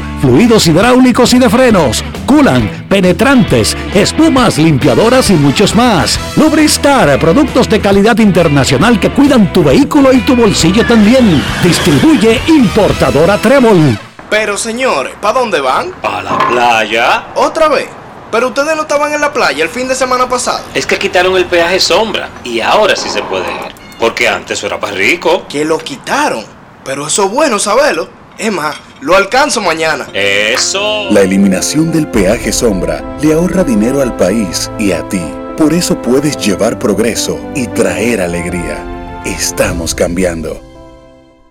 fluidos 0.21 0.67
hidráulicos 0.67 1.33
y 1.33 1.39
de 1.39 1.49
frenos, 1.49 2.03
culan, 2.25 2.85
penetrantes, 2.89 3.75
espumas, 3.93 4.57
limpiadoras 4.57 5.29
y 5.29 5.33
muchos 5.33 5.75
más. 5.75 6.19
Lubristar, 6.37 7.19
productos 7.19 7.69
de 7.69 7.79
calidad 7.81 8.17
internacional 8.19 8.99
que 8.99 9.11
cuidan 9.11 9.51
tu 9.51 9.63
vehículo 9.63 10.13
y 10.13 10.21
tu 10.21 10.35
bolsillo 10.35 10.85
también. 10.85 11.43
Distribuye 11.63 12.41
importadora 12.47 13.37
Trébol. 13.37 13.97
Pero 14.29 14.57
señores, 14.57 15.13
¿para 15.19 15.39
dónde 15.39 15.59
van? 15.59 15.93
A 16.03 16.21
la 16.21 16.37
playa. 16.37 17.25
¿Otra 17.35 17.67
vez? 17.67 17.89
Pero 18.31 18.47
ustedes 18.47 18.75
no 18.77 18.83
estaban 18.83 19.13
en 19.13 19.19
la 19.19 19.33
playa 19.33 19.61
el 19.61 19.69
fin 19.69 19.89
de 19.89 19.95
semana 19.95 20.29
pasado. 20.29 20.63
Es 20.73 20.85
que 20.85 20.97
quitaron 20.97 21.35
el 21.35 21.45
peaje 21.45 21.81
sombra 21.81 22.29
y 22.45 22.61
ahora 22.61 22.95
sí 22.95 23.09
se 23.09 23.21
puede 23.23 23.43
ir. 23.51 23.75
Porque 23.99 24.29
antes 24.29 24.63
era 24.63 24.79
para 24.79 24.93
rico. 24.93 25.45
Que 25.49 25.65
lo 25.65 25.77
quitaron. 25.79 26.45
Pero 26.85 27.07
eso 27.07 27.25
es 27.25 27.31
bueno 27.31 27.59
saberlo. 27.59 28.07
Es 28.37 28.51
más, 28.51 28.77
lo 29.01 29.15
alcanzo 29.15 29.61
mañana. 29.61 30.07
Eso. 30.13 31.09
La 31.11 31.21
eliminación 31.21 31.91
del 31.91 32.07
peaje 32.07 32.51
sombra 32.51 33.17
le 33.21 33.33
ahorra 33.33 33.63
dinero 33.63 34.01
al 34.01 34.15
país 34.15 34.71
y 34.79 34.91
a 34.91 35.07
ti. 35.09 35.23
Por 35.57 35.73
eso 35.73 36.01
puedes 36.01 36.37
llevar 36.37 36.79
progreso 36.79 37.39
y 37.55 37.67
traer 37.67 38.21
alegría. 38.21 39.21
Estamos 39.25 39.93
cambiando. 39.93 40.61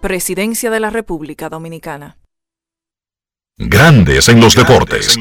Presidencia 0.00 0.70
de 0.70 0.80
la 0.80 0.90
República 0.90 1.48
Dominicana. 1.48 2.16
Grandes 3.58 4.28
en 4.28 4.40
los 4.40 4.54
deportes. 4.54 5.18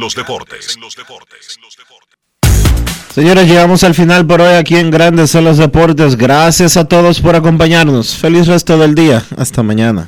Señores, 3.14 3.48
llegamos 3.48 3.84
al 3.84 3.94
final 3.94 4.26
por 4.26 4.40
hoy 4.40 4.54
aquí 4.54 4.78
en 4.78 4.92
Grandes 4.92 5.36
en 5.36 5.44
los 5.44 5.58
Deportes. 5.58 6.16
Gracias 6.16 6.78
a 6.78 6.86
todos 6.86 7.20
por 7.20 7.36
acompañarnos. 7.36 8.16
Feliz 8.16 8.48
resto 8.48 8.78
del 8.78 8.96
día. 8.96 9.26
Hasta 9.36 9.62
mañana. 9.62 10.08